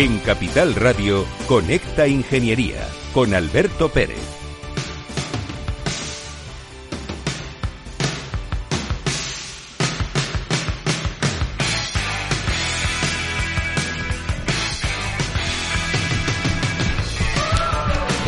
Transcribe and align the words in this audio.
En 0.00 0.18
Capital 0.20 0.74
Radio, 0.76 1.26
Conecta 1.46 2.06
Ingeniería 2.06 2.88
con 3.12 3.34
Alberto 3.34 3.90
Pérez. 3.90 4.16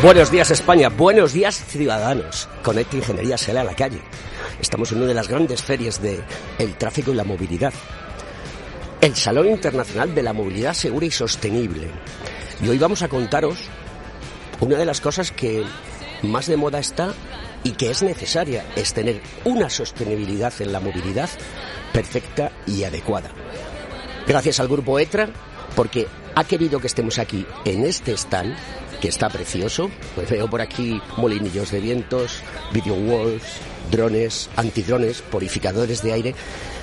Buenos 0.03 0.29
días 0.29 0.51
España, 0.51 0.89
buenos 0.89 1.33
días 1.33 1.55
ciudadanos. 1.55 2.47
Conecta 2.61 2.97
Ingeniería 2.97 3.35
sale 3.39 3.61
a 3.61 3.63
la 3.63 3.73
calle. 3.73 4.03
Estamos 4.61 4.91
en 4.91 4.99
una 4.99 5.07
de 5.07 5.15
las 5.15 5.27
grandes 5.27 5.63
ferias 5.63 5.99
de 5.99 6.21
el 6.59 6.75
tráfico 6.75 7.11
y 7.11 7.15
la 7.15 7.23
movilidad. 7.23 7.73
El 9.03 9.17
Salón 9.17 9.49
Internacional 9.49 10.15
de 10.15 10.23
la 10.23 10.31
Movilidad 10.31 10.73
Segura 10.73 11.05
y 11.05 11.11
Sostenible. 11.11 11.89
Y 12.63 12.69
hoy 12.69 12.77
vamos 12.77 13.01
a 13.01 13.09
contaros 13.09 13.57
una 14.61 14.77
de 14.77 14.85
las 14.85 15.01
cosas 15.01 15.29
que 15.29 15.65
más 16.21 16.47
de 16.47 16.55
moda 16.55 16.79
está 16.79 17.13
y 17.65 17.71
que 17.71 17.91
es 17.91 18.01
necesaria, 18.01 18.65
es 18.77 18.93
tener 18.93 19.19
una 19.43 19.69
sostenibilidad 19.69 20.53
en 20.61 20.71
la 20.71 20.79
movilidad 20.79 21.29
perfecta 21.91 22.53
y 22.65 22.85
adecuada. 22.85 23.29
Gracias 24.25 24.61
al 24.61 24.69
grupo 24.69 24.97
ETRA, 24.97 25.27
porque 25.75 26.07
ha 26.33 26.45
querido 26.45 26.79
que 26.79 26.87
estemos 26.87 27.19
aquí 27.19 27.45
en 27.65 27.83
este 27.83 28.13
stand, 28.13 28.55
que 29.01 29.09
está 29.09 29.27
precioso. 29.27 29.91
Pues 30.15 30.29
veo 30.29 30.49
por 30.49 30.61
aquí 30.61 31.01
molinillos 31.17 31.71
de 31.71 31.81
vientos, 31.81 32.39
video 32.71 32.95
walls, 32.95 33.43
drones, 33.91 34.49
antidrones, 34.55 35.21
purificadores 35.21 36.01
de 36.01 36.13
aire. 36.13 36.35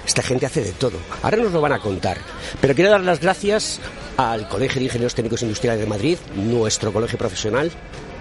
Esta 0.06 0.22
gente 0.22 0.46
hace 0.46 0.62
de 0.62 0.72
todo. 0.72 0.98
Ahora 1.22 1.36
nos 1.38 1.52
lo 1.52 1.60
van 1.60 1.72
a 1.72 1.80
contar. 1.80 2.18
Pero 2.60 2.74
quiero 2.74 2.90
dar 2.90 3.02
las 3.02 3.20
gracias 3.20 3.80
al 4.16 4.48
Colegio 4.48 4.80
de 4.80 4.86
Ingenieros 4.86 5.14
Técnicos 5.14 5.42
Industriales 5.42 5.80
de 5.80 5.86
Madrid, 5.86 6.18
nuestro 6.34 6.92
colegio 6.92 7.18
profesional, 7.18 7.70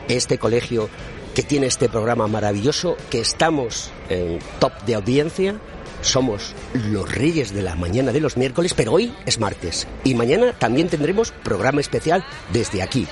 este 0.08 0.38
colegio 0.38 0.90
que 1.34 1.44
tiene 1.44 1.68
este 1.68 1.90
programa 1.90 2.28
maravilloso, 2.28 2.98
que 3.10 3.22
estamos 3.22 3.92
en 4.10 4.40
top 4.60 4.74
de 4.86 4.96
audiencia. 4.96 5.56
Somos 6.02 6.54
los 6.74 7.12
reyes 7.12 7.54
de 7.54 7.62
la 7.62 7.76
mañana 7.76 8.12
de 8.12 8.22
los 8.22 8.38
miércoles, 8.38 8.74
pero 8.74 8.94
hoy 8.94 9.14
es 9.26 9.40
martes. 9.40 9.86
Y 10.04 10.16
mañana 10.16 10.54
también 10.58 10.88
tendremos 10.88 11.32
programa 11.32 11.82
especial 11.82 12.26
desde 12.54 12.82
aquí. 12.82 13.08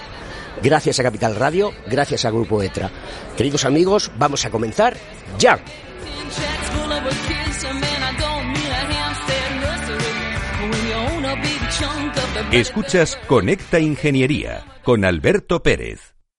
Gracias 0.61 0.99
a 0.99 1.03
Capital 1.03 1.35
Radio, 1.35 1.71
gracias 1.87 2.25
a 2.25 2.31
Grupo 2.31 2.61
ETRA. 2.61 2.89
Queridos 3.35 3.65
amigos, 3.65 4.11
vamos 4.17 4.45
a 4.45 4.49
comenzar 4.49 4.97
ya. 5.37 5.59
Escuchas 12.51 13.17
Conecta 13.27 13.79
Ingeniería 13.79 14.63
con 14.83 15.05
Alberto 15.05 15.61
Pérez. 15.61 16.16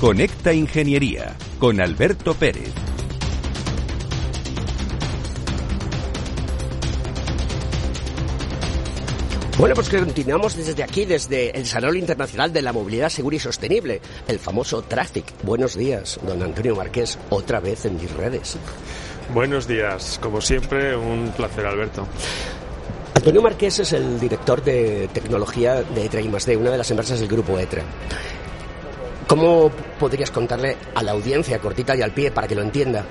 Conecta 0.00 0.52
Ingeniería 0.52 1.34
con 1.58 1.80
Alberto 1.80 2.32
Pérez. 2.32 2.70
Bueno, 9.58 9.74
pues 9.74 9.88
continuamos 9.88 10.54
desde 10.54 10.84
aquí, 10.84 11.04
desde 11.04 11.50
el 11.50 11.66
Salón 11.66 11.96
Internacional 11.96 12.52
de 12.52 12.62
la 12.62 12.72
Movilidad 12.72 13.08
Segura 13.08 13.34
y 13.34 13.40
Sostenible, 13.40 14.00
el 14.28 14.38
famoso 14.38 14.82
Traffic. 14.82 15.24
Buenos 15.42 15.76
días, 15.76 16.20
don 16.24 16.40
Antonio 16.44 16.76
Marqués, 16.76 17.18
otra 17.30 17.58
vez 17.58 17.84
en 17.84 17.96
mis 17.96 18.12
redes. 18.12 18.56
Buenos 19.34 19.66
días, 19.66 20.20
como 20.22 20.40
siempre, 20.40 20.96
un 20.96 21.32
placer, 21.32 21.66
Alberto. 21.66 22.06
Antonio 23.14 23.42
Marqués 23.42 23.80
es 23.80 23.92
el 23.94 24.20
director 24.20 24.62
de 24.62 25.10
tecnología 25.12 25.82
de 25.82 26.04
ETRA 26.04 26.20
y 26.20 26.28
una 26.54 26.70
de 26.70 26.78
las 26.78 26.88
empresas 26.88 27.18
del 27.18 27.28
grupo 27.28 27.58
ETRA. 27.58 27.82
¿Cómo 29.28 29.70
podrías 30.00 30.30
contarle 30.30 30.78
a 30.94 31.02
la 31.02 31.12
audiencia, 31.12 31.58
cortita 31.58 31.94
y 31.94 32.00
al 32.00 32.12
pie, 32.12 32.30
para 32.30 32.48
que 32.48 32.54
lo 32.54 32.62
entienda, 32.62 33.04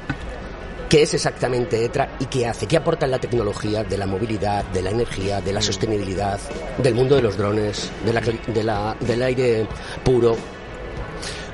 qué 0.90 1.04
es 1.04 1.14
exactamente 1.14 1.86
ETRA 1.86 2.18
y 2.20 2.26
qué 2.26 2.48
hace? 2.48 2.66
¿Qué 2.66 2.76
aporta 2.76 3.06
en 3.06 3.12
la 3.12 3.20
tecnología 3.20 3.84
de 3.84 4.00
la 4.00 4.08
movilidad, 4.08 4.66
de 4.66 4.82
la 4.82 4.90
energía, 4.90 5.42
de 5.42 5.54
la 5.54 5.62
sostenibilidad, 5.62 6.40
del 6.80 6.96
mundo 6.96 7.18
de 7.18 7.22
los 7.22 7.38
drones, 7.38 7.92
de 8.04 8.14
la, 8.14 8.22
de 8.22 8.64
la, 8.64 8.98
del 9.00 9.22
aire 9.22 9.68
puro? 10.04 10.36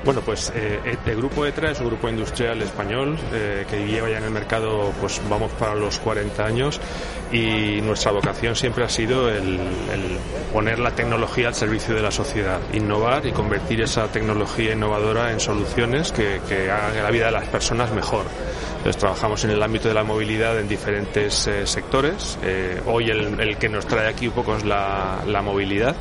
Bueno, 0.04 0.20
pues 0.20 0.52
eh, 0.54 0.98
el 1.06 1.16
grupo 1.16 1.46
ETRA 1.46 1.70
es 1.70 1.80
un 1.80 1.86
grupo 1.86 2.10
industrial 2.10 2.60
español 2.60 3.16
eh, 3.32 3.64
que 3.68 3.86
lleva 3.86 4.10
ya 4.10 4.18
en 4.18 4.24
el 4.24 4.30
mercado, 4.30 4.92
pues 5.00 5.18
vamos 5.30 5.50
para 5.52 5.74
los 5.74 5.98
40 5.98 6.44
años 6.44 6.78
y 7.32 7.80
nuestra 7.80 8.12
vocación 8.12 8.54
siempre 8.54 8.84
ha 8.84 8.88
sido 8.90 9.30
el, 9.30 9.58
poner 10.52 10.78
la 10.78 10.90
tecnología 10.90 11.48
al 11.48 11.54
servicio 11.54 11.94
de 11.94 12.02
la 12.02 12.10
sociedad, 12.10 12.60
innovar 12.74 13.24
y 13.24 13.32
convertir 13.32 13.80
esa 13.80 14.06
tecnología 14.08 14.74
innovadora 14.74 15.32
en 15.32 15.40
soluciones 15.40 16.12
que, 16.12 16.42
que 16.46 16.70
hagan 16.70 17.02
la 17.02 17.10
vida 17.10 17.26
de 17.26 17.32
las 17.32 17.48
personas 17.48 17.90
mejor. 17.92 18.26
Entonces 18.76 19.00
trabajamos 19.00 19.42
en 19.44 19.52
el 19.52 19.62
ámbito 19.62 19.88
de 19.88 19.94
la 19.94 20.04
movilidad 20.04 20.60
en 20.60 20.68
diferentes 20.68 21.46
eh, 21.46 21.66
sectores. 21.66 22.38
Eh, 22.42 22.78
hoy 22.84 23.08
el, 23.08 23.40
el, 23.40 23.56
que 23.56 23.70
nos 23.70 23.86
trae 23.86 24.06
aquí 24.06 24.28
un 24.28 24.34
poco 24.34 24.54
es 24.54 24.64
la, 24.66 25.22
la 25.26 25.40
movilidad 25.40 25.96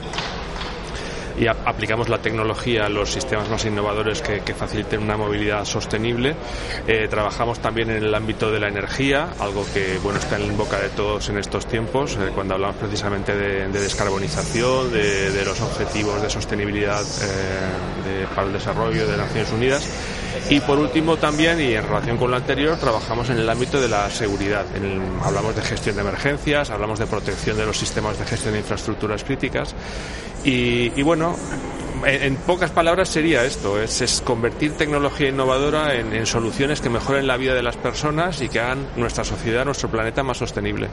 y 1.38 1.48
aplicamos 1.48 2.10
la 2.10 2.20
tecnología 2.20 2.86
a 2.86 2.90
los 2.90 3.12
sistemas 3.12 3.50
más 3.50 3.66
innovadores 3.66 4.22
que, 4.22 4.54
faciliten 4.54 5.02
una 5.02 5.18
movilidad 5.18 5.66
sostenible. 5.66 6.36
Eh, 6.88 7.08
trabajamos 7.10 7.60
también 7.60 7.90
en 7.90 8.04
el 8.04 8.14
ámbito 8.14 8.52
de 8.52 8.60
la 8.60 8.68
energía, 8.68 9.30
algo 9.40 9.66
que 9.74 9.98
bueno 10.04 10.20
está 10.20 10.38
en 10.38 10.56
boca 10.56 10.80
de 10.80 10.90
todos 10.90 11.30
en 11.30 11.40
estos 11.40 11.66
tiempos, 11.66 12.16
eh, 12.16 12.30
cuando 12.34 12.54
hablamos 12.54 12.76
precisamente 12.78 13.36
de, 13.36 13.68
de 13.68 13.80
descarbonización, 13.80 14.92
de, 14.92 15.44
los 15.44 15.60
objetivos 15.62 16.22
de 16.22 16.30
sostenibilidad 16.30 17.02
eh, 17.02 18.26
para 18.34 18.48
el 18.48 18.54
desarrollo 18.54 19.08
de 19.08 19.18
Naciones 19.18 19.52
Unidas. 19.52 19.90
Y 20.50 20.60
por 20.62 20.80
último 20.80 21.18
también, 21.18 21.60
y 21.60 21.74
en 21.74 21.84
relación 21.84 22.18
con 22.18 22.32
lo 22.32 22.38
anterior, 22.38 22.78
trabajamos 22.78 23.30
en 23.30 23.38
el 23.38 23.50
ámbito 23.50 23.80
de 23.80 23.88
la 23.88 24.10
seguridad. 24.10 24.66
En 24.76 25.02
hablamos 25.24 25.56
de 25.56 25.62
gestión 25.62 25.96
de 25.96 26.02
emergencias, 26.02 26.70
hablamos 26.70 27.00
de 27.00 27.08
protección 27.08 27.58
de 27.58 27.66
los 27.66 27.78
sistemas 27.78 28.20
de 28.20 28.26
gestión 28.26 28.54
de 28.54 28.60
infraestructuras 28.60 29.24
críticas. 29.24 29.76
Y, 30.44 31.02
bueno, 31.04 31.38
en, 32.06 32.36
pocas 32.36 32.72
palabras 32.72 33.08
sería 33.08 33.46
esto, 33.46 33.82
es, 33.82 34.02
es 34.02 34.22
convertir 34.22 34.74
tecnología 34.74 35.30
innovadora 35.30 35.96
en, 35.96 36.14
en, 36.14 36.26
soluciones 36.26 36.82
que 36.82 36.90
mejoren 36.90 37.28
la 37.28 37.38
vida 37.38 37.54
de 37.54 37.64
las 37.64 37.78
personas 37.78 38.42
y 38.42 38.50
que 38.50 38.60
hagan 38.60 38.88
nuestra 38.98 39.24
sociedad, 39.24 39.64
nuestro 39.64 39.90
planeta 39.90 40.22
más 40.22 40.38
sostenible. 40.38 40.90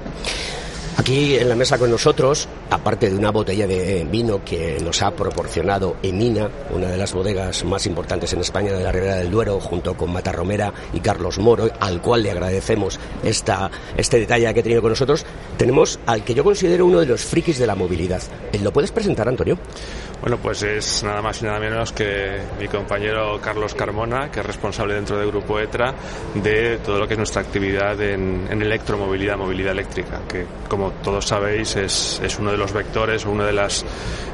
Aquí 0.97 1.37
en 1.37 1.49
la 1.49 1.57
mesa 1.57 1.79
con 1.79 1.91
nosotros, 1.91 2.47
aparte 2.69 3.09
de 3.09 3.17
una 3.17 3.31
botella 3.31 3.67
de 3.67 4.07
vino 4.11 4.45
que 4.45 4.79
nos 4.83 5.01
ha 5.03 5.13
proporcionado 5.13 5.97
Emina, 6.03 6.51
una 6.75 6.89
de 6.89 6.99
las 6.99 7.15
bodegas 7.15 7.65
más 7.65 7.87
importantes 7.87 8.33
en 8.33 8.41
España 8.41 8.73
de 8.73 8.85
la 8.85 8.93
Ribera 8.93 9.17
del 9.17 9.31
Duero, 9.31 9.61
junto 9.61 9.97
con 9.97 10.13
Matarromera 10.13 10.75
y 10.93 11.01
Carlos 11.01 11.39
Moro, 11.39 11.71
al 11.81 12.03
cual 12.03 12.23
le 12.23 12.31
agradecemos 12.33 12.99
esta, 13.23 13.71
este 13.97 14.19
detalle 14.19 14.53
que 14.53 14.61
ha 14.61 14.63
tenido 14.63 14.83
con 14.83 14.91
nosotros, 14.91 15.25
tenemos 15.57 15.99
al 16.07 16.23
que 16.23 16.35
yo 16.35 16.45
considero 16.45 16.85
uno 16.85 17.01
de 17.01 17.07
los 17.07 17.25
frikis 17.25 17.59
de 17.59 17.67
la 17.67 17.75
movilidad. 17.75 18.23
¿Lo 18.63 18.73
puedes 18.73 18.93
presentar, 18.93 19.29
Antonio? 19.29 19.59
Bueno, 20.21 20.37
pues 20.37 20.63
es 20.63 21.03
nada 21.03 21.23
más 21.23 21.41
y 21.41 21.47
nada 21.47 21.59
menos 21.59 21.93
que 21.93 22.39
mi 22.59 22.69
compañero 22.69 23.41
Carlos 23.41 23.75
Carmona, 23.75 24.31
que 24.31 24.41
es 24.41 24.47
responsable 24.47 24.93
dentro 24.93 25.17
del 25.19 25.29
Grupo 25.29 25.59
ETRA 25.59 25.95
de 26.35 26.77
todo 26.85 26.99
lo 26.99 27.09
que 27.09 27.15
es 27.15 27.19
nuestra 27.19 27.41
actividad 27.41 27.99
en, 28.03 28.47
en 28.51 28.61
electromovilidad, 28.61 29.39
movilidad 29.39 29.73
eléctrica, 29.73 30.21
que 30.29 30.45
como 30.69 30.91
todos 31.03 31.27
sabéis 31.27 31.75
es, 31.77 32.21
es 32.23 32.39
uno 32.39 32.51
de 32.51 32.59
los 32.59 32.71
vectores 32.75 33.25
o 33.25 33.31
uno 33.31 33.45
de 33.45 33.55
los 33.55 33.83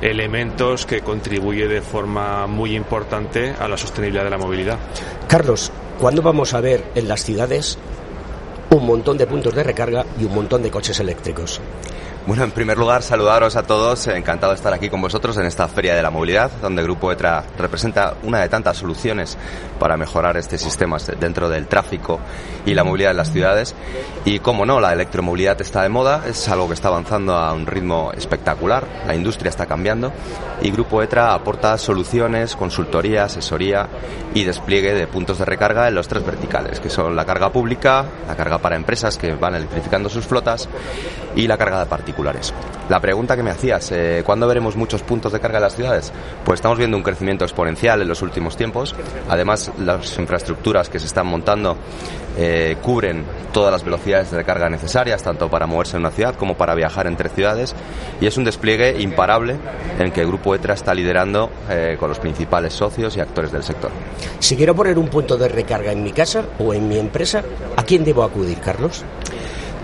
elementos 0.03 0.87
que 0.87 1.03
contribuye 1.03 1.69
de 1.69 1.81
forma 1.81 2.49
muy 2.49 2.75
importante 2.75 3.55
a 3.57 3.69
la 3.69 3.77
sostenibilidad 3.77 4.25
de 4.25 4.31
la 4.31 4.39
movilidad. 4.39 4.79
Carlos, 5.29 5.71
¿cuándo 6.01 6.21
vamos 6.21 6.53
a 6.53 6.61
ver 6.61 6.83
en 6.97 7.07
las 7.07 7.23
ciudades 7.23 7.79
un 8.71 8.85
montón 8.85 9.17
de 9.19 9.29
puntos 9.29 9.55
de 9.55 9.63
recarga 9.63 10.05
y 10.19 10.25
un 10.25 10.35
montón 10.35 10.65
de 10.65 10.71
coches 10.73 10.99
eléctricos? 10.99 11.61
Bueno, 12.27 12.43
en 12.43 12.51
primer 12.51 12.77
lugar, 12.77 13.05
saludaros 13.05 13.55
a 13.55 13.63
todos. 13.63 14.09
Encantado 14.09 14.51
de 14.51 14.57
estar 14.57 14.75
aquí 14.75 14.91
con 14.91 15.01
vosotros 15.01 15.37
en 15.37 15.47
esta 15.47 15.69
Feria 15.69 15.95
de 15.95 16.03
la 16.03 16.11
Movilidad, 16.11 16.51
donde 16.61 16.83
Grupo 16.83 17.13
ETRA 17.13 17.45
representa 17.57 18.15
una 18.25 18.41
de 18.41 18.49
tantas 18.49 18.79
soluciones 18.79 19.39
para 19.79 19.97
mejorar 19.97 20.37
este 20.37 20.59
sistema 20.59 20.97
dentro 21.21 21.49
del 21.49 21.69
tráfico 21.69 22.19
y 22.65 22.75
la 22.75 22.83
movilidad 22.83 23.13
en 23.13 23.19
las 23.19 23.31
ciudades. 23.31 23.77
Y 24.25 24.41
como 24.41 24.67
no, 24.67 24.81
la 24.81 24.93
electromovilidad 24.93 25.61
está 25.61 25.85
de 25.85 25.89
moda, 25.89 26.25
es 26.27 26.49
algo 26.49 26.67
que 26.67 26.75
está 26.75 26.89
avanzando 26.89 27.37
a 27.37 27.53
un 27.53 27.65
ritmo 27.65 28.11
espectacular, 28.17 28.85
la 29.07 29.15
industria 29.15 29.51
está 29.51 29.67
cambiando 29.67 30.13
y 30.63 30.73
Grupo 30.73 31.05
ETRA 31.05 31.33
aporta 31.33 31.79
soluciones, 31.79 32.57
consultoría, 32.57 33.25
asesoría 33.25 33.87
y 34.35 34.43
despliegue 34.43 34.95
de 34.95 35.07
puntos 35.07 35.39
de 35.39 35.45
recarga 35.45 35.87
en 35.87 35.95
los 35.95 36.09
tres 36.09 36.27
verticales, 36.27 36.81
que 36.81 36.91
son 36.91 37.15
la 37.15 37.25
carga 37.25 37.53
pública, 37.53 38.05
la 38.27 38.35
carga 38.35 38.59
para 38.59 38.75
empresas 38.75 39.17
que 39.17 39.33
van 39.35 39.55
electrificando 39.55 40.09
sus 40.09 40.27
flotas 40.27 40.69
y 41.37 41.47
la 41.47 41.57
carga 41.57 41.81
de 41.81 41.87
partículas 41.87 42.16
la 42.89 43.01
pregunta 43.01 43.37
que 43.37 43.43
me 43.43 43.51
hacías, 43.51 43.91
eh, 43.93 44.23
¿cuándo 44.25 44.47
veremos 44.47 44.77
muchos 44.77 45.03
puntos 45.03 45.33
de 45.33 45.41
carga 45.41 45.59
en 45.59 45.63
las 45.65 45.77
ciudades? 45.77 46.13
Pues 46.45 46.59
estamos 46.59 46.79
viendo 46.79 46.97
un 46.97 47.03
crecimiento 47.03 47.45
exponencial 47.45 48.01
en 48.01 48.09
los 48.09 48.23
últimos 48.23 48.57
tiempos. 48.57 48.95
Además, 49.29 49.71
las 49.79 50.19
infraestructuras 50.19 50.89
que 50.89 50.99
se 50.99 51.07
están 51.07 51.27
montando 51.27 51.77
eh, 52.39 52.77
cubren 52.83 53.25
todas 53.53 53.73
las 53.73 53.85
velocidades 53.85 54.31
de 54.31 54.39
recarga 54.39 54.69
necesarias, 54.69 55.23
tanto 55.23 55.49
para 55.49 55.67
moverse 55.67 55.97
en 55.97 56.03
una 56.03 56.11
ciudad 56.11 56.35
como 56.37 56.57
para 56.57 56.75
viajar 56.75 57.07
entre 57.07 57.29
ciudades. 57.29 57.75
Y 58.21 58.27
es 58.27 58.37
un 58.37 58.45
despliegue 58.45 59.01
imparable 59.01 59.57
en 59.99 60.11
que 60.11 60.21
el 60.21 60.27
Grupo 60.27 60.55
ETRA 60.55 60.75
está 60.75 60.95
liderando 60.95 61.51
eh, 61.69 61.97
con 61.99 62.09
los 62.09 62.19
principales 62.19 62.73
socios 62.73 63.17
y 63.17 63.21
actores 63.21 63.53
del 63.53 63.63
sector. 63.63 63.91
Si 64.39 64.57
quiero 64.57 64.75
poner 64.75 64.99
un 64.99 65.09
punto 65.09 65.37
de 65.37 65.49
recarga 65.49 65.93
en 65.93 66.03
mi 66.03 66.13
casa 66.13 66.45
o 66.59 66.73
en 66.73 66.89
mi 66.89 66.99
empresa, 66.99 67.43
¿a 67.77 67.83
quién 67.83 68.05
debo 68.05 68.23
acudir, 68.23 68.59
Carlos? 68.61 69.05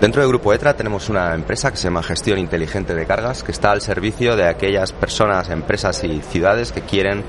Dentro 0.03 0.21
del 0.21 0.27
Grupo 0.27 0.53
ETRA 0.53 0.75
tenemos 0.75 1.07
una 1.07 1.33
empresa 1.33 1.71
que 1.71 1.77
se 1.77 1.85
llama 1.85 2.03
Gestión 2.03 2.37
Inteligente 2.37 2.93
de 2.93 3.05
Cargas, 3.05 3.41
que 3.41 3.53
está 3.53 3.71
al 3.71 3.79
servicio 3.79 4.35
de 4.35 4.49
aquellas 4.49 4.91
personas, 4.91 5.47
empresas 5.47 6.03
y 6.03 6.21
ciudades 6.21 6.73
que 6.73 6.81
quieren 6.81 7.23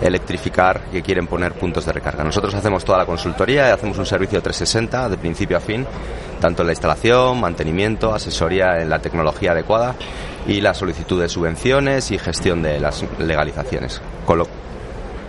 electrificar, 0.00 0.86
que 0.90 1.02
quieren 1.02 1.26
poner 1.26 1.52
puntos 1.52 1.84
de 1.84 1.92
recarga. 1.92 2.24
Nosotros 2.24 2.54
hacemos 2.54 2.82
toda 2.82 2.96
la 2.96 3.04
consultoría 3.04 3.68
y 3.68 3.72
hacemos 3.72 3.98
un 3.98 4.06
servicio 4.06 4.40
360 4.40 5.10
de 5.10 5.18
principio 5.18 5.58
a 5.58 5.60
fin, 5.60 5.86
tanto 6.40 6.62
en 6.62 6.68
la 6.68 6.72
instalación, 6.72 7.38
mantenimiento, 7.42 8.14
asesoría 8.14 8.80
en 8.80 8.88
la 8.88 9.00
tecnología 9.00 9.52
adecuada 9.52 9.94
y 10.46 10.62
la 10.62 10.72
solicitud 10.72 11.20
de 11.20 11.28
subvenciones 11.28 12.10
y 12.10 12.16
gestión 12.16 12.62
de 12.62 12.80
las 12.80 13.04
legalizaciones. 13.18 14.00
Con 14.24 14.38
lo, 14.38 14.48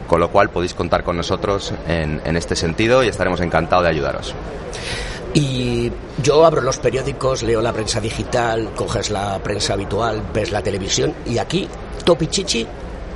con 0.08 0.22
lo 0.22 0.30
cual 0.30 0.50
podéis 0.50 0.74
contar 0.74 1.04
con 1.04 1.18
nosotros 1.18 1.74
en, 1.90 2.22
en 2.24 2.38
este 2.38 2.56
sentido 2.56 3.04
y 3.04 3.10
estaremos 3.10 3.42
encantados 3.42 3.84
de 3.84 3.90
ayudaros. 3.90 4.34
Y 5.36 5.92
yo 6.24 6.46
abro 6.46 6.62
los 6.62 6.78
periódicos, 6.78 7.44
leo 7.44 7.62
la 7.62 7.74
prensa 7.74 8.00
digital, 8.00 8.72
coges 8.74 9.10
la 9.10 9.38
prensa 9.40 9.74
habitual, 9.74 10.24
ves 10.34 10.50
la 10.50 10.62
televisión 10.62 11.14
y 11.26 11.40
aquí 11.40 11.68
Topi 12.06 12.28
Chichi 12.28 12.66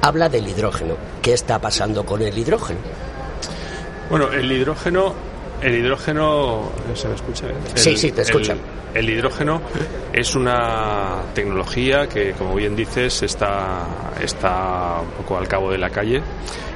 habla 0.01 0.27
del 0.27 0.45
hidrógeno. 0.45 0.95
¿Qué 1.21 1.31
está 1.31 1.59
pasando 1.59 2.05
con 2.05 2.21
el 2.21 2.37
hidrógeno? 2.37 2.79
Bueno, 4.09 4.33
el 4.33 4.51
hidrógeno, 4.51 5.13
el 5.61 5.75
hidrógeno, 5.75 6.71
¿se 6.93 7.07
me 7.07 7.15
escucha? 7.15 7.47
El, 7.47 7.77
sí, 7.77 7.97
sí, 7.97 8.11
te 8.11 8.21
escuchan. 8.21 8.57
El, 8.93 9.05
el, 9.05 9.09
hidrógeno 9.09 9.61
es 10.13 10.35
una 10.35 11.23
tecnología 11.33 12.07
que, 12.07 12.31
como 12.33 12.55
bien 12.55 12.75
dices, 12.75 13.21
está, 13.23 14.13
está 14.21 15.01
un 15.01 15.11
poco 15.11 15.37
al 15.37 15.47
cabo 15.47 15.71
de 15.71 15.77
la 15.77 15.89
calle 15.89 16.21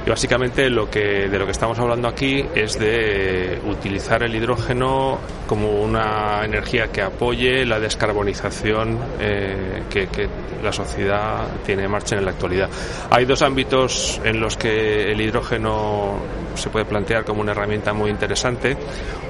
y 0.06 0.10
básicamente 0.10 0.68
lo 0.68 0.90
que, 0.90 1.28
de 1.28 1.38
lo 1.38 1.46
que 1.46 1.52
estamos 1.52 1.78
hablando 1.78 2.08
aquí 2.08 2.44
es 2.54 2.78
de 2.78 3.58
utilizar 3.66 4.22
el 4.22 4.34
hidrógeno 4.34 5.18
como 5.46 5.82
una 5.82 6.44
energía 6.44 6.88
que 6.88 7.00
apoye 7.00 7.64
la 7.64 7.80
descarbonización 7.80 8.98
eh, 9.18 9.84
que, 9.88 10.08
que, 10.08 10.28
la 10.62 10.72
sociedad 10.72 11.46
tiene 11.66 11.84
en 11.84 11.90
marcha 11.90 12.16
en 12.16 12.24
la 12.24 12.30
actualidad. 12.30 12.70
Hay 13.10 13.26
dos 13.26 13.42
ámbitos 13.42 14.18
en 14.24 14.40
los 14.40 14.56
que 14.56 15.12
el 15.12 15.20
hidrógeno 15.20 16.14
se 16.54 16.70
puede 16.70 16.86
plantear 16.86 17.22
como 17.24 17.42
una 17.42 17.52
herramienta 17.52 17.92
muy 17.92 18.10
interesante. 18.10 18.73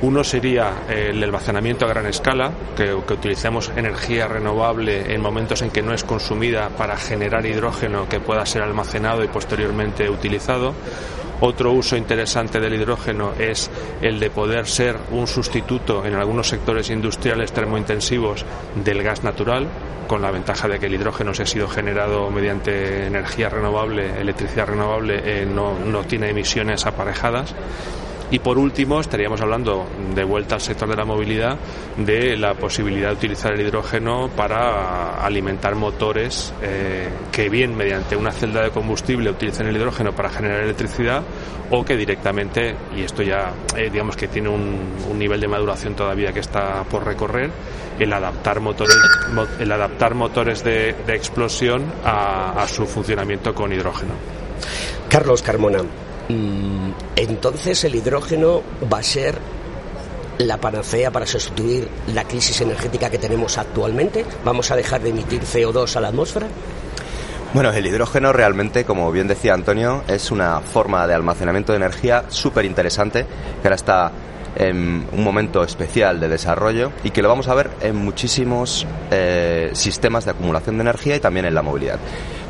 Uno 0.03 0.23
sería 0.25 0.83
el 0.89 1.23
almacenamiento 1.23 1.87
a 1.87 1.89
gran 1.89 2.07
escala, 2.07 2.53
que, 2.77 2.97
que 3.07 3.15
utilicemos 3.15 3.71
energía 3.77 4.29
renovable 4.29 5.15
en 5.15 5.21
momentos 5.21 5.63
en 5.63 5.71
que 5.71 5.83
no 5.83 5.95
es 5.95 6.05
consumida 6.05 6.69
para 6.71 6.97
generar 6.97 7.47
hidrógeno 7.47 8.09
que 8.09 8.21
pueda 8.21 8.45
ser 8.45 8.63
almacenado 8.63 9.25
y 9.25 9.29
posteriormente 9.29 10.11
utilizado. 10.11 10.75
Otro 11.41 11.73
uso 11.73 11.97
interesante 11.97 12.61
del 12.61 12.75
hidrógeno 12.75 13.33
es 13.39 13.71
el 14.01 14.21
de 14.21 14.31
poder 14.31 14.67
ser 14.67 14.97
un 15.11 15.27
sustituto 15.27 16.05
en 16.05 16.15
algunos 16.15 16.49
sectores 16.49 16.91
industriales 16.91 17.53
termointensivos 17.53 18.45
del 18.83 19.03
gas 19.03 19.25
natural, 19.25 19.67
con 20.07 20.23
la 20.23 20.31
ventaja 20.31 20.69
de 20.69 20.79
que 20.79 20.87
el 20.87 20.95
hidrógeno, 20.95 21.35
si 21.35 21.43
ha 21.43 21.47
sido 21.47 21.69
generado 21.69 22.31
mediante 22.31 23.07
energía 23.07 23.49
renovable, 23.49 24.21
electricidad 24.21 24.69
renovable, 24.69 25.21
eh, 25.25 25.47
no, 25.47 25.79
no 25.79 26.05
tiene 26.05 26.31
emisiones 26.31 26.87
aparejadas. 26.87 27.55
Y 28.31 28.39
por 28.39 28.59
último, 28.59 29.01
estaríamos 29.01 29.41
hablando, 29.41 29.87
de 30.15 30.25
vuelta 30.25 30.57
al 30.57 30.61
sector 30.61 30.89
de 30.89 30.97
la 30.97 31.05
movilidad, 31.05 31.59
de 31.97 32.37
la 32.37 32.55
posibilidad 32.55 33.11
de 33.11 33.15
utilizar 33.15 33.53
el 33.53 33.61
hidrógeno 33.61 34.31
para 34.35 35.25
alimentar 35.25 35.75
motores 35.75 36.53
eh, 36.63 37.09
que 37.31 37.49
bien 37.49 37.77
mediante 37.77 38.17
una 38.17 38.33
celda 38.33 38.63
de 38.63 38.71
combustible 38.71 39.31
utilicen 39.31 39.67
el 39.67 39.77
hidrógeno 39.77 40.13
para 40.13 40.31
generar 40.31 40.61
electricidad 40.63 41.23
o 41.71 41.85
que 41.85 41.97
directamente, 41.97 42.75
y 42.97 43.03
esto 43.03 43.23
ya 43.23 43.53
eh, 43.77 43.91
digamos 43.91 44.17
que 44.17 44.29
tiene 44.29 44.49
un, 44.49 44.95
nivel 45.19 45.41
de 45.41 45.49
maduración 45.49 45.95
todavía 45.95 46.33
que 46.33 46.41
está 46.41 46.83
por 46.85 47.05
recorrer, 47.05 47.51
el 47.99 48.13
adaptar 48.13 48.61
motores, 48.61 48.97
el 49.61 49.71
adaptar 49.71 50.15
motores 50.15 50.65
de, 50.65 50.95
de 51.07 51.15
explosión 51.15 51.85
a, 52.05 52.61
a 52.61 52.67
su 52.67 52.85
funcionamiento 52.87 53.55
con 53.55 53.73
hidrógeno. 53.73 54.15
Carlos 55.09 55.43
Carmona, 55.43 55.79
entonces 56.29 57.85
el 57.85 57.95
hidrógeno 57.95 58.63
va 58.93 58.99
a 58.99 59.03
ser 59.03 59.39
la 60.39 60.59
panacea 60.59 61.11
para 61.11 61.27
sustituir 61.27 61.89
la 62.13 62.25
crisis 62.25 62.61
energética 62.61 63.11
que 63.11 63.19
tenemos 63.19 63.59
actualmente? 63.59 64.25
¿Vamos 64.45 64.71
a 64.71 64.77
dejar 64.77 65.03
de 65.03 65.11
emitir 65.11 65.43
CO2 65.43 65.97
a 65.97 66.01
la 66.01 66.09
atmósfera? 66.09 66.47
Bueno, 67.53 67.71
el 67.71 67.87
hidrógeno 67.87 68.33
realmente, 68.33 68.85
como 68.85 69.13
bien 69.13 69.29
decía 69.29 69.55
Antonio, 69.55 70.03
es 70.09 70.33
una 70.33 70.61
forma 70.61 71.07
de 71.07 71.15
almacenamiento 71.15 71.73
de 71.73 71.77
energía 71.77 72.25
súper 72.29 72.65
interesante 72.65 73.25
que 73.63 73.69
ahora 73.69 73.77
está 73.77 74.13
en 74.57 75.07
un 75.13 75.25
momento 75.25 75.63
especial 75.63 76.21
de 76.21 76.29
desarrollo 76.29 76.91
y 77.03 77.11
que 77.11 77.23
lo 77.23 77.29
vamos 77.29 77.49
a 77.49 77.55
ver 77.55 77.71
en 77.81 77.97
muchísimos 77.97 78.87
eh, 79.11 79.71
sistemas 79.73 80.25
de 80.25 80.33
acumulación 80.33 80.77
de 80.79 80.83
energía 80.83 81.17
y 81.17 81.21
también 81.21 81.47
en 81.47 81.55
la 81.55 81.63
movilidad. 81.63 81.99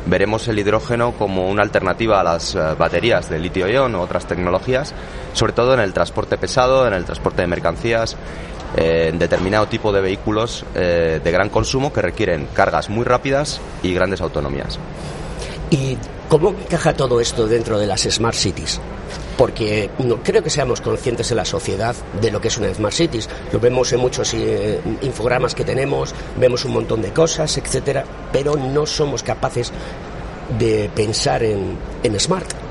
Veremos 0.07 0.47
el 0.47 0.59
hidrógeno 0.59 1.13
como 1.13 1.49
una 1.49 1.63
alternativa 1.63 2.19
a 2.19 2.23
las 2.23 2.53
eh, 2.53 2.59
baterías 2.77 3.29
de 3.29 3.39
litio-ion 3.39 3.95
u 3.95 3.99
otras 3.99 4.27
tecnologías, 4.27 4.93
sobre 5.33 5.53
todo 5.53 5.73
en 5.73 5.79
el 5.79 5.93
transporte 5.93 6.37
pesado, 6.37 6.87
en 6.87 6.93
el 6.93 7.05
transporte 7.05 7.41
de 7.41 7.47
mercancías, 7.47 8.15
eh, 8.77 9.09
en 9.09 9.17
determinado 9.17 9.67
tipo 9.67 9.91
de 9.91 10.01
vehículos 10.01 10.63
eh, 10.75 11.19
de 11.23 11.31
gran 11.31 11.49
consumo 11.49 11.91
que 11.91 12.01
requieren 12.01 12.47
cargas 12.53 12.89
muy 12.89 13.03
rápidas 13.03 13.59
y 13.81 13.93
grandes 13.93 14.21
autonomías. 14.21 14.77
¿Y 15.71 15.97
cómo 16.29 16.49
encaja 16.49 16.93
todo 16.93 17.19
esto 17.19 17.47
dentro 17.47 17.79
de 17.79 17.87
las 17.87 18.01
Smart 18.01 18.35
Cities? 18.35 18.79
porque 19.37 19.89
no 19.99 20.17
creo 20.23 20.41
que 20.41 20.49
seamos 20.49 20.81
conscientes 20.81 21.29
en 21.31 21.37
la 21.37 21.45
sociedad 21.45 21.95
de 22.21 22.31
lo 22.31 22.39
que 22.39 22.47
es 22.47 22.57
una 22.57 22.73
Smart 22.73 22.93
Cities. 22.93 23.29
Lo 23.51 23.59
vemos 23.59 23.91
en 23.91 23.99
muchos 23.99 24.33
eh, 24.33 24.79
infogramas 25.01 25.53
que 25.53 25.65
tenemos, 25.65 26.13
vemos 26.37 26.63
un 26.65 26.73
montón 26.73 27.01
de 27.01 27.11
cosas, 27.11 27.57
etcétera, 27.57 28.05
pero 28.31 28.55
no 28.55 28.85
somos 28.85 29.23
capaces 29.23 29.71
de 30.57 30.89
pensar 30.95 31.43
en, 31.43 31.77
en 32.03 32.19
Smart. 32.19 32.64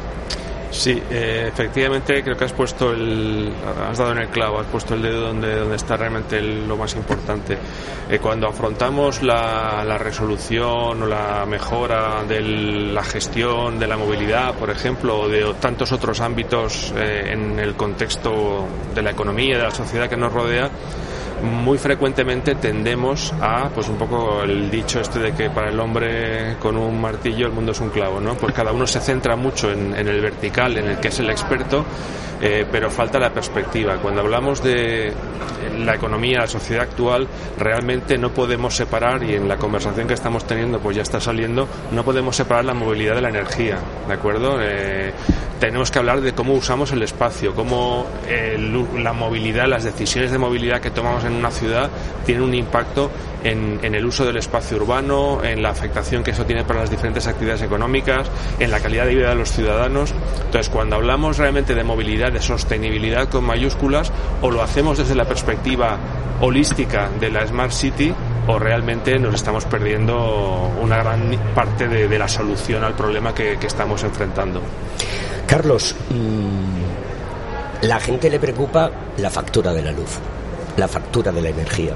Sí, 0.75 1.01
eh, 1.09 1.47
efectivamente 1.53 2.21
creo 2.25 2.37
que 2.37 2.45
has 2.45 2.53
puesto 2.53 2.91
el, 2.91 3.53
has 3.89 3.97
dado 3.97 4.11
en 4.11 4.19
el 4.19 4.29
clavo, 4.29 4.59
has 4.59 4.67
puesto 4.67 4.95
el 4.95 5.03
dedo 5.03 5.29
donde, 5.29 5.55
donde 5.55 5.77
está 5.77 5.97
realmente 5.97 6.43
lo 6.43 6.77
más 6.77 6.97
importante. 6.97 7.57
Eh, 8.11 8.19
cuando 8.19 8.49
afrontamos 8.49 9.23
la, 9.23 9.97
resolución 9.99 11.01
o 11.01 11.07
la 11.07 11.47
mejora 11.47 12.25
de 12.25 12.41
la 12.41 13.05
gestión 13.05 13.79
de 13.79 13.87
la 13.87 13.97
movilidad, 13.97 14.55
por 14.55 14.69
ejemplo, 14.69 15.21
o 15.21 15.29
de 15.29 15.55
tantos 15.61 15.93
otros 15.93 16.21
ámbitos 16.21 16.93
eh, 16.97 17.31
en 17.33 17.61
el 17.61 17.77
contexto 17.77 18.67
de 18.93 19.01
la 19.01 19.13
economía, 19.13 19.57
de 19.57 19.63
la 19.63 19.71
sociedad 19.71 20.09
que 20.09 20.17
nos 20.17 20.33
rodea, 20.33 20.69
muy 21.43 21.79
frecuentemente 21.79 22.55
tendemos 22.55 23.33
a, 23.41 23.69
pues 23.69 23.89
un 23.89 23.97
poco 23.97 24.43
el 24.43 24.71
dicho 24.71 25.01
este 25.01 25.19
de 25.19 25.33
que 25.33 25.51
para 25.51 25.71
el 25.71 25.79
hombre 25.79 26.57
con 26.59 26.77
un 26.77 27.01
martillo 27.01 27.47
el 27.47 27.53
mundo 27.53 27.73
es 27.73 27.81
un 27.81 27.91
clavo, 27.91 28.21
¿no? 28.21 28.35
Pues 28.35 28.55
cada 28.55 28.73
uno 28.73 28.87
se 28.87 29.01
centra 29.01 29.37
mucho 29.37 29.71
en, 29.71 29.95
el 29.95 30.21
vertical, 30.21 30.77
en 30.79 30.87
el 30.89 31.01
que 31.01 31.09
es 31.09 31.19
el 31.21 31.31
experto, 31.31 31.85
eh, 32.41 32.67
pero 32.71 32.91
falta 32.91 33.19
la 33.19 33.31
perspectiva. 33.31 33.97
Cuando 33.97 34.21
hablamos 34.21 34.63
de 34.63 35.13
la 35.79 35.95
economía, 35.95 36.41
la 36.41 36.47
sociedad 36.47 36.85
actual, 36.85 37.27
realmente 37.59 38.19
no 38.19 38.31
podemos 38.31 38.75
separar, 38.75 39.23
y 39.23 39.35
en 39.35 39.49
la 39.49 39.57
conversación 39.57 40.07
que 40.07 40.15
estamos 40.15 40.47
teniendo 40.47 40.79
pues 40.79 40.97
ya 40.97 41.03
está 41.03 41.21
saliendo, 41.21 41.69
no 41.93 42.05
podemos 42.05 42.37
separar 42.37 42.65
la 42.65 42.75
movilidad 42.75 43.15
de 43.15 43.23
la 43.23 43.31
energía, 43.31 43.79
¿de 44.07 44.15
acuerdo? 44.15 44.59
Eh, 44.61 45.13
tenemos 45.61 45.91
que 45.91 45.99
hablar 45.99 46.21
de 46.21 46.33
cómo 46.33 46.53
usamos 46.53 46.93
el 46.93 47.03
espacio, 47.03 47.55
cómo 47.55 48.07
la 48.99 49.13
movilidad, 49.13 49.67
las 49.67 49.85
decisiones 49.85 50.31
de 50.31 50.39
movilidad 50.39 50.81
que 50.81 50.91
tomamos 50.91 51.24
en 51.27 51.35
una 51.35 51.51
ciudad 51.51 51.91
tienen 52.25 52.45
un 52.45 52.55
impacto 52.55 53.11
en, 53.45 53.95
el 53.95 54.05
uso 54.07 54.25
del 54.25 54.39
espacio 54.39 54.79
urbano, 54.79 55.45
en 55.45 55.63
la 55.63 55.71
afectación 55.71 56.23
que 56.23 56.31
eso 56.31 56.45
tiene 56.47 56.65
para 56.65 56.81
las 56.81 56.91
diferentes 56.91 57.27
actividades 57.27 57.63
económicas, 57.63 58.29
en 58.59 58.71
la 58.71 58.81
calidad 58.81 59.05
de 59.05 59.15
vida 59.15 59.29
de 59.29 59.35
los 59.35 59.53
ciudadanos. 59.53 60.15
Entonces, 60.47 60.71
cuando 60.71 60.97
hablamos 60.97 61.37
realmente 61.37 61.75
de 61.75 61.85
movilidad, 61.85 62.33
de 62.33 62.41
sostenibilidad 62.41 63.29
con 63.29 63.45
mayúsculas, 63.45 64.11
o 64.41 64.51
lo 64.51 64.63
hacemos 64.63 64.99
desde 64.99 65.15
la 65.15 65.27
perspectiva 65.27 65.99
holística 66.41 67.11
de 67.21 67.31
la 67.31 67.47
Smart 67.47 67.71
City, 67.71 68.15
o 68.47 68.59
realmente 68.59 69.19
nos 69.19 69.35
estamos 69.35 69.65
perdiendo 69.67 70.73
una 70.81 70.99
gran 70.99 71.31
parte 71.55 71.87
de, 71.89 72.19
la 72.19 72.29
solución 72.29 72.85
al 72.85 72.95
problema 72.95 73.35
que, 73.35 73.59
que 73.59 73.67
estamos 73.67 74.03
enfrentando. 74.05 74.61
Carlos, 75.47 75.95
mm, 76.11 77.87
la 77.87 78.01
gente 78.01 78.31
le 78.31 78.39
preocupa 78.39 78.91
la 79.19 79.31
factura 79.31 79.73
de 79.73 79.83
la 79.83 79.93
luz, 79.93 80.19
la 80.77 80.89
factura 80.89 81.33
de 81.33 81.43
la 81.43 81.49
energía. 81.51 81.95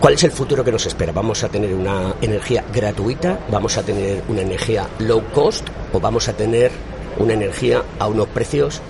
¿Cuál 0.00 0.14
es 0.14 0.24
el 0.24 0.30
futuro 0.30 0.62
que 0.62 0.72
nos 0.72 0.84
espera? 0.86 1.12
¿Vamos 1.12 1.42
a 1.42 1.48
tener 1.48 1.74
una 1.74 2.14
energía 2.20 2.64
gratuita? 2.72 3.40
¿Vamos 3.50 3.76
a 3.78 3.82
tener 3.82 4.22
una 4.28 4.42
energía 4.42 4.86
low 4.98 5.22
cost? 5.32 5.66
¿O 5.92 6.00
vamos 6.00 6.28
a 6.28 6.34
tener 6.34 6.70
una 7.18 7.32
energía 7.32 7.82
a 7.98 8.06
unos 8.06 8.28
precios, 8.28 8.82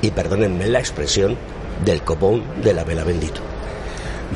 y 0.00 0.10
perdónenme 0.10 0.66
la 0.66 0.78
expresión, 0.78 1.36
del 1.84 2.02
copón 2.02 2.42
de 2.62 2.72
la 2.72 2.84
vela 2.84 3.04
bendito? 3.04 3.40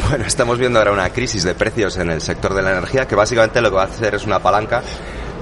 Bueno, 0.08 0.24
estamos 0.24 0.58
viendo 0.58 0.78
ahora 0.78 0.92
una 0.92 1.10
crisis 1.10 1.42
de 1.42 1.54
precios 1.54 1.96
en 1.96 2.10
el 2.10 2.20
sector 2.20 2.54
de 2.54 2.62
la 2.62 2.72
energía 2.72 3.08
que 3.08 3.16
básicamente 3.16 3.60
lo 3.60 3.70
que 3.70 3.76
va 3.76 3.82
a 3.82 3.86
hacer 3.86 4.14
es 4.14 4.24
una 4.24 4.38
palanca 4.40 4.82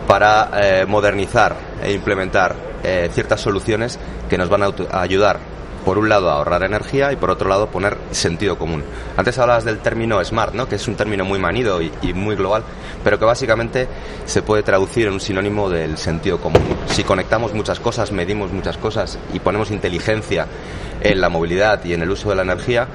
para 0.06 0.50
eh, 0.54 0.86
modernizar 0.86 1.56
e 1.82 1.92
implementar 1.92 2.54
eh, 2.82 3.10
ciertas 3.12 3.40
soluciones 3.40 3.98
que 4.30 4.38
nos 4.38 4.48
van 4.48 4.62
a 4.62 5.00
ayudar 5.02 5.57
por 5.84 5.98
un 5.98 6.08
lado 6.08 6.30
ahorrar 6.30 6.62
energía 6.62 7.12
y 7.12 7.16
por 7.16 7.30
otro 7.30 7.48
lado 7.48 7.68
poner 7.68 7.96
sentido 8.10 8.58
común. 8.58 8.84
Antes 9.16 9.38
hablabas 9.38 9.64
del 9.64 9.78
término 9.78 10.22
smart, 10.24 10.54
¿no? 10.54 10.68
que 10.68 10.76
es 10.76 10.88
un 10.88 10.96
término 10.96 11.24
muy 11.24 11.38
manido 11.38 11.80
y, 11.80 11.90
muy 12.12 12.36
global, 12.36 12.62
pero 13.04 13.18
que 13.18 13.24
básicamente 13.24 13.88
se 14.24 14.42
puede 14.42 14.62
traducir 14.62 15.06
en 15.06 15.14
un 15.14 15.20
sinónimo 15.20 15.68
del 15.68 15.98
sentido 15.98 16.38
común. 16.38 16.62
Si 16.86 17.04
conectamos 17.04 17.54
muchas 17.54 17.80
cosas, 17.80 18.12
medimos 18.12 18.52
muchas 18.52 18.76
cosas 18.76 19.18
y 19.32 19.40
ponemos 19.40 19.70
inteligencia 19.70 20.46
en 21.00 21.20
la 21.20 21.28
movilidad 21.28 21.84
y 21.84 21.94
en 21.94 22.02
el 22.02 22.10
uso 22.10 22.30
de 22.30 22.36
la 22.36 22.42
energía, 22.42 22.88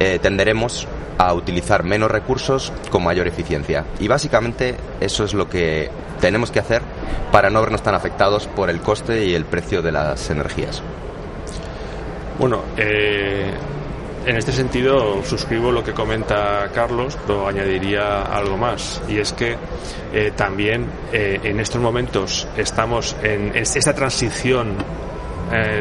eh, 0.00 0.18
tenderemos 0.20 0.88
a 1.18 1.32
utilizar 1.34 1.84
menos 1.84 2.10
recursos 2.10 2.72
con 2.90 3.04
mayor 3.04 3.28
eficiencia. 3.28 3.84
Y 4.00 4.08
básicamente 4.08 4.76
eso 5.00 5.24
es 5.24 5.34
lo 5.34 5.48
que 5.48 5.90
tenemos 6.20 6.50
que 6.50 6.58
hacer 6.58 6.82
para 7.30 7.50
no 7.50 7.60
vernos 7.60 7.82
tan 7.82 7.94
afectados 7.94 8.46
por 8.46 8.70
el 8.70 8.80
coste 8.80 9.26
y 9.26 9.34
el 9.34 9.44
precio 9.44 9.82
de 9.82 9.92
las 9.92 10.30
energías. 10.30 10.82
Bueno, 12.38 12.62
eh, 12.76 13.48
en 14.26 14.36
este 14.36 14.50
sentido 14.50 15.22
suscribo 15.22 15.70
lo 15.70 15.84
que 15.84 15.92
comenta 15.92 16.68
Carlos, 16.74 17.16
pero 17.26 17.46
añadiría 17.46 18.22
algo 18.22 18.56
más, 18.56 19.00
y 19.08 19.18
es 19.18 19.32
que 19.32 19.56
eh, 20.12 20.32
también 20.34 20.86
eh, 21.12 21.38
en 21.44 21.60
estos 21.60 21.80
momentos 21.80 22.48
estamos 22.56 23.14
en 23.22 23.54
esta 23.54 23.94
transición 23.94 24.76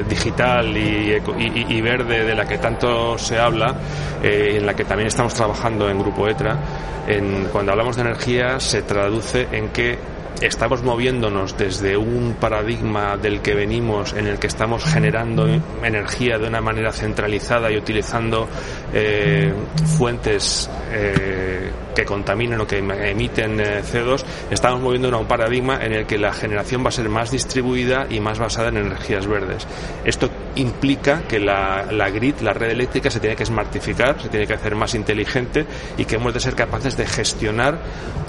digital 0.07 0.77
y, 0.77 1.81
verde 1.81 2.25
de 2.25 2.36
la 2.36 2.45
que 2.45 2.60
tanto 2.60 3.17
se 3.17 3.39
habla, 3.39 3.74
en 4.22 4.63
la 4.65 4.75
que 4.75 4.83
también 4.83 5.07
estamos 5.07 5.33
trabajando 5.33 5.89
en 5.89 5.98
Grupo 5.98 6.27
ETRA, 6.27 6.60
en, 7.07 7.45
cuando 7.45 7.72
hablamos 7.72 7.95
de 7.95 8.03
energía 8.03 8.60
se 8.60 8.83
traduce 8.83 9.48
en 9.51 9.69
que 9.69 9.98
estamos 10.42 10.84
moviéndonos 10.84 11.58
desde 11.58 11.98
un 11.98 12.36
paradigma 12.40 13.18
del 13.18 13.42
que 13.42 13.54
venimos 13.54 14.13
en 14.13 14.28
el 14.28 14.40
que 14.40 14.48
estamos 14.48 14.84
generando 14.84 15.48
energía 15.84 16.38
de 16.38 16.48
una 16.48 16.62
manera 16.62 16.92
centralizada 16.92 17.72
y 17.72 17.78
utilizando 17.78 18.48
eh, 18.94 19.54
fuentes 19.98 20.70
eh, 20.92 21.72
que 21.94 22.06
contaminan 22.06 22.62
o 22.62 22.68
que 22.68 22.78
emiten 22.78 23.60
eh, 23.60 23.82
CO2, 23.84 24.24
estamos 24.52 24.82
moviéndonos 24.82 25.18
a 25.18 25.22
un 25.22 25.28
paradigma 25.28 25.84
en 25.84 25.94
el 25.94 26.06
que 26.06 26.18
la 26.18 26.34
generación 26.34 26.84
va 26.84 26.90
a 26.90 26.92
ser 26.92 27.10
más 27.10 27.32
distribuida 27.32 28.08
y 28.10 28.20
más 28.20 28.40
basada 28.40 28.70
en 28.70 28.78
energías 28.78 29.28
verdes. 29.28 29.68
Esto 30.04 30.30
implica 30.56 31.24
que 31.28 31.40
la, 31.40 31.88
la 31.92 32.10
grid, 32.10 32.36
la 32.42 32.54
red 32.54 32.72
eléctrica, 32.72 33.10
se 33.10 33.20
tiene 33.20 33.36
que 33.36 33.46
smartificar, 33.46 34.22
se 34.22 34.30
tiene 34.30 34.48
que 34.48 34.54
hacer 34.54 34.76
más 34.76 34.96
inteligente 34.96 35.66
y 35.98 36.06
que 36.06 36.16
hemos 36.16 36.34
de 36.34 36.40
ser 36.40 36.56
capaces 36.56 36.98
de 36.98 37.06
gestionar 37.06 37.80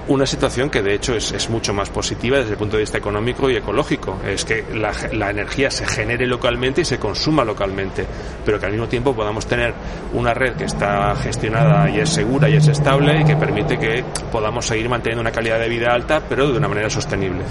una 0.06 0.26
situación 0.26 0.68
que 0.68 0.82
de 0.82 0.94
hecho 0.94 1.14
es, 1.14 1.32
es, 1.32 1.48
mucho 1.48 1.72
más 1.72 1.88
positiva 1.88 2.38
desde 2.38 2.52
el 2.52 2.56
punto 2.58 2.76
de 2.76 2.82
vista 2.82 2.98
económico 2.98 3.48
y 3.48 3.56
ecológico. 3.56 4.18
Es 4.26 4.44
que 4.44 4.64
la, 4.74 4.92
la, 5.12 5.30
energía 5.30 5.70
se 5.70 5.86
genere 5.86 6.26
localmente 6.26 6.82
y 6.82 6.84
se 6.84 6.98
consuma 6.98 7.44
localmente, 7.44 8.04
pero 8.44 8.60
que 8.60 8.66
al 8.66 8.72
mismo 8.72 8.86
tiempo 8.86 9.14
podamos 9.14 9.46
tener 9.46 9.72
una 10.12 10.34
red 10.34 10.56
que 10.56 10.64
está 10.64 11.16
gestionada 11.16 11.88
y 11.88 12.00
es 12.00 12.10
segura 12.10 12.48
y 12.48 12.56
es 12.56 12.68
estable 12.68 13.20
y 13.20 13.24
que 13.24 13.36
permite 13.36 13.53
que 13.54 14.04
podamos 14.32 14.66
seguir 14.66 14.88
manteniendo 14.88 15.20
una 15.20 15.30
calidad 15.30 15.58
de 15.58 15.68
vida 15.68 15.92
alta, 15.92 16.20
pero 16.28 16.50
de 16.50 16.58
una 16.58 16.68
manera 16.68 16.90
sostenible. 16.90 17.42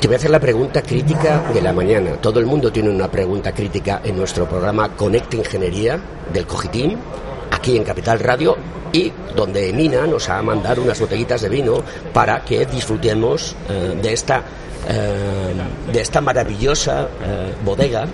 Te 0.00 0.08
voy 0.08 0.14
a 0.14 0.18
hacer 0.18 0.30
la 0.30 0.40
pregunta 0.40 0.82
crítica 0.82 1.44
de 1.52 1.62
la 1.62 1.72
mañana. 1.72 2.12
Todo 2.20 2.40
el 2.40 2.46
mundo 2.46 2.72
tiene 2.72 2.90
una 2.90 3.08
pregunta 3.08 3.52
crítica 3.52 4.00
en 4.04 4.16
nuestro 4.16 4.46
programa 4.48 4.90
Conecta 4.90 5.36
Ingeniería 5.36 5.98
del 6.32 6.46
Cogitín, 6.46 6.98
aquí 7.50 7.76
en 7.76 7.84
Capital 7.84 8.20
Radio 8.20 8.56
y 8.92 9.12
donde 9.34 9.72
Mina 9.72 10.06
nos 10.06 10.28
ha 10.28 10.42
mandado 10.42 10.82
unas 10.82 11.00
botellitas 11.00 11.40
de 11.42 11.48
vino 11.48 11.82
para 12.12 12.44
que 12.44 12.66
disfrutemos 12.66 13.56
eh, 13.68 13.98
de 14.00 14.12
esta 14.12 14.42
eh, 14.86 15.54
de 15.90 16.00
esta 16.00 16.20
maravillosa 16.20 17.08
eh, 17.24 17.54
bodega. 17.64 18.06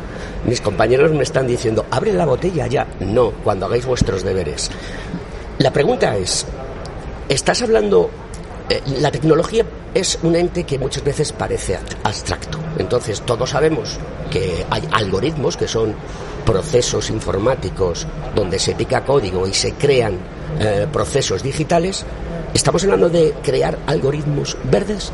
Mis 0.47 0.61
compañeros 0.61 1.11
me 1.11 1.25
están 1.25 1.47
diciendo, 1.47 1.87
abre 1.91 2.13
la 2.13 2.25
botella 2.25 2.67
ya. 2.69 2.87
No, 3.01 3.33
cuando 3.33 3.67
hagáis 3.67 3.85
vuestros 3.85 4.23
deberes. 4.23 4.71
La 5.59 5.73
pregunta 5.73 6.17
es, 6.17 6.47
¿estás 7.31 7.63
hablando 7.63 8.11
la 9.01 9.11
tecnología 9.11 9.65
es 9.95 10.19
un 10.23 10.37
ente 10.37 10.65
que 10.65 10.79
muchas 10.79 11.03
veces 11.03 11.33
parece 11.33 11.79
abstracto. 12.05 12.59
Entonces, 12.79 13.21
todos 13.23 13.51
sabemos 13.51 13.99
que 14.31 14.65
hay 14.71 14.89
algoritmos 14.93 15.57
que 15.57 15.67
son 15.67 15.95
procesos 16.47 17.11
informáticos 17.11 18.07
donde 18.35 18.59
se 18.59 18.75
pica 18.75 19.05
código 19.05 19.47
y 19.47 19.55
se 19.55 19.75
crean 19.75 20.19
eh, 20.61 20.87
procesos 20.93 21.43
digitales. 21.43 22.05
¿Estamos 22.55 22.85
hablando 22.85 23.09
de 23.09 23.35
crear 23.43 23.77
algoritmos 23.87 24.57
verdes? 24.65 25.11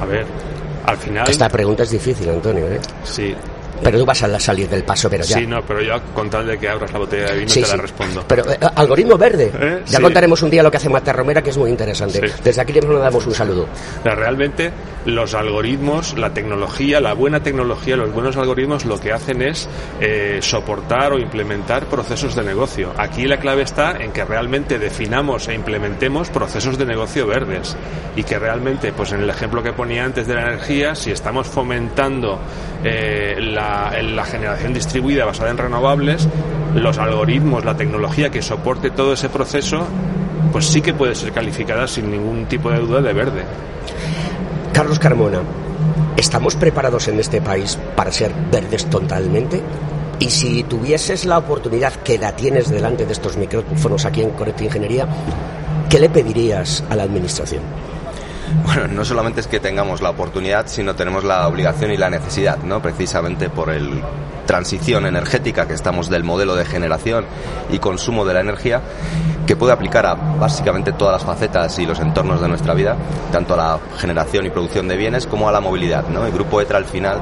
A 0.00 0.04
ver, 0.04 0.26
al 0.84 0.96
final. 0.96 1.28
Esta 1.28 1.48
pregunta 1.48 1.84
es 1.84 1.90
difícil, 1.90 2.28
Antonio. 2.28 2.66
¿eh? 2.66 2.80
Sí, 3.04 3.34
pero 3.82 3.98
tú 3.98 4.04
vas 4.04 4.22
a 4.22 4.40
salir 4.40 4.68
del 4.68 4.84
paso, 4.84 5.08
pero 5.08 5.24
ya. 5.24 5.38
Sí, 5.38 5.46
no, 5.46 5.62
pero 5.62 5.82
yo 5.82 5.94
con 6.14 6.30
tal 6.30 6.46
de 6.46 6.58
que 6.58 6.68
abras 6.68 6.92
la 6.92 6.98
botella 6.98 7.32
de 7.32 7.38
vino 7.38 7.52
te 7.52 7.60
la 7.60 7.76
respondo. 7.76 8.24
Pero 8.26 8.50
eh, 8.50 8.58
algoritmo 8.74 9.16
verde. 9.16 9.50
¿Eh? 9.54 9.82
Ya 9.86 10.00
contaremos 10.00 10.42
un 10.42 10.50
día 10.50 10.62
lo 10.62 10.70
que 10.70 10.76
hace 10.76 10.88
Marta 10.88 11.12
Romera, 11.12 11.42
que 11.42 11.50
es 11.50 11.58
muy 11.58 11.70
interesante. 11.70 12.20
Desde 12.42 12.60
aquí 12.60 12.72
le 12.72 12.80
damos 12.80 13.26
un 13.26 13.34
saludo. 13.34 13.66
realmente 14.04 14.72
los 15.04 15.34
algoritmos, 15.34 16.18
la 16.18 16.34
tecnología, 16.34 17.00
la 17.00 17.14
buena 17.14 17.42
tecnología, 17.42 17.96
los 17.96 18.12
buenos 18.12 18.36
algoritmos 18.36 18.84
lo 18.84 19.00
que 19.00 19.12
hacen 19.12 19.42
es 19.42 19.68
eh, 20.00 20.38
soportar 20.42 21.12
o 21.12 21.18
implementar 21.18 21.86
procesos 21.86 22.34
de 22.34 22.42
negocio. 22.42 22.92
Aquí 22.96 23.26
la 23.26 23.38
clave 23.38 23.62
está 23.62 23.92
en 23.92 24.12
que 24.12 24.24
realmente 24.24 24.78
definamos 24.78 25.48
e 25.48 25.54
implementemos 25.54 26.30
procesos 26.30 26.78
de 26.78 26.86
negocio 26.86 27.26
verdes 27.26 27.76
y 28.16 28.22
que 28.24 28.38
realmente, 28.38 28.92
pues 28.92 29.12
en 29.12 29.20
el 29.20 29.30
ejemplo 29.30 29.62
que 29.62 29.72
ponía 29.72 30.04
antes 30.04 30.26
de 30.26 30.34
la 30.34 30.42
energía, 30.42 30.94
si 30.94 31.10
estamos 31.10 31.46
fomentando 31.46 32.38
la 32.82 33.67
la, 34.02 34.24
generación 34.24 34.74
distribuida 34.74 35.24
basada 35.24 35.50
en 35.50 35.58
renovables, 35.58 36.28
los 36.74 36.98
algoritmos, 36.98 37.64
la 37.64 37.76
tecnología 37.76 38.30
que 38.30 38.42
soporte 38.42 38.90
todo 38.90 39.12
ese 39.12 39.28
proceso, 39.28 39.86
pues 40.52 40.66
sí 40.66 40.80
que 40.80 40.94
puede 40.94 41.14
ser 41.14 41.32
calificada 41.32 41.86
sin 41.86 42.10
ningún 42.10 42.46
tipo 42.46 42.70
de 42.70 42.78
duda 42.78 43.00
de 43.00 43.12
verde. 43.12 43.44
Carlos 44.72 44.98
Carmona, 44.98 45.40
¿Estamos 46.18 46.56
preparados 46.56 47.06
en 47.06 47.20
este 47.20 47.40
país 47.40 47.78
para 47.94 48.10
ser 48.10 48.34
verdes 48.50 48.86
totalmente? 48.86 49.62
Y 50.18 50.30
si 50.30 50.64
tuvieses 50.64 51.24
la 51.24 51.38
oportunidad 51.38 51.92
que 51.92 52.18
la 52.18 52.34
tienes 52.34 52.68
delante 52.68 53.06
de 53.06 53.12
estos 53.12 53.36
micrófonos 53.36 54.04
aquí 54.04 54.22
en 54.22 54.30
Correcta 54.30 54.64
Ingeniería, 54.64 55.06
¿qué 55.88 56.00
le 56.00 56.10
pedirías 56.10 56.82
a 56.90 56.96
la 56.96 57.04
Administración? 57.04 57.62
Bueno, 58.64 58.88
no 58.88 59.04
solamente 59.04 59.40
es 59.40 59.46
que 59.46 59.60
tengamos 59.60 60.00
la 60.00 60.10
oportunidad, 60.10 60.66
sino 60.66 60.94
tenemos 60.94 61.24
la 61.24 61.46
obligación 61.48 61.90
y 61.90 61.96
la 61.96 62.10
necesidad, 62.10 62.58
¿no? 62.58 62.80
Precisamente 62.82 63.48
por 63.50 63.70
el 63.70 64.02
transición 64.48 65.04
energética 65.04 65.68
que 65.68 65.74
estamos 65.74 66.08
del 66.08 66.24
modelo 66.24 66.56
de 66.56 66.64
generación 66.64 67.26
y 67.70 67.78
consumo 67.80 68.24
de 68.24 68.32
la 68.32 68.40
energía, 68.40 68.80
que 69.46 69.56
puede 69.56 69.74
aplicar 69.74 70.06
a 70.06 70.14
básicamente 70.14 70.92
todas 70.92 71.12
las 71.12 71.24
facetas 71.24 71.78
y 71.78 71.84
los 71.84 72.00
entornos 72.00 72.40
de 72.40 72.48
nuestra 72.48 72.72
vida, 72.72 72.96
tanto 73.30 73.52
a 73.52 73.56
la 73.58 73.78
generación 73.98 74.46
y 74.46 74.50
producción 74.50 74.88
de 74.88 74.96
bienes 74.96 75.26
como 75.26 75.50
a 75.50 75.52
la 75.52 75.60
movilidad. 75.60 76.08
¿no? 76.08 76.24
El 76.24 76.32
Grupo 76.32 76.62
ETRA 76.62 76.78
al 76.78 76.86
final 76.86 77.20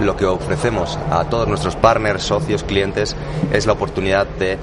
lo 0.00 0.16
que 0.16 0.26
ofrecemos 0.26 0.98
a 1.10 1.24
todos 1.24 1.48
nuestros 1.48 1.76
partners, 1.76 2.22
socios, 2.22 2.62
clientes 2.62 3.16
es 3.50 3.64
la 3.64 3.72
oportunidad 3.72 4.26
de 4.26 4.58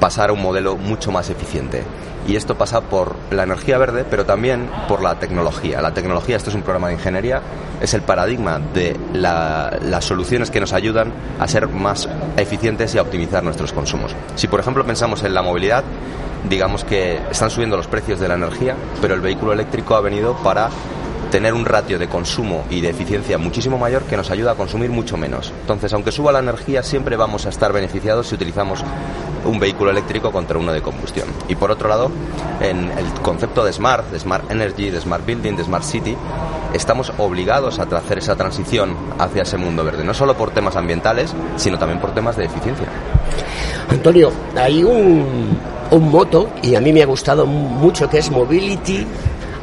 pasar 0.00 0.30
a 0.30 0.32
un 0.32 0.42
modelo 0.42 0.76
mucho 0.76 1.12
más 1.12 1.30
eficiente 1.30 1.84
y 2.26 2.36
esto 2.36 2.56
pasa 2.56 2.80
por 2.82 3.16
la 3.30 3.44
energía 3.44 3.78
verde, 3.78 4.04
pero 4.08 4.24
también 4.24 4.68
por 4.88 5.02
la 5.02 5.18
tecnología. 5.18 5.80
La 5.80 5.94
tecnología, 5.94 6.36
esto 6.36 6.50
es 6.50 6.56
un 6.56 6.62
programa 6.62 6.88
de 6.88 6.94
ingeniería, 6.94 7.40
es 7.80 7.94
el 7.94 8.02
paradigma 8.02 8.58
de 8.58 8.96
las 9.14 10.04
soluciones 10.04 10.50
que 10.50 10.60
nos 10.60 10.72
ayudan 10.72 11.12
a 11.38 11.48
ser 11.48 11.68
más 11.68 12.08
eficientes 12.36 12.94
y 12.94 12.98
a 12.98 13.02
optimizar 13.02 13.42
nuestros 13.42 13.72
consumos. 13.72 14.14
Si, 14.36 14.48
por 14.48 14.60
ejemplo, 14.60 14.84
pensamos 14.84 15.22
en 15.24 15.34
la 15.34 15.42
movilidad, 15.42 15.82
digamos 16.48 16.84
que 16.84 17.20
están 17.30 17.50
subiendo 17.50 17.76
los 17.76 17.86
precios 17.86 18.20
de 18.20 18.28
la 18.28 18.34
energía, 18.34 18.76
pero 19.00 19.14
el 19.14 19.20
vehículo 19.20 19.52
eléctrico 19.52 19.94
ha 19.94 20.00
venido 20.00 20.34
para 20.42 20.68
tener 21.30 21.54
un 21.54 21.64
ratio 21.64 21.98
de 21.98 22.08
consumo 22.08 22.64
y 22.70 22.80
de 22.80 22.90
eficiencia 22.90 23.38
muchísimo 23.38 23.78
mayor 23.78 24.02
que 24.02 24.16
nos 24.16 24.30
ayuda 24.30 24.52
a 24.52 24.54
consumir 24.56 24.90
mucho 24.90 25.16
menos. 25.16 25.52
Entonces, 25.60 25.92
aunque 25.92 26.12
suba 26.12 26.32
la 26.32 26.40
energía, 26.40 26.82
siempre 26.82 27.16
vamos 27.16 27.46
a 27.46 27.48
estar 27.48 27.72
beneficiados 27.72 28.28
si 28.28 28.34
utilizamos 28.34 28.84
un 29.44 29.58
vehículo 29.58 29.90
eléctrico 29.90 30.32
contra 30.32 30.58
uno 30.58 30.72
de 30.72 30.82
combustión. 30.82 31.28
Y 31.48 31.54
por 31.54 31.70
otro 31.70 31.88
lado, 31.88 32.10
en 32.60 32.90
el 32.90 33.06
concepto 33.22 33.64
de 33.64 33.72
Smart, 33.72 34.10
de 34.10 34.18
Smart 34.18 34.50
Energy, 34.50 34.90
de 34.90 35.00
Smart 35.00 35.24
Building, 35.24 35.56
de 35.56 35.64
Smart 35.64 35.84
City, 35.84 36.16
estamos 36.74 37.12
obligados 37.18 37.78
a 37.78 37.84
hacer 37.84 38.18
esa 38.18 38.36
transición 38.36 38.94
hacia 39.18 39.42
ese 39.42 39.56
mundo 39.56 39.84
verde, 39.84 40.04
no 40.04 40.14
solo 40.14 40.36
por 40.36 40.50
temas 40.50 40.76
ambientales, 40.76 41.34
sino 41.56 41.78
también 41.78 42.00
por 42.00 42.12
temas 42.12 42.36
de 42.36 42.44
eficiencia. 42.44 42.86
Antonio, 43.88 44.30
hay 44.56 44.82
un, 44.84 45.58
un 45.90 46.10
moto, 46.10 46.50
y 46.62 46.74
a 46.74 46.80
mí 46.80 46.92
me 46.92 47.02
ha 47.02 47.06
gustado 47.06 47.46
mucho, 47.46 48.08
que 48.08 48.18
es 48.18 48.30
Mobility 48.30 49.06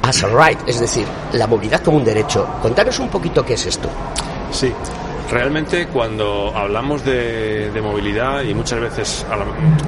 as 0.08 0.24
right, 0.24 0.60
es 0.68 0.80
decir, 0.80 1.06
la 1.34 1.48
movilidad 1.48 1.82
como 1.82 1.98
un 1.98 2.06
derecho. 2.06 2.48
Contanos 2.62 3.00
un 3.00 3.10
poquito 3.10 3.44
qué 3.46 3.54
es 3.54 3.66
esto. 3.66 3.90
Sí, 4.52 4.72
Realmente 5.30 5.88
cuando 5.88 6.54
hablamos 6.56 7.04
de, 7.04 7.70
movilidad 7.84 8.44
y 8.44 8.54
muchas 8.54 8.80
veces 8.80 9.26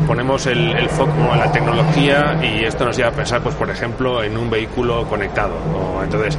ponemos 0.05 0.45
el, 0.47 0.89
foco 0.89 1.11
en 1.33 1.39
la 1.39 1.51
tecnología 1.51 2.37
y 2.43 2.65
esto 2.65 2.83
nos 2.83 2.97
lleva 2.97 3.09
a 3.09 3.13
pensar, 3.13 3.41
pues 3.41 3.55
por 3.55 3.69
ejemplo, 3.69 4.21
en 4.21 4.37
un 4.37 4.49
vehículo 4.49 5.07
conectado. 5.07 5.53
Entonces, 6.03 6.37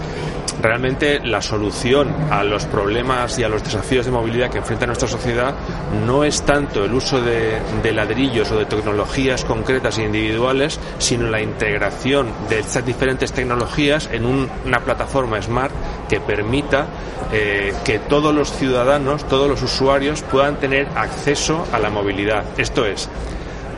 realmente 0.63 1.21
la 1.21 1.43
solución 1.43 2.15
a 2.31 2.45
los 2.45 2.65
problemas 2.65 3.39
y 3.39 3.45
a 3.45 3.49
los 3.49 3.63
desafíos 3.63 4.07
de 4.07 4.13
movilidad 4.13 4.51
que 4.51 4.59
enfrenta 4.59 4.87
nuestra 4.87 5.09
sociedad 5.09 5.55
no 6.07 6.25
es 6.25 6.43
tanto 6.43 6.85
el 6.85 6.93
uso 6.93 7.21
de, 7.21 7.61
ladrillos 7.93 8.51
o 8.51 8.59
de 8.59 8.67
tecnologías 8.67 9.45
concretas 9.45 9.99
e 9.99 10.05
individuales, 10.05 10.79
sino 10.99 11.29
la 11.29 11.41
integración 11.41 12.29
de 12.49 12.61
estas 12.61 12.85
diferentes 12.85 13.33
tecnologías 13.33 14.09
en 14.13 14.25
una 14.27 14.81
plataforma 14.81 15.41
smart 15.43 15.73
que 16.09 16.21
permita 16.21 16.87
eh, 17.33 17.75
que 17.85 17.99
todos 17.99 18.35
los 18.35 18.53
ciudadanos, 18.53 19.27
todos 19.29 19.49
los 19.49 19.63
usuarios 19.63 20.23
puedan 20.23 20.57
tener 20.57 20.89
acceso 20.95 21.67
a 21.73 21.79
la 21.79 21.91
movilidad. 21.91 22.45
Esto 22.57 22.87
es, 22.87 23.09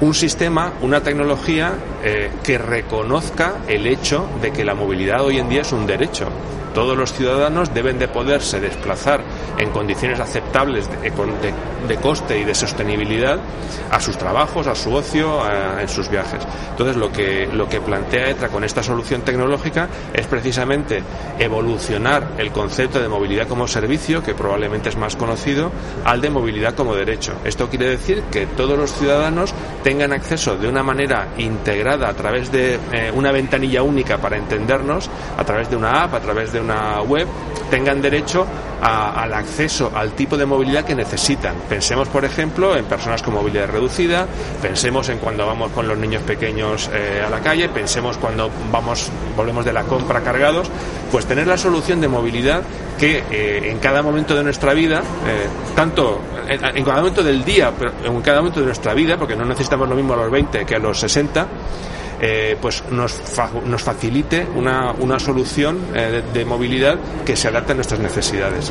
un 0.02 0.14
sistema, 0.14 0.72
una 0.82 1.00
tecnología 1.00 1.74
eh, 2.02 2.30
que 2.42 2.58
reconozca 2.58 3.58
el 3.68 3.86
hecho 3.86 4.28
de 4.40 4.52
que 4.52 4.64
la 4.64 4.74
movilidad 4.74 5.24
hoy 5.24 5.38
en 5.38 5.48
día 5.48 5.62
es 5.62 5.72
un 5.72 5.86
derecho. 5.86 6.26
Todos 6.74 6.96
los 6.96 7.12
ciudadanos 7.12 7.72
deben 7.74 7.98
de 7.98 8.08
poderse 8.08 8.60
desplazar 8.60 9.22
en 9.58 9.70
condiciones 9.70 10.20
aceptables 10.20 10.88
de, 10.90 11.96
coste 11.96 12.38
y 12.38 12.44
de 12.44 12.54
sostenibilidad 12.54 13.38
a 13.90 14.00
sus 14.00 14.16
trabajos, 14.16 14.66
a 14.66 14.74
su 14.74 14.92
ocio, 14.92 15.40
en 15.78 15.88
sus 15.88 16.08
viajes. 16.08 16.42
Entonces, 16.70 16.96
lo 16.96 17.12
que, 17.12 17.48
lo 17.52 17.68
que 17.68 17.80
plantea 17.80 18.30
ETRA 18.30 18.48
con 18.48 18.64
esta 18.64 18.82
solución 18.82 19.22
tecnológica 19.22 19.88
es 20.12 20.26
precisamente 20.26 21.02
evolucionar 21.38 22.32
el 22.38 22.50
concepto 22.50 23.00
de 23.00 23.08
movilidad 23.08 23.46
como 23.46 23.68
servicio, 23.68 24.22
que 24.22 24.34
probablemente 24.34 24.88
es 24.88 24.96
más 24.96 25.16
conocido, 25.16 25.70
al 26.04 26.20
de 26.20 26.30
movilidad 26.30 26.74
como 26.74 26.94
derecho. 26.94 27.34
Esto 27.44 27.68
quiere 27.68 27.90
decir 27.90 28.22
que 28.30 28.46
todos 28.46 28.78
los 28.78 28.92
ciudadanos 28.92 29.54
tengan 29.84 30.12
acceso 30.12 30.56
de 30.56 30.68
una 30.68 30.82
manera 30.82 31.28
integrada 31.38 32.08
a 32.08 32.14
través 32.14 32.50
de 32.50 32.78
eh, 32.92 33.12
una 33.14 33.32
ventanilla 33.32 33.82
única 33.82 34.18
para 34.18 34.36
entendernos, 34.36 35.10
a 35.36 35.44
través 35.44 35.68
de 35.70 35.76
una 35.76 36.04
app, 36.04 36.14
a 36.14 36.20
través 36.20 36.52
de 36.52 36.60
una 36.62 37.02
web, 37.02 37.26
tengan 37.70 38.00
derecho 38.00 38.46
al 38.82 39.32
acceso 39.32 39.92
al 39.94 40.12
tipo 40.12 40.36
de 40.36 40.44
movilidad 40.44 40.84
que 40.84 40.94
necesitan. 40.94 41.54
Pensemos, 41.68 42.08
por 42.08 42.24
ejemplo, 42.24 42.76
en 42.76 42.84
personas 42.84 43.22
con 43.22 43.34
movilidad 43.34 43.68
reducida, 43.68 44.26
pensemos 44.60 45.08
en 45.08 45.18
cuando 45.18 45.46
vamos 45.46 45.70
con 45.70 45.86
los 45.86 45.96
niños 45.96 46.22
pequeños 46.22 46.90
eh, 46.92 47.22
a 47.24 47.30
la 47.30 47.38
calle, 47.40 47.68
pensemos 47.68 48.18
cuando 48.18 48.50
vamos, 48.72 49.08
volvemos 49.36 49.64
de 49.64 49.72
la 49.72 49.84
compra 49.84 50.20
cargados, 50.22 50.68
pues 51.12 51.26
tener 51.26 51.46
la 51.46 51.56
solución 51.56 52.00
de 52.00 52.08
movilidad 52.08 52.62
que 52.98 53.22
eh, 53.30 53.70
en 53.70 53.78
cada 53.78 54.02
momento 54.02 54.34
de 54.34 54.42
nuestra 54.42 54.74
vida, 54.74 54.98
eh, 54.98 55.46
tanto 55.76 56.20
en, 56.48 56.84
cada 56.84 56.98
momento 56.98 57.22
del 57.22 57.44
día, 57.44 57.72
pero 57.78 57.92
en 58.04 58.20
cada 58.20 58.38
momento 58.38 58.60
de 58.60 58.66
nuestra 58.66 58.94
vida, 58.94 59.16
porque 59.16 59.36
no 59.36 59.44
necesitamos 59.44 59.88
lo 59.88 59.94
mismo 59.94 60.14
a 60.14 60.16
los 60.16 60.30
20 60.30 60.64
que 60.64 60.74
a 60.74 60.78
los 60.78 60.98
60, 60.98 61.46
eh, 62.24 62.56
pues 62.60 62.84
nos, 62.88 63.20
nos 63.66 63.82
facilite 63.82 64.46
una, 64.54 64.92
una 64.92 65.18
solución 65.18 65.80
eh, 65.92 66.22
de, 66.32 66.44
movilidad 66.44 66.96
que 67.26 67.34
se 67.34 67.48
adapte 67.48 67.72
a 67.72 67.74
nuestras 67.74 67.98
necesidades. 67.98 68.70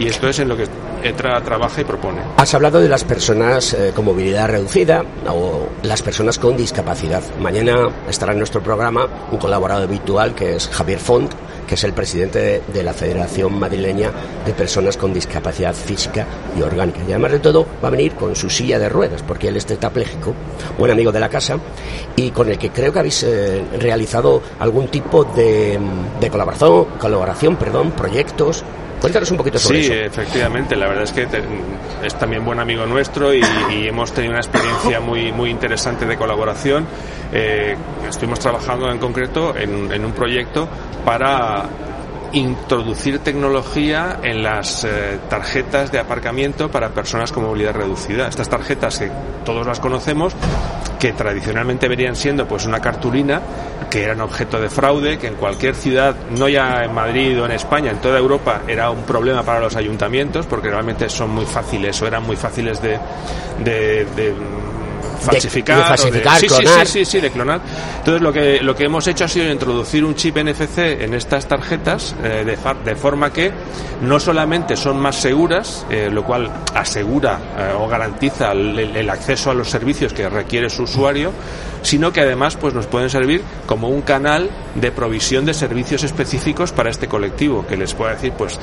Y 0.00 0.08
esto 0.08 0.28
es 0.28 0.40
en 0.40 0.48
lo 0.48 0.56
que 0.56 0.66
ETRA 1.04 1.40
trabaja 1.42 1.82
y 1.82 1.84
propone. 1.84 2.20
Has 2.36 2.52
hablado 2.52 2.80
de 2.80 2.88
las 2.88 3.04
personas 3.04 3.74
eh, 3.74 3.92
con 3.94 4.06
movilidad 4.06 4.48
reducida 4.48 5.04
o 5.28 5.68
las 5.84 6.02
personas 6.02 6.38
con 6.38 6.56
discapacidad. 6.56 7.22
Mañana 7.38 7.90
estará 8.08 8.32
en 8.32 8.38
nuestro 8.38 8.60
programa 8.60 9.06
un 9.30 9.38
colaborador 9.38 9.84
habitual 9.84 10.34
que 10.34 10.56
es 10.56 10.68
Javier 10.68 10.98
Font, 10.98 11.32
que 11.70 11.76
es 11.76 11.84
el 11.84 11.92
presidente 11.92 12.62
de, 12.66 12.82
la 12.82 12.92
Federación 12.92 13.56
Madrileña 13.56 14.10
de 14.44 14.52
Personas 14.54 14.96
con 14.96 15.12
Discapacidad 15.14 15.72
Física 15.72 16.26
y 16.58 16.62
Orgánica. 16.62 16.98
Y 17.06 17.12
además 17.12 17.30
de 17.30 17.38
todo, 17.38 17.64
va 17.80 17.86
a 17.86 17.90
venir 17.92 18.14
con 18.14 18.34
su 18.34 18.50
silla 18.50 18.76
de 18.76 18.88
ruedas, 18.88 19.22
porque 19.22 19.46
él 19.46 19.56
es 19.56 19.66
tetrapléjico, 19.66 20.34
buen 20.76 20.90
amigo 20.90 21.12
de 21.12 21.20
la 21.20 21.28
casa, 21.28 21.60
y 22.16 22.32
con 22.32 22.48
el 22.48 22.58
que 22.58 22.70
creo 22.70 22.92
que 22.92 22.98
habéis 22.98 23.22
eh, 23.22 23.62
realizado 23.78 24.42
algún 24.58 24.88
tipo 24.88 25.22
de, 25.22 25.78
de 26.20 26.28
colaboración, 26.28 26.86
colaboración, 26.98 27.54
perdón, 27.54 27.92
proyectos 27.92 28.64
Cuéntanos 29.00 29.30
un 29.30 29.36
poquito 29.38 29.58
sobre 29.58 29.80
eso. 29.80 29.92
Sí, 29.92 29.98
efectivamente, 29.98 30.76
la 30.76 30.86
verdad 30.86 31.04
es 31.04 31.12
que 31.12 31.26
es 32.04 32.14
también 32.16 32.44
buen 32.44 32.60
amigo 32.60 32.84
nuestro 32.86 33.32
y, 33.32 33.42
hemos 33.70 34.12
tenido 34.12 34.32
una 34.32 34.40
experiencia 34.40 35.00
muy, 35.00 35.32
muy 35.32 35.50
interesante 35.50 36.04
de 36.06 36.16
colaboración. 36.16 36.86
Eh, 37.32 37.76
estuvimos 38.08 38.38
trabajando 38.40 38.90
en 38.90 38.98
concreto 38.98 39.56
en, 39.56 40.04
un 40.04 40.12
proyecto 40.12 40.68
para 41.04 41.64
introducir 42.32 43.18
tecnología 43.20 44.20
en 44.22 44.42
las 44.42 44.84
eh, 44.84 45.18
tarjetas 45.28 45.90
de 45.90 45.98
aparcamiento 45.98 46.70
para 46.70 46.90
personas 46.90 47.32
con 47.32 47.44
movilidad 47.44 47.74
reducida. 47.74 48.28
Estas 48.28 48.48
tarjetas 48.48 48.98
que 48.98 49.10
todos 49.44 49.66
las 49.66 49.80
conocemos, 49.80 50.34
que 50.98 51.12
tradicionalmente 51.12 51.88
venían 51.88 52.14
siendo 52.14 52.46
pues 52.46 52.66
una 52.66 52.80
cartulina 52.80 53.40
que 53.90 54.04
eran 54.04 54.20
objeto 54.20 54.60
de 54.60 54.68
fraude, 54.68 55.18
que 55.18 55.26
en 55.26 55.34
cualquier 55.34 55.74
ciudad, 55.74 56.14
no 56.30 56.48
ya 56.48 56.84
en 56.84 56.94
Madrid 56.94 57.40
o 57.40 57.46
en 57.46 57.52
España, 57.52 57.90
en 57.90 57.98
toda 57.98 58.18
Europa 58.18 58.62
era 58.68 58.90
un 58.90 59.02
problema 59.02 59.42
para 59.42 59.60
los 59.60 59.74
ayuntamientos 59.76 60.46
porque 60.46 60.70
realmente 60.70 61.08
son 61.08 61.30
muy 61.30 61.46
fáciles 61.46 62.00
o 62.00 62.06
eran 62.06 62.22
muy 62.22 62.36
fáciles 62.36 62.80
de, 62.80 62.98
de, 63.64 64.04
de 64.16 64.34
falsificar, 65.20 65.98
sí, 65.98 66.08
Sí, 66.40 66.86
sí, 66.86 67.04
sí, 67.04 67.20
de 67.20 67.30
clonar. 67.30 67.60
Entonces 67.98 68.22
lo 68.22 68.32
que 68.32 68.60
lo 68.60 68.74
que 68.74 68.84
hemos 68.84 69.06
hecho 69.06 69.24
ha 69.24 69.28
sido 69.28 69.50
introducir 69.50 70.04
un 70.04 70.14
chip 70.14 70.36
NFC 70.36 70.78
en 71.00 71.14
estas 71.14 71.46
tarjetas 71.46 72.14
eh, 72.22 72.44
de, 72.44 72.58
de, 72.84 72.96
forma 72.96 73.32
que 73.32 73.52
no 74.02 74.18
solamente 74.18 74.76
son 74.76 74.98
más 74.98 75.16
seguras, 75.16 75.86
eh, 75.90 76.08
lo 76.10 76.24
cual 76.24 76.50
asegura 76.74 77.38
eh, 77.58 77.74
o 77.78 77.88
garantiza 77.88 78.52
el, 78.52 79.10
acceso 79.10 79.50
a 79.50 79.54
los 79.54 79.68
servicios 79.68 80.12
que 80.12 80.28
requiere 80.28 80.70
su 80.70 80.84
usuario, 80.84 81.32
sino 81.82 82.12
que 82.12 82.20
además 82.20 82.56
pues 82.56 82.74
nos 82.74 82.86
pueden 82.86 83.10
servir 83.10 83.42
como 83.66 83.88
un 83.88 84.02
canal 84.02 84.50
de 84.74 84.92
provisión 84.92 85.44
de 85.44 85.54
servicios 85.54 86.04
específicos 86.04 86.72
para 86.72 86.90
este 86.90 87.08
colectivo, 87.08 87.66
que 87.66 87.76
les 87.76 87.94
pueda 87.94 88.14
decir 88.14 88.32
pues 88.36 88.58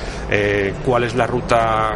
cuál 0.86 1.04
es 1.04 1.16
la 1.16 1.28
ruta 1.28 1.94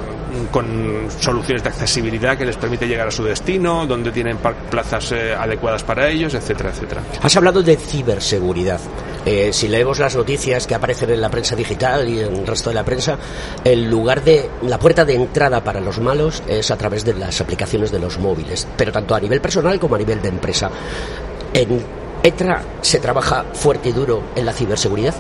con 0.52 1.08
soluciones 1.20 1.64
de 1.64 1.70
accesibilidad 1.70 2.38
que 2.38 2.46
les 2.46 2.58
permite 2.58 2.88
llegar 2.88 3.08
a 3.08 3.12
su 3.12 3.24
destino, 3.24 3.86
dónde 3.86 4.12
tienen 4.12 4.38
plazas 4.70 5.12
eh, 5.12 5.34
adecuadas 5.34 5.84
para 5.84 6.08
ellos, 6.10 6.34
etcétera, 6.34 6.70
etcétera. 6.70 7.02
Has 7.22 7.36
hablado 7.36 7.62
de 7.62 7.78
ciberseguridad. 7.78 8.80
Eh, 9.26 9.52
si 9.54 9.68
leemos 9.68 10.00
las 10.00 10.16
noticias 10.16 10.66
que 10.66 10.76
aparecen 10.76 11.12
en 11.12 11.22
la 11.22 11.30
prensa 11.30 11.56
digital 11.56 12.10
y 12.10 12.20
en 12.20 12.36
el 12.38 12.48
resto 12.48 12.70
de 12.70 12.76
la 12.76 12.84
prensa, 12.84 13.18
el 13.64 13.90
lugar 13.90 14.24
de 14.24 14.50
la 14.64 14.80
puerta 14.80 15.06
de 15.06 15.16
entrada 15.16 15.64
para 15.64 15.80
los 15.80 16.00
malos 16.00 16.42
es 16.48 16.72
a 16.72 16.78
través 16.78 17.06
de 17.06 17.14
las 17.14 17.40
aplicaciones 17.40 17.92
de 17.92 18.00
los 18.00 18.18
móviles, 18.18 18.68
pero 18.76 18.92
tanto 18.92 19.14
a 19.14 19.20
nivel 19.20 19.42
personal 19.42 19.80
como 19.80 19.96
a 19.96 20.00
nivel 20.00 20.22
de 20.22 20.30
empresa. 20.30 20.70
En 21.54 21.84
ETRA 22.24 22.64
se 22.82 23.00
trabaja 23.00 23.46
fuerte 23.54 23.90
y 23.90 23.92
duro 23.92 24.24
en 24.36 24.46
la 24.46 24.54
ciberseguridad. 24.54 25.16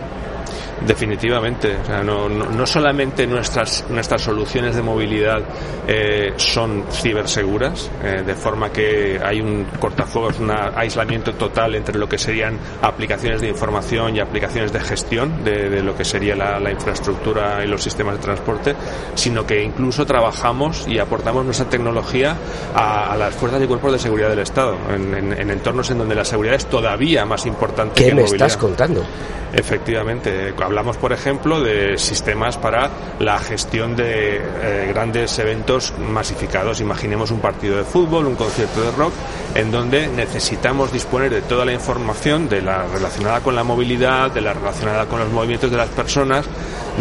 Definitivamente, 0.86 1.78
o 1.78 1.86
sea, 1.86 2.02
no, 2.02 2.28
no, 2.28 2.65
solamente 2.65 3.28
nuestras, 3.28 3.86
nuestras 3.89 4.24
soluciones 4.24 4.76
de 4.76 4.82
movilidad 4.82 5.41
eh, 5.88 6.34
son 6.38 6.86
ciberseguras, 6.91 7.91
eh, 8.04 8.24
de 8.26 8.34
forma 8.34 8.72
que 8.72 9.20
hay 9.24 9.41
un 9.41 9.65
cortafuegos, 9.80 10.39
un 10.39 10.50
aislamiento 10.50 11.34
total 11.34 11.76
entre 11.76 12.00
lo 12.00 12.10
que 12.10 12.17
serían 12.17 12.58
aplicaciones 12.82 13.41
de 13.41 13.50
información 13.50 14.15
y 14.15 14.20
aplicaciones 14.20 14.74
de 14.74 14.80
gestión 14.80 15.44
de, 15.44 15.84
lo 15.84 15.96
que 15.96 16.04
sería 16.04 16.36
la, 16.36 16.72
infraestructura 16.72 17.63
y 17.63 17.67
los 17.67 17.84
sistemas 17.84 18.15
de 18.15 18.22
transporte, 18.22 18.76
sino 19.13 19.46
que 19.46 19.62
incluso 19.62 20.06
trabajamos 20.06 20.88
y 20.88 20.98
aportamos 20.98 21.46
nuestra 21.46 21.70
tecnología 21.70 22.36
a, 22.74 23.15
las 23.17 23.36
fuerzas 23.36 23.62
y 23.62 23.67
cuerpos 23.67 23.91
de 23.91 24.00
seguridad 24.00 24.30
del 24.30 24.39
Estado, 24.39 24.78
en, 24.89 25.52
entornos 25.52 25.91
en 25.91 26.00
donde 26.00 26.15
la 26.15 26.26
seguridad 26.26 26.56
es 26.56 26.65
todavía 26.65 27.24
más 27.26 27.46
importante 27.46 28.02
¿Qué 28.02 28.10
que 28.10 28.15
me 28.15 28.24
estás 28.24 28.58
contando? 28.58 29.06
Efectivamente, 29.54 30.54
hablamos 30.71 30.95
por 30.95 31.12
ejemplo 31.12 31.60
de 31.60 31.97
sistemas 31.97 32.57
para 32.57 32.89
la 33.19 33.38
gestión 33.39 33.93
de 33.97 34.38
eh, 34.38 34.86
grandes 34.88 35.38
eventos 35.38 35.93
masificados. 35.99 36.79
Imaginemos 36.79 37.29
un 37.29 37.41
partido 37.41 37.75
de 37.75 37.84
fútbol, 37.84 38.25
un 38.25 38.36
concierto 38.36 38.81
de 38.81 38.91
rock, 38.91 39.12
en 39.53 39.69
donde 39.69 40.07
necesitamos 40.07 40.93
disponer 40.93 41.29
de 41.29 41.41
toda 41.41 41.65
la 41.65 41.73
información 41.73 42.47
de 42.47 42.62
la 42.62 42.88
relacionada 42.88 43.41
con 43.41 43.53
la 43.53 43.65
movilidad, 43.65 44.31
de 44.31 44.39
la 44.39 44.53
relacionada 44.53 45.07
con 45.07 45.19
los 45.19 45.29
movimientos 45.29 45.69
de 45.69 45.75
las 45.75 45.89
personas, 45.89 46.45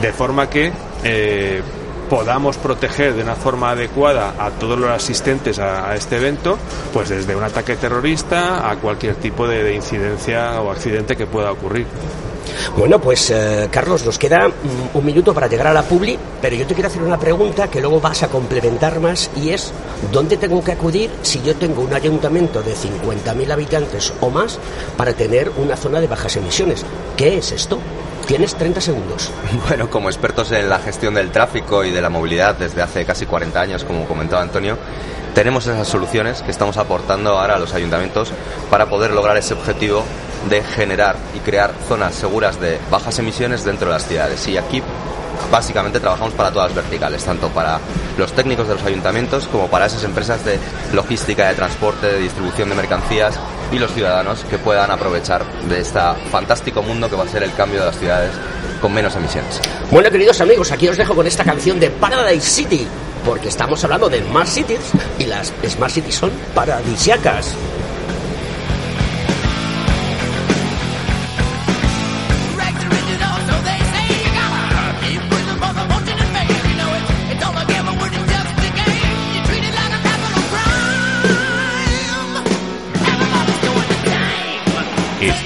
de 0.03 0.13
forma 0.13 0.51
que 0.51 0.73
eh, 1.05 1.63
podamos 2.09 2.57
proteger 2.57 3.15
de 3.15 3.23
una 3.23 3.37
forma 3.37 3.71
adecuada 3.71 4.35
a 4.37 4.51
todos 4.51 4.77
los 4.77 4.91
asistentes 4.91 5.61
a, 5.61 5.95
este 5.95 6.17
evento, 6.17 6.59
pues 6.93 7.09
desde 7.09 7.37
un 7.37 7.45
ataque 7.45 7.77
terrorista 7.77 8.69
a 8.69 8.75
cualquier 8.75 9.15
tipo 9.15 9.47
de 9.47 9.73
incidencia 9.77 10.61
o 10.61 10.73
accidente 10.73 11.17
que 11.17 11.27
pueda 11.27 11.53
ocurrir. 11.53 11.87
Bueno, 12.77 13.01
pues 13.01 13.31
eh, 13.31 13.69
Carlos, 13.71 14.05
nos 14.05 14.19
queda 14.19 14.49
mm, 14.49 14.97
un 14.97 15.05
minuto 15.05 15.35
para 15.35 15.47
llegar 15.47 15.69
a 15.69 15.73
la 15.73 15.83
publi, 15.83 16.19
pero 16.41 16.57
yo 16.57 16.67
te 16.67 16.75
quiero 16.75 16.89
hacer 16.89 17.03
una 17.03 17.19
pregunta 17.19 17.69
que 17.69 17.81
luego 17.81 18.01
vas 18.01 18.23
a 18.23 18.29
complementar 18.29 19.01
más 19.01 19.31
y 19.37 19.51
es, 19.51 19.73
¿dónde 20.13 20.37
tengo 20.37 20.63
que 20.63 20.73
acudir 20.73 21.11
si 21.23 21.43
yo 21.43 21.55
tengo 21.57 21.83
un 21.83 21.93
ayuntamiento 21.93 22.63
de 22.63 22.75
50.000 22.75 23.51
habitantes 23.53 24.13
o 24.21 24.31
más 24.31 24.59
para 24.97 25.13
tener 25.13 25.51
una 25.57 25.77
zona 25.77 26.01
de 26.01 26.07
bajas 26.07 26.37
emisiones? 26.37 26.85
¿Qué 27.17 27.39
es 27.39 27.53
esto? 27.53 27.79
Tienes 28.31 28.55
30 28.55 28.81
segundos. 28.81 29.33
Bueno, 29.67 29.91
como 29.91 30.09
expertos 30.09 30.53
en 30.53 30.69
la 30.69 30.79
gestión 30.79 31.15
del 31.15 31.33
tráfico 31.33 31.83
y 31.85 31.91
de 31.91 32.01
la 32.01 32.11
movilidad 32.11 32.55
desde 32.55 32.81
hace 32.81 33.05
casi 33.05 33.27
40 33.27 33.61
años, 33.61 33.83
como 33.83 34.07
comentaba 34.07 34.41
Antonio, 34.41 34.79
tenemos 35.35 35.67
esas 35.67 35.89
soluciones 35.89 36.41
que 36.43 36.53
estamos 36.53 36.77
aportando 36.77 37.31
ahora 37.31 37.57
a 37.57 37.59
los 37.59 37.75
ayuntamientos 37.75 38.33
para 38.71 38.87
poder 38.87 39.11
lograr 39.11 39.37
ese 39.37 39.55
objetivo 39.55 40.05
de 40.49 40.63
generar 40.63 41.17
y 41.35 41.41
crear 41.41 41.75
zonas 41.89 42.15
seguras 42.15 42.61
de 42.61 42.79
bajas 42.89 43.19
emisiones 43.19 43.65
dentro 43.65 43.89
de 43.89 43.95
las 43.95 44.07
ciudades. 44.07 44.47
Y 44.47 44.57
aquí 44.57 44.81
básicamente 45.51 46.01
trabajamos 46.01 46.35
para 46.35 46.51
todas 46.51 46.69
las 46.69 46.77
verticales, 46.77 47.25
tanto 47.25 47.49
para 47.49 47.79
los 48.19 48.33
técnicos 48.33 48.69
de 48.69 48.75
los 48.75 48.85
ayuntamientos 48.85 49.47
como 49.47 49.69
para 49.69 49.87
esas 49.87 50.05
empresas 50.05 50.45
de 50.45 50.59
logística, 50.93 51.49
de 51.49 51.55
transporte, 51.55 52.07
de 52.07 52.19
distribución 52.19 52.69
de 52.69 52.75
mercancías 52.75 53.39
y 53.73 53.79
los 53.79 53.93
ciudadanos 53.93 54.45
que 54.45 54.59
puedan 54.59 54.91
aprovechar 54.91 55.45
de 55.69 55.81
este 55.81 56.01
fantástico 56.31 56.83
mundo 56.83 57.09
que 57.09 57.17
va 57.17 57.25
a 57.25 57.29
ser 57.29 57.43
el 57.43 57.53
cambio 57.55 57.81
de 57.81 57.87
las 57.87 57.99
ciudades 57.99 58.31
con 58.81 58.93
menos 58.93 59.15
emisiones. 59.17 59.61
Bueno, 59.91 60.11
queridos 60.11 60.41
amigos, 60.41 60.73
aquí 60.73 60.89
os 60.89 60.97
dejo 60.97 61.15
con 61.15 61.27
esta 61.27 61.45
canción 61.45 61.79
de 61.79 61.91
Paradise 61.91 62.49
City, 62.49 62.87
porque 63.25 63.49
estamos 63.49 63.83
hablando 63.85 64.09
de 64.09 64.23
Smart 64.23 64.49
Cities 64.49 64.81
y 65.19 65.27
las 65.27 65.53
Smart 65.69 65.93
Cities 65.93 66.15
son 66.15 66.31
paradisiacas. 66.55 67.55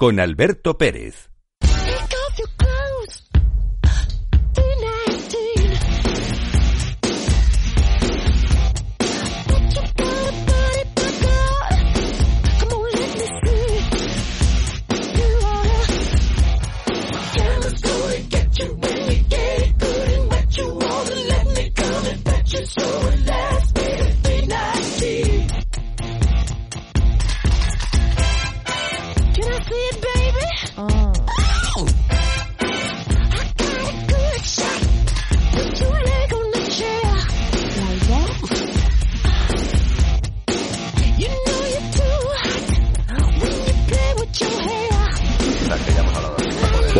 con 0.00 0.18
Alberto 0.18 0.78
Pérez. 0.78 1.30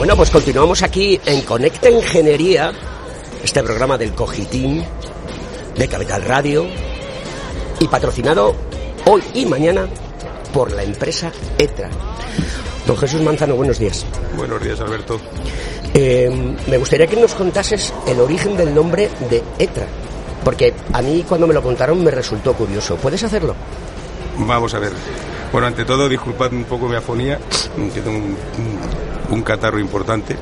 Bueno, 0.01 0.17
pues 0.17 0.31
continuamos 0.31 0.83
aquí 0.83 1.21
en 1.27 1.43
Conecta 1.43 1.91
Ingeniería, 1.91 2.73
este 3.45 3.63
programa 3.63 3.99
del 3.99 4.15
Cogitín 4.15 4.83
de 5.77 5.89
Capital 5.89 6.23
Radio 6.23 6.67
y 7.79 7.87
patrocinado 7.87 8.57
hoy 9.05 9.23
y 9.35 9.45
mañana 9.45 9.87
por 10.55 10.73
la 10.73 10.85
empresa 10.85 11.31
ETRA. 11.59 11.91
Don 12.87 12.97
Jesús 12.97 13.21
Manzano, 13.21 13.57
buenos 13.57 13.79
días. 13.79 14.07
Buenos 14.39 14.63
días, 14.63 14.81
Alberto. 14.81 15.21
Eh, 15.93 16.31
me 16.67 16.79
gustaría 16.79 17.07
que 17.07 17.17
nos 17.17 17.35
contases 17.35 17.93
el 18.07 18.21
origen 18.21 18.57
del 18.57 18.75
nombre 18.75 19.11
de 19.29 19.43
ETRA, 19.59 19.87
porque 20.43 20.73
a 20.95 21.03
mí 21.03 21.27
cuando 21.29 21.47
me 21.47 21.53
lo 21.53 21.63
contaron 21.63 22.03
me 22.03 22.11
resultó 22.11 22.55
curioso. 22.55 22.97
¿Puedes 22.97 23.23
hacerlo? 23.23 23.55
Vamos 24.39 24.73
a 24.73 24.79
ver. 24.79 24.93
Bueno, 25.53 25.67
ante 25.67 25.85
todo, 25.85 26.09
disculpad 26.09 26.55
un 26.55 26.65
poco 26.65 26.89
mi 26.89 26.97
afonía, 26.97 27.39
que 27.93 28.01
tengo 28.01 28.17
un, 28.17 28.37
un 29.31 29.43
catarro 29.43 29.79
importante. 29.79 30.37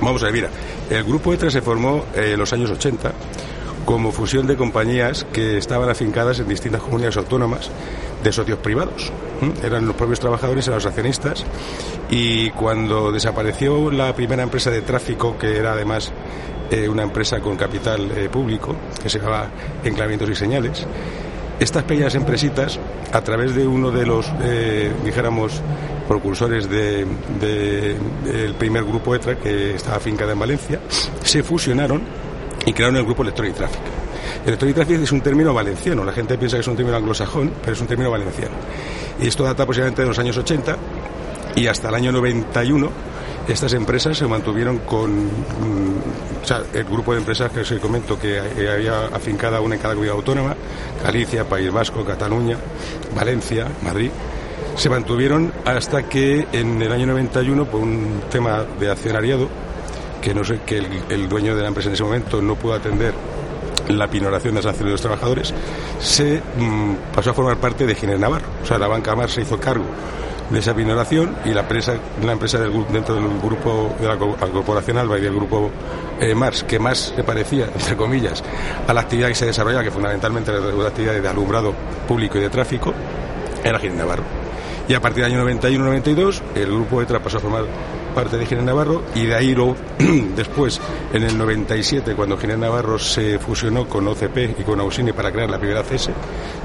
Vamos 0.00 0.22
a 0.22 0.26
ver, 0.26 0.34
mira, 0.34 0.50
el 0.90 1.04
grupo 1.04 1.32
ETRA 1.32 1.50
se 1.50 1.62
formó 1.62 2.04
en 2.14 2.38
los 2.38 2.52
años 2.52 2.70
80 2.70 3.12
como 3.84 4.12
fusión 4.12 4.46
de 4.46 4.56
compañías 4.56 5.26
que 5.32 5.58
estaban 5.58 5.88
afincadas 5.90 6.40
en 6.40 6.48
distintas 6.48 6.82
comunidades 6.82 7.16
autónomas 7.18 7.70
de 8.22 8.32
socios 8.32 8.58
privados. 8.58 9.12
Eran 9.62 9.86
los 9.86 9.94
propios 9.94 10.20
trabajadores, 10.20 10.66
eran 10.66 10.78
los 10.78 10.86
accionistas. 10.86 11.44
Y 12.10 12.50
cuando 12.50 13.12
desapareció 13.12 13.90
la 13.90 14.14
primera 14.14 14.42
empresa 14.42 14.70
de 14.70 14.80
tráfico, 14.82 15.36
que 15.38 15.58
era 15.58 15.72
además 15.72 16.12
eh, 16.70 16.88
una 16.88 17.02
empresa 17.02 17.40
con 17.40 17.56
capital 17.56 18.10
eh, 18.16 18.28
público, 18.30 18.74
que 19.02 19.10
se 19.10 19.18
llamaba 19.18 19.48
Enclavamientos 19.84 20.30
y 20.30 20.34
Señales, 20.34 20.86
estas 21.60 21.84
pequeñas 21.84 22.14
empresitas 22.14 22.80
a 23.14 23.22
través 23.22 23.54
de 23.54 23.64
uno 23.64 23.92
de 23.92 24.04
los, 24.04 24.26
eh, 24.42 24.92
dijéramos, 25.04 25.62
propulsores 26.08 26.68
del 26.68 27.06
de, 27.40 28.54
primer 28.58 28.84
grupo 28.84 29.14
ETRA 29.14 29.36
que 29.36 29.76
estaba 29.76 29.96
afincada 29.96 30.32
en 30.32 30.38
Valencia, 30.40 30.80
se 31.22 31.44
fusionaron 31.44 32.02
y 32.66 32.72
crearon 32.72 32.96
el 32.96 33.04
grupo 33.04 33.22
Electronic 33.22 33.54
Traffic. 33.54 33.80
Electronic 34.44 34.74
Traffic 34.74 35.00
es 35.02 35.12
un 35.12 35.20
término 35.20 35.54
valenciano, 35.54 36.04
la 36.04 36.12
gente 36.12 36.36
piensa 36.36 36.56
que 36.56 36.62
es 36.62 36.66
un 36.66 36.74
término 36.74 36.96
anglosajón, 36.96 37.52
pero 37.60 37.74
es 37.74 37.80
un 37.80 37.86
término 37.86 38.10
valenciano. 38.10 38.56
Y 39.20 39.28
esto 39.28 39.44
data 39.44 39.64
posiblemente 39.64 40.02
de 40.02 40.08
los 40.08 40.18
años 40.18 40.36
80 40.36 40.76
y 41.54 41.68
hasta 41.68 41.90
el 41.90 41.94
año 41.94 42.10
91 42.10 42.90
estas 43.48 43.72
empresas 43.74 44.16
se 44.16 44.26
mantuvieron 44.26 44.78
con 44.78 45.26
mm, 45.26 46.42
o 46.42 46.46
sea, 46.46 46.62
el 46.72 46.84
grupo 46.84 47.12
de 47.12 47.18
empresas 47.18 47.50
que 47.50 47.60
os 47.60 47.72
comento 47.80 48.18
que 48.18 48.38
había 48.38 49.06
afincada 49.06 49.60
una 49.60 49.74
en 49.74 49.80
cada 49.80 49.94
comunidad 49.94 50.16
autónoma, 50.16 50.56
Galicia, 51.02 51.44
País 51.44 51.72
Vasco, 51.72 52.04
Cataluña, 52.04 52.58
Valencia, 53.14 53.66
Madrid, 53.82 54.10
se 54.76 54.90
mantuvieron 54.90 55.52
hasta 55.64 56.02
que 56.04 56.46
en 56.52 56.82
el 56.82 56.92
año 56.92 57.06
91, 57.06 57.64
por 57.66 57.80
un 57.80 58.22
tema 58.30 58.64
de 58.78 58.90
accionariado, 58.90 59.48
que 60.20 60.34
no 60.34 60.44
sé, 60.44 60.60
que 60.66 60.78
el, 61.08 61.28
dueño 61.28 61.54
de 61.54 61.62
la 61.62 61.68
empresa 61.68 61.88
en 61.88 61.94
ese 61.94 62.02
momento 62.02 62.42
no 62.42 62.56
pudo 62.56 62.74
atender 62.74 63.14
la 63.88 64.08
pinoración 64.08 64.54
de 64.54 64.60
las 64.60 64.66
acciones 64.66 64.88
de 64.88 64.92
los 64.92 65.00
trabajadores, 65.00 65.54
se 66.00 66.40
mm, 66.58 67.14
pasó 67.14 67.30
a 67.30 67.34
formar 67.34 67.58
parte 67.58 67.86
de 67.86 67.94
Ginés 67.94 68.18
Navarro. 68.18 68.46
O 68.62 68.66
sea, 68.66 68.78
la 68.78 68.88
banca 68.88 69.14
Mar 69.14 69.30
se 69.30 69.42
hizo 69.42 69.58
cargo 69.58 69.84
de 70.50 70.58
esa 70.58 70.74
pinoración 70.74 71.36
y 71.44 71.50
la 71.50 71.60
empresa, 71.60 71.94
la 72.22 72.32
empresa 72.32 72.58
del, 72.58 72.72
dentro 72.92 73.14
del 73.14 73.40
grupo 73.40 73.94
de 73.98 74.06
la, 74.06 74.16
corporación 74.16 74.98
Alba 74.98 75.18
y 75.18 75.22
del 75.22 75.34
grupo 75.34 75.70
eh, 76.20 76.34
Mars, 76.34 76.64
que 76.64 76.78
más 76.78 77.12
se 77.16 77.24
parecía, 77.24 77.66
entre 77.66 77.96
comillas, 77.96 78.42
a 78.86 78.92
la 78.92 79.00
actividad 79.00 79.28
que 79.28 79.34
se 79.34 79.46
desarrollaba, 79.46 79.82
que 79.82 79.90
fundamentalmente 79.90 80.50
era 80.50 80.60
la 80.60 80.88
actividad 80.88 81.14
de 81.14 81.28
alumbrado 81.28 81.72
público 82.06 82.38
y 82.38 82.42
de 82.42 82.50
tráfico, 82.50 82.92
era 83.62 83.78
Ginés 83.78 83.98
Navarro. 83.98 84.24
Y 84.86 84.94
a 84.94 85.00
partir 85.00 85.24
del 85.24 85.32
año 85.32 85.44
91-92, 85.46 86.42
el 86.54 86.66
grupo 86.66 87.00
ETRA 87.00 87.18
pasó 87.20 87.38
a 87.38 87.40
formar 87.40 87.64
parte 88.14 88.36
de 88.36 88.46
Ginés 88.46 88.64
Navarro 88.64 89.02
y 89.14 89.26
de 89.26 89.34
ahí 89.34 89.54
lo, 89.54 89.74
después, 90.36 90.80
en 91.12 91.22
el 91.24 91.36
97, 91.36 92.14
cuando 92.14 92.36
Ginés 92.36 92.58
Navarro 92.58 92.98
se 92.98 93.38
fusionó 93.38 93.88
con 93.88 94.06
OCP 94.06 94.60
y 94.60 94.62
con 94.62 94.78
Ausini 94.80 95.12
para 95.12 95.32
crear 95.32 95.48
la 95.48 95.58
primera 95.58 95.82
CES, 95.82 96.10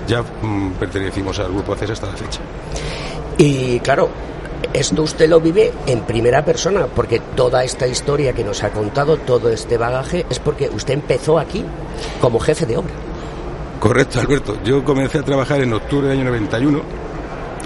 ya 0.06 0.22
mm, 0.22 0.74
pertenecimos 0.74 1.40
al 1.40 1.52
grupo 1.54 1.76
CES 1.76 1.92
hasta 1.92 2.08
la 2.08 2.18
fecha. 2.18 2.42
Y 3.40 3.80
claro, 3.80 4.10
esto 4.74 5.02
usted 5.02 5.30
lo 5.30 5.40
vive 5.40 5.72
en 5.88 6.02
primera 6.02 6.44
persona, 6.44 6.88
porque 6.88 7.22
toda 7.38 7.64
esta 7.64 7.88
historia 7.88 8.34
que 8.34 8.44
nos 8.44 8.64
ha 8.64 8.72
contado, 8.72 9.16
todo 9.16 9.50
este 9.50 9.78
bagaje, 9.78 10.26
es 10.30 10.40
porque 10.40 10.70
usted 10.70 10.96
empezó 10.96 11.40
aquí 11.40 11.64
como 12.20 12.38
jefe 12.42 12.66
de 12.66 12.76
obra. 12.76 12.92
Correcto, 13.80 14.20
Alberto. 14.20 14.62
Yo 14.66 14.84
comencé 14.84 15.20
a 15.20 15.24
trabajar 15.24 15.62
en 15.62 15.72
octubre 15.72 16.10
del 16.10 16.18
año 16.18 16.26
91, 16.26 16.82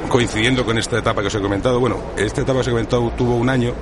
coincidiendo 0.10 0.64
con 0.64 0.78
esta 0.78 1.00
etapa 1.00 1.22
que 1.22 1.28
os 1.28 1.36
he 1.36 1.42
comentado. 1.42 1.80
Bueno, 1.80 1.98
esta 2.18 2.42
etapa 2.42 2.58
que 2.58 2.60
os 2.60 2.68
he 2.68 2.72
comentado 2.72 3.12
tuvo 3.18 3.36
un 3.36 3.50
año, 3.50 3.74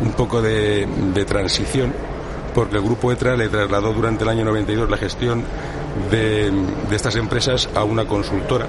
un 0.00 0.12
poco 0.12 0.40
de, 0.40 0.86
transición, 1.26 1.92
porque 2.54 2.76
el 2.76 2.82
grupo 2.82 3.10
ETRA 3.10 3.36
le 3.36 3.48
trasladó 3.48 3.92
durante 3.92 4.22
el 4.22 4.30
año 4.30 4.44
92 4.44 4.88
la 4.88 4.96
gestión 4.96 5.42
de, 6.10 6.52
estas 6.90 7.16
empresas 7.16 7.68
a 7.74 7.84
una 7.84 8.04
consultora 8.04 8.66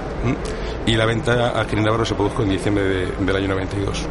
y 0.86 0.96
la 0.96 1.06
venta 1.06 1.60
a 1.60 1.64
Navarro 1.64 2.06
se 2.06 2.16
produjo 2.16 2.44
en 2.44 2.50
diciembre 2.50 3.08
del 3.20 3.36
año 3.36 3.48
92. 3.50 4.06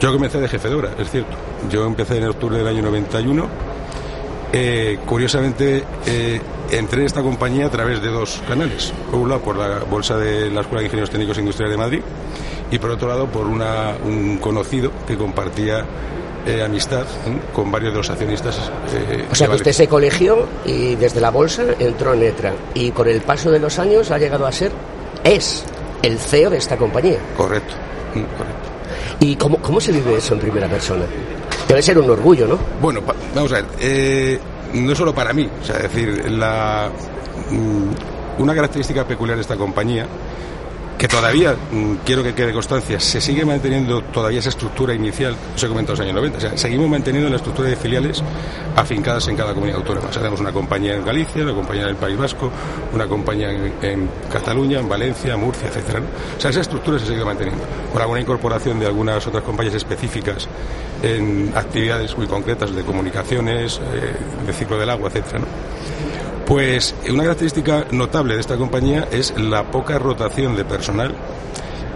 Yo 0.00 0.12
comencé 0.12 0.40
de 0.40 0.48
jefe 0.48 0.68
de 0.68 0.74
obra, 0.74 0.90
es 0.98 1.10
cierto. 1.10 1.36
Yo 1.70 1.84
empecé 1.86 2.18
en 2.18 2.24
octubre 2.26 2.58
del 2.58 2.66
año 2.66 2.82
91. 2.82 3.48
Eh, 4.54 4.98
curiosamente, 5.06 5.82
eh, 6.06 6.40
entré 6.70 7.00
en 7.00 7.06
esta 7.06 7.22
compañía 7.22 7.66
a 7.66 7.70
través 7.70 8.02
de 8.02 8.08
dos 8.08 8.42
canales. 8.46 8.92
Por 9.10 9.20
un 9.20 9.28
lado, 9.28 9.40
por 9.40 9.56
la 9.56 9.78
bolsa 9.78 10.16
de 10.16 10.50
la 10.50 10.60
Escuela 10.60 10.80
de 10.80 10.86
Ingenieros 10.86 11.10
Técnicos 11.10 11.36
e 11.38 11.40
Industriales 11.40 11.72
de 11.72 11.82
Madrid 11.82 12.02
y 12.70 12.78
por 12.78 12.90
otro 12.90 13.08
lado, 13.08 13.26
por 13.26 13.46
un 13.46 14.38
conocido 14.40 14.90
que 15.06 15.16
compartía 15.16 15.84
eh, 16.46 16.62
amistad 16.62 17.04
con 17.52 17.70
varios 17.70 17.92
de 17.92 17.98
los 17.98 18.10
accionistas. 18.10 18.58
o 19.30 19.34
sea, 19.34 19.48
que 19.48 19.54
usted 19.54 19.72
se 19.72 19.88
colegió 19.88 20.46
y 20.64 20.96
desde 20.96 21.20
la 21.20 21.30
bolsa 21.30 21.64
entró 21.78 22.14
en 22.14 22.22
ETRA 22.24 22.52
y 22.74 22.90
con 22.90 23.08
el 23.08 23.20
paso 23.20 23.50
de 23.50 23.58
los 23.58 23.78
años 23.78 24.10
ha 24.10 24.18
llegado 24.18 24.46
a 24.46 24.52
ser, 24.52 24.72
es 25.24 25.64
el 26.02 26.18
CEO 26.18 26.50
de 26.50 26.58
esta 26.58 26.76
compañía. 26.76 27.18
Correcto, 27.36 27.74
mm, 28.14 28.36
correcto. 28.36 28.72
¿Y 29.20 29.36
cómo, 29.36 29.58
cómo 29.58 29.80
se 29.80 29.92
vive 29.92 30.16
eso 30.16 30.34
en 30.34 30.40
primera 30.40 30.68
persona? 30.68 31.04
Debe 31.68 31.80
ser 31.80 31.98
un 31.98 32.10
orgullo, 32.10 32.46
¿no? 32.46 32.58
Bueno, 32.80 33.00
vamos 33.34 33.52
a 33.52 33.56
ver, 33.56 33.64
eh, 33.80 34.38
no 34.74 34.94
solo 34.94 35.14
para 35.14 35.32
mí, 35.32 35.48
o 35.60 35.64
sea, 35.64 35.78
decir, 35.78 36.30
la, 36.30 36.90
mm, 37.50 38.42
una 38.42 38.54
característica 38.54 39.06
peculiar 39.06 39.36
de 39.36 39.42
esta 39.42 39.56
compañía 39.56 40.06
que 41.02 41.08
todavía, 41.08 41.56
mm, 41.56 41.94
quiero 42.06 42.22
que 42.22 42.32
quede 42.32 42.52
constancia, 42.52 43.00
se 43.00 43.20
sigue 43.20 43.44
manteniendo 43.44 44.02
todavía 44.02 44.38
esa 44.38 44.50
estructura 44.50 44.94
inicial, 44.94 45.34
se 45.56 45.66
comentado 45.66 45.94
en 45.94 45.98
los 45.98 46.00
años 46.06 46.14
90, 46.14 46.38
o 46.38 46.40
sea, 46.40 46.56
seguimos 46.56 46.88
manteniendo 46.88 47.28
la 47.28 47.38
estructura 47.38 47.68
de 47.68 47.74
filiales 47.74 48.22
afincadas 48.76 49.26
en 49.26 49.34
cada 49.36 49.52
comunidad 49.52 49.78
autónoma. 49.78 50.10
O 50.10 50.12
sea, 50.12 50.22
tenemos 50.22 50.38
una 50.38 50.52
compañía 50.52 50.94
en 50.94 51.04
Galicia, 51.04 51.42
una 51.42 51.54
compañía 51.54 51.82
en 51.82 51.88
el 51.88 51.96
País 51.96 52.16
Vasco, 52.16 52.52
una 52.92 53.08
compañía 53.08 53.50
en, 53.50 54.08
Cataluña, 54.32 54.78
en 54.78 54.88
Valencia, 54.88 55.36
Murcia, 55.36 55.66
etcétera. 55.66 56.02
O 56.38 56.40
sea, 56.40 56.52
esa 56.52 56.60
estructura 56.60 57.00
se 57.00 57.06
sigue 57.06 57.24
manteniendo, 57.24 57.64
con 57.92 58.00
alguna 58.00 58.20
incorporación 58.20 58.78
de 58.78 58.86
algunas 58.86 59.26
otras 59.26 59.42
compañías 59.42 59.74
específicas 59.74 60.46
en 61.02 61.52
actividades 61.56 62.16
muy 62.16 62.28
concretas 62.28 62.76
de 62.76 62.84
comunicaciones, 62.84 63.80
eh, 63.92 64.46
de 64.46 64.52
ciclo 64.52 64.78
del 64.78 64.88
agua, 64.88 65.08
etcétera. 65.08 65.40
Pues 66.46 66.94
una 67.08 67.22
característica 67.22 67.86
notable 67.92 68.34
de 68.34 68.40
esta 68.40 68.56
compañía 68.56 69.08
es 69.10 69.36
la 69.38 69.70
poca 69.70 69.98
rotación 69.98 70.56
de 70.56 70.64
personal 70.64 71.14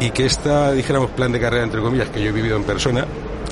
y 0.01 0.11
que 0.11 0.27
esta, 0.27 0.73
dijéramos, 0.73 1.11
plan 1.11 1.33
de 1.33 1.41
carrera, 1.41 1.65
entre 1.65 1.81
comillas, 1.81 2.09
que 2.11 2.23
yo 2.23 2.29
he 2.29 2.33
vivido 2.33 2.57
en 2.57 2.65
persona, 2.65 3.07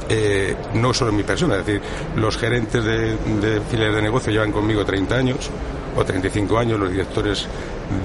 eh, 0.08 0.54
no 0.74 0.94
solo 0.94 1.10
en 1.10 1.16
mi 1.16 1.22
persona, 1.22 1.56
es 1.56 1.66
decir, 1.66 1.82
los 2.16 2.36
gerentes 2.36 2.84
de, 2.84 3.16
de 3.40 3.60
filiales 3.70 3.96
de 3.96 4.02
negocio 4.02 4.32
llevan 4.32 4.52
conmigo 4.52 4.84
30 4.84 5.14
años 5.14 5.50
o 5.96 6.04
35 6.04 6.58
años, 6.58 6.78
los 6.78 6.90
directores 6.90 7.46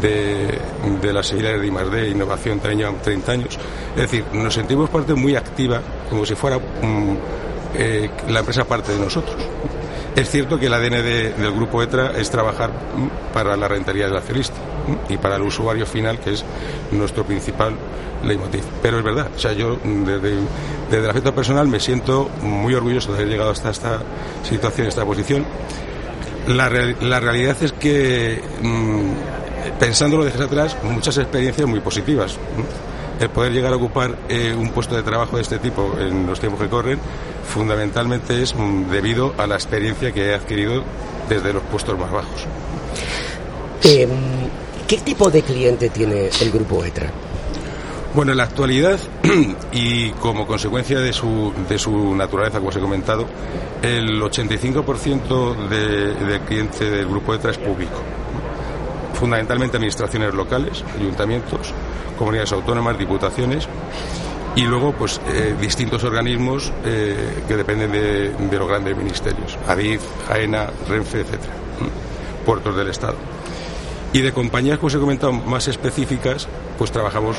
de, 0.02 1.14
las 1.14 1.32
filiales 1.32 1.62
de 1.62 1.68
I+.D. 1.68 2.10
Innovación 2.10 2.60
también 2.60 2.80
llevan 2.80 3.02
30 3.02 3.32
años. 3.32 3.60
Es 3.96 4.02
decir, 4.02 4.26
nos 4.34 4.54
sentimos 4.54 4.90
parte 4.90 5.14
muy 5.14 5.36
activa, 5.36 5.82
como 6.10 6.26
si 6.26 6.36
fuera 6.36 6.58
mm, 6.58 7.16
eh, 7.76 8.10
la 8.30 8.40
empresa 8.40 8.64
parte 8.66 8.94
de 8.94 9.00
nosotros. 9.00 9.36
Es 10.16 10.30
cierto 10.30 10.60
que 10.60 10.66
el 10.66 10.74
ADN 10.74 11.04
del 11.42 11.52
grupo 11.54 11.82
ETRA 11.82 12.12
es 12.18 12.30
trabajar 12.30 12.72
mm, 12.72 13.34
para 13.34 13.56
la 13.56 13.68
rentabilidad 13.68 14.08
del 14.08 14.18
accionista 14.18 14.56
mm, 14.58 15.14
y 15.14 15.18
para 15.18 15.36
el 15.36 15.44
usuario 15.44 15.86
final, 15.86 16.20
que 16.20 16.34
es 16.34 16.44
nuestro 16.92 17.24
principal 17.24 17.74
leitmotiv. 18.24 18.64
Pero 18.82 18.98
es 18.98 19.04
verdad, 19.04 19.28
o 19.36 19.40
sea, 19.40 19.54
yo 19.54 19.78
mm, 19.84 20.04
desde, 20.04 20.36
desde 20.90 21.04
el 21.04 21.10
afecto 21.10 21.34
personal 21.34 21.68
me 21.68 21.80
siento 21.80 22.30
muy 22.42 22.74
orgulloso 22.74 23.12
de 23.12 23.20
haber 23.20 23.30
llegado 23.30 23.52
hasta 23.52 23.70
esta 23.70 24.00
situación, 24.44 24.88
esta 24.88 25.06
posición. 25.06 25.46
La, 26.48 26.68
realidad 26.68 27.58
es 27.62 27.74
que, 27.74 28.42
pensándolo 29.80 30.26
desde 30.26 30.46
atrás, 30.46 30.76
muchas 30.82 31.18
experiencias 31.18 31.68
muy 31.68 31.80
positivas 31.80 32.40
el 33.20 33.30
poder 33.30 33.52
llegar 33.52 33.74
a 33.74 33.76
ocupar 33.76 34.16
eh, 34.30 34.56
un 34.58 34.70
puesto 34.70 34.96
de 34.96 35.04
trabajo 35.04 35.36
de 35.36 35.42
este 35.42 35.60
tipo 35.60 35.96
en 36.00 36.26
los 36.26 36.40
tiempos 36.40 36.62
que 36.62 36.70
corren, 36.70 37.00
fundamentalmente 37.50 38.42
es 38.42 38.56
mm, 38.56 38.90
debido 38.90 39.34
a 39.38 39.48
la 39.48 39.56
experiencia 39.56 40.12
que 40.12 40.28
he 40.28 40.34
adquirido 40.34 40.84
desde 41.28 41.52
los 41.52 41.64
puestos 41.64 41.98
más 42.00 42.12
bajos. 42.12 42.46
Em, 43.84 44.10
¿Qué 44.88 44.98
tipo 44.98 45.30
de 45.30 45.42
cliente 45.44 45.90
tiene 45.90 46.30
el 46.42 46.52
grupo 46.52 46.84
ETRA? 46.84 47.12
Bueno, 48.14 48.32
en 48.32 48.38
la 48.40 48.46
actualidad 48.46 49.00
y 49.72 50.10
como 50.12 50.48
consecuencia 50.48 51.00
de 51.00 51.14
su, 51.14 51.54
de 51.68 51.78
su 51.78 52.16
naturaleza, 52.16 52.58
como 52.58 52.70
os 52.70 52.76
he 52.76 52.80
comentado, 52.80 53.28
el 53.84 54.20
85% 54.20 55.68
de, 55.70 56.14
del 56.16 56.42
cliente 56.42 56.90
del 56.90 57.08
grupo 57.08 57.36
ETRA 57.36 57.52
es 57.52 57.58
público. 57.60 58.02
Fundamentalmente 59.14 59.78
administraciones 59.78 60.34
locales, 60.34 60.84
ayuntamientos, 60.98 61.72
comunidades 62.18 62.52
autónomas, 62.52 62.98
diputaciones 62.98 63.68
y 64.56 64.64
luego 64.64 64.94
pues 64.94 65.22
eh, 65.28 65.56
distintos 65.60 66.04
organismos 66.04 66.72
eh, 66.84 67.44
que 67.48 67.56
dependen 67.56 67.92
de, 67.92 68.58
los 68.58 68.68
grandes 68.68 68.96
ministerios, 68.98 69.58
ADIF, 69.68 70.02
AENA, 70.30 70.70
Renfe, 70.88 71.22
etcétera, 71.22 71.54
puertos 72.46 72.76
del 72.76 72.90
Estado. 72.90 73.16
Y 74.12 74.22
de 74.22 74.34
compañías, 74.34 74.80
como 74.80 74.88
os 74.88 74.96
he 74.96 75.00
comentado, 75.00 75.32
más 75.34 75.68
específicas, 75.68 76.48
pues 76.78 76.92
trabajamos 76.92 77.38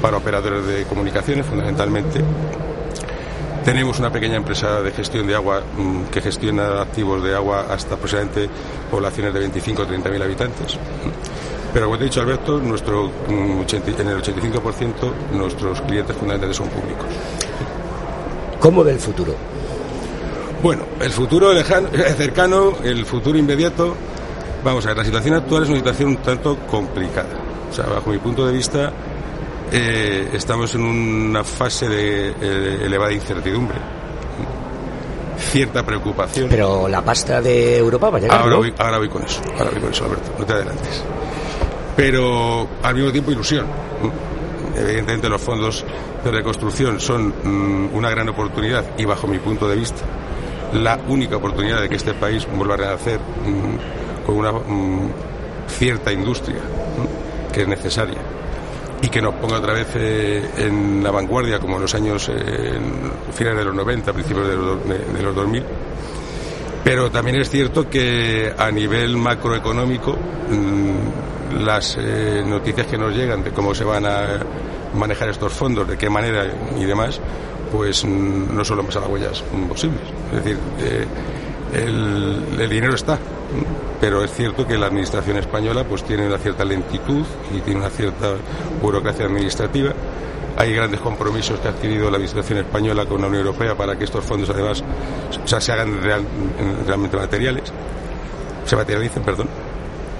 para 0.00 0.16
operadores 0.16 0.64
de 0.64 0.84
comunicaciones 0.84 1.44
fundamentalmente. 1.44 2.22
Tenemos 3.64 3.98
una 3.98 4.10
pequeña 4.10 4.36
empresa 4.36 4.80
de 4.80 4.92
gestión 4.92 5.26
de 5.26 5.34
agua 5.34 5.60
mm, 5.60 6.04
que 6.04 6.22
gestiona 6.22 6.80
activos 6.80 7.22
de 7.22 7.34
agua 7.34 7.66
hasta 7.68 7.96
aproximadamente 7.96 8.48
poblaciones 8.90 9.34
de 9.34 9.40
25 9.40 9.82
o 9.82 9.86
30 9.86 10.08
mil 10.08 10.22
habitantes. 10.22 10.78
Pero 11.72 11.86
como 11.86 11.98
te 11.98 12.04
he 12.04 12.06
dicho, 12.06 12.20
Alberto, 12.20 12.58
nuestro, 12.58 13.10
mm, 13.28 13.60
en 13.70 14.08
el 14.08 14.22
85% 14.22 15.12
nuestros 15.32 15.80
clientes 15.82 16.16
fundamentales 16.16 16.56
son 16.56 16.68
públicos. 16.68 17.06
¿Cómo 18.58 18.82
ve 18.82 18.92
el 18.92 18.98
futuro? 18.98 19.34
Bueno, 20.62 20.82
el 21.00 21.10
futuro 21.10 21.52
lejano, 21.52 21.88
cercano, 22.16 22.72
el 22.82 23.04
futuro 23.04 23.38
inmediato. 23.38 23.94
Vamos 24.64 24.84
a 24.86 24.88
ver, 24.88 24.98
la 24.98 25.04
situación 25.04 25.34
actual 25.34 25.62
es 25.62 25.68
una 25.68 25.78
situación 25.78 26.08
un 26.10 26.16
tanto 26.16 26.56
complicada. 26.66 27.28
O 27.70 27.72
sea, 27.72 27.86
bajo 27.86 28.10
mi 28.10 28.18
punto 28.18 28.44
de 28.46 28.52
vista, 28.52 28.92
eh, 29.70 30.30
estamos 30.32 30.74
en 30.74 30.82
una 30.82 31.44
fase 31.44 31.88
de 31.88 32.30
eh, 32.30 32.78
elevada 32.84 33.12
incertidumbre. 33.12 33.78
Cierta 35.38 35.84
preocupación. 35.84 36.48
Pero 36.48 36.88
la 36.88 37.02
pasta 37.02 37.40
de 37.40 37.76
Europa 37.78 38.10
va 38.10 38.18
a 38.18 38.20
llegar. 38.20 38.38
Ahora, 38.40 38.50
¿no? 38.50 38.56
voy, 38.58 38.74
ahora 38.76 38.98
voy 38.98 39.08
con 39.08 39.22
eso, 39.22 39.40
ahora 39.56 39.70
voy 39.70 39.80
con 39.80 39.92
eso, 39.92 40.04
Alberto, 40.06 40.30
no 40.36 40.44
te 40.44 40.52
adelantes. 40.52 41.04
Pero 41.98 42.68
al 42.84 42.94
mismo 42.94 43.10
tiempo 43.10 43.32
ilusión. 43.32 43.66
Evidentemente 44.76 45.28
los 45.28 45.40
fondos 45.42 45.84
de 46.24 46.30
reconstrucción 46.30 47.00
son 47.00 47.34
mm, 47.42 47.92
una 47.96 48.08
gran 48.10 48.28
oportunidad 48.28 48.84
y 48.96 49.04
bajo 49.04 49.26
mi 49.26 49.38
punto 49.40 49.68
de 49.68 49.74
vista 49.74 50.02
la 50.74 50.96
única 51.08 51.36
oportunidad 51.38 51.80
de 51.80 51.88
que 51.88 51.96
este 51.96 52.14
país 52.14 52.46
vuelva 52.54 52.74
a 52.74 52.76
renacer 52.76 53.18
mm, 53.18 54.24
con 54.24 54.36
una 54.36 54.52
mm, 54.52 55.10
cierta 55.66 56.12
industria 56.12 56.58
que 57.52 57.62
es 57.62 57.68
necesaria 57.68 58.18
y 59.02 59.08
que 59.08 59.20
nos 59.20 59.34
ponga 59.34 59.56
otra 59.58 59.72
vez 59.72 59.88
eh, 59.96 60.48
en 60.58 61.02
la 61.02 61.10
vanguardia 61.10 61.58
como 61.58 61.74
en 61.76 61.82
los 61.82 61.94
años 61.96 62.30
eh, 62.32 62.78
finales 63.32 63.58
de 63.58 63.64
los 63.64 63.74
90, 63.74 64.12
principios 64.12 64.46
de 64.46 64.54
los, 64.56 64.88
de- 64.88 64.98
de 65.18 65.22
los 65.24 65.34
2000. 65.34 65.64
Pero 66.84 67.10
también 67.10 67.40
es 67.40 67.50
cierto 67.50 67.90
que 67.90 68.52
a 68.56 68.70
nivel 68.70 69.16
macroeconómico 69.16 70.16
las 71.52 71.96
eh, 71.98 72.42
noticias 72.46 72.86
que 72.86 72.98
nos 72.98 73.14
llegan 73.14 73.42
de 73.42 73.50
cómo 73.50 73.74
se 73.74 73.84
van 73.84 74.06
a 74.06 74.38
manejar 74.94 75.28
estos 75.28 75.52
fondos, 75.52 75.86
de 75.88 75.96
qué 75.98 76.08
manera 76.10 76.46
y 76.78 76.84
demás, 76.84 77.20
pues 77.72 78.04
mm, 78.04 78.56
no 78.56 78.64
son 78.64 78.78
lo 78.78 78.82
más 78.84 78.96
halagüeyas 78.96 79.42
posibles. 79.68 80.00
Es 80.32 80.44
decir, 80.44 80.58
eh, 80.80 81.06
el, 81.74 82.60
el 82.60 82.70
dinero 82.70 82.94
está, 82.94 83.18
pero 84.00 84.22
es 84.24 84.32
cierto 84.32 84.66
que 84.66 84.78
la 84.78 84.86
administración 84.86 85.36
española 85.36 85.84
pues 85.84 86.02
tiene 86.04 86.26
una 86.26 86.38
cierta 86.38 86.64
lentitud 86.64 87.24
y 87.54 87.60
tiene 87.60 87.80
una 87.80 87.90
cierta 87.90 88.34
burocracia 88.80 89.26
administrativa. 89.26 89.92
Hay 90.56 90.72
grandes 90.74 90.98
compromisos 91.00 91.60
que 91.60 91.68
ha 91.68 91.70
adquirido 91.70 92.10
la 92.10 92.16
administración 92.16 92.58
española 92.58 93.04
con 93.06 93.20
la 93.20 93.28
Unión 93.28 93.46
Europea 93.46 93.76
para 93.76 93.96
que 93.96 94.04
estos 94.04 94.24
fondos 94.24 94.50
además 94.50 94.82
o 95.44 95.46
sea, 95.46 95.60
se 95.60 95.70
hagan 95.72 96.02
real- 96.02 96.24
realmente 96.86 97.16
materiales, 97.16 97.72
se 98.64 98.74
materialicen, 98.74 99.22
perdón. 99.22 99.48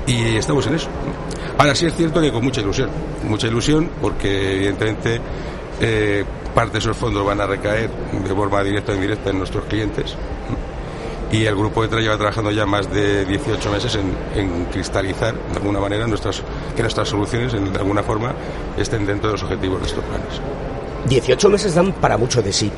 Y 0.09 0.37
estamos 0.37 0.67
en 0.67 0.75
eso. 0.75 0.89
Ahora 1.59 1.75
sí 1.75 1.85
es 1.85 1.95
cierto 1.95 2.21
que 2.21 2.33
con 2.33 2.43
mucha 2.43 2.63
ilusión, 2.63 2.89
mucha 3.25 3.47
ilusión 3.47 3.91
porque 4.01 4.57
evidentemente 4.57 5.21
eh, 5.81 6.25
parte 6.55 6.73
de 6.75 6.79
esos 6.79 6.97
fondos 6.97 7.25
van 7.27 7.41
a 7.43 7.47
recaer 7.47 7.91
de 7.91 8.35
forma 8.35 8.63
directa 8.65 8.93
o 8.93 8.95
indirecta 8.95 9.31
en 9.31 9.39
nuestros 9.39 9.65
clientes. 9.65 10.17
Y 11.31 11.45
el 11.45 11.55
grupo 11.55 11.85
ETRA 11.85 12.01
lleva 12.01 12.17
trabajando 12.17 12.51
ya 12.51 12.65
más 12.65 12.91
de 12.91 13.27
18 13.27 13.71
meses 13.71 13.99
en, 14.35 14.65
cristalizar 14.73 15.35
de 15.35 15.57
alguna 15.57 15.79
manera 15.79 16.07
nuestras, 16.07 16.43
que 16.75 16.81
nuestras 16.81 17.07
soluciones 17.07 17.53
en, 17.53 17.71
de 17.71 17.79
alguna 17.79 18.03
forma 18.03 18.33
estén 18.79 19.05
dentro 19.05 19.29
de 19.29 19.33
los 19.35 19.43
objetivos 19.43 19.81
de 19.83 19.87
estos 19.89 20.05
planes. 20.05 20.41
18 21.07 21.51
meses 21.51 21.75
dan 21.75 21.93
para 21.93 22.17
mucho 22.17 22.41
de 22.41 22.51
sí. 22.51 22.73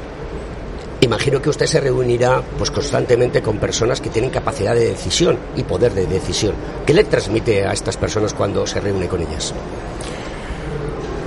Imagino 1.03 1.41
que 1.41 1.49
usted 1.49 1.67
se 1.67 1.81
reunirá 1.81 2.43
pues 2.59 2.71
constantemente 2.71 3.41
con 3.41 3.59
personas 3.59 4.01
que 4.01 4.11
tienen 4.11 4.31
capacidad 4.31 4.75
de 4.75 4.91
decisión 4.91 5.39
y 5.57 5.63
poder 5.63 5.95
de 5.95 6.07
decisión. 6.07 6.55
¿Qué 6.85 6.93
le 6.93 7.05
transmite 7.05 7.65
a 7.65 7.73
estas 7.73 7.97
personas 7.97 8.35
cuando 8.35 8.67
se 8.67 8.81
reúne 8.81 9.09
con 9.09 9.21
ellas? 9.23 9.55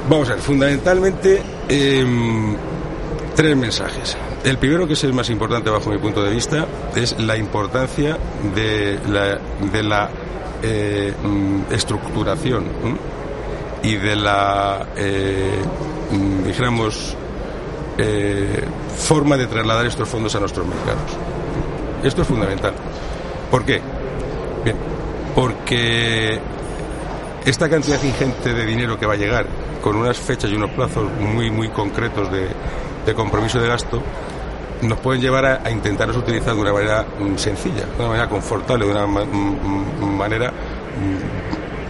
Vamos 0.07 0.29
a 0.29 0.33
ver, 0.33 0.41
fundamentalmente 0.41 1.41
em, 1.67 2.55
tres 3.35 3.57
mensajes. 3.57 4.15
El 4.43 4.57
primero, 4.57 4.85
que 4.85 4.93
es 4.93 5.03
el 5.05 5.13
más 5.13 5.29
importante 5.29 5.69
bajo 5.69 5.89
mi 5.89 5.97
punto 5.97 6.21
de 6.21 6.29
vista, 6.29 6.67
es 6.95 7.17
la 7.19 7.37
importancia 7.37 8.17
de 8.53 8.99
la, 9.09 9.39
de 9.71 9.83
la 9.83 10.09
eh, 10.61 11.13
estructuración 11.71 12.65
y 13.81 13.95
de 13.95 14.15
la, 14.17 14.87
eh, 14.97 15.51
mm, 16.11 16.43
dijéramos, 16.43 17.15
eh, 17.97 18.63
forma 18.95 19.37
de 19.37 19.47
trasladar 19.47 19.85
estos 19.85 20.07
fondos 20.07 20.35
a 20.35 20.39
nuestros 20.39 20.65
mercados. 20.65 21.11
Esto 22.03 22.21
es 22.21 22.27
fundamental. 22.27 22.73
¿Por 23.49 23.63
qué? 23.65 23.81
Porque 25.35 26.39
esta 27.45 27.69
cantidad 27.69 28.01
ingente 28.03 28.53
de 28.53 28.65
dinero 28.65 28.99
que 28.99 29.05
va 29.05 29.13
a 29.13 29.17
llegar 29.17 29.45
con 29.81 29.95
unas 29.95 30.17
fechas 30.17 30.49
y 30.51 30.55
unos 30.55 30.71
plazos 30.71 31.09
muy 31.19 31.51
muy 31.51 31.69
concretos 31.69 32.31
de, 32.31 32.47
de 33.05 33.13
compromiso 33.13 33.59
de 33.59 33.67
gasto 33.67 34.01
nos 34.87 34.99
pueden 34.99 35.21
llevar 35.21 35.45
a, 35.45 35.61
a 35.63 35.71
intentarlos 35.71 36.17
utilizar 36.17 36.55
de 36.55 36.61
una 36.61 36.73
manera 36.73 37.05
mm, 37.19 37.37
sencilla, 37.37 37.85
de 37.85 37.99
una 37.99 38.09
manera 38.09 38.29
confortable, 38.29 38.85
de 38.85 38.91
una 38.91 39.05
mm, 39.05 39.25
mm, 40.01 40.17
manera, 40.17 40.51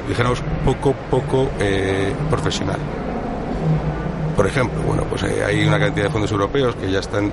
dijéramos, 0.08 0.42
poco, 0.64 0.94
poco 1.10 1.50
eh, 1.60 2.14
profesional. 2.30 2.78
Por 4.36 4.48
ejemplo, 4.48 4.82
bueno, 4.82 5.04
pues 5.10 5.24
eh, 5.24 5.44
hay 5.46 5.66
una 5.66 5.80
cantidad 5.80 6.06
de 6.06 6.12
fondos 6.12 6.32
europeos 6.32 6.76
que 6.76 6.90
ya 6.90 7.00
están 7.00 7.32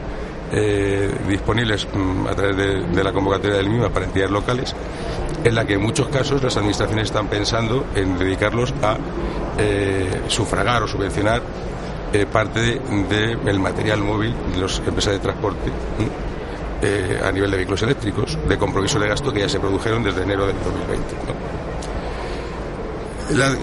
eh, 0.52 1.10
disponibles 1.28 1.86
mm, 1.92 2.26
a 2.26 2.34
través 2.34 2.56
de, 2.56 3.04
la 3.04 3.12
convocatoria 3.12 3.56
del 3.56 3.70
MIMA 3.70 3.88
para 3.88 4.04
entidades 4.06 4.30
locales, 4.30 4.74
en 5.42 5.54
la 5.54 5.64
que 5.64 5.74
en 5.74 5.82
muchos 5.82 6.08
casos 6.08 6.42
las 6.42 6.56
administraciones 6.56 7.06
están 7.06 7.28
pensando 7.28 7.86
en 7.94 8.18
dedicarlos 8.18 8.74
a 8.82 8.98
eh, 9.58 10.22
sufragar 10.28 10.82
o 10.82 10.88
subvencionar 10.88 11.42
parte 12.32 12.60
del 12.60 13.08
de, 13.44 13.58
material 13.58 14.00
móvil 14.00 14.34
de 14.52 14.60
las 14.60 14.80
empresas 14.80 15.12
de 15.12 15.20
transporte 15.20 15.70
a 17.24 17.30
nivel 17.30 17.52
de 17.52 17.56
vehículos 17.56 17.82
eléctricos, 17.82 18.36
de 18.48 18.58
compromiso 18.58 18.98
de 18.98 19.06
gasto 19.06 19.32
que 19.32 19.38
ya 19.38 19.48
se 19.48 19.60
produjeron 19.60 20.02
desde 20.02 20.24
enero 20.24 20.44
del 20.44 20.56
2020. 20.56 21.14
¿no? 21.28 21.59
La- 23.32 23.54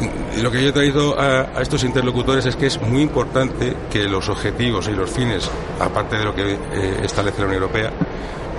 lo 0.41 0.51
que 0.51 0.61
yo 0.61 0.69
he 0.69 0.71
traído 0.71 1.19
a, 1.19 1.61
estos 1.61 1.83
interlocutores 1.83 2.45
es 2.45 2.55
que 2.55 2.67
es 2.67 2.81
muy 2.81 3.01
importante 3.01 3.73
que 3.91 4.03
los 4.05 4.29
objetivos 4.29 4.87
y 4.87 4.91
los 4.91 5.09
fines, 5.09 5.49
aparte 5.79 6.17
de 6.17 6.23
lo 6.23 6.33
que 6.35 6.53
eh, 6.53 6.57
establece 7.03 7.39
la 7.41 7.47
Unión 7.47 7.63
Europea, 7.63 7.91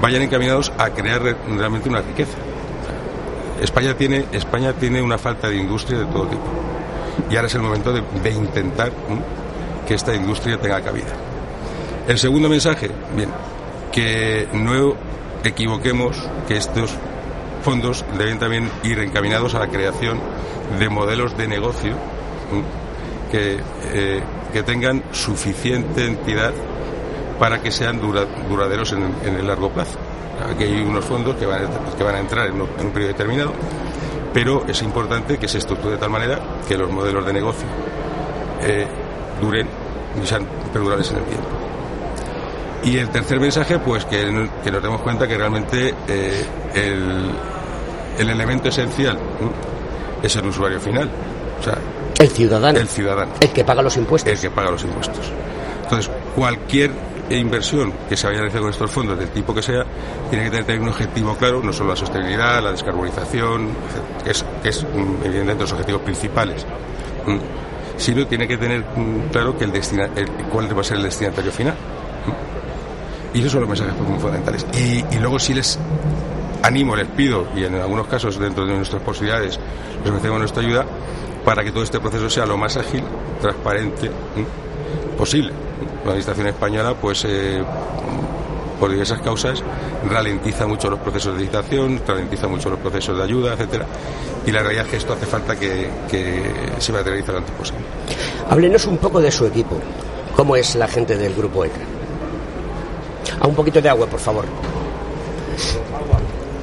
vayan 0.02 0.22
encaminados 0.22 0.70
a 0.78 0.90
crear 0.90 1.22
re- 1.22 1.36
realmente 1.56 1.88
una 1.88 2.00
riqueza. 2.02 2.36
España 3.60 3.94
tiene, 3.94 4.26
España 4.32 4.72
tiene 4.74 5.02
una 5.02 5.18
falta 5.18 5.48
de 5.48 5.56
industria 5.56 5.98
de 6.00 6.06
todo 6.06 6.26
tipo. 6.26 6.44
Y 7.30 7.36
ahora 7.36 7.48
es 7.48 7.54
el 7.54 7.62
momento 7.62 7.92
de, 7.92 8.30
intentar 8.30 8.92
que 9.86 9.94
esta 9.94 10.14
industria 10.14 10.58
tenga 10.60 10.80
cabida. 10.80 11.06
El 12.06 12.18
segundo 12.18 12.48
mensaje, 12.48 12.90
bien, 13.16 13.30
que 13.90 14.46
no 14.52 14.94
equivoquemos 15.42 16.16
que 16.46 16.56
estos 16.56 16.92
fondos 17.62 18.04
deben 18.16 18.38
también 18.38 18.70
ir 18.84 18.98
encaminados 19.00 19.54
a 19.54 19.58
la 19.60 19.66
creación 19.68 20.20
de 20.78 20.88
modelos 20.88 21.36
de 21.36 21.48
negocio 21.48 21.94
que, 23.30 23.58
eh, 23.92 24.22
que 24.52 24.62
tengan 24.62 25.02
suficiente 25.12 26.06
entidad 26.06 26.52
para 27.38 27.60
que 27.60 27.70
sean 27.70 28.00
dura- 28.00 28.26
duraderos 28.48 28.92
en, 28.92 29.36
el 29.36 29.46
largo 29.46 29.70
plazo. 29.70 29.98
Aquí 30.52 30.64
hay 30.64 30.80
unos 30.80 31.04
fondos 31.04 31.36
que 31.36 31.46
van 31.46 31.64
a, 31.64 31.96
que 31.96 32.04
van 32.04 32.14
a 32.16 32.20
entrar 32.20 32.46
en 32.48 32.60
un, 32.60 32.68
periodo 32.92 33.12
determinado, 33.12 33.52
pero 34.32 34.64
es 34.66 34.82
importante 34.82 35.38
que 35.38 35.48
se 35.48 35.58
estructure 35.58 35.92
de 35.92 35.98
tal 35.98 36.10
manera 36.10 36.40
que 36.66 36.76
los 36.76 36.90
modelos 36.90 37.24
de 37.26 37.32
negocio 37.32 37.66
eh, 38.62 38.86
duren 39.40 39.68
y 40.22 40.26
sean 40.26 40.46
perdurables 40.72 41.10
en 41.10 41.18
el 41.18 41.24
tiempo. 41.24 41.48
Y 42.84 42.98
el 42.98 43.08
tercer 43.10 43.40
mensaje, 43.40 43.78
pues 43.80 44.04
que, 44.04 44.24
nos 44.30 44.82
demos 44.82 45.00
cuenta 45.02 45.26
que 45.26 45.36
realmente 45.36 45.94
eh, 46.06 46.44
el, 46.74 47.30
el 48.18 48.30
elemento 48.30 48.68
esencial. 48.68 49.18
Es 50.22 50.36
el 50.36 50.46
usuario 50.46 50.80
final, 50.80 51.08
o 51.60 51.62
sea, 51.62 51.78
El 52.18 52.28
ciudadano, 52.28 52.78
el 52.78 52.88
ciudadano 52.88 53.32
el 53.40 53.50
que 53.50 53.64
paga 53.64 53.82
los 53.82 53.96
impuestos. 53.96 54.32
el 54.32 54.38
que 54.40 54.50
paga 54.50 54.70
los 54.70 54.82
impuestos. 54.84 55.32
Entonces, 55.84 56.10
cualquier 56.34 56.90
inversión 57.30 57.92
que 58.08 58.16
se 58.16 58.26
vaya 58.26 58.38
a 58.38 58.40
realizar 58.42 58.60
con 58.62 58.70
estos 58.70 58.90
fondos, 58.90 59.18
del 59.18 59.28
tipo 59.30 59.54
que 59.54 59.62
sea, 59.62 59.84
tiene 60.30 60.50
que 60.50 60.62
tener 60.62 60.80
un 60.80 60.88
objetivo 60.88 61.34
claro, 61.36 61.60
no 61.62 61.72
solo 61.72 61.90
la 61.90 61.96
sostenibilidad, 61.96 62.62
la 62.62 62.70
descarbonización, 62.72 63.68
que 64.24 64.30
es, 64.30 64.44
que 64.62 64.68
es 64.70 64.82
mm, 64.84 65.24
evidentemente 65.24 65.62
los 65.64 65.72
objetivos 65.72 66.00
principales, 66.02 66.64
mm, 67.26 67.36
sino 67.98 68.26
tiene 68.26 68.46
que 68.48 68.56
tener 68.56 68.80
mm, 68.80 69.30
claro 69.30 69.56
que 69.58 69.64
el 69.64 69.72
destina, 69.72 70.08
el- 70.16 70.28
cuál 70.50 70.74
va 70.76 70.80
a 70.80 70.84
ser 70.84 70.96
el 70.98 71.02
destinatario 71.04 71.52
final. 71.52 71.74
Y 73.34 73.40
esos 73.40 73.52
son 73.52 73.60
los 73.60 73.68
mensajes 73.68 73.94
fundamentales. 74.20 74.66
Y, 74.72 75.04
y 75.14 75.18
luego 75.20 75.38
si 75.38 75.52
les 75.52 75.78
animo, 76.62 76.96
les 76.96 77.08
pido, 77.08 77.46
y 77.54 77.64
en 77.64 77.74
algunos 77.76 78.06
casos 78.06 78.38
dentro 78.38 78.66
de 78.66 78.74
nuestras 78.74 79.02
posibilidades, 79.02 79.58
les 80.02 80.10
ofrecemos 80.10 80.38
nuestra 80.38 80.62
ayuda 80.62 80.86
para 81.44 81.64
que 81.64 81.70
todo 81.70 81.82
este 81.82 82.00
proceso 82.00 82.28
sea 82.28 82.46
lo 82.46 82.56
más 82.56 82.76
ágil, 82.76 83.02
transparente 83.40 84.10
posible. 85.16 85.52
La 86.04 86.10
Administración 86.10 86.46
española, 86.48 86.94
pues, 87.00 87.24
eh, 87.26 87.62
por 88.78 88.90
diversas 88.90 89.20
causas, 89.20 89.62
ralentiza 90.08 90.66
mucho 90.66 90.88
los 90.90 91.00
procesos 91.00 91.34
de 91.34 91.40
licitación, 91.40 92.00
ralentiza 92.06 92.48
mucho 92.48 92.70
los 92.70 92.78
procesos 92.78 93.16
de 93.16 93.24
ayuda, 93.24 93.54
etcétera. 93.54 93.86
Y 94.46 94.52
la 94.52 94.60
realidad 94.60 94.84
es 94.84 94.90
que 94.90 94.96
esto 94.98 95.12
hace 95.12 95.26
falta 95.26 95.56
que, 95.56 95.90
que 96.08 96.52
se 96.78 96.92
materialice 96.92 97.32
lo 97.32 97.38
antes 97.38 97.54
posible. 97.54 97.80
Háblenos 98.48 98.86
un 98.86 98.98
poco 98.98 99.20
de 99.20 99.30
su 99.30 99.46
equipo. 99.46 99.76
¿Cómo 100.36 100.54
es 100.54 100.76
la 100.76 100.86
gente 100.86 101.16
del 101.16 101.34
grupo 101.34 101.64
ECRA? 101.64 101.84
A 103.40 103.46
un 103.46 103.54
poquito 103.54 103.80
de 103.80 103.88
agua, 103.88 104.06
por 104.06 104.20
favor. 104.20 104.44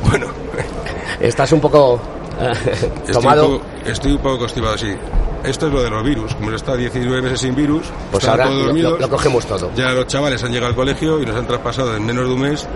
Bueno, 0.09 0.27
Estás 1.19 1.51
un 1.51 1.61
poco 1.61 1.99
estoy 2.39 2.89
un 3.07 3.13
tomado. 3.13 3.43
poco, 3.59 3.61
estoy 3.85 4.11
un 4.13 4.17
poco 4.19 4.39
constipado, 4.39 4.77
sí. 4.77 4.93
esto 5.43 5.67
es 5.67 5.73
lo 5.73 5.81
de 5.83 5.89
los 5.89 6.03
virus. 6.03 6.33
Como 6.35 6.51
he 6.51 6.55
estado 6.55 6.77
19 6.77 7.21
meses 7.21 7.39
sin 7.39 7.55
virus, 7.55 7.85
Pues 8.11 8.27
ahora 8.27 8.45
todos 8.45 8.57
lo- 8.57 8.65
dormidos. 8.65 8.91
lo- 8.93 8.99
lo 8.99 9.09
cogemos 9.09 9.45
todo. 9.45 9.71
Ya 9.75 9.91
los 9.91 10.07
chavales 10.07 10.43
han 10.43 10.51
llegado 10.51 10.67
al 10.69 10.75
colegio 10.75 11.21
y 11.21 11.25
nos 11.25 11.35
han 11.35 11.47
traspasado 11.47 11.95
en 11.95 12.05
menos 12.05 12.27
de 12.27 12.33
un 12.33 12.41
mes 12.41 12.67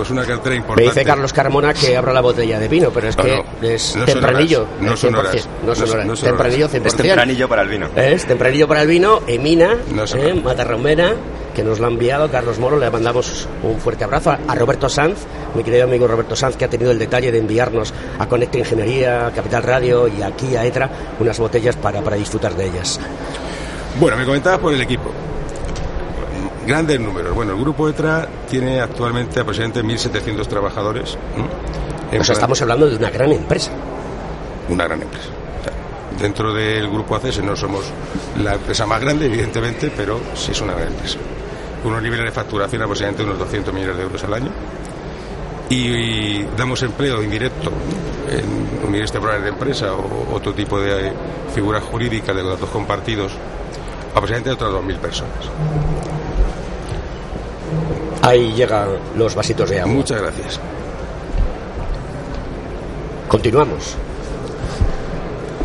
pues 0.00 0.10
una 0.10 0.24
cartera 0.24 0.50
Me 0.50 0.56
importante. 0.56 0.88
dice 0.90 1.04
Carlos 1.04 1.32
Carmona 1.34 1.74
que 1.74 1.94
abra 1.94 2.12
la 2.14 2.22
botella 2.22 2.58
de 2.58 2.68
vino, 2.68 2.88
pero 2.90 3.08
es 3.10 3.16
No, 3.18 3.22
que 3.22 3.36
no, 3.36 3.68
es 3.68 3.94
no 3.96 4.06
son 4.06 4.14
tempranillo. 4.14 4.62
horas, 4.62 4.80
no 4.80 4.96
son 4.96 5.12
100%, 5.14 5.18
horas. 5.18 5.48
No 5.66 5.74
son 5.74 5.90
horas. 5.90 6.06
no 6.06 6.16
son 6.16 6.28
tempranillo 6.30 6.64
horas. 6.66 6.80
100%. 6.82 6.86
Es 6.86 6.96
tempranillo 6.96 7.48
para 7.50 7.62
el 7.62 7.68
vino. 7.68 7.88
Es 7.94 8.24
tempranillo 8.24 8.66
para 8.66 8.80
el 8.82 8.88
vino, 8.88 9.20
Emina, 9.26 9.72
eh, 9.74 9.92
horas. 10.00 10.42
Matarromera, 10.42 11.12
que 11.54 11.62
nos 11.62 11.80
lo 11.80 11.86
ha 11.86 11.90
enviado 11.90 12.30
Carlos 12.30 12.58
Moro. 12.58 12.78
Le 12.78 12.88
mandamos 12.90 13.46
un 13.62 13.78
fuerte 13.78 14.04
abrazo 14.04 14.30
a, 14.30 14.38
a 14.48 14.54
Roberto 14.54 14.88
Sanz, 14.88 15.18
mi 15.54 15.62
querido 15.62 15.84
amigo 15.84 16.08
Roberto 16.08 16.34
Sanz, 16.34 16.56
que 16.56 16.64
ha 16.64 16.68
tenido 16.68 16.90
el 16.92 16.98
detalle 16.98 17.30
de 17.30 17.38
enviarnos 17.38 17.92
a 18.18 18.26
Conecta 18.26 18.56
Ingeniería, 18.56 19.26
a 19.26 19.32
Capital 19.32 19.62
Radio 19.64 20.08
y 20.08 20.22
aquí 20.22 20.56
a 20.56 20.64
ETRA 20.64 20.88
unas 21.18 21.38
botellas 21.38 21.76
para, 21.76 22.00
para 22.00 22.16
disfrutar 22.16 22.54
de 22.56 22.68
ellas. 22.68 22.98
Bueno, 23.98 24.16
me 24.16 24.24
comentabas 24.24 24.60
por 24.60 24.72
el 24.72 24.80
equipo. 24.80 25.12
Grandes 26.70 27.00
números. 27.00 27.34
Bueno, 27.34 27.54
el 27.54 27.58
grupo 27.58 27.88
ETRA 27.88 28.28
tiene 28.48 28.80
actualmente 28.80 29.40
aproximadamente 29.40 29.82
1.700 29.82 30.46
trabajadores. 30.46 31.18
O 32.16 32.22
sea, 32.22 32.32
estamos 32.32 32.62
hablando 32.62 32.88
de 32.88 32.94
una 32.94 33.10
gran 33.10 33.32
empresa. 33.32 33.72
una 34.68 34.84
gran 34.84 35.02
empresa. 35.02 35.30
O 35.58 35.64
sea, 35.64 35.72
dentro 36.22 36.54
del 36.54 36.88
grupo 36.88 37.16
ACS 37.16 37.42
no 37.42 37.56
somos 37.56 37.86
la 38.40 38.54
empresa 38.54 38.86
más 38.86 39.00
grande, 39.00 39.26
evidentemente, 39.26 39.90
pero 39.96 40.20
sí 40.36 40.52
es 40.52 40.60
una 40.60 40.74
gran 40.74 40.86
empresa. 40.86 41.18
Unos 41.82 42.00
niveles 42.00 42.26
de 42.26 42.30
facturación 42.30 42.82
aproximadamente 42.82 43.24
unos 43.24 43.40
200 43.40 43.74
millones 43.74 43.96
de 43.96 44.02
euros 44.04 44.22
al 44.22 44.34
año. 44.34 44.50
Y, 45.70 46.44
damos 46.56 46.84
empleo 46.84 47.20
indirecto 47.20 47.72
en 48.30 48.86
unidades 48.86 49.10
temporales 49.10 49.42
de 49.42 49.48
empresa 49.48 49.92
o 49.92 50.36
otro 50.36 50.54
tipo 50.54 50.80
de 50.80 51.08
eh, 51.08 51.12
figuras 51.52 51.82
jurídicas 51.82 52.36
de 52.36 52.44
datos 52.44 52.70
compartidos 52.70 53.32
a 54.14 54.18
aproximadamente 54.18 54.50
otras 54.50 54.70
2.000 54.70 54.98
personas. 54.98 56.09
Ahí 58.22 58.52
llegan 58.52 58.88
los 59.16 59.34
vasitos 59.34 59.70
de 59.70 59.80
agua. 59.80 59.94
Muchas 59.94 60.20
gracias. 60.20 60.60
Continuamos. 63.28 63.96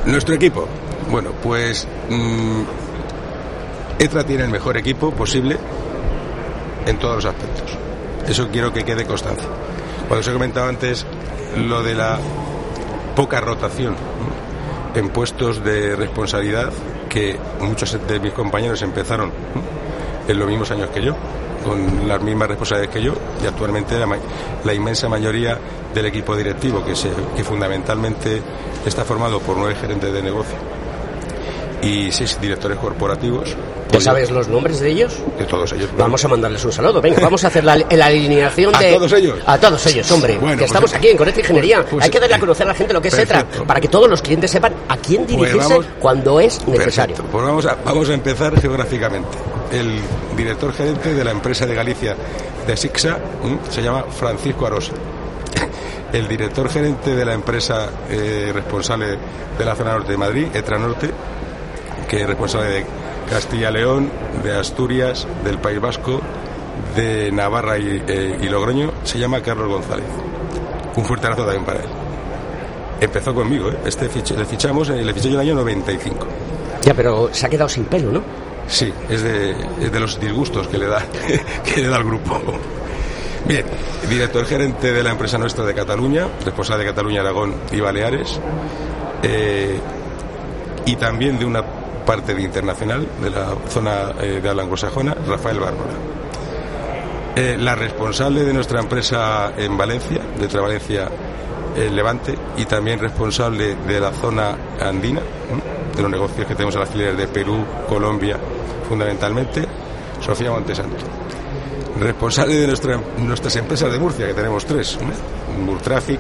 Nuestro 0.06 0.36
equipo. 0.36 0.68
Bueno, 1.10 1.32
pues 1.44 1.88
mm, 2.10 2.62
ETRA 4.00 4.24
tiene 4.24 4.44
el 4.44 4.50
mejor 4.50 4.78
equipo 4.78 5.12
posible 5.12 5.58
en 6.86 6.98
todos 7.00 7.16
los 7.16 7.26
aspectos. 7.26 7.78
Eso 8.28 8.48
quiero 8.50 8.72
que 8.72 8.84
quede 8.84 9.06
constancia. 9.06 9.48
Cuando 10.08 10.20
os 10.22 10.28
he 10.28 10.34
comentado 10.34 10.70
antes 10.70 11.06
lo 11.58 11.84
de 11.84 11.96
la 11.96 12.20
poca 13.16 13.40
rotación 13.42 13.94
¿no? 13.94 15.00
en 15.00 15.10
puestos 15.10 15.64
de 15.64 15.96
responsabilidad 15.96 16.72
que 17.10 17.38
muchos 17.62 17.98
de 18.08 18.20
mis 18.20 18.34
compañeros 18.34 18.82
empezaron 18.82 19.30
¿no? 19.30 20.32
en 20.32 20.40
los 20.40 20.48
mismos 20.48 20.72
años 20.72 20.90
que 20.90 21.02
yo, 21.02 21.16
con 21.66 22.08
las 22.08 22.22
mismas 22.22 22.48
responsabilidades 22.48 22.96
que 22.96 23.04
yo, 23.04 23.14
y 23.44 23.48
actualmente 23.48 23.98
la, 23.98 24.08
la 24.64 24.74
inmensa 24.74 25.10
mayoría 25.10 25.58
del 25.94 26.06
equipo 26.06 26.36
directivo, 26.36 26.86
que, 26.86 26.96
se, 26.96 27.10
que 27.36 27.44
fundamentalmente 27.44 28.42
está 28.86 29.04
formado 29.04 29.40
por 29.40 29.58
nueve 29.58 29.76
gerentes 29.76 30.14
de 30.14 30.22
negocio 30.22 30.56
y 31.82 32.12
seis 32.12 32.40
directores 32.40 32.78
corporativos. 32.78 33.56
¿Ya 33.86 33.92
pues 33.92 34.04
yo- 34.04 34.12
sabes 34.12 34.32
los 34.32 34.48
nombres 34.48 34.80
de 34.80 34.90
ellos? 34.90 35.14
De 35.38 35.46
todos 35.46 35.72
ellos. 35.74 35.90
Vamos 35.98 36.24
a 36.26 36.28
mandarles 36.28 36.66
un 36.66 36.72
saludo. 36.72 37.02
Venga, 37.02 37.20
vamos 37.22 37.44
a 37.44 37.48
hacer 37.48 37.64
la, 37.64 37.78
la 37.78 38.06
alineación 38.08 38.76
¿A 38.76 38.80
de. 38.80 38.94
todos 38.94 39.14
ellos? 39.14 39.38
A 39.46 39.58
todos 39.58 39.86
ellos, 39.86 40.12
hombre. 40.12 40.34
Bueno, 40.38 40.54
que 40.54 40.58
pues 40.60 40.72
estamos 40.72 40.94
aquí 40.94 41.08
en 41.10 41.18
Conecta 41.18 41.40
Ingeniería. 41.42 41.78
pues- 41.82 41.90
pues- 41.92 42.04
Hay 42.06 42.10
que 42.10 42.20
darle 42.20 42.36
a 42.36 42.40
conocer 42.40 42.66
a 42.66 42.70
la 42.70 42.76
gente 42.76 42.94
lo 42.94 43.02
que 43.02 43.08
es 43.10 43.18
ETRA, 43.18 43.46
para 43.68 43.80
que 43.80 43.88
todos 43.88 44.10
los 44.10 44.22
clientes 44.22 44.50
sepan 44.52 44.74
a 44.90 44.98
quién 44.98 45.26
dirigirse 45.28 45.58
vamos- 45.58 45.86
cuando 46.00 46.40
es 46.40 46.66
necesario. 46.68 47.16
Perfecto. 47.16 47.32
Pues 47.32 47.46
vamos 47.46 47.66
a, 47.68 47.78
vamos 47.86 48.10
a 48.10 48.14
empezar 48.14 48.60
geográficamente. 48.60 49.38
El 49.72 50.00
director 50.36 50.74
gerente 50.74 51.14
de 51.14 51.24
la 51.24 51.32
empresa 51.32 51.66
de 51.66 51.76
Galicia 51.76 52.16
de 52.68 52.76
Sixa 52.78 53.18
se 53.70 53.82
llama 53.82 54.04
Francisco 54.18 54.66
Arosa. 54.66 54.94
El 56.12 56.28
director 56.28 56.70
gerente 56.70 57.16
de 57.16 57.26
la 57.26 57.34
empresa 57.34 57.90
eh, 58.10 58.52
responsable 58.54 59.18
de 59.58 59.66
la 59.66 59.76
zona 59.76 59.94
norte 59.94 60.12
de 60.12 60.18
Madrid, 60.18 60.48
Etra 60.54 60.78
Norte, 60.78 61.10
que 62.10 62.22
es 62.22 62.28
responsable 62.28 62.70
de 62.70 62.86
Castilla-León, 63.30 64.10
de 64.44 64.56
Asturias, 64.58 65.28
del 65.44 65.58
País 65.58 65.80
Vasco, 65.82 66.22
de 66.96 67.32
Navarra 67.32 67.78
y, 67.78 68.02
eh, 68.08 68.38
y 68.42 68.50
Logroño, 68.50 68.92
se 69.04 69.18
llama 69.20 69.42
Carlos 69.42 69.68
González. 69.68 70.06
Un 70.96 71.06
fuerte 71.06 71.28
abrazo 71.28 71.44
también 71.46 71.66
para 71.66 71.80
él. 71.80 71.86
Empezó 73.02 73.34
conmigo, 73.34 73.70
¿eh? 73.70 73.78
este 73.86 74.10
fich- 74.10 74.36
le 74.36 74.46
fichamos, 74.46 74.90
eh, 74.90 75.04
le 75.04 75.14
fiché 75.14 75.30
yo 75.30 75.36
en 75.36 75.42
el 75.42 75.48
año 75.48 75.56
95. 75.56 76.26
Ya, 76.84 76.94
pero 76.94 77.30
se 77.34 77.46
ha 77.46 77.50
quedado 77.50 77.68
sin 77.68 77.86
pelo, 77.86 78.12
¿no? 78.12 78.22
Sí, 78.68 78.92
es 79.10 79.22
de, 79.22 79.52
es 79.82 79.92
de 79.92 80.00
los 80.00 80.20
disgustos 80.20 80.68
que 80.68 80.78
le 80.78 80.88
da 80.88 81.04
que 81.66 81.82
le 81.82 81.88
da 81.90 81.98
al 81.98 82.04
grupo. 82.04 82.40
Bien, 83.48 83.64
director 84.10 84.46
gerente 84.46 84.92
de 84.92 85.04
la 85.04 85.12
empresa 85.12 85.38
nuestra 85.38 85.66
de 85.66 85.74
Cataluña, 85.74 86.28
responsable 86.44 86.84
de 86.84 86.90
Cataluña, 86.92 87.22
Aragón 87.22 87.54
y 87.72 87.80
Baleares, 87.80 88.40
eh, 89.22 89.78
y 90.86 90.96
también 90.96 91.38
de 91.38 91.46
una 91.46 91.64
parte 92.06 92.34
de 92.36 92.42
internacional, 92.42 93.08
de 93.22 93.30
la 93.30 93.48
zona 93.70 94.14
eh, 94.22 94.40
de 94.42 94.50
habla 94.50 94.64
anglosajona, 94.64 95.16
Rafael 95.28 95.60
Bárbara. 95.60 95.92
Eh, 97.36 97.58
la 97.60 97.76
responsable 97.76 98.44
de 98.46 98.54
nuestra 98.54 98.80
empresa 98.80 99.52
en 99.58 99.78
Valencia, 99.78 100.22
de 100.40 100.60
Valencia 100.60 101.10
eh, 101.76 101.90
Levante, 101.92 102.36
y 102.58 102.66
también 102.66 103.00
responsable 103.00 103.76
de 103.76 104.00
la 104.00 104.12
zona 104.12 104.56
andina, 104.80 105.22
de 105.96 106.02
los 106.02 106.12
negocios 106.12 106.48
que 106.48 106.54
tenemos 106.56 106.76
en 106.76 106.82
las 106.82 106.90
filiales 106.90 107.18
de 107.18 107.28
Perú, 107.28 107.66
Colombia, 107.90 108.38
fundamentalmente, 108.88 109.66
Sofía 110.22 110.52
Montesanto. 110.52 111.04
Responsable 112.00 112.56
de 112.56 112.68
nuestra- 112.68 113.00
nuestras 113.18 113.56
empresas 113.58 113.92
de 113.92 114.00
Murcia, 114.00 114.28
que 114.28 114.34
tenemos 114.34 114.66
tres, 114.66 114.98
¿m? 115.02 115.12
Murtraffic, 115.66 116.20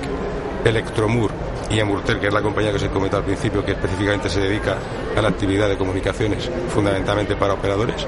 Electromur 0.65 1.31
y 1.69 1.79
Amurtel, 1.79 2.19
que 2.19 2.27
es 2.27 2.33
la 2.33 2.41
compañía 2.41 2.71
que 2.71 2.77
os 2.77 2.83
he 2.83 2.89
comentado 2.89 3.21
al 3.21 3.25
principio, 3.25 3.65
que 3.65 3.71
específicamente 3.73 4.29
se 4.29 4.39
dedica 4.39 4.77
a 5.15 5.21
la 5.21 5.29
actividad 5.29 5.67
de 5.67 5.77
comunicaciones, 5.77 6.49
fundamentalmente 6.69 7.35
para 7.35 7.53
operadores. 7.53 8.05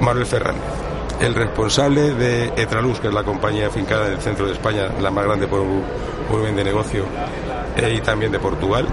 Manuel 0.00 0.26
Fernández, 0.26 0.62
el 1.20 1.34
responsable 1.34 2.14
de 2.14 2.46
Etraluz, 2.56 3.00
que 3.00 3.08
es 3.08 3.14
la 3.14 3.22
compañía 3.22 3.68
afincada 3.68 4.06
en 4.06 4.14
el 4.14 4.20
centro 4.20 4.46
de 4.46 4.52
España, 4.52 4.88
la 5.00 5.10
más 5.10 5.24
grande 5.24 5.46
por 5.46 5.64
volumen 6.30 6.56
de 6.56 6.64
negocio, 6.64 7.04
eh, 7.76 7.94
y 7.96 8.00
también 8.00 8.32
de 8.32 8.38
Portugal, 8.38 8.86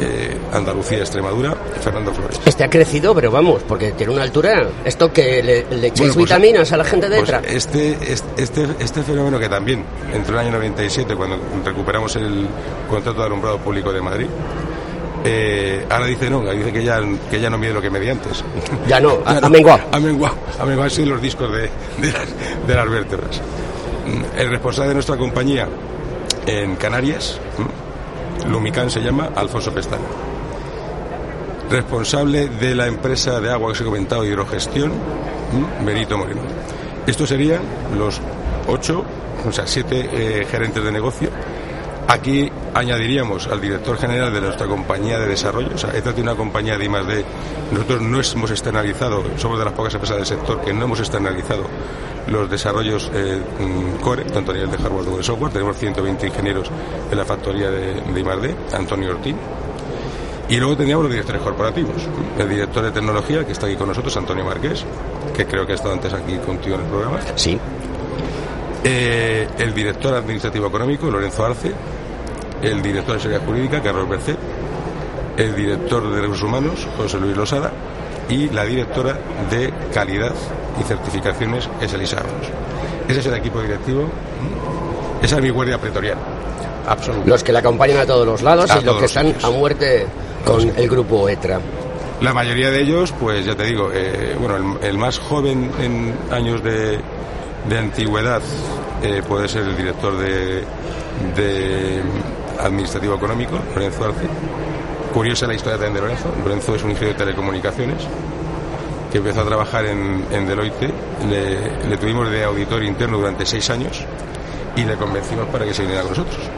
eh, 0.00 0.36
Andalucía, 0.52 0.98
Extremadura, 0.98 1.54
Fernando 1.80 2.12
Flores. 2.12 2.40
Este 2.44 2.64
ha 2.64 2.70
crecido, 2.70 3.14
pero 3.14 3.30
vamos, 3.30 3.62
porque 3.66 3.92
tiene 3.92 4.12
una 4.12 4.22
altura. 4.22 4.66
Esto 4.84 5.12
que 5.12 5.42
le, 5.42 5.60
le 5.76 5.90
Bueno, 5.90 5.94
pues, 5.96 6.16
vitaminas 6.16 6.72
a 6.72 6.76
la 6.76 6.84
gente 6.84 7.08
de 7.08 7.18
Pues 7.18 7.28
ETRA. 7.30 7.40
este, 7.46 7.98
este, 8.36 8.66
este, 8.80 9.02
fenómeno 9.02 9.38
que 9.38 9.48
también, 9.48 9.84
entre 10.12 10.32
el 10.32 10.38
año 10.40 10.50
97, 10.52 11.14
cuando 11.14 11.38
recuperamos 11.64 12.14
el 12.16 12.46
contrato 12.88 13.20
de 13.20 13.26
alumbrado 13.26 13.58
público 13.58 13.92
de 13.92 14.00
Madrid, 14.02 14.26
eh, 15.26 15.86
ahora 15.88 16.04
dice 16.06 16.28
no, 16.28 16.40
dice 16.52 16.70
que 16.72 16.84
ya, 16.84 17.00
que 17.30 17.40
ya 17.40 17.48
no 17.48 17.56
mide 17.56 17.72
lo 17.72 17.80
que 17.80 17.88
medía 17.90 18.12
antes. 18.12 18.44
Ya 18.88 19.00
no, 19.00 19.18
ha- 19.24 19.34
Ya 19.40 19.46
ha 19.46 19.48
menguado. 19.48 19.80
Ha 19.92 20.00
menguado, 20.00 20.34
ha 20.60 20.64
menguado, 20.66 21.04
los 21.06 21.22
discos 21.22 21.50
de, 21.52 21.62
de, 21.98 22.12
las, 22.12 22.66
de 22.66 22.74
las 22.74 22.90
vértebras. 22.90 23.40
Mm, 24.06 24.38
El 24.38 24.50
responsable 24.50 24.88
de 24.88 24.94
nuestra 24.94 25.16
compañía 25.16 25.66
en 26.46 26.76
Canarias, 26.76 27.38
Lumican 28.48 28.90
se 28.90 29.00
llama, 29.00 29.30
Alfonso 29.34 29.72
Pestana. 29.72 30.04
Responsable 31.70 32.48
de 32.48 32.74
la 32.74 32.86
empresa 32.86 33.40
de 33.40 33.50
agua 33.50 33.68
que 33.68 33.72
os 33.72 33.80
he 33.80 33.84
comentado, 33.84 34.24
hidrogestión, 34.24 34.92
Benito 35.84 36.18
Moreno. 36.18 36.42
Estos 37.06 37.28
serían 37.28 37.60
los 37.98 38.20
ocho, 38.68 39.04
o 39.46 39.52
sea, 39.52 39.66
siete 39.66 40.08
eh, 40.12 40.46
gerentes 40.46 40.82
de 40.82 40.92
negocio. 40.92 41.30
Aquí 42.08 42.50
añadiríamos 42.74 43.46
al 43.46 43.60
director 43.60 43.96
general 43.96 44.32
de 44.32 44.40
nuestra 44.40 44.66
compañía 44.66 45.18
de 45.18 45.26
desarrollo. 45.26 45.70
O 45.74 45.78
sea, 45.78 45.90
esta 45.90 46.12
tiene 46.12 46.30
una 46.30 46.36
compañía 46.36 46.76
de 46.76 46.84
I+D. 46.84 47.24
Nosotros 47.72 48.02
no 48.02 48.20
hemos 48.20 48.50
externalizado, 48.50 49.24
somos 49.36 49.58
de 49.58 49.64
las 49.64 49.74
pocas 49.74 49.94
empresas 49.94 50.18
del 50.18 50.26
sector 50.26 50.60
que 50.60 50.72
no 50.72 50.84
hemos 50.84 51.00
externalizado 51.00 51.64
los 52.26 52.48
desarrollos 52.50 53.10
eh, 53.14 53.40
mm, 53.58 54.02
core, 54.02 54.24
tanto 54.24 54.50
a 54.50 54.54
nivel 54.54 54.70
de 54.70 54.78
hardware 54.78 55.04
como 55.04 55.16
de 55.16 55.22
software. 55.22 55.52
Tenemos 55.52 55.76
120 55.76 56.26
ingenieros 56.26 56.70
en 57.10 57.16
la 57.16 57.24
factoría 57.24 57.70
de, 57.70 57.94
de 57.94 58.20
I+D, 58.20 58.54
Antonio 58.74 59.10
Ortín. 59.10 59.36
Y 60.48 60.56
luego 60.58 60.76
teníamos 60.76 61.04
los 61.04 61.12
directores 61.12 61.40
corporativos. 61.40 61.96
El 62.38 62.48
director 62.48 62.82
de 62.82 62.90
tecnología, 62.90 63.46
que 63.46 63.52
está 63.52 63.66
aquí 63.66 63.76
con 63.76 63.88
nosotros, 63.88 64.14
Antonio 64.16 64.44
Marqués, 64.44 64.84
que 65.34 65.46
creo 65.46 65.64
que 65.66 65.72
ha 65.72 65.74
estado 65.76 65.94
antes 65.94 66.12
aquí 66.12 66.36
contigo 66.38 66.74
en 66.76 66.82
el 66.82 66.86
programa. 66.86 67.18
Sí. 67.34 67.58
Eh, 68.86 69.48
el 69.58 69.72
director 69.72 70.14
administrativo 70.14 70.66
económico, 70.66 71.10
Lorenzo 71.10 71.46
Arce, 71.46 71.72
el 72.62 72.82
director 72.82 73.14
de 73.14 73.20
seguridad 73.20 73.46
jurídica, 73.46 73.82
Carlos 73.82 74.08
Bercet, 74.08 74.36
el 75.38 75.56
director 75.56 76.10
de 76.10 76.20
recursos 76.20 76.44
humanos, 76.44 76.86
José 76.96 77.18
Luis 77.18 77.34
Losada, 77.34 77.72
y 78.28 78.50
la 78.50 78.64
directora 78.64 79.18
de 79.50 79.72
calidad 79.92 80.34
y 80.78 80.82
certificaciones, 80.84 81.68
es 81.80 81.92
Elisa 81.94 82.18
Arros. 82.18 82.48
Ese 83.08 83.20
es 83.20 83.26
el 83.26 83.34
equipo 83.34 83.62
directivo, 83.62 84.08
esa 85.22 85.36
es 85.36 85.42
mi 85.42 85.50
guardia 85.50 85.78
pretoriana, 85.78 86.20
absoluta. 86.86 87.26
Los 87.26 87.42
que 87.42 87.52
le 87.52 87.58
acompañan 87.60 87.98
a 87.98 88.06
todos 88.06 88.26
los 88.26 88.42
lados 88.42 88.70
A 88.70 88.80
y 88.80 88.84
los 88.84 88.98
que 88.98 89.06
están 89.06 89.34
a 89.42 89.50
muerte 89.50 90.06
con 90.44 90.60
el 90.76 90.88
grupo 90.88 91.26
ETRA? 91.28 91.58
La 92.20 92.32
mayoría 92.32 92.70
de 92.70 92.82
ellos, 92.82 93.12
pues 93.18 93.44
ya 93.44 93.54
te 93.54 93.64
digo, 93.64 93.90
eh, 93.92 94.36
bueno, 94.38 94.78
el, 94.82 94.98
más 94.98 95.18
joven 95.18 95.70
en 95.80 96.14
años 96.30 96.62
de, 96.62 96.98
antigüedad 97.72 98.42
eh, 99.02 99.22
puede 99.26 99.48
ser 99.48 99.62
el 99.62 99.76
director 99.76 100.16
de, 100.18 100.64
Administrativo 102.60 103.16
Económico, 103.16 103.58
Lorenzo 103.74 104.04
Arce. 104.04 104.26
Curiosa 105.12 105.46
la 105.46 105.54
historia 105.54 105.76
también 105.76 105.94
de 105.94 106.00
Lorenzo. 106.00 106.32
Lorenzo 106.42 106.74
es 106.74 106.82
un 106.84 106.90
ingeniero 106.90 107.18
de 107.18 107.24
telecomunicaciones 107.24 108.06
que 109.10 109.18
empezó 109.18 109.40
a 109.40 109.44
trabajar 109.44 109.84
en, 109.86 110.46
Deloitte. 110.46 110.92
Le, 111.28 111.88
le, 111.88 111.96
tuvimos 111.96 112.30
de 112.30 112.44
auditor 112.44 112.82
interno 112.82 113.18
durante 113.18 113.44
seis 113.44 113.68
años 113.70 114.04
y 114.76 114.84
le 114.84 114.96
convencimos 114.96 115.46
para 115.48 115.64
que 115.64 115.74
se 115.74 115.82
viniera 115.82 116.02
con 116.02 116.10
nosotros. 116.10 116.48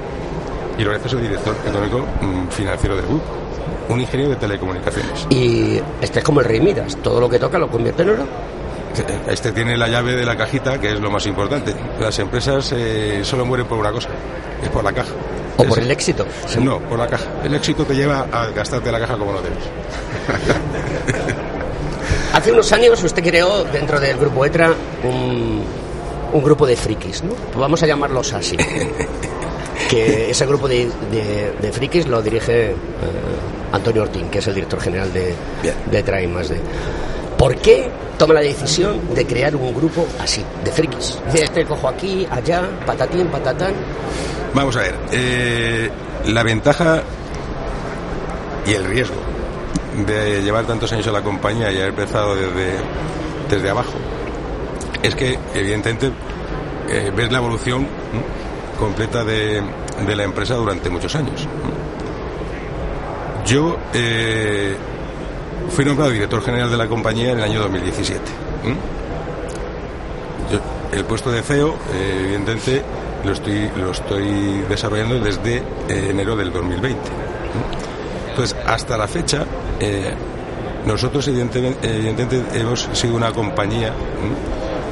Y 0.79 0.85
Lorenzo 0.85 1.09
es 1.09 1.13
el 1.15 1.23
director 1.23 1.57
económico 1.67 2.07
mm, 2.21 2.49
financiero 2.49 2.97
del 2.97 3.07
grupo 3.07 3.47
un 3.89 4.01
ingeniero 4.01 4.31
de 4.31 4.37
telecomunicaciones. 4.37 5.27
Y 5.31 5.81
este 6.01 6.19
es 6.19 6.25
como 6.25 6.41
el 6.41 6.47
rey 6.47 6.61
Midas, 6.61 6.97
todo 6.97 7.21
lo 7.21 7.29
que 7.29 7.39
toca 7.39 7.59
lo 7.59 7.69
convierte 7.69 8.03
en 8.03 8.11
oro. 8.11 8.27
Este 9.29 9.53
tiene 9.53 9.77
la 9.77 9.89
llave 9.89 10.15
de 10.15 10.25
la 10.25 10.37
cajita, 10.37 10.81
que 10.81 10.93
es 10.93 11.01
lo 11.01 11.11
más 11.11 11.27
importante. 11.27 11.75
Las 12.01 12.19
empresas 12.19 12.73
eh, 12.73 13.21
solo 13.23 13.45
mueren 13.45 13.67
por 13.67 13.79
una 13.79 13.93
cosa, 13.93 14.09
es 14.63 14.69
por 14.69 14.85
la 14.85 14.93
caja. 14.93 15.13
¿O 15.57 15.65
por 15.65 15.79
el 15.79 15.91
éxito? 15.91 16.27
No, 16.61 16.81
por 16.81 16.99
la 16.99 17.07
caja. 17.07 17.27
El 17.45 17.55
éxito 17.55 17.85
te 17.85 17.95
lleva 17.95 18.27
a 18.33 18.47
gastarte 18.49 18.93
la 18.93 19.01
caja 19.01 19.17
como 19.17 19.33
no 19.33 19.41
debes. 19.41 19.59
Hace 22.33 22.53
unos 22.53 22.71
años 22.73 23.03
usted 23.03 23.23
creó 23.23 23.65
dentro 23.65 23.99
del 23.99 24.19
grupo 24.19 24.45
ETRA 24.45 24.75
un, 25.05 25.65
un 26.33 26.43
grupo 26.43 26.67
de 26.67 26.77
frikis, 26.77 27.23
¿no? 27.23 27.33
Vamos 27.59 27.83
a 27.83 27.87
llamarlos 27.87 28.33
así. 28.35 28.57
que 29.89 30.31
ese 30.31 30.47
grupo 30.47 30.69
de, 30.69 30.91
de, 31.61 31.73
frikis 31.73 32.07
lo 32.07 32.21
dirige 32.21 32.71
eh, 32.71 32.75
Antonio 33.73 34.03
Ortín, 34.03 34.29
que 34.29 34.39
es 34.39 34.47
el 34.47 34.55
director 34.55 34.81
general 34.81 35.13
de, 35.13 35.35
de 35.91 36.03
Train 36.03 36.33
más 36.33 36.49
de. 36.49 36.61
¿Por 37.39 37.57
qué 37.57 37.91
toma 38.19 38.35
la 38.35 38.41
decisión 38.41 39.15
de 39.15 39.27
crear 39.27 39.55
un 39.55 39.75
grupo 39.75 40.07
así, 40.21 40.45
de 40.65 40.71
frikis? 40.71 41.19
Dice, 41.27 41.45
este 41.45 41.65
cojo 41.65 41.89
aquí, 41.89 42.27
allá, 42.31 42.63
patatín, 42.87 43.27
patatán. 43.29 43.75
Vamos 44.55 44.77
a 44.77 44.81
ver, 44.81 44.95
eh, 45.13 45.91
la 46.27 46.43
ventaja 46.43 47.03
y 48.67 48.73
el 48.73 48.85
riesgo 48.85 49.17
de 50.07 50.43
llevar 50.43 50.67
tantos 50.67 50.93
años 50.93 51.07
a 51.07 51.13
la 51.13 51.23
compañía 51.23 51.71
y 51.71 51.77
haber 51.77 51.91
empezado 51.91 52.35
desde, 52.35 52.79
desde 53.51 53.71
abajo 53.71 53.93
es 55.03 55.15
que, 55.15 55.39
evidentemente, 55.55 56.11
eh, 56.89 57.13
ves 57.15 57.31
la 57.31 57.39
evolución 57.39 57.87
completa 58.79 59.25
de, 59.25 59.63
de 60.07 60.17
la 60.17 60.25
empresa 60.25 60.55
durante 60.55 60.91
muchos 60.91 61.15
años. 61.15 61.47
Yo 63.45 63.77
eh, 63.95 64.77
fui 65.71 65.85
nombrado 65.85 66.11
director 66.11 66.43
general 66.43 66.71
de 66.71 66.77
la 66.77 66.87
compañía 66.87 67.33
en 67.33 67.39
el 67.39 67.45
año 67.45 67.61
2017. 67.61 68.21
el 70.93 71.05
puesto 71.05 71.31
de 71.31 71.43
CEO, 71.43 71.75
eh, 71.93 72.21
evidentemente, 72.25 72.83
lo 73.25 73.33
estoy, 73.33 73.71
lo 73.77 73.91
estoy 73.91 74.65
desarrollando 74.69 75.19
desde 75.21 75.57
eh, 75.57 76.09
enero 76.11 76.37
del 76.37 76.53
2020. 76.53 76.99
Entonces, 78.31 78.57
hasta 78.67 78.97
la 78.97 79.09
fecha, 79.09 79.45
nosotros 80.85 81.27
evidentemente, 81.29 82.45
hemos 82.55 82.89
sido 82.93 83.17
una 83.17 83.33
compañía 83.33 83.93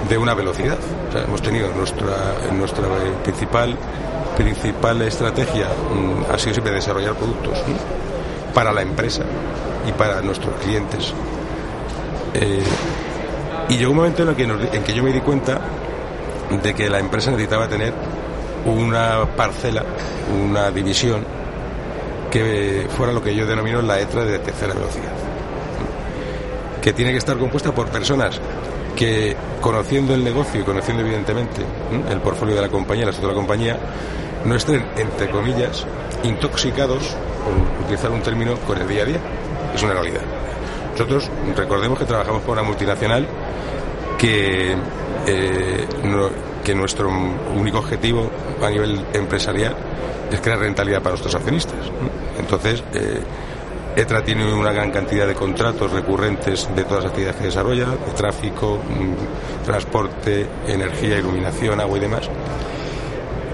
de 0.08 0.18
una 0.18 0.34
velocidad. 0.34 0.78
hemos 1.26 1.42
tenido 1.42 1.68
nuestra, 1.72 2.16
nuestra 2.52 2.84
principal 3.22 3.76
principal 4.34 5.00
estrategia 5.02 5.68
mm, 5.68 6.32
ha 6.32 6.38
sido 6.38 6.54
siempre 6.54 6.72
desarrollar 6.72 7.14
productos 7.14 7.58
para 8.52 8.72
la 8.72 8.82
empresa 8.82 9.22
y 9.86 9.92
para 9.92 10.20
nuestros 10.22 10.54
clientes. 10.60 11.12
Eh, 12.34 12.62
y 13.68 13.76
llegó 13.76 13.92
un 13.92 13.96
momento 13.96 14.22
en 14.22 14.28
el, 14.28 14.36
que 14.36 14.42
en 14.44 14.82
que 14.82 14.92
yo 14.92 15.02
me 15.02 15.12
di 15.12 15.20
cuenta 15.20 15.60
de 16.62 16.74
que 16.74 16.90
la 16.90 16.98
empresa 16.98 17.30
necesitaba 17.30 17.68
tener 17.68 17.92
una 18.66 19.26
parcela, 19.36 19.84
una 20.44 20.70
división 20.70 21.24
que 22.30 22.88
fuera 22.96 23.12
lo 23.12 23.22
que 23.22 23.34
yo 23.34 23.46
denomino 23.46 23.80
la 23.80 24.00
ETRA 24.00 24.24
de 24.24 24.38
tercera 24.40 24.74
velocidad. 24.74 25.12
Que 26.82 26.92
tiene 26.92 27.12
que 27.12 27.18
estar 27.18 27.38
compuesta 27.38 27.72
por 27.72 27.88
personas 27.88 28.40
que, 28.96 29.36
conociendo 29.60 30.14
el 30.14 30.24
negocio 30.24 30.60
y 30.60 30.64
conociendo 30.64 31.02
evidentemente 31.02 31.62
el 32.10 32.20
portfolio 32.20 32.54
de 32.54 32.62
la 32.62 32.68
compañía, 32.68 33.04
la 33.04 33.10
estructura 33.10 33.34
de 33.34 33.40
la 33.40 33.46
compañía, 33.46 33.78
no 34.44 34.54
estén, 34.54 34.84
entre 34.96 35.30
comillas, 35.30 35.86
intoxicados, 36.22 37.16
por 37.44 37.84
utilizar 37.84 38.10
un 38.10 38.20
término, 38.22 38.56
con 38.66 38.78
el 38.78 38.88
día 38.88 39.02
a 39.02 39.06
día. 39.06 39.18
Es 39.74 39.82
una 39.82 39.94
realidad. 39.94 40.22
Nosotros 40.92 41.30
recordemos 41.56 41.98
que 41.98 42.04
trabajamos 42.04 42.42
con 42.42 42.52
una 42.52 42.62
multinacional 42.62 43.26
que, 44.16 44.76
eh, 45.26 45.86
que 46.64 46.74
nuestro 46.74 47.10
único 47.54 47.78
objetivo 47.78 48.30
a 48.62 48.70
nivel 48.70 49.04
empresarial 49.12 49.74
es 50.30 50.40
crear 50.40 50.58
rentabilidad 50.58 51.00
para 51.00 51.10
nuestros 51.10 51.34
accionistas. 51.34 51.78
Entonces, 52.38 52.82
eh, 52.92 53.20
ETRA 53.96 54.24
tiene 54.24 54.52
una 54.52 54.72
gran 54.72 54.90
cantidad 54.90 55.26
de 55.26 55.34
contratos 55.34 55.92
recurrentes 55.92 56.68
de 56.74 56.84
todas 56.84 57.04
las 57.04 57.10
actividades 57.10 57.36
que 57.36 57.44
desarrolla, 57.46 57.86
de 57.86 58.12
tráfico, 58.16 58.78
mm, 58.78 59.64
transporte, 59.64 60.46
energía, 60.66 61.18
iluminación, 61.18 61.80
agua 61.80 61.98
y 61.98 62.00
demás 62.00 62.30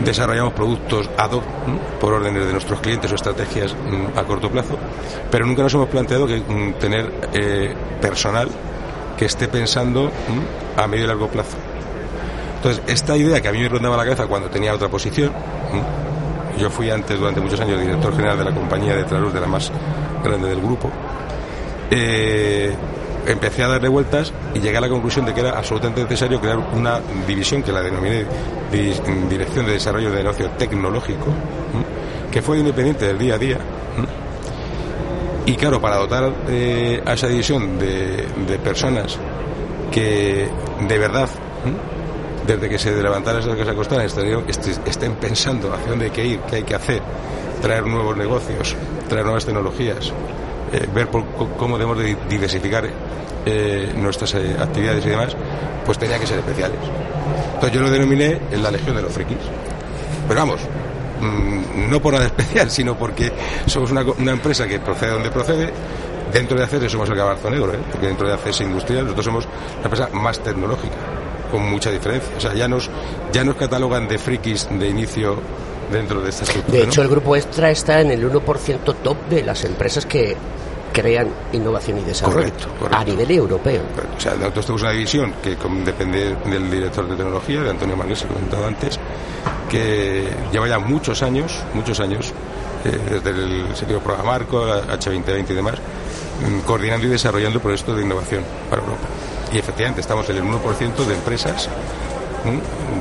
desarrollamos 0.05 0.53
productos 0.53 1.11
ad 1.17 1.33
hoc 1.33 1.45
por 2.01 2.15
órdenes 2.15 2.47
de 2.47 2.53
nuestros 2.53 2.81
clientes 2.81 3.11
o 3.13 3.15
estrategias 3.15 3.75
a 4.17 4.23
corto 4.25 4.51
plazo, 4.51 4.79
pero 5.31 5.47
nunca 5.47 5.63
nos 5.63 5.75
hemos 5.75 5.89
planteado 5.89 6.27
que 6.27 6.41
tener 6.79 7.13
eh, 7.33 7.75
personal 8.01 8.49
que 9.17 9.27
esté 9.27 9.49
pensando 9.49 10.11
a 10.77 10.87
medio 10.87 11.05
y 11.05 11.09
largo 11.09 11.29
plazo. 11.29 11.57
Entonces, 12.57 12.83
esta 12.87 13.17
idea 13.17 13.41
que 13.41 13.49
a 13.49 13.53
mí 13.53 13.59
me 13.59 13.69
rondaba 13.69 13.97
la 13.97 14.05
cabeza 14.05 14.27
cuando 14.27 14.49
tenía 14.49 14.75
otra 14.75 14.89
posición, 14.89 15.33
yo 16.59 16.71
fui 16.71 16.91
antes 16.91 17.19
durante 17.19 17.41
muchos 17.41 17.61
años 17.61 17.81
director 17.81 18.15
general 18.15 18.39
de 18.39 18.45
la 18.45 18.55
compañía 18.55 18.95
de 18.95 19.05
Traluz, 19.05 19.33
de 19.33 19.41
la 19.41 19.47
más 19.47 19.73
grande 20.23 20.49
del 20.49 20.61
grupo, 20.61 20.91
eh, 21.91 22.75
empecé 23.27 23.63
a 23.63 23.69
darle 23.69 23.89
vueltas 23.89 24.33
y 24.55 24.61
llegué 24.61 24.79
a 24.79 24.81
la 24.81 24.89
conclusión 24.89 25.25
de 25.27 25.35
que 25.35 25.41
era 25.41 25.51
absolutamente 25.51 26.03
necesario 26.03 26.41
crear 26.41 26.59
una 26.59 27.01
división 27.27 27.63
que 27.63 27.73
la 27.73 27.83
denominé 27.83 28.25
Dirección 28.71 29.67
de 29.67 29.73
Desarrollo 29.73 30.11
de 30.11 30.19
Negocio 30.19 30.51
Tecnológico, 30.51 31.27
que 32.31 32.41
fue 32.41 32.59
independiente 32.59 33.07
del 33.07 33.19
día 33.19 33.35
a 33.35 33.39
día. 33.39 33.59
Y 35.47 35.57
claro, 35.57 35.81
para 35.81 35.97
dotar 35.97 36.33
eh, 36.49 37.03
a 37.05 37.15
esa 37.15 37.27
división 37.27 37.79
de, 37.79 38.59
personas 38.63 39.19
que 39.91 40.49
de 40.87 40.99
verdad, 40.99 41.29
desde 42.47 42.69
que 42.69 42.79
se 42.79 43.03
levantara 43.03 43.41
esa 43.41 43.57
casa 43.57 43.75
costera, 43.75 44.05
estén 44.05 45.15
pensando 45.15 45.75
hacia 45.75 45.89
dónde 45.89 46.05
hay 46.07 46.11
que 46.13 46.25
ir, 46.25 46.41
qué 46.49 46.57
hay 46.57 46.63
que 46.63 46.75
hacer, 46.77 47.03
traer 47.61 47.85
nuevos 47.87 48.17
negocios, 48.17 48.77
traer 49.09 49.25
nuevas 49.25 49.45
tecnologías, 49.45 50.13
eh, 50.73 50.89
ver 50.95 51.09
cómo 51.09 51.79
debemos 51.79 51.99
diversificar 52.29 52.89
eh, 53.47 53.93
nuestras 53.97 54.35
eh, 54.35 54.57
actividades 54.59 55.05
y 55.07 55.09
demás, 55.09 55.37
pues 55.85 55.99
tenía 55.99 56.19
que 56.19 56.27
ser 56.27 56.39
especiales. 56.39 56.79
Entonces 57.55 57.73
yo 57.73 57.81
lo 57.81 57.91
denominé 57.91 58.39
en 58.51 58.63
la 58.63 58.71
Legión 58.71 58.97
de 58.97 59.03
los 59.03 59.13
Frikis. 59.13 59.39
Pero 60.29 60.41
vamos, 60.41 60.61
mm, 61.21 61.91
no 61.91 62.01
por 62.01 62.13
nada 62.13 62.27
especial, 62.37 62.71
sino 62.71 62.97
porque 62.97 63.33
somos 63.67 63.91
una, 63.91 64.33
empresa 64.33 64.67
que 64.69 64.79
procede 64.79 65.11
donde 65.13 65.31
procede. 65.31 65.73
Dentro 66.33 66.57
de 66.57 66.63
ACES 66.63 66.93
somos 66.93 67.11
el 67.11 67.17
cabarzo 67.17 67.51
negro, 67.51 67.73
porque 67.91 68.07
dentro 68.07 68.29
de 68.29 68.35
ACES 68.35 68.61
industrial 68.61 69.03
nosotros 69.03 69.25
somos 69.25 69.49
la 69.79 69.85
empresa 69.85 70.09
más 70.13 70.39
tecnológica, 70.39 70.95
con 71.51 71.69
mucha 71.69 71.91
diferencia. 71.91 72.37
O 72.37 72.41
sea, 72.41 72.55
ya 72.55 72.69
nos, 72.69 72.89
ya 73.33 73.43
nos 73.43 73.57
catalogan 73.57 74.07
de 74.07 74.17
frikis 74.17 74.69
de 74.71 74.89
inicio 74.89 75.41
dentro 75.91 76.21
de 76.23 76.31
esta 76.31 76.45
estructura. 76.45 76.79
De 76.79 76.85
hecho, 76.85 77.03
el 77.03 77.09
grupo 77.09 77.37
Extra 77.37 77.71
está 77.71 78.01
en 78.01 78.11
el 78.11 78.31
1% 78.31 78.95
top 79.03 79.17
de 79.29 79.43
las 79.43 79.65
empresas 79.65 80.07
que 80.07 80.37
crean 80.93 81.29
innovación 81.53 81.99
y 81.99 82.03
desarrollo 82.03 82.53
a 82.91 83.05
nivel 83.05 83.31
europeo. 83.31 83.83
O 84.17 84.21
sea, 84.21 84.35
nosotros 84.35 84.67
tenemos 84.67 84.83
una 84.83 84.91
división 84.93 85.35
que 85.43 85.57
depende 85.85 86.37
del 86.45 86.71
director 86.71 87.09
de 87.09 87.17
tecnología, 87.17 87.63
de 87.63 87.71
Antonio 87.71 87.97
Manuel, 87.97 88.17
se 88.17 88.27
lo 88.27 88.33
he 88.33 88.35
comentado 88.35 88.67
antes, 88.67 88.99
que 89.69 90.29
lleva 90.53 90.69
ya 90.69 90.79
muchos 90.79 91.23
años, 91.23 91.63
muchos 91.75 92.01
años, 92.01 92.33
eh, 92.85 93.21
desde 93.23 93.31
el 93.31 93.77
sentido 93.77 94.01
programa 94.01 94.33
Marco, 94.33 94.67
H2020 94.67 95.51
y 95.51 95.55
demás, 95.55 95.75
mm, 95.77 96.61
coordinando 96.61 97.07
y 97.07 97.11
desarrollando 97.11 97.61
proyectos 97.61 97.97
de 97.97 98.03
innovación 98.03 98.43
para 98.69 98.83
Europa. 98.83 99.03
Y 99.53 99.59
efectivamente 99.59 100.01
estamos 100.01 100.29
en 100.31 100.37
el 100.37 100.43
1% 100.45 101.05
de 101.05 101.15
empresas 101.15 101.69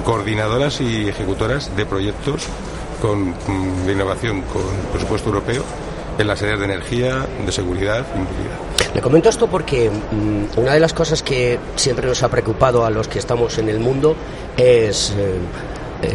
coordinadoras 0.03 0.81
y 0.81 1.07
ejecutoras 1.07 1.75
de 1.75 1.85
proyectos 1.85 2.47
con, 3.01 3.29
mm, 3.29 3.85
de 3.85 3.93
innovación 3.93 4.41
con 4.41 4.63
presupuesto 4.91 5.29
europeo 5.29 5.63
en 6.17 6.27
las 6.27 6.41
áreas 6.41 6.59
de 6.59 6.65
energía, 6.65 7.25
de 7.45 7.51
seguridad 7.51 8.05
y 8.13 8.19
movilidad. 8.19 8.93
Le 8.93 9.01
comento 9.01 9.29
esto 9.29 9.47
porque 9.47 9.89
mm, 9.89 10.59
una 10.59 10.73
de 10.73 10.79
las 10.79 10.93
cosas 10.93 11.23
que 11.23 11.57
siempre 11.75 12.07
nos 12.07 12.21
ha 12.23 12.29
preocupado 12.29 12.85
a 12.85 12.89
los 12.89 13.07
que 13.07 13.19
estamos 13.19 13.57
en 13.57 13.69
el 13.69 13.79
mundo 13.79 14.15
es... 14.57 15.11
Eh, 15.17 15.37
eh, 16.03 16.13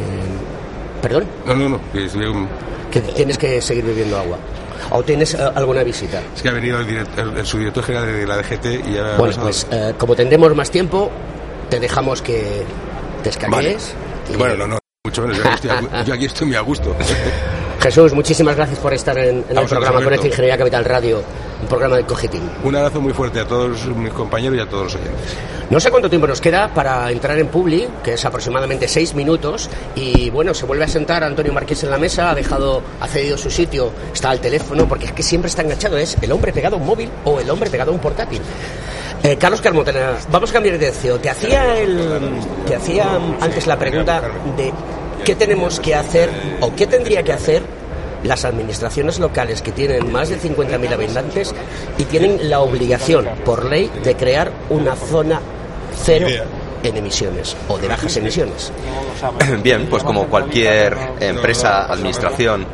¿Perdón? 1.00 1.26
No, 1.46 1.54
no, 1.54 1.68
no. 1.68 1.80
Que 2.90 3.00
tienes 3.00 3.36
que 3.36 3.60
seguir 3.60 3.84
bebiendo 3.84 4.16
agua. 4.18 4.38
¿O 4.90 5.02
tienes 5.02 5.34
eh, 5.34 5.38
alguna 5.54 5.82
visita? 5.82 6.22
Es 6.34 6.42
que 6.42 6.48
ha 6.48 6.52
venido 6.52 6.80
el, 6.80 6.86
director, 6.86 7.32
el, 7.36 7.46
subdirector 7.46 7.84
general 7.84 8.06
de 8.06 8.26
la 8.26 8.36
DGT 8.36 8.88
y 8.88 8.98
ha 8.98 9.16
Bueno, 9.16 9.34
pues 9.42 9.66
eh, 9.70 9.94
como 9.98 10.14
tendremos 10.14 10.54
más 10.54 10.70
tiempo, 10.70 11.10
te 11.68 11.80
dejamos 11.80 12.22
que 12.22 12.64
te 13.22 13.30
escanees. 13.30 13.94
Vale. 14.28 14.38
Bueno, 14.38 14.56
no, 14.56 14.66
no, 14.74 14.78
Yo 15.14 15.24
aquí 15.24 15.54
estoy, 15.54 15.70
yo 16.06 16.14
aquí 16.14 16.24
estoy 16.24 16.46
muy 16.48 16.56
a 16.56 16.60
gusto. 16.60 16.94
Jesús, 17.80 18.14
muchísimas 18.14 18.56
gracias 18.56 18.78
por 18.78 18.94
estar 18.94 19.16
en, 19.18 19.44
en 19.48 19.58
el 19.58 19.66
programa 19.66 20.02
Conecta 20.02 20.26
Ingeniería 20.26 20.56
Capital 20.56 20.84
Radio, 20.86 21.22
un 21.60 21.68
programa 21.68 21.96
de 21.96 22.04
Cogitín. 22.04 22.40
Un 22.62 22.74
abrazo 22.74 23.00
muy 23.00 23.12
fuerte 23.12 23.40
a 23.40 23.46
todos 23.46 23.84
mis 23.88 24.12
compañeros 24.12 24.56
y 24.56 24.60
a 24.60 24.66
todos 24.66 24.84
los 24.84 24.94
oyentes. 24.94 25.36
No 25.70 25.78
sé 25.80 25.90
cuánto 25.90 26.08
tiempo 26.08 26.26
nos 26.26 26.40
queda 26.40 26.72
para 26.72 27.10
entrar 27.10 27.38
en 27.38 27.48
Publi, 27.48 27.86
que 28.02 28.14
es 28.14 28.24
aproximadamente 28.24 28.88
seis 28.88 29.14
minutos, 29.14 29.68
y 29.94 30.30
bueno, 30.30 30.54
se 30.54 30.66
vuelve 30.66 30.84
a 30.84 30.88
sentar 30.88 31.24
Antonio 31.24 31.52
Marqués 31.52 31.84
en 31.84 31.90
la 31.90 31.98
mesa, 31.98 32.30
ha 32.30 32.34
dejado, 32.34 32.82
ha 33.00 33.06
cedido 33.06 33.36
su 33.36 33.50
sitio, 33.50 33.92
está 34.12 34.30
al 34.30 34.40
teléfono, 34.40 34.88
porque 34.88 35.06
es 35.06 35.12
que 35.12 35.22
siempre 35.22 35.48
está 35.48 35.62
enganchado, 35.62 35.98
es 35.98 36.16
el 36.20 36.32
hombre 36.32 36.52
pegado 36.52 36.76
a 36.76 36.78
un 36.78 36.86
móvil 36.86 37.10
o 37.24 37.38
el 37.38 37.50
hombre 37.50 37.70
pegado 37.70 37.90
a 37.90 37.94
un 37.94 38.00
portátil. 38.00 38.40
Eh, 39.22 39.36
Carlos 39.38 39.62
Carmotena, 39.62 40.18
vamos 40.30 40.50
a 40.50 40.52
cambiar 40.52 40.74
de 40.74 40.86
dirección. 40.86 41.18
Te 41.18 41.30
hacía, 41.30 41.78
el, 41.78 42.20
te 42.66 42.76
hacía 42.76 43.18
antes 43.40 43.66
la 43.66 43.78
pregunta 43.78 44.22
de 44.56 44.70
qué 45.24 45.34
tenemos 45.34 45.80
que 45.80 45.94
hacer 45.94 46.30
o 46.60 46.74
qué 46.76 46.86
tendría 46.86 47.22
que 47.22 47.32
hacer 47.32 47.62
las 48.22 48.44
administraciones 48.44 49.18
locales 49.18 49.62
que 49.62 49.72
tienen 49.72 50.10
más 50.12 50.28
de 50.28 50.38
50.000 50.38 50.92
habitantes 50.92 51.54
y 51.98 52.04
tienen 52.04 52.50
la 52.50 52.60
obligación 52.60 53.28
por 53.44 53.64
ley 53.64 53.90
de 54.02 54.16
crear 54.16 54.52
una 54.70 54.96
zona 54.96 55.40
cero 56.02 56.28
en 56.82 56.96
emisiones 56.96 57.56
o 57.68 57.78
de 57.78 57.88
bajas 57.88 58.16
emisiones. 58.16 58.72
Bien, 59.62 59.86
pues 59.88 60.02
como 60.02 60.26
cualquier 60.26 60.96
empresa, 61.20 61.86
administración 61.86 62.66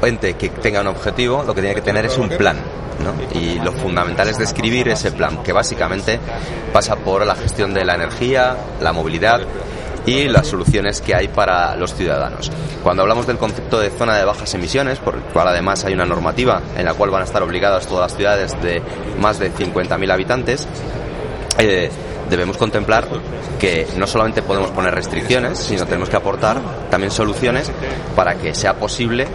o 0.00 0.06
ente 0.06 0.34
que 0.34 0.48
tenga 0.48 0.80
un 0.80 0.88
objetivo, 0.88 1.42
lo 1.46 1.54
que 1.54 1.60
tiene 1.60 1.74
que 1.74 1.82
tener 1.82 2.06
es 2.06 2.16
un 2.16 2.28
plan. 2.30 2.56
¿no? 3.04 3.38
Y 3.38 3.58
lo 3.60 3.72
fundamental 3.72 4.28
es 4.28 4.38
describir 4.38 4.88
ese 4.88 5.12
plan, 5.12 5.42
que 5.42 5.52
básicamente 5.52 6.18
pasa 6.72 6.96
por 6.96 7.24
la 7.24 7.34
gestión 7.34 7.72
de 7.72 7.84
la 7.84 7.94
energía, 7.94 8.56
la 8.80 8.92
movilidad 8.92 9.40
y 10.08 10.26
las 10.26 10.46
soluciones 10.46 11.02
que 11.02 11.14
hay 11.14 11.28
para 11.28 11.76
los 11.76 11.94
ciudadanos. 11.94 12.50
Cuando 12.82 13.02
hablamos 13.02 13.26
del 13.26 13.36
concepto 13.36 13.78
de 13.78 13.90
zona 13.90 14.16
de 14.16 14.24
bajas 14.24 14.54
emisiones, 14.54 14.98
por 14.98 15.16
el 15.16 15.20
cual 15.20 15.48
además 15.48 15.84
hay 15.84 15.92
una 15.92 16.06
normativa 16.06 16.62
en 16.76 16.86
la 16.86 16.94
cual 16.94 17.10
van 17.10 17.22
a 17.22 17.24
estar 17.24 17.42
obligadas 17.42 17.86
todas 17.86 18.10
las 18.10 18.16
ciudades 18.16 18.62
de 18.62 18.82
más 19.20 19.38
de 19.38 19.52
50.000 19.52 20.10
habitantes, 20.10 20.66
eh, 21.58 21.90
debemos 22.30 22.56
contemplar 22.56 23.06
que 23.60 23.86
no 23.96 24.06
solamente 24.06 24.42
podemos 24.42 24.70
poner 24.70 24.94
restricciones, 24.94 25.58
sino 25.58 25.84
tenemos 25.84 26.08
que 26.08 26.16
aportar 26.16 26.58
también 26.90 27.10
soluciones 27.10 27.70
para 28.16 28.34
que 28.36 28.54
sea 28.54 28.74
posible 28.74 29.26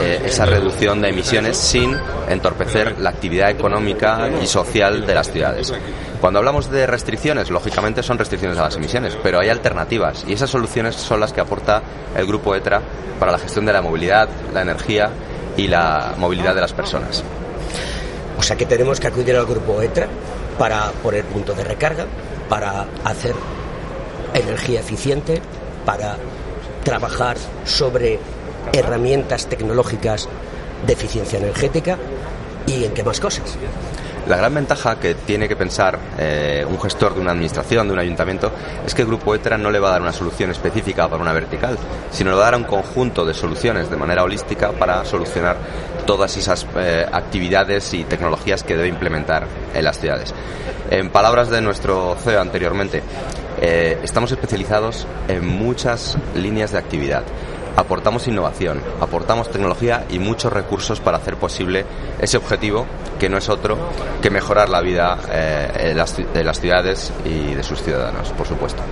eh, 0.00 0.22
esa 0.24 0.46
reducción 0.46 1.02
de 1.02 1.08
emisiones 1.08 1.56
sin 1.58 1.94
entorpecer 2.28 2.98
la 3.00 3.10
actividad 3.10 3.50
económica 3.50 4.30
y 4.42 4.46
social 4.46 5.04
de 5.06 5.14
las 5.14 5.30
ciudades. 5.30 5.74
Cuando 6.22 6.38
hablamos 6.38 6.70
de 6.70 6.86
restricciones, 6.86 7.50
lógicamente 7.50 8.00
son 8.04 8.16
restricciones 8.16 8.56
a 8.56 8.62
las 8.62 8.76
emisiones, 8.76 9.18
pero 9.24 9.40
hay 9.40 9.48
alternativas 9.48 10.24
y 10.24 10.34
esas 10.34 10.48
soluciones 10.48 10.94
son 10.94 11.18
las 11.18 11.32
que 11.32 11.40
aporta 11.40 11.82
el 12.16 12.24
grupo 12.28 12.54
ETRA 12.54 12.80
para 13.18 13.32
la 13.32 13.40
gestión 13.40 13.66
de 13.66 13.72
la 13.72 13.82
movilidad, 13.82 14.28
la 14.54 14.62
energía 14.62 15.10
y 15.56 15.66
la 15.66 16.14
movilidad 16.16 16.54
de 16.54 16.60
las 16.60 16.72
personas. 16.74 17.24
O 18.38 18.42
sea 18.44 18.54
que 18.54 18.66
tenemos 18.66 19.00
que 19.00 19.08
acudir 19.08 19.34
al 19.34 19.46
grupo 19.46 19.82
ETRA 19.82 20.06
para 20.60 20.92
poner 20.92 21.24
punto 21.24 21.54
de 21.54 21.64
recarga, 21.64 22.06
para 22.48 22.86
hacer 23.02 23.34
energía 24.32 24.78
eficiente, 24.78 25.42
para 25.84 26.18
trabajar 26.84 27.36
sobre 27.64 28.20
herramientas 28.72 29.48
tecnológicas 29.48 30.28
de 30.86 30.92
eficiencia 30.92 31.40
energética 31.40 31.98
y 32.68 32.84
en 32.84 32.94
qué 32.94 33.02
más 33.02 33.18
cosas. 33.18 33.58
La 34.28 34.36
gran 34.36 34.54
ventaja 34.54 35.00
que 35.00 35.14
tiene 35.14 35.48
que 35.48 35.56
pensar 35.56 35.98
eh, 36.16 36.64
un 36.68 36.80
gestor 36.80 37.14
de 37.14 37.20
una 37.20 37.32
administración, 37.32 37.88
de 37.88 37.94
un 37.94 37.98
ayuntamiento, 37.98 38.52
es 38.86 38.94
que 38.94 39.02
el 39.02 39.08
Grupo 39.08 39.34
ETRA 39.34 39.58
no 39.58 39.70
le 39.70 39.80
va 39.80 39.88
a 39.88 39.92
dar 39.92 40.02
una 40.02 40.12
solución 40.12 40.50
específica 40.50 41.08
para 41.08 41.20
una 41.20 41.32
vertical, 41.32 41.76
sino 42.12 42.30
le 42.30 42.36
va 42.36 42.42
a 42.42 42.50
dar 42.52 42.56
un 42.56 42.64
conjunto 42.64 43.24
de 43.24 43.34
soluciones 43.34 43.90
de 43.90 43.96
manera 43.96 44.22
holística 44.22 44.70
para 44.70 45.04
solucionar 45.04 45.56
todas 46.06 46.36
esas 46.36 46.66
eh, 46.76 47.04
actividades 47.10 47.92
y 47.94 48.04
tecnologías 48.04 48.62
que 48.62 48.76
debe 48.76 48.88
implementar 48.88 49.46
en 49.74 49.84
las 49.84 49.98
ciudades. 49.98 50.32
En 50.90 51.10
palabras 51.10 51.50
de 51.50 51.60
nuestro 51.60 52.16
CEO 52.22 52.40
anteriormente, 52.40 53.02
eh, 53.60 53.98
estamos 54.04 54.30
especializados 54.30 55.06
en 55.26 55.46
muchas 55.46 56.16
líneas 56.36 56.70
de 56.70 56.78
actividad 56.78 57.24
aportamos 57.76 58.26
innovación, 58.28 58.80
aportamos 59.00 59.50
tecnología 59.50 60.04
y 60.10 60.18
muchos 60.18 60.52
recursos 60.52 61.00
para 61.00 61.18
hacer 61.18 61.36
posible 61.36 61.84
ese 62.20 62.36
objetivo 62.36 62.86
que 63.18 63.28
no 63.28 63.38
es 63.38 63.48
otro 63.48 63.76
que 64.20 64.30
mejorar 64.30 64.68
la 64.68 64.80
vida 64.80 65.18
eh, 65.30 65.88
de, 65.88 65.94
las, 65.94 66.16
de, 66.16 66.44
las, 66.44 66.60
ciudades 66.60 67.12
y 67.24 67.54
de 67.54 67.62
sus 67.62 67.82
ciudadanos, 67.82 68.30
por 68.30 68.46
supuesto. 68.46 68.82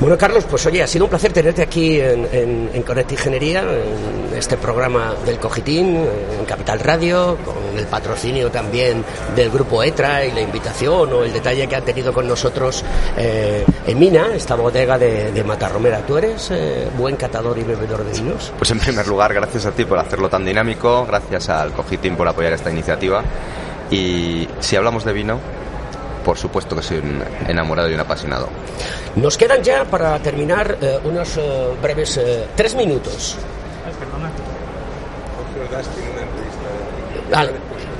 Bueno, 0.00 0.18
Carlos, 0.18 0.44
pues 0.50 0.66
oye, 0.66 0.82
ha 0.82 0.86
sido 0.86 1.04
un 1.04 1.10
placer 1.10 1.32
tenerte 1.32 1.62
aquí 1.62 2.00
en, 2.00 2.70
en, 2.72 2.82
Conecta 2.82 3.14
Ingeniería, 3.14 3.60
en 3.60 4.36
este 4.36 4.56
programa 4.56 5.14
del 5.24 5.38
Cogitín, 5.38 5.96
en 5.96 6.44
Capital 6.44 6.80
Radio, 6.80 7.38
con 7.44 7.78
el 7.78 7.86
patrocinio 7.86 8.50
también 8.50 9.04
del 9.36 9.50
Grupo 9.50 9.82
ETRA 9.82 10.24
y 10.24 10.32
la 10.32 10.40
invitación 10.40 11.12
o 11.12 11.22
el 11.22 11.32
detalle 11.32 11.68
que 11.68 11.76
ha 11.76 11.82
tenido 11.82 12.12
con 12.12 12.26
nosotros 12.26 12.84
eh, 13.16 13.64
en 13.86 13.98
Mina, 13.98 14.34
esta 14.34 14.56
bodega 14.56 14.98
de, 14.98 15.30
de 15.30 15.44
Matarromera. 15.44 16.04
¿Tú 16.04 16.16
eres 16.18 16.50
eh, 16.50 16.88
buen 16.98 17.14
catador 17.14 17.56
y 17.58 17.62
bebedor 17.62 18.01
de 18.04 18.12
vinos? 18.12 18.52
Pues 18.58 18.70
en 18.70 18.78
primer 18.78 19.06
lugar, 19.06 19.32
gracias 19.34 19.66
a 19.66 19.72
ti 19.72 19.84
por 19.84 19.98
hacerlo 19.98 20.28
tan 20.28 20.44
dinámico, 20.44 21.06
gracias 21.06 21.48
al 21.48 21.72
Cogitín 21.72 22.16
por 22.16 22.28
apoyar 22.28 22.52
esta 22.52 22.70
iniciativa. 22.70 23.22
Y 23.90 24.48
si 24.60 24.76
hablamos 24.76 25.04
de 25.04 25.12
vino, 25.12 25.38
por 26.24 26.38
supuesto 26.38 26.76
que 26.76 26.82
soy 26.82 26.98
un 26.98 27.22
enamorado 27.48 27.90
y 27.90 27.94
un 27.94 28.00
apasionado. 28.00 28.48
Nos 29.16 29.36
quedan 29.36 29.62
ya 29.62 29.84
para 29.84 30.18
terminar 30.20 30.78
eh, 30.80 30.98
unos 31.04 31.36
eh, 31.36 31.68
breves 31.82 32.16
eh, 32.16 32.46
tres 32.56 32.74
minutos. 32.74 33.36
Ay, 33.86 33.92
perdona. 33.98 34.30
Vale, 37.30 37.52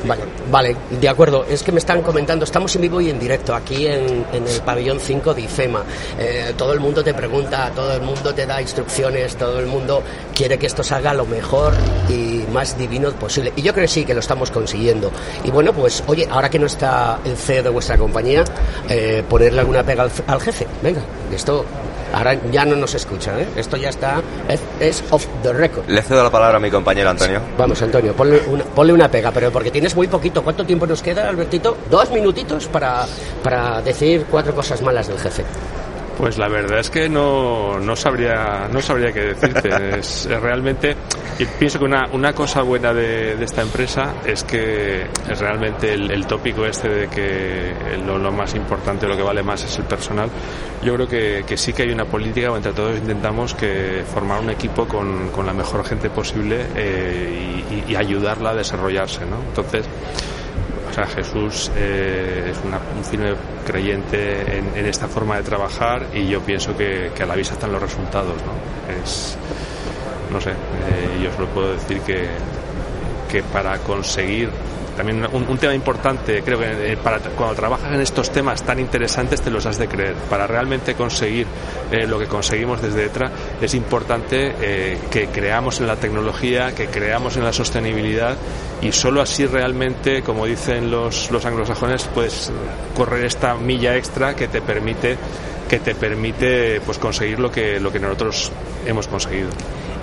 vale, 0.05 0.23
vale, 0.51 0.77
de 0.91 1.09
acuerdo. 1.09 1.45
Es 1.49 1.63
que 1.63 1.73
me 1.73 1.79
están 1.79 2.03
comentando, 2.03 2.45
estamos 2.45 2.75
en 2.77 2.83
vivo 2.83 3.01
y 3.01 3.11
en 3.11 3.19
directo 3.19 3.55
aquí 3.55 3.87
en, 3.87 4.27
en 4.33 4.47
el 4.47 4.61
pabellón 4.65 5.01
5 5.01 5.35
de 5.35 5.43
IFEMA. 5.43 5.83
Eh, 6.19 6.55
todo 6.57 6.73
el 6.73 6.81
mundo 6.81 7.03
te 7.03 7.15
pregunta, 7.15 7.71
todo 7.75 7.95
el 7.95 8.03
mundo 8.03 8.35
te 8.35 8.47
da 8.47 8.61
instrucciones, 8.61 9.37
todo 9.37 9.61
el 9.61 9.67
mundo 9.67 10.03
quiere 10.35 10.59
que 10.59 10.67
esto 10.67 10.83
salga 10.83 11.15
lo 11.15 11.27
mejor 11.27 11.73
y 12.09 12.45
más 12.53 12.77
divino 12.79 13.11
posible. 13.13 13.53
Y 13.57 13.63
yo 13.63 13.73
creo 13.73 13.85
que 13.85 13.89
sí, 13.89 14.05
que 14.05 14.15
lo 14.15 14.21
estamos 14.21 14.51
consiguiendo. 14.51 15.11
Y 15.45 15.51
bueno, 15.51 15.73
pues 15.73 16.03
oye, 16.07 16.27
ahora 16.31 16.49
que 16.49 16.59
no 16.59 16.67
está 16.67 17.21
el 17.25 17.37
CEO 17.37 17.63
de 17.63 17.71
vuestra 17.71 17.99
compañía, 17.99 18.45
eh, 18.89 19.23
ponerle 19.29 19.61
alguna 19.61 19.83
pega 19.83 20.05
al, 20.05 20.11
al 20.27 20.41
jefe. 20.41 20.67
Venga, 20.83 21.01
esto 21.33 21.65
Ahora 22.13 22.35
ya 22.51 22.65
no 22.67 22.77
nos 22.77 22.95
escucha, 22.95 23.41
¿eh? 23.41 23.49
Esto 23.57 23.77
ya 23.77 23.89
está, 23.89 24.21
es, 24.49 24.61
es, 24.81 25.03
off 25.11 25.27
the 25.43 25.53
record. 25.53 25.89
Le 25.89 26.03
cedo 26.03 26.23
la 26.23 26.31
palabra 26.31 26.59
a 26.59 26.61
mi 26.61 26.71
compañero 26.71 27.09
Antonio. 27.09 27.41
Vamos, 27.57 27.81
Antonio, 27.81 28.13
ponle 28.13 28.43
una, 28.49 28.65
ponle 28.65 28.93
una 28.93 29.11
pega, 29.11 29.31
pero 29.31 29.51
porque 29.51 29.71
tienes 29.71 29.92
muy 29.95 30.09
poquito. 30.09 30.43
¿Cuánto 30.43 30.65
tiempo 30.65 30.87
nos 30.87 31.03
queda, 31.03 31.29
Albertito? 31.29 31.77
Dos 31.91 32.11
minutitos 32.11 32.67
para, 32.67 33.07
para 33.43 33.81
decir 33.83 34.27
cuatro 34.31 34.55
cosas 34.55 34.83
malas 34.83 35.09
del 35.09 35.19
jefe. 35.19 35.45
Pues 36.23 36.39
la 36.39 36.47
verdad 36.47 36.79
es 36.79 36.89
que 36.89 37.09
no, 37.09 37.81
no 37.81 37.97
sabría 37.97 38.69
no 38.73 38.81
sabría 38.81 39.11
qué 39.11 39.35
decirte. 39.35 39.71
Es, 39.99 40.27
es 40.27 40.41
realmente 40.41 40.95
y 41.37 41.45
pienso 41.47 41.81
que 41.81 41.85
una, 41.85 42.07
una 42.13 42.33
cosa 42.33 42.63
buena 42.63 42.95
de, 42.95 43.35
de, 43.35 43.45
esta 43.45 43.63
empresa 43.63 44.15
es 44.25 44.45
que 44.45 45.03
es 45.03 45.39
realmente 45.41 45.93
el, 45.93 46.13
el 46.13 46.25
tópico 46.29 46.65
este 46.65 46.89
de 46.89 47.09
que 47.09 47.75
lo, 48.07 48.19
lo, 48.19 48.31
más 48.31 48.55
importante, 48.55 49.09
lo 49.09 49.17
que 49.17 49.25
vale 49.25 49.43
más 49.43 49.65
es 49.65 49.77
el 49.81 49.85
personal. 49.85 50.31
Yo 50.85 50.95
creo 50.95 51.09
que, 51.09 51.45
que 51.45 51.57
sí 51.57 51.73
que 51.73 51.83
hay 51.83 51.91
una 51.91 52.05
política 52.05 52.53
o 52.53 52.57
entre 52.57 52.73
todos 52.73 52.97
intentamos 52.99 53.55
que 53.55 54.05
formar 54.07 54.43
un 54.43 54.51
equipo 54.51 54.87
con, 54.87 55.31
con 55.31 55.45
la 55.45 55.53
mejor 55.53 55.85
gente 55.85 56.09
posible 56.09 56.67
eh, 56.77 57.65
y, 57.69 57.75
y, 57.75 57.93
y 57.95 57.97
ayudarla 57.97 58.51
a 58.51 58.55
desarrollarse, 58.55 59.27
¿no? 59.27 59.41
Entonces 59.49 59.89
o 60.93 60.95
sea, 60.95 61.07
Jesús 61.07 61.73
eh, 61.75 62.51
es 62.51 62.59
una, 62.67 62.79
un 62.95 63.03
firme 63.03 63.33
creyente 63.67 64.59
en, 64.59 64.85
esta 64.85 65.09
forma 65.09 65.39
de 65.39 65.43
trabajar 65.43 66.09
y 66.13 66.29
yo 66.29 66.43
pienso 66.43 66.77
que, 66.77 67.11
que, 67.15 67.23
a 67.23 67.27
la 67.27 67.35
vista 67.35 67.55
están 67.55 67.73
los 67.73 67.81
resultados, 67.81 68.35
¿no? 68.45 68.93
Es, 69.03 69.39
no 70.31 70.39
sé, 70.39 70.51
eh, 70.51 71.25
yo 71.25 71.33
solo 71.33 71.49
puedo 71.49 71.73
decir 71.73 71.99
que, 72.01 72.29
que 73.31 73.43
para 73.43 73.79
conseguir 73.79 74.51
también 74.97 75.27
un, 75.33 75.59
tema 75.59 75.75
importante, 75.75 76.43
creo 76.43 76.59
que 76.59 76.93
eh, 76.93 76.97
para, 76.97 77.19
cuando 77.19 77.55
trabajas 77.55 77.93
en 77.93 78.01
estos 78.01 78.31
temas 78.31 78.63
tan 78.63 78.79
interesantes 78.79 79.41
te 79.41 79.51
los 79.51 79.65
has 79.67 79.79
de 79.79 79.89
creer. 79.89 80.15
Para 80.29 80.47
realmente 80.47 80.95
conseguir 80.95 81.47
eh, 81.91 82.07
lo 82.07 82.19
que 82.19 82.27
conseguimos 82.27 82.83
desde 82.83 83.05
ETRA 83.07 83.31
es 83.61 83.75
importante 83.75 84.55
eh, 84.61 84.99
que 85.11 85.29
creamos 85.29 85.81
en 85.81 85.87
la 85.87 85.97
tecnología, 85.97 86.75
que 86.75 86.87
creamos 86.87 87.37
en 87.37 87.45
la 87.45 87.53
sostenibilidad 87.53 88.37
y 88.81 88.93
solo 88.93 89.23
así 89.23 89.47
realmente, 89.47 90.23
como 90.23 90.47
dicen 90.47 90.91
los, 90.91 91.31
los 91.31 91.45
anglosajones, 91.45 92.05
puedes 92.15 92.51
correr 92.95 93.25
esta 93.25 93.55
milla 93.55 93.97
extra 93.97 94.35
que 94.35 94.49
te 94.49 94.61
permite 94.61 95.17
que 95.69 95.79
te 95.79 95.95
permite 95.95 96.83
pues 96.83 96.99
conseguir 96.99 97.39
lo 97.39 97.51
que 97.51 97.81
lo 97.81 97.91
que 97.91 97.99
nosotros 97.99 98.53
hemos 98.85 99.09
conseguido. 99.09 99.49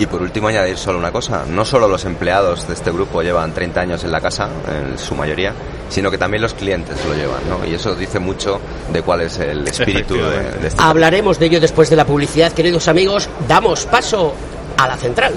Y 0.00 0.06
por 0.06 0.22
último 0.22 0.48
añadir 0.48 0.78
solo 0.78 0.98
una 0.98 1.12
cosa, 1.12 1.44
no 1.46 1.62
solo 1.66 1.86
los 1.86 2.06
empleados 2.06 2.66
de 2.66 2.72
este 2.72 2.90
grupo 2.90 3.20
llevan 3.20 3.52
30 3.52 3.80
años 3.82 4.02
en 4.02 4.10
la 4.10 4.18
casa, 4.22 4.48
en 4.66 4.98
su 4.98 5.14
mayoría, 5.14 5.52
sino 5.90 6.10
que 6.10 6.16
también 6.16 6.42
los 6.42 6.54
clientes 6.54 6.96
lo 7.04 7.14
llevan, 7.14 7.46
¿no? 7.50 7.66
Y 7.66 7.74
eso 7.74 7.94
dice 7.94 8.18
mucho 8.18 8.58
de 8.90 9.02
cuál 9.02 9.20
es 9.20 9.38
el 9.40 9.68
espíritu 9.68 10.14
de, 10.14 10.52
de 10.58 10.68
este 10.68 10.82
Hablaremos 10.82 11.38
de 11.38 11.44
ello 11.44 11.60
después 11.60 11.90
de 11.90 11.96
la 11.96 12.06
publicidad, 12.06 12.50
queridos 12.52 12.88
amigos. 12.88 13.28
Damos 13.46 13.84
paso 13.84 14.32
a 14.78 14.88
la 14.88 14.96
central. 14.96 15.34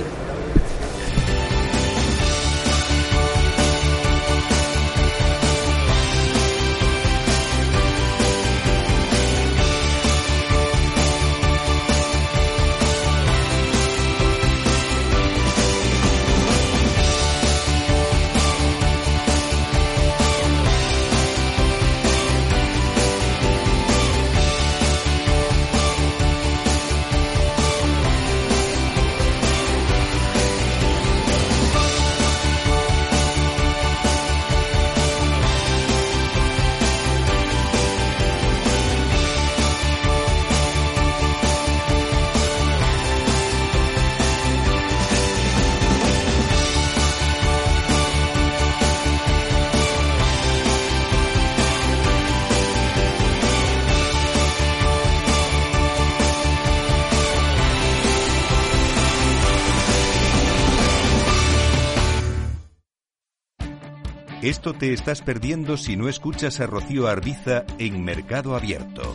Esto 64.63 64.79
te 64.79 64.93
estás 64.93 65.21
perdiendo 65.21 65.75
si 65.75 65.97
no 65.97 66.07
escuchas 66.07 66.61
a 66.61 66.67
Rocío 66.67 67.09
Arbiza 67.09 67.65
en 67.79 68.01
Mercado 68.01 68.55
Abierto. 68.55 69.13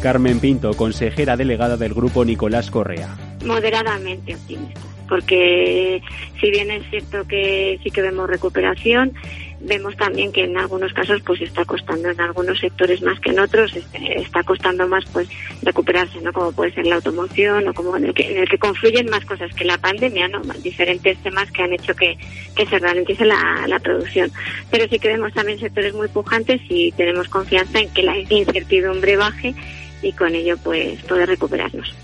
Carmen 0.00 0.38
Pinto, 0.38 0.72
consejera 0.74 1.36
delegada 1.36 1.76
del 1.76 1.94
grupo 1.94 2.24
Nicolás 2.24 2.70
Correa. 2.70 3.18
Moderadamente 3.44 4.36
optimista, 4.36 4.80
porque 5.08 6.00
si 6.40 6.50
bien 6.52 6.70
es 6.70 6.88
cierto 6.90 7.26
que 7.26 7.80
sí 7.82 7.90
que 7.90 8.02
vemos 8.02 8.30
recuperación, 8.30 9.12
vemos 9.60 9.96
también 9.96 10.32
que 10.32 10.44
en 10.44 10.56
algunos 10.56 10.92
casos 10.92 11.20
pues 11.24 11.40
está 11.40 11.64
costando 11.64 12.10
en 12.10 12.20
algunos 12.20 12.58
sectores 12.58 13.02
más 13.02 13.18
que 13.20 13.30
en 13.30 13.40
otros 13.40 13.74
este, 13.74 14.20
está 14.20 14.42
costando 14.42 14.86
más 14.86 15.04
pues 15.12 15.28
recuperarse 15.62 16.20
no 16.20 16.32
como 16.32 16.52
puede 16.52 16.72
ser 16.72 16.86
la 16.86 16.96
automoción 16.96 17.68
o 17.68 17.74
como 17.74 17.96
en 17.96 18.06
el 18.06 18.14
que, 18.14 18.30
en 18.30 18.38
el 18.38 18.48
que 18.48 18.58
confluyen 18.58 19.10
más 19.10 19.24
cosas 19.24 19.52
que 19.54 19.64
la 19.64 19.78
pandemia 19.78 20.28
no 20.28 20.42
diferentes 20.62 21.18
temas 21.22 21.50
que 21.50 21.62
han 21.62 21.72
hecho 21.72 21.94
que, 21.94 22.18
que 22.54 22.66
se 22.66 22.78
ralentice 22.78 23.24
la, 23.24 23.66
la 23.66 23.78
producción. 23.78 24.30
Pero 24.70 24.88
sí 24.88 24.98
que 24.98 25.08
vemos 25.08 25.32
también 25.32 25.58
sectores 25.58 25.94
muy 25.94 26.08
pujantes 26.08 26.60
y 26.68 26.92
tenemos 26.92 27.28
confianza 27.28 27.80
en 27.80 27.90
que 27.90 28.02
la 28.02 28.16
incertidumbre 28.18 29.16
baje 29.16 29.54
y 30.02 30.12
con 30.12 30.34
ello 30.34 30.56
pues 30.58 31.02
poder 31.02 31.28
recuperarnos. 31.28 31.94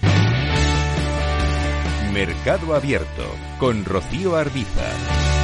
Mercado 2.13 2.75
Abierto 2.75 3.25
con 3.59 3.85
Rocío 3.85 4.37
Arbiza. 4.37 5.44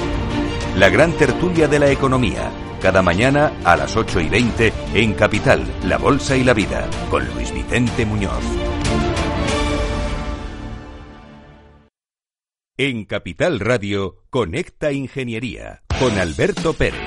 La 0.75 0.89
gran 0.89 1.11
tertulia 1.17 1.67
de 1.67 1.79
la 1.79 1.91
economía, 1.91 2.49
cada 2.81 3.01
mañana 3.01 3.51
a 3.65 3.75
las 3.75 3.97
8 3.97 4.21
y 4.21 4.29
20 4.29 4.73
en 4.93 5.13
Capital, 5.13 5.65
La 5.83 5.97
Bolsa 5.97 6.37
y 6.37 6.45
la 6.45 6.53
Vida, 6.53 6.89
con 7.09 7.25
Luis 7.33 7.53
Vicente 7.53 8.05
Muñoz. 8.05 8.41
En 12.77 13.03
Capital 13.03 13.59
Radio, 13.59 14.23
Conecta 14.29 14.93
Ingeniería, 14.93 15.83
con 15.99 16.17
Alberto 16.17 16.73
Pérez. 16.73 17.01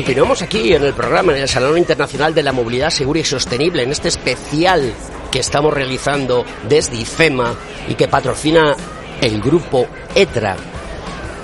Continuamos 0.00 0.40
aquí 0.40 0.72
en 0.72 0.82
el 0.82 0.94
programa, 0.94 1.36
en 1.36 1.42
el 1.42 1.48
Salón 1.48 1.76
Internacional 1.76 2.32
de 2.32 2.42
la 2.42 2.52
Movilidad 2.52 2.88
Segura 2.88 3.20
y 3.20 3.24
Sostenible, 3.24 3.82
en 3.82 3.92
este 3.92 4.08
especial 4.08 4.94
que 5.30 5.40
estamos 5.40 5.74
realizando 5.74 6.42
desde 6.66 6.96
IFEMA 6.96 7.54
y 7.86 7.96
que 7.96 8.08
patrocina 8.08 8.74
el 9.20 9.42
grupo 9.42 9.86
ETRA. 10.14 10.56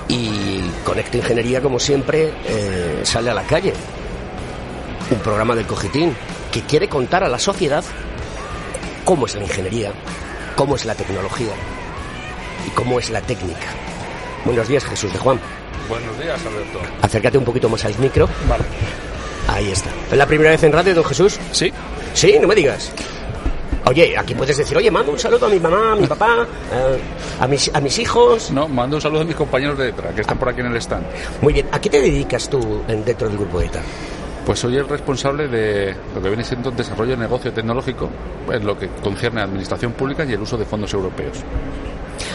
Y 0.07 0.61
Conecta 0.83 1.17
Ingeniería, 1.17 1.61
como 1.61 1.77
siempre, 1.77 2.33
eh, 2.47 3.01
sale 3.03 3.29
a 3.29 3.35
la 3.35 3.43
calle. 3.43 3.73
Un 5.11 5.19
programa 5.19 5.55
del 5.55 5.67
Cogitín 5.67 6.15
que 6.51 6.63
quiere 6.63 6.89
contar 6.89 7.23
a 7.23 7.29
la 7.29 7.37
sociedad 7.37 7.83
cómo 9.05 9.27
es 9.27 9.35
la 9.35 9.43
ingeniería, 9.43 9.91
cómo 10.55 10.75
es 10.75 10.83
la 10.83 10.95
tecnología 10.95 11.53
y 12.65 12.71
cómo 12.71 12.97
es 12.97 13.11
la 13.11 13.21
técnica. 13.21 13.67
Buenos 14.45 14.67
días, 14.67 14.83
Jesús 14.83 15.13
de 15.13 15.19
Juan. 15.19 15.39
Buenos 15.89 16.19
días, 16.19 16.39
Alberto. 16.45 16.79
Acércate 17.01 17.37
un 17.37 17.45
poquito 17.45 17.69
más 17.69 17.83
al 17.85 17.97
micro. 17.99 18.27
Vale. 18.49 18.63
Ahí 19.47 19.71
está. 19.71 19.89
¿Es 20.11 20.17
la 20.17 20.25
primera 20.25 20.51
vez 20.51 20.63
en 20.63 20.71
radio, 20.73 20.93
don 20.93 21.03
Jesús? 21.05 21.39
Sí. 21.51 21.71
Sí, 22.13 22.37
no 22.41 22.47
me 22.47 22.55
digas. 22.55 22.91
Oye, 23.85 24.17
aquí 24.17 24.35
puedes 24.35 24.57
decir, 24.57 24.75
oye, 24.75 24.91
mando 24.91 25.13
un 25.13 25.19
saludo 25.19 25.45
a 25.45 25.49
mi 25.49 25.59
mamá, 25.59 25.93
a 25.93 25.95
mi 25.95 26.05
papá, 26.07 26.45
eh, 26.73 26.97
a, 27.39 27.47
mis, 27.47 27.73
a 27.73 27.79
mis 27.79 27.97
hijos. 27.99 28.51
No, 28.51 28.67
mando 28.67 28.97
un 28.97 29.01
saludo 29.01 29.21
a 29.21 29.23
mis 29.23 29.35
compañeros 29.35 29.77
de 29.77 29.85
detrás, 29.85 30.13
que 30.13 30.21
están 30.21 30.37
por 30.37 30.49
aquí 30.49 30.59
en 30.59 30.67
el 30.67 30.75
stand. 30.77 31.05
Muy 31.41 31.53
bien, 31.53 31.67
¿a 31.71 31.79
qué 31.79 31.89
te 31.89 32.01
dedicas 32.01 32.49
tú 32.49 32.81
en- 32.87 33.05
dentro 33.05 33.29
del 33.29 33.37
grupo 33.37 33.61
ETA? 33.61 33.81
Pues 34.45 34.59
soy 34.59 34.75
el 34.77 34.87
responsable 34.89 35.47
de 35.47 35.95
lo 36.15 36.21
que 36.21 36.27
viene 36.27 36.43
siendo 36.43 36.71
desarrollo 36.71 37.11
de 37.11 37.17
negocio 37.17 37.51
tecnológico 37.53 38.09
en 38.51 38.65
lo 38.65 38.77
que 38.77 38.87
concierne 39.01 39.41
a 39.41 39.43
administración 39.45 39.93
pública 39.93 40.25
y 40.25 40.33
el 40.33 40.41
uso 40.41 40.57
de 40.57 40.65
fondos 40.65 40.93
europeos. 40.93 41.37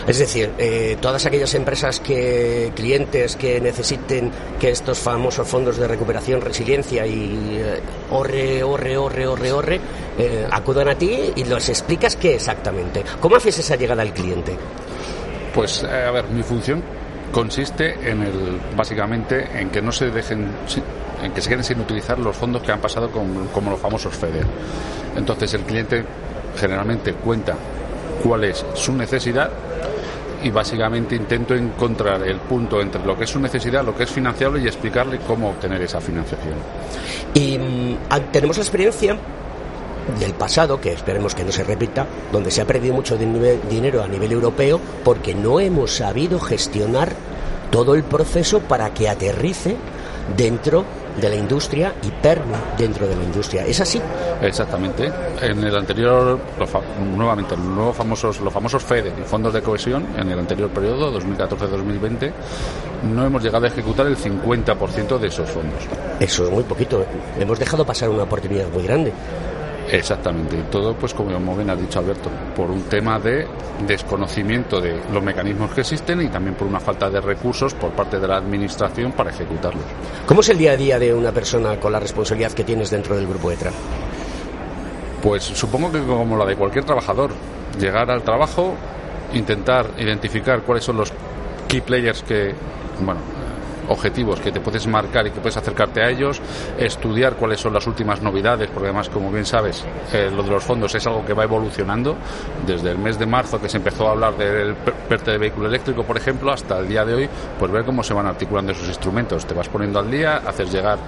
Es 0.06 0.18
decir, 0.18 0.50
eh, 0.58 0.96
todas 1.00 1.24
aquellas 1.26 1.54
empresas 1.54 2.00
que, 2.00 2.72
clientes 2.74 3.36
que 3.36 3.60
necesiten 3.60 4.30
que 4.60 4.70
estos 4.70 4.98
famosos 4.98 5.46
fondos 5.46 5.76
de 5.76 5.86
recuperación, 5.88 6.40
resiliencia 6.40 7.06
y 7.06 7.58
eh, 7.60 7.80
orre, 8.10 8.62
orre, 8.62 8.96
orre, 8.96 9.26
orre, 9.52 9.80
eh, 10.18 10.46
acudan 10.50 10.88
a 10.88 10.94
ti 10.96 11.32
y 11.36 11.44
les 11.44 11.68
explicas 11.68 12.16
qué 12.16 12.34
exactamente. 12.34 13.02
¿Cómo 13.20 13.36
haces 13.36 13.58
esa 13.58 13.76
llegada 13.76 14.02
al 14.02 14.12
cliente? 14.12 14.56
Pues, 15.54 15.82
eh, 15.82 16.04
a 16.06 16.10
ver, 16.10 16.26
mi 16.28 16.42
función 16.42 16.82
consiste 17.30 17.94
en 18.10 18.22
el, 18.22 18.60
básicamente, 18.76 19.48
en 19.58 19.70
que 19.70 19.80
no 19.80 19.92
se 19.92 20.10
dejen, 20.10 20.48
en 21.22 21.32
que 21.32 21.40
se 21.40 21.48
queden 21.48 21.64
sin 21.64 21.80
utilizar 21.80 22.18
los 22.18 22.36
fondos 22.36 22.62
que 22.62 22.72
han 22.72 22.80
pasado 22.80 23.10
con- 23.10 23.48
como 23.48 23.70
los 23.70 23.80
famosos 23.80 24.14
FEDER. 24.14 24.44
Entonces, 25.16 25.54
el 25.54 25.62
cliente 25.62 26.04
generalmente 26.58 27.14
cuenta 27.14 27.54
cuál 28.22 28.44
es 28.44 28.64
su 28.74 28.92
necesidad 28.92 29.50
y 30.42 30.50
básicamente 30.50 31.14
intento 31.14 31.54
encontrar 31.54 32.22
el 32.22 32.38
punto 32.40 32.80
entre 32.80 33.04
lo 33.04 33.16
que 33.16 33.24
es 33.24 33.30
su 33.30 33.40
necesidad, 33.40 33.84
lo 33.84 33.94
que 33.94 34.04
es 34.04 34.10
financiable 34.10 34.60
y 34.62 34.66
explicarle 34.66 35.18
cómo 35.26 35.50
obtener 35.50 35.80
esa 35.82 36.00
financiación. 36.00 36.54
Y 37.34 37.96
ah, 38.10 38.20
tenemos 38.20 38.56
la 38.56 38.62
experiencia 38.62 39.16
del 40.18 40.34
pasado, 40.34 40.80
que 40.80 40.92
esperemos 40.92 41.34
que 41.34 41.44
no 41.44 41.52
se 41.52 41.64
repita, 41.64 42.06
donde 42.32 42.50
se 42.50 42.60
ha 42.60 42.66
perdido 42.66 42.94
mucho 42.94 43.16
dinero 43.16 44.02
a 44.02 44.08
nivel 44.08 44.32
europeo 44.32 44.80
porque 45.04 45.34
no 45.34 45.60
hemos 45.60 45.92
sabido 45.96 46.40
gestionar 46.40 47.12
todo 47.70 47.94
el 47.94 48.02
proceso 48.02 48.60
para 48.60 48.92
que 48.92 49.08
aterrice 49.08 49.76
dentro 50.36 50.84
de 51.20 51.28
la 51.28 51.36
industria 51.36 51.94
y 52.02 52.10
perme 52.10 52.56
dentro 52.76 53.06
de 53.06 53.16
la 53.16 53.22
industria. 53.22 53.64
¿Es 53.66 53.80
así? 53.80 54.00
Exactamente. 54.40 55.10
En 55.40 55.62
el 55.62 55.76
anterior, 55.76 56.38
nuevamente, 57.16 57.56
los 57.56 57.66
nuevos 57.66 57.96
famosos, 57.96 58.40
los 58.40 58.52
famosos 58.52 58.82
FEDE 58.82 59.12
y 59.20 59.22
fondos 59.22 59.52
de 59.52 59.62
cohesión, 59.62 60.06
en 60.16 60.30
el 60.30 60.38
anterior 60.38 60.70
periodo, 60.70 61.18
2014-2020, 61.20 62.32
no 63.12 63.26
hemos 63.26 63.42
llegado 63.42 63.64
a 63.64 63.68
ejecutar 63.68 64.06
el 64.06 64.16
50% 64.16 65.18
de 65.18 65.28
esos 65.28 65.50
fondos. 65.50 65.82
Eso 66.20 66.44
es 66.44 66.50
muy 66.50 66.64
poquito. 66.64 67.04
Hemos 67.38 67.58
dejado 67.58 67.84
pasar 67.84 68.08
una 68.08 68.24
oportunidad 68.24 68.68
muy 68.68 68.84
grande. 68.84 69.12
Exactamente, 69.92 70.56
y 70.56 70.62
todo, 70.70 70.94
pues 70.94 71.12
como 71.12 71.54
bien 71.54 71.68
ha 71.68 71.76
dicho 71.76 71.98
Alberto, 71.98 72.30
por 72.56 72.70
un 72.70 72.84
tema 72.84 73.18
de 73.18 73.46
desconocimiento 73.86 74.80
de 74.80 74.98
los 75.12 75.22
mecanismos 75.22 75.70
que 75.72 75.82
existen 75.82 76.22
y 76.22 76.28
también 76.28 76.54
por 76.54 76.66
una 76.66 76.80
falta 76.80 77.10
de 77.10 77.20
recursos 77.20 77.74
por 77.74 77.90
parte 77.90 78.18
de 78.18 78.26
la 78.26 78.38
Administración 78.38 79.12
para 79.12 79.28
ejecutarlos. 79.28 79.84
¿Cómo 80.24 80.40
es 80.40 80.48
el 80.48 80.56
día 80.56 80.72
a 80.72 80.76
día 80.78 80.98
de 80.98 81.12
una 81.12 81.30
persona 81.30 81.78
con 81.78 81.92
la 81.92 82.00
responsabilidad 82.00 82.52
que 82.52 82.64
tienes 82.64 82.88
dentro 82.88 83.14
del 83.14 83.26
Grupo 83.26 83.50
ETRA? 83.50 83.70
Pues 85.22 85.42
supongo 85.42 85.92
que 85.92 86.00
como 86.00 86.38
la 86.38 86.46
de 86.46 86.56
cualquier 86.56 86.86
trabajador, 86.86 87.32
llegar 87.78 88.10
al 88.10 88.22
trabajo, 88.22 88.72
intentar 89.34 89.90
identificar 89.98 90.62
cuáles 90.62 90.84
son 90.84 90.96
los 90.96 91.12
key 91.68 91.82
players 91.82 92.22
que, 92.22 92.54
bueno, 93.00 93.20
objetivos 93.88 94.40
que 94.40 94.52
te 94.52 94.60
puedes 94.60 94.86
marcar 94.86 95.26
y 95.26 95.30
que 95.30 95.40
puedes 95.40 95.56
acercarte 95.56 96.02
a 96.02 96.10
ellos, 96.10 96.40
estudiar 96.78 97.34
cuáles 97.34 97.60
son 97.60 97.72
las 97.72 97.86
últimas 97.86 98.22
novedades, 98.22 98.68
porque 98.70 98.88
además, 98.88 99.08
como 99.08 99.30
bien 99.30 99.44
sabes, 99.44 99.84
eh, 100.12 100.30
lo 100.34 100.42
de 100.42 100.50
los 100.50 100.64
fondos 100.64 100.94
es 100.94 101.06
algo 101.06 101.24
que 101.24 101.34
va 101.34 101.44
evolucionando. 101.44 102.16
Desde 102.66 102.90
el 102.90 102.98
mes 102.98 103.18
de 103.18 103.26
marzo 103.26 103.60
que 103.60 103.68
se 103.68 103.78
empezó 103.78 104.08
a 104.08 104.12
hablar 104.12 104.36
del 104.36 104.74
PERTE 104.74 105.32
de 105.32 105.38
vehículo 105.38 105.68
eléctrico, 105.68 106.04
por 106.04 106.16
ejemplo, 106.16 106.52
hasta 106.52 106.78
el 106.78 106.88
día 106.88 107.04
de 107.04 107.14
hoy, 107.14 107.28
pues 107.58 107.70
ver 107.70 107.84
cómo 107.84 108.02
se 108.02 108.14
van 108.14 108.26
articulando 108.26 108.72
esos 108.72 108.88
instrumentos. 108.88 109.46
Te 109.46 109.54
vas 109.54 109.68
poniendo 109.68 109.98
al 109.98 110.10
día, 110.10 110.42
haces 110.46 110.72
llegar 110.72 110.98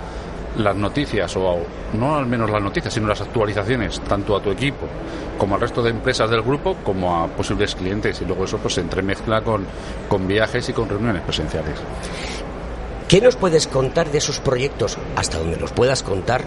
las 0.59 0.77
noticias, 0.77 1.37
o 1.37 1.59
no 1.95 2.17
al 2.17 2.27
menos 2.27 2.49
las 2.51 2.63
noticias, 2.63 2.95
sino 2.95 3.09
las 3.09 3.21
actualizaciones, 3.21 4.01
tanto 4.01 4.37
a 4.37 4.41
tu 4.41 4.51
equipo 4.51 4.87
como 5.39 5.57
al 5.57 5.61
resto 5.61 5.83
de 5.83 5.91
empresas 5.91 6.31
del 6.31 6.43
grupo, 6.43 6.77
como 6.85 7.25
a 7.25 7.27
posibles 7.29 7.75
clientes, 7.75 8.21
y 8.21 8.25
luego 8.25 8.45
eso 8.45 8.59
pues 8.59 8.75
se 8.75 8.81
entremezcla 8.81 9.43
con, 9.43 9.67
con 10.09 10.27
viajes 10.27 10.69
y 10.69 10.73
con 10.73 10.89
reuniones 10.89 11.23
presenciales. 11.23 11.75
¿Qué 13.09 13.21
nos 13.21 13.37
puedes 13.37 13.67
contar 13.67 14.11
de 14.11 14.19
esos 14.19 14.41
proyectos, 14.41 14.97
hasta 15.15 15.39
donde 15.39 15.59
nos 15.59 15.73
puedas 15.73 16.03
contar, 16.03 16.43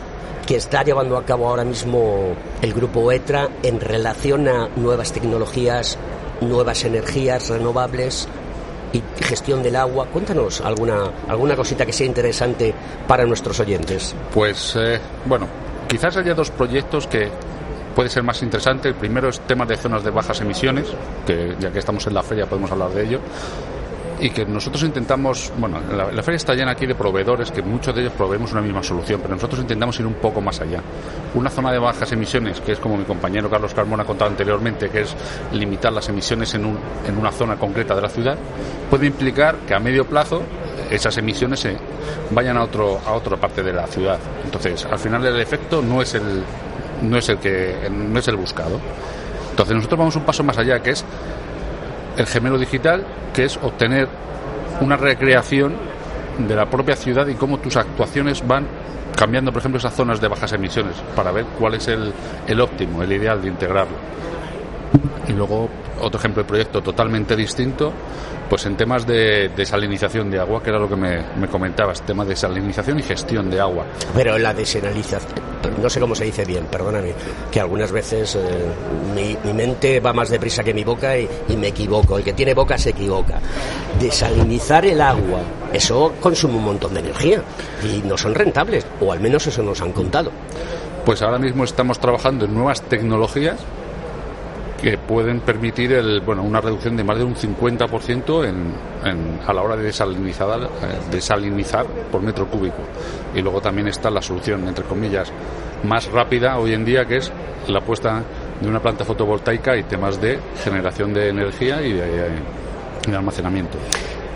que 0.47 0.55
está 0.55 0.83
llevando 0.83 1.15
a 1.15 1.23
cabo 1.23 1.47
ahora 1.47 1.63
mismo 1.63 2.35
el 2.63 2.73
grupo 2.73 3.11
ETRA 3.11 3.49
en 3.61 3.79
relación 3.79 4.47
a 4.47 4.67
nuevas 4.75 5.13
tecnologías, 5.13 5.99
nuevas 6.41 6.83
energías 6.83 7.49
renovables 7.49 8.27
y 8.91 9.03
gestión 9.23 9.61
del 9.61 9.75
agua? 9.75 10.07
Cuéntanos 10.07 10.61
alguna, 10.61 11.11
alguna 11.27 11.55
cosita 11.55 11.85
que 11.85 11.93
sea 11.93 12.07
interesante 12.07 12.73
para 13.07 13.23
nuestros 13.25 13.59
oyentes. 13.59 14.15
Pues, 14.33 14.75
eh, 14.77 14.99
bueno, 15.25 15.47
quizás 15.87 16.17
haya 16.17 16.33
dos 16.33 16.49
proyectos 16.49 17.05
que 17.05 17.29
puede 17.95 18.09
ser 18.09 18.23
más 18.23 18.41
interesante. 18.41 18.89
El 18.89 18.95
primero 18.95 19.29
es 19.29 19.39
temas 19.41 19.67
de 19.67 19.77
zonas 19.77 20.03
de 20.03 20.09
bajas 20.09 20.41
emisiones, 20.41 20.87
que 21.25 21.55
ya 21.59 21.71
que 21.71 21.77
estamos 21.79 22.07
en 22.07 22.15
la 22.15 22.23
feria 22.23 22.47
podemos 22.47 22.71
hablar 22.71 22.89
de 22.89 23.03
ello 23.03 23.19
y 24.19 24.29
que 24.31 24.45
nosotros 24.45 24.83
intentamos, 24.83 25.51
bueno, 25.57 25.79
la, 25.91 26.23
feria 26.23 26.37
está 26.37 26.53
llena 26.53 26.71
aquí 26.71 26.85
de 26.85 26.95
proveedores 26.95 27.51
que 27.51 27.61
muchos 27.61 27.93
de 27.93 28.01
ellos 28.01 28.13
proveemos 28.13 28.51
una 28.51 28.61
misma 28.61 28.81
solución, 28.81 29.19
pero 29.21 29.35
nosotros 29.35 29.61
intentamos 29.61 29.99
ir 29.99 30.07
un 30.07 30.15
poco 30.15 30.41
más 30.41 30.59
allá. 30.59 30.81
Una 31.35 31.49
zona 31.49 31.71
de 31.71 31.79
bajas 31.79 32.11
emisiones, 32.11 32.59
que 32.61 32.71
es 32.71 32.79
como 32.79 32.97
mi 32.97 33.03
compañero 33.03 33.49
Carlos 33.49 33.73
Carmona 33.73 34.03
ha 34.03 34.05
contado 34.05 34.31
anteriormente, 34.31 34.89
que 34.89 35.01
es 35.01 35.15
limitar 35.53 35.93
las 35.93 36.09
emisiones 36.09 36.53
en, 36.55 36.65
un, 36.65 36.79
en 37.07 37.17
una 37.17 37.31
zona 37.31 37.57
concreta 37.57 37.95
de 37.95 38.01
la 38.01 38.09
ciudad, 38.09 38.37
puede 38.89 39.05
implicar 39.05 39.57
que 39.67 39.75
a 39.75 39.79
medio 39.79 40.05
plazo 40.05 40.41
esas 40.89 41.17
emisiones 41.17 41.59
se 41.59 41.77
vayan 42.31 42.57
a, 42.57 42.63
otro, 42.63 42.99
a 43.05 43.13
otra 43.13 43.37
parte 43.37 43.61
de 43.61 43.73
la 43.73 43.85
ciudad. 43.87 44.19
Entonces, 44.43 44.85
al 44.85 44.99
final 44.99 45.25
el 45.25 45.39
efecto 45.39 45.81
no 45.81 46.01
es 46.01 46.15
el, 46.15 46.43
no 47.03 47.17
es 47.17 47.29
el, 47.29 47.37
que, 47.37 47.87
no 47.91 48.17
es 48.17 48.27
el 48.27 48.35
buscado. 48.35 48.79
Entonces, 49.51 49.75
nosotros 49.75 49.99
vamos 49.99 50.15
un 50.15 50.23
paso 50.23 50.43
más 50.43 50.57
allá, 50.57 50.79
que 50.81 50.91
es 50.91 51.05
el 52.17 52.25
gemelo 52.25 52.57
digital, 52.57 53.05
que 53.33 53.45
es 53.45 53.57
obtener 53.57 54.07
una 54.81 54.97
recreación 54.97 55.75
de 56.37 56.55
la 56.55 56.65
propia 56.65 56.95
ciudad 56.95 57.27
y 57.27 57.35
cómo 57.35 57.59
tus 57.59 57.77
actuaciones 57.77 58.45
van 58.45 58.67
cambiando, 59.15 59.51
por 59.51 59.59
ejemplo, 59.59 59.79
esas 59.79 59.93
zonas 59.93 60.21
de 60.21 60.27
bajas 60.27 60.53
emisiones 60.53 60.95
para 61.15 61.31
ver 61.31 61.45
cuál 61.57 61.75
es 61.75 61.87
el, 61.87 62.13
el 62.47 62.61
óptimo, 62.61 63.01
el 63.01 63.11
ideal 63.11 63.41
de 63.41 63.47
integrarlo. 63.47 63.97
Y 65.27 65.33
luego 65.33 65.69
otro 65.99 66.19
ejemplo 66.19 66.43
de 66.43 66.47
proyecto 66.47 66.81
totalmente 66.81 67.35
distinto, 67.35 67.91
pues 68.49 68.65
en 68.65 68.77
temas 68.77 69.05
de 69.05 69.49
desalinización 69.55 70.29
de 70.31 70.39
agua, 70.39 70.61
que 70.61 70.69
era 70.69 70.79
lo 70.79 70.87
que 70.87 70.95
me, 70.95 71.47
comentabas, 71.49 72.01
temas 72.01 72.27
de 72.27 72.33
desalinización 72.33 72.99
y 72.99 73.03
gestión 73.03 73.49
de 73.49 73.59
agua. 73.59 73.85
Pero 74.15 74.37
la 74.37 74.53
desalinización, 74.53 75.31
no 75.81 75.89
sé 75.89 75.99
cómo 75.99 76.15
se 76.15 76.25
dice 76.25 76.45
bien, 76.45 76.65
perdóname, 76.65 77.13
que 77.51 77.59
algunas 77.59 77.91
veces 77.91 78.35
eh, 78.35 78.39
mi, 79.13 79.53
mente 79.53 79.99
va 79.99 80.13
más 80.13 80.29
deprisa 80.29 80.63
que 80.63 80.73
mi 80.73 80.83
boca 80.83 81.17
y, 81.17 81.27
y, 81.49 81.57
me 81.57 81.67
equivoco. 81.67 82.17
El 82.17 82.23
que 82.23 82.33
tiene 82.33 82.53
boca 82.53 82.77
se 82.77 82.91
equivoca. 82.91 83.39
Desalinizar 83.99 84.85
el 84.85 85.01
agua, 85.01 85.41
eso 85.73 86.13
consume 86.19 86.55
un 86.55 86.65
montón 86.65 86.93
de 86.93 87.01
energía 87.01 87.41
y 87.83 88.07
no 88.07 88.17
son 88.17 88.35
rentables, 88.35 88.85
o 89.01 89.11
al 89.11 89.19
menos 89.19 89.45
eso 89.47 89.61
nos 89.63 89.81
han 89.81 89.91
contado. 89.91 90.31
Pues 91.05 91.21
ahora 91.21 91.39
mismo 91.39 91.63
estamos 91.63 91.99
trabajando 91.99 92.45
en 92.45 92.53
nuevas 92.53 92.81
tecnologías 92.81 93.57
que 94.81 94.97
pueden 94.97 95.39
permitir 95.39 95.91
el, 95.93 96.21
bueno, 96.21 96.43
una 96.43 96.61
reducción 96.61 96.95
de 96.95 97.03
más 97.03 97.17
de 97.17 97.23
un 97.23 97.35
50% 97.35 98.45
en, 98.45 98.73
en, 99.03 99.39
a 99.45 99.53
la 99.53 99.61
hora 99.61 99.75
de 99.75 99.83
desalinizar, 99.83 100.61
eh, 100.61 100.67
desalinizar 101.11 101.85
por 102.11 102.21
metro 102.21 102.47
cúbico. 102.47 102.77
Y 103.33 103.41
luego 103.41 103.59
también 103.59 103.87
está 103.87 104.09
la 104.09 104.21
solución, 104.21 104.67
entre 104.67 104.85
comillas, 104.85 105.31
más 105.83 106.09
rápida 106.11 106.57
hoy 106.59 106.73
en 106.73 106.85
día, 106.85 107.05
que 107.05 107.17
es 107.17 107.31
la 107.67 107.81
puesta 107.81 108.23
de 108.61 108.67
una 108.67 108.79
planta 108.79 109.03
fotovoltaica 109.03 109.75
y 109.75 109.83
temas 109.83 110.21
de 110.21 110.39
generación 110.63 111.13
de 111.13 111.29
energía 111.29 111.81
y 111.81 111.93
de, 111.93 112.29
de 113.07 113.15
almacenamiento. 113.15 113.77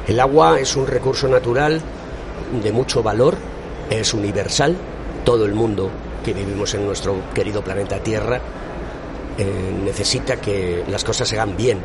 El 0.08 0.20
agua 0.20 0.60
es 0.60 0.76
un 0.76 0.88
recurso 0.88 1.28
natural 1.28 1.80
de 2.64 2.72
mucho 2.72 3.04
valor, 3.04 3.36
es 3.90 4.14
universal, 4.14 4.76
todo 5.24 5.46
el 5.46 5.54
mundo 5.54 5.90
que 6.26 6.34
vivimos 6.34 6.74
en 6.74 6.86
nuestro 6.86 7.16
querido 7.34 7.64
planeta 7.64 8.00
Tierra 8.00 8.42
eh, 9.42 9.46
necesita 9.84 10.36
que 10.36 10.84
las 10.88 11.04
cosas 11.04 11.28
se 11.28 11.36
hagan 11.36 11.58
bien 11.58 11.80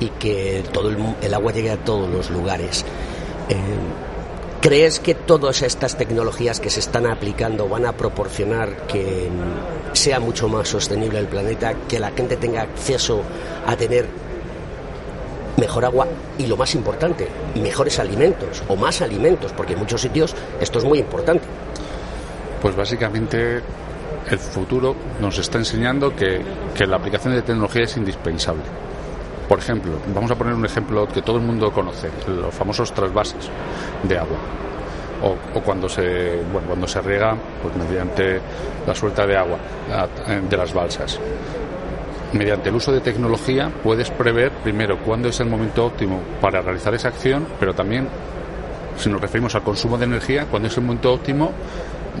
y 0.00 0.08
que 0.10 0.62
todo 0.70 0.90
el, 0.90 1.34
agua 1.34 1.50
llegue 1.50 1.70
a 1.70 1.78
todos 1.78 2.10
los 2.10 2.28
lugares. 2.28 2.84
Eh, 3.48 3.56
¿Crees 4.60 5.00
que 5.00 5.14
todas 5.14 5.62
estas 5.62 5.96
tecnologías 5.96 6.60
que 6.60 6.68
se 6.68 6.80
están 6.80 7.06
aplicando 7.06 7.66
van 7.70 7.86
a 7.86 7.92
proporcionar 7.92 8.86
que 8.86 9.30
sea 9.94 10.20
mucho 10.20 10.46
más 10.46 10.68
sostenible 10.68 11.18
el 11.18 11.26
planeta, 11.26 11.72
que 11.88 11.98
la 11.98 12.10
gente 12.10 12.36
tenga 12.36 12.60
acceso 12.60 13.22
a 13.66 13.74
tener 13.76 14.06
mejor 15.56 15.86
agua 15.86 16.06
y 16.36 16.46
lo 16.46 16.58
más 16.58 16.74
importante, 16.74 17.28
mejores 17.54 17.98
alimentos 17.98 18.62
o 18.68 18.76
más 18.76 19.00
alimentos, 19.00 19.54
porque 19.54 19.72
en 19.72 19.78
muchos 19.78 20.02
sitios 20.02 20.34
esto 20.60 20.78
es 20.78 20.84
muy 20.84 20.98
importante? 20.98 21.44
Pues 22.60 22.76
básicamente 22.76 23.62
el 24.30 24.38
futuro 24.38 24.94
nos 25.20 25.38
está 25.38 25.58
enseñando 25.58 26.14
que, 26.14 26.42
la 26.86 26.96
aplicación 26.96 27.34
de 27.34 27.42
tecnología 27.42 27.82
es 27.84 27.96
indispensable. 27.96 28.62
Por 29.48 29.58
ejemplo, 29.58 29.92
vamos 30.14 30.30
a 30.30 30.36
poner 30.36 30.54
un 30.54 30.64
ejemplo 30.64 31.06
que 31.08 31.22
todo 31.22 31.36
el 31.36 31.42
mundo 31.42 31.72
conoce, 31.72 32.08
los 32.28 32.54
famosos 32.54 32.92
trasvases 32.92 33.50
de 34.04 34.18
agua. 34.18 34.38
O, 35.22 35.60
cuando 35.60 35.88
se 35.88 36.40
bueno, 36.50 36.68
cuando 36.68 36.86
se 36.86 37.02
riega 37.02 37.36
pues 37.60 37.76
mediante 37.76 38.40
la 38.86 38.94
suelta 38.94 39.26
de 39.26 39.36
agua 39.36 39.58
de 40.48 40.56
las 40.56 40.72
balsas. 40.72 41.20
Mediante 42.32 42.70
el 42.70 42.76
uso 42.76 42.90
de 42.92 43.00
tecnología 43.00 43.70
puedes 43.82 44.10
prever 44.10 44.52
primero 44.62 44.98
cuándo 45.00 45.28
es 45.28 45.38
el 45.40 45.48
momento 45.48 45.84
óptimo 45.84 46.20
para 46.40 46.62
realizar 46.62 46.94
esa 46.94 47.08
acción, 47.08 47.46
pero 47.58 47.74
también 47.74 48.08
si 48.96 49.10
nos 49.10 49.20
referimos 49.20 49.54
al 49.54 49.62
consumo 49.62 49.98
de 49.98 50.04
energía, 50.04 50.46
cuándo 50.46 50.68
es 50.68 50.76
el 50.76 50.84
momento 50.84 51.12
óptimo 51.12 51.52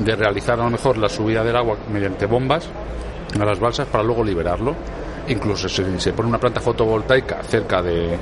de 0.00 0.16
realizar 0.16 0.58
a 0.58 0.64
lo 0.64 0.70
mejor 0.70 0.98
la 0.98 1.08
subida 1.08 1.44
del 1.44 1.56
agua 1.56 1.76
mediante 1.92 2.26
bombas 2.26 2.68
a 3.38 3.44
las 3.44 3.60
balsas 3.60 3.86
para 3.86 4.02
luego 4.02 4.24
liberarlo. 4.24 4.74
Incluso 5.28 5.68
si 5.68 5.84
se 5.98 6.12
pone 6.12 6.28
una 6.28 6.38
planta 6.38 6.60
fotovoltaica 6.60 7.42
cerca 7.42 7.82
de, 7.82 8.18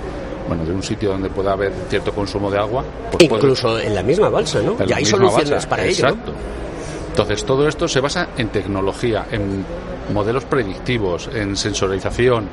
bueno, 0.47 0.65
de 0.65 0.73
un 0.73 0.83
sitio 0.83 1.11
donde 1.11 1.31
pueda 1.31 1.53
haber 1.53 1.73
cierto 1.89 2.13
consumo 2.13 2.51
de 2.51 2.59
agua. 2.59 2.85
Pues 3.13 3.25
Incluso 3.25 3.79
en 3.79 3.95
la 3.95 4.03
misma 4.03 4.29
balsa, 4.29 4.61
¿no? 4.61 4.77
Ya 4.85 4.97
hay 4.97 5.05
soluciones 5.05 5.65
para 5.67 5.85
ello. 5.85 6.09
Exacto. 6.09 6.33
Entonces, 7.11 7.45
todo 7.45 7.67
esto 7.67 7.89
se 7.89 8.01
basa 8.01 8.29
en 8.37 8.49
tecnología, 8.49 9.27
en 9.31 9.65
modelos 10.13 10.45
predictivos, 10.45 11.29
en 11.33 11.57
sensorización. 11.57 12.49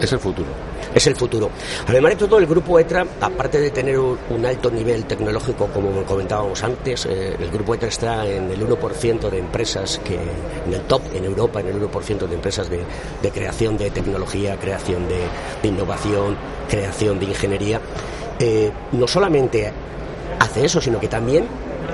Es 0.00 0.12
el 0.12 0.18
futuro. 0.18 0.48
Es 0.94 1.06
el 1.06 1.16
futuro. 1.16 1.50
Además 1.86 2.12
de 2.12 2.16
todo, 2.16 2.38
el 2.38 2.46
grupo 2.46 2.78
ETRA, 2.78 3.06
aparte 3.20 3.60
de 3.60 3.70
tener 3.70 3.98
un 3.98 4.46
alto 4.46 4.70
nivel 4.70 5.04
tecnológico, 5.04 5.66
como 5.68 6.02
comentábamos 6.04 6.62
antes, 6.62 7.06
eh, 7.06 7.36
el 7.38 7.50
grupo 7.50 7.74
ETRA 7.74 7.88
está 7.88 8.26
en 8.26 8.50
el 8.50 8.66
1% 8.66 9.30
de 9.30 9.38
empresas 9.38 10.00
que, 10.04 10.14
en 10.14 10.72
el 10.72 10.82
top 10.82 11.02
en 11.14 11.24
Europa, 11.24 11.60
en 11.60 11.68
el 11.68 11.80
1% 11.80 12.26
de 12.26 12.34
empresas 12.34 12.68
de, 12.70 12.84
creación 13.30 13.76
de 13.76 13.90
tecnología, 13.90 14.56
creación 14.56 15.08
de, 15.08 15.68
innovación, 15.68 16.36
creación 16.68 17.18
de 17.18 17.24
ingeniería. 17.26 17.80
Eh, 18.38 18.70
no 18.92 19.08
solamente 19.08 19.72
hace 20.38 20.64
eso, 20.64 20.80
sino 20.80 21.00
que 21.00 21.08
también 21.08 21.46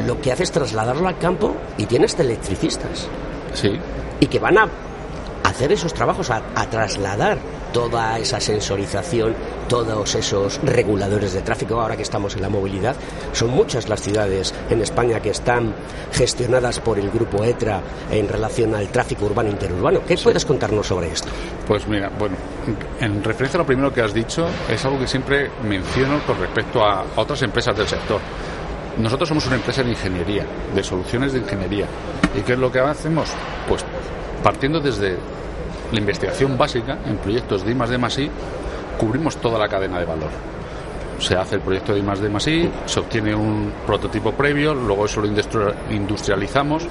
lo 0.07 0.21
que 0.21 0.33
hace 0.33 0.45
es 0.45 0.53
trasladarlo 0.53 1.09
al 1.09 1.19
campo 1.19 1.55
y 1.79 1.87
tienes 1.87 2.19
electricistas. 2.19 3.09
Sí. 3.55 3.79
Y 4.21 4.27
que 4.27 4.39
van 4.39 4.59
a 4.59 4.69
hacer 5.45 5.73
esos 5.73 5.93
trabajos, 5.93 6.31
a, 6.31 6.43
trasladar 6.71 7.39
toda 7.73 8.19
esa 8.19 8.41
sensorización, 8.41 9.35
todos 9.69 10.15
esos 10.15 10.61
reguladores 10.63 11.33
de 11.33 11.43
tráfico, 11.43 11.81
ahora 11.81 11.97
que 11.97 12.03
estamos 12.03 12.35
en 12.37 12.43
la 12.43 12.49
movilidad. 12.49 12.97
Son 13.33 13.51
muchas 13.51 13.89
las 13.89 14.01
ciudades 14.03 14.55
en 14.69 14.81
España 14.81 15.21
que 15.21 15.31
están 15.31 15.75
gestionadas 16.13 16.81
por 16.81 16.99
el 16.99 17.11
grupo 17.11 17.45
ETRA 17.45 17.81
en 18.11 18.29
relación 18.29 18.75
al 18.75 18.89
tráfico 18.89 19.27
urbano 19.27 19.49
e 19.49 19.53
interurbano. 19.53 20.01
¿Qué 20.07 20.17
puedes 20.17 20.45
contarnos 20.45 20.87
sobre 20.87 21.09
esto? 21.09 21.29
Pues 21.67 21.87
mira, 21.87 22.11
bueno, 22.19 22.37
en 23.01 23.23
referencia 23.23 23.59
a 23.59 23.63
lo 23.63 23.67
primero 23.67 23.93
que 23.93 24.03
has 24.03 24.13
dicho, 24.13 24.47
es 24.69 24.85
algo 24.85 24.99
que 24.99 25.07
siempre 25.07 25.51
menciono 25.65 26.21
con 26.27 26.39
respecto 26.39 26.85
a 26.85 27.05
otras 27.17 27.43
empresas 27.43 27.77
del 27.77 27.87
sector. 27.87 28.21
Nosotros 28.99 29.29
somos 29.29 29.47
una 29.47 29.57
empresa 29.57 29.83
de 29.83 29.91
ingeniería, 29.91 30.45
de 30.75 30.83
soluciones 30.83 31.33
de 31.33 31.39
ingeniería. 31.39 31.87
¿Y 32.37 32.43
qué 32.43 32.53
es 32.55 32.59
lo 32.59 32.71
que 32.71 32.81
hacemos? 32.81 33.31
Pues 33.69 33.85
partiendo 34.43 34.81
desde 34.81 35.17
la 35.93 35.99
investigación 35.99 36.57
básica 36.57 36.99
en 37.07 37.17
proyectos 37.17 37.65
de 37.65 37.73
I 37.73 37.75
I, 37.75 38.31
cubrimos 38.99 39.37
toda 39.37 39.59
la 39.59 39.69
cadena 39.69 39.99
de 39.99 40.05
valor. 40.05 40.31
Se 41.19 41.37
hace 41.37 41.57
el 41.57 41.61
proyecto 41.61 41.93
de 41.95 42.01
I 42.01 42.03
I, 42.03 42.71
se 42.87 43.01
obtiene 43.01 43.35
un 43.35 43.73
prototipo 43.87 44.33
previo, 44.33 44.75
luego 44.75 45.07
eso 45.07 45.21
lo 45.21 45.29
industrializamos, 45.91 46.87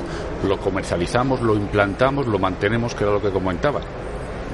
lo 0.47 0.57
comercializamos, 0.57 1.41
lo 1.41 1.55
implantamos, 1.55 2.27
lo 2.27 2.37
mantenemos, 2.39 2.93
que 2.93 3.03
era 3.03 3.13
lo 3.13 3.21
que 3.21 3.31
comentaba. 3.31 3.81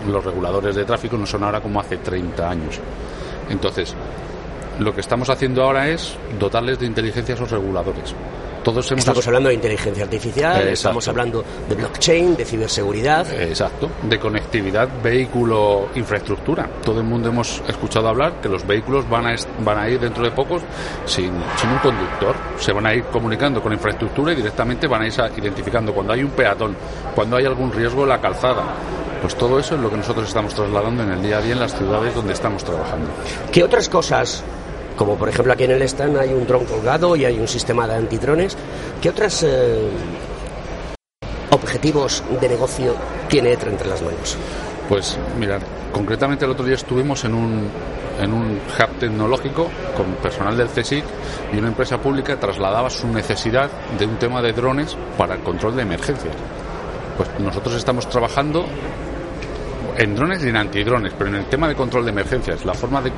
Los 0.07 0.23
reguladores 0.23 0.75
de 0.75 0.85
tráfico 0.85 1.17
no 1.17 1.25
son 1.25 1.43
ahora 1.43 1.61
como 1.61 1.79
hace 1.79 1.97
30 1.97 2.49
años. 2.49 2.79
Entonces, 3.49 3.95
lo 4.79 4.93
que 4.93 5.01
estamos 5.01 5.29
haciendo 5.29 5.63
ahora 5.63 5.89
es 5.89 6.15
dotarles 6.39 6.79
de 6.79 6.85
inteligencia 6.85 7.33
a 7.33 7.37
esos 7.37 7.51
reguladores 7.51 8.13
Estamos 8.65 9.27
hablando 9.27 9.49
de 9.49 9.55
inteligencia 9.55 10.03
artificial, 10.03 10.67
estamos 10.67 11.07
hablando 11.07 11.43
de 11.69 11.75
blockchain, 11.75 12.35
de 12.35 12.45
ciberseguridad. 12.45 13.31
Exacto, 13.31 13.91
de 14.01 14.19
conectividad 14.19 14.89
vehículo-infraestructura. 15.03 16.67
Todo 16.83 16.99
el 16.99 17.05
mundo 17.05 17.29
hemos 17.29 17.61
escuchado 17.67 18.07
hablar 18.07 18.41
que 18.41 18.49
los 18.49 18.65
vehículos 18.65 19.07
van 19.07 19.27
a, 19.27 19.35
van 19.59 19.77
a 19.77 19.87
ir 19.87 19.99
dentro 19.99 20.23
de 20.23 20.31
pocos 20.31 20.63
sin, 21.05 21.31
sin 21.57 21.69
un 21.69 21.77
conductor. 21.77 22.35
Se 22.57 22.71
van 22.71 22.87
a 22.87 22.95
ir 22.95 23.03
comunicando 23.03 23.61
con 23.61 23.71
infraestructura 23.71 24.33
y 24.33 24.35
directamente 24.37 24.87
van 24.87 25.03
a 25.03 25.07
ir 25.07 25.13
identificando 25.37 25.93
cuando 25.93 26.13
hay 26.13 26.23
un 26.23 26.31
peatón, 26.31 26.75
cuando 27.13 27.37
hay 27.37 27.45
algún 27.45 27.71
riesgo 27.71 28.01
en 28.01 28.09
la 28.09 28.19
calzada. 28.19 28.63
Pues 29.21 29.35
todo 29.35 29.59
eso 29.59 29.75
es 29.75 29.81
lo 29.81 29.91
que 29.91 29.97
nosotros 29.97 30.27
estamos 30.27 30.55
trasladando 30.55 31.03
en 31.03 31.11
el 31.11 31.21
día 31.21 31.37
a 31.37 31.41
día 31.41 31.53
en 31.53 31.59
las 31.59 31.77
ciudades 31.77 32.15
donde 32.15 32.33
estamos 32.33 32.63
trabajando. 32.63 33.11
¿Qué 33.51 33.63
otras 33.63 33.87
cosas 33.89 34.43
como 34.95 35.15
por 35.15 35.29
ejemplo 35.29 35.53
aquí 35.53 35.63
en 35.63 35.71
el 35.71 35.81
stand 35.83 36.17
hay 36.17 36.33
un 36.33 36.45
dron 36.47 36.65
colgado 36.65 37.15
y 37.15 37.25
hay 37.25 37.39
un 37.39 37.47
sistema 37.47 37.87
de 37.87 37.95
antidrones. 37.95 38.57
¿Qué 39.01 39.09
otros 39.09 39.43
eh, 39.43 39.89
objetivos 41.51 42.23
de 42.39 42.49
negocio 42.49 42.95
tiene 43.27 43.53
ETRA 43.53 43.71
entre 43.71 43.89
las 43.89 44.01
manos? 44.01 44.37
Pues 44.87 45.17
mirar, 45.39 45.61
concretamente 45.91 46.45
el 46.45 46.51
otro 46.51 46.65
día 46.65 46.75
estuvimos 46.75 47.23
en 47.25 47.33
un, 47.33 47.69
en 48.19 48.33
un 48.33 48.57
hub 48.57 48.99
tecnológico 48.99 49.69
con 49.97 50.05
personal 50.21 50.55
del 50.55 50.67
CSIC 50.67 51.03
y 51.53 51.57
una 51.57 51.69
empresa 51.69 51.97
pública 51.97 52.39
trasladaba 52.39 52.89
su 52.89 53.07
necesidad 53.07 53.69
de 53.97 54.05
un 54.05 54.17
tema 54.17 54.41
de 54.41 54.53
drones 54.53 54.95
para 55.17 55.35
el 55.35 55.41
control 55.41 55.75
de 55.75 55.81
emergencias. 55.81 56.35
Pues 57.17 57.29
nosotros 57.39 57.75
estamos 57.75 58.07
trabajando 58.09 58.65
en 59.97 60.15
drones 60.15 60.43
y 60.43 60.49
en 60.49 60.57
antidrones, 60.57 61.13
pero 61.17 61.29
en 61.29 61.37
el 61.37 61.45
tema 61.45 61.67
de 61.67 61.75
control 61.75 62.05
de 62.05 62.11
emergencias, 62.11 62.65
la 62.65 62.73
forma 62.73 63.01
de 63.01 63.11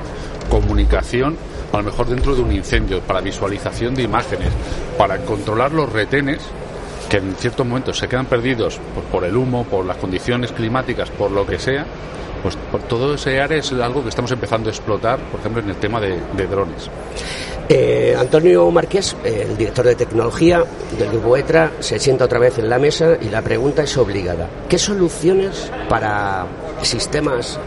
comunicación 0.50 1.36
a 1.72 1.78
lo 1.78 1.84
mejor 1.84 2.08
dentro 2.08 2.36
de 2.36 2.42
un 2.42 2.52
incendio, 2.52 3.02
para 3.02 3.22
visualización 3.22 3.96
de 3.96 4.04
imágenes, 4.04 4.50
para 4.98 5.20
controlar 5.20 5.72
los 5.72 5.92
retenes 5.92 6.42
que 7.10 7.18
en 7.18 7.36
ciertos 7.36 7.66
momentos 7.66 7.98
se 7.98 8.08
quedan 8.08 8.26
perdidos 8.26 8.80
por 9.12 9.24
el 9.24 9.36
humo, 9.36 9.64
por 9.64 9.86
las 9.86 9.98
condiciones 9.98 10.52
climáticas, 10.52 11.10
por 11.10 11.32
lo 11.32 11.46
que 11.46 11.58
sea, 11.58 11.86
pues 12.44 12.56
por 12.72 12.82
todo 12.84 13.16
ese 13.16 13.40
área 13.40 13.58
es 13.58 13.72
algo 13.74 14.04
que 14.04 14.10
estamos 14.10 14.32
empezando 14.32 14.70
a 14.70 14.72
explotar, 14.72 15.20
por 15.20 15.40
ejemplo, 15.40 15.62
en 15.62 15.70
el 15.70 15.76
tema 15.78 16.00
de, 16.00 16.48
drones. 16.48 16.90
Eh, 17.70 18.16
Antonio 18.18 18.70
Márquez, 18.72 19.16
el 19.24 19.58
director 19.58 19.86
de 19.86 19.96
tecnología 19.96 20.64
del 20.98 21.10
grupo 21.10 21.36
ETRA, 21.36 21.72
se 21.80 22.00
sienta 22.00 22.26
otra 22.26 22.40
vez 22.40 22.58
en 22.58 22.70
la 22.70 22.80
mesa 22.80 23.18
y 23.20 23.30
la 23.30 23.42
pregunta 23.42 23.84
es 23.84 23.98
obligada. 23.98 24.50
¿Qué 24.70 24.78
soluciones 24.78 25.72
para 25.90 26.46
sistemas 26.82 27.60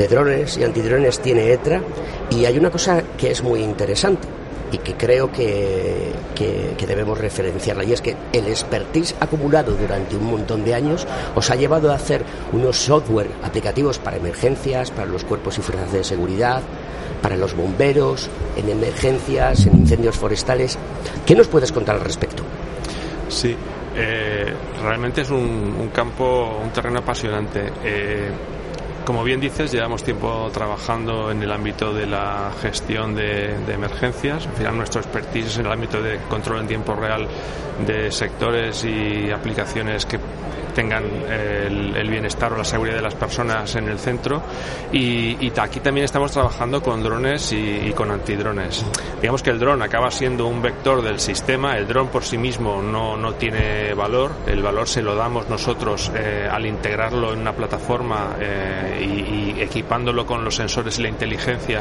de 0.00 0.08
drones 0.08 0.56
y 0.56 0.64
antidrones 0.64 1.20
tiene 1.20 1.52
ETRA 1.52 1.82
y 2.30 2.46
hay 2.46 2.56
una 2.56 2.70
cosa 2.70 3.02
que 3.18 3.30
es 3.30 3.42
muy 3.42 3.60
interesante 3.60 4.26
y 4.72 4.78
que 4.78 4.94
creo 4.94 5.30
que, 5.30 6.10
que, 6.34 6.86
debemos 6.86 7.18
referenciarla 7.18 7.84
y 7.84 7.92
es 7.92 8.00
que 8.00 8.16
el 8.32 8.46
expertise 8.46 9.14
acumulado 9.20 9.72
durante 9.72 10.16
un 10.16 10.30
montón 10.30 10.64
de 10.64 10.74
años 10.74 11.06
os 11.34 11.50
ha 11.50 11.56
llevado 11.56 11.92
a 11.92 11.96
hacer 11.96 12.24
unos 12.52 12.78
software 12.78 13.30
aplicativos 13.42 13.98
para 13.98 14.16
emergencias, 14.16 14.90
para 14.90 15.06
los 15.06 15.24
cuerpos 15.24 15.58
y 15.58 15.60
fuerzas 15.60 15.92
de 15.92 16.02
seguridad, 16.02 16.62
para 17.20 17.36
los 17.36 17.54
bomberos, 17.54 18.30
en 18.56 18.70
emergencias, 18.70 19.66
en 19.66 19.80
incendios 19.80 20.16
forestales. 20.16 20.78
¿Qué 21.26 21.34
nos 21.34 21.48
puedes 21.48 21.72
contar 21.72 21.96
al 21.96 22.02
respecto? 22.02 22.42
Sí, 23.28 23.54
eh, 23.96 24.52
realmente 24.82 25.20
es 25.20 25.30
un, 25.30 25.90
campo, 25.92 26.58
un 26.62 26.70
terreno 26.70 27.00
apasionante. 27.00 27.70
Eh, 27.84 28.30
como 29.10 29.24
bien 29.24 29.40
dices, 29.40 29.72
llevamos 29.72 30.04
tiempo 30.04 30.48
trabajando 30.52 31.32
en 31.32 31.42
el 31.42 31.50
ámbito 31.50 31.92
de 31.92 32.06
la 32.06 32.52
gestión 32.62 33.16
de, 33.16 33.56
emergencias. 33.68 34.46
Al 34.46 34.52
final, 34.52 34.76
nuestro 34.76 35.00
expertise 35.00 35.46
es 35.46 35.58
en 35.58 35.66
el 35.66 35.72
ámbito 35.72 36.00
de 36.00 36.18
control 36.28 36.60
en 36.60 36.68
tiempo 36.68 36.94
real 36.94 37.26
de 37.84 38.12
sectores 38.12 38.84
y 38.84 39.32
aplicaciones 39.32 40.06
que 40.06 40.20
tengan 40.70 41.04
el, 41.28 42.08
bienestar 42.08 42.52
o 42.52 42.56
la 42.56 42.64
seguridad 42.64 42.96
de 42.96 43.02
las 43.02 43.14
personas 43.14 43.74
en 43.76 43.88
el 43.88 43.98
centro. 43.98 44.42
Y, 44.92 45.50
aquí 45.60 45.80
también 45.80 46.04
estamos 46.04 46.32
trabajando 46.32 46.82
con 46.82 47.02
drones 47.02 47.52
y, 47.52 47.92
con 47.94 48.10
antidrones. 48.10 48.84
Digamos 49.20 49.42
que 49.42 49.50
el 49.50 49.58
dron 49.58 49.82
acaba 49.82 50.10
siendo 50.10 50.46
un 50.46 50.62
vector 50.62 51.02
del 51.02 51.20
sistema, 51.20 51.76
el 51.76 51.86
dron 51.86 52.08
por 52.08 52.24
sí 52.24 52.38
mismo 52.38 52.80
no, 52.80 53.16
no 53.16 53.34
tiene 53.34 53.92
valor, 53.94 54.32
el 54.46 54.62
valor 54.62 54.88
se 54.88 55.02
lo 55.02 55.14
damos 55.14 55.48
nosotros 55.48 56.10
eh, 56.14 56.48
al 56.50 56.64
integrarlo 56.64 57.32
en 57.32 57.40
una 57.40 57.52
plataforma 57.52 58.36
eh, 58.40 58.99
y, 59.00 59.60
equipándolo 59.60 60.26
con 60.26 60.44
los 60.44 60.56
sensores 60.56 60.98
y 60.98 61.02
la 61.02 61.08
inteligencia 61.08 61.80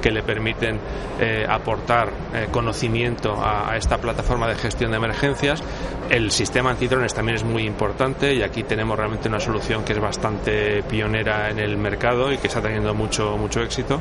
que 0.00 0.10
le 0.10 0.22
permiten 0.22 0.78
eh, 1.20 1.46
aportar 1.48 2.10
conocimiento 2.50 3.36
a, 3.42 3.76
esta 3.76 3.98
plataforma 3.98 4.46
de 4.48 4.54
gestión 4.54 4.90
de 4.90 4.96
emergencias. 4.96 5.62
El 6.08 6.30
sistema 6.30 6.70
antidrones 6.70 7.12
también 7.12 7.36
es 7.36 7.44
muy 7.44 7.64
importante 7.64 8.34
y 8.34 8.42
aquí 8.42 8.62
tenemos 8.62 8.96
realmente 8.96 9.28
una 9.28 9.40
solución 9.40 9.84
que 9.84 9.92
es 9.92 10.00
bastante 10.00 10.82
pionera 10.84 11.50
en 11.50 11.58
el 11.58 11.76
mercado 11.76 12.32
y 12.32 12.38
que 12.38 12.46
está 12.46 12.62
teniendo 12.62 12.94
mucho, 12.94 13.36
mucho 13.36 13.60
éxito. 13.60 14.00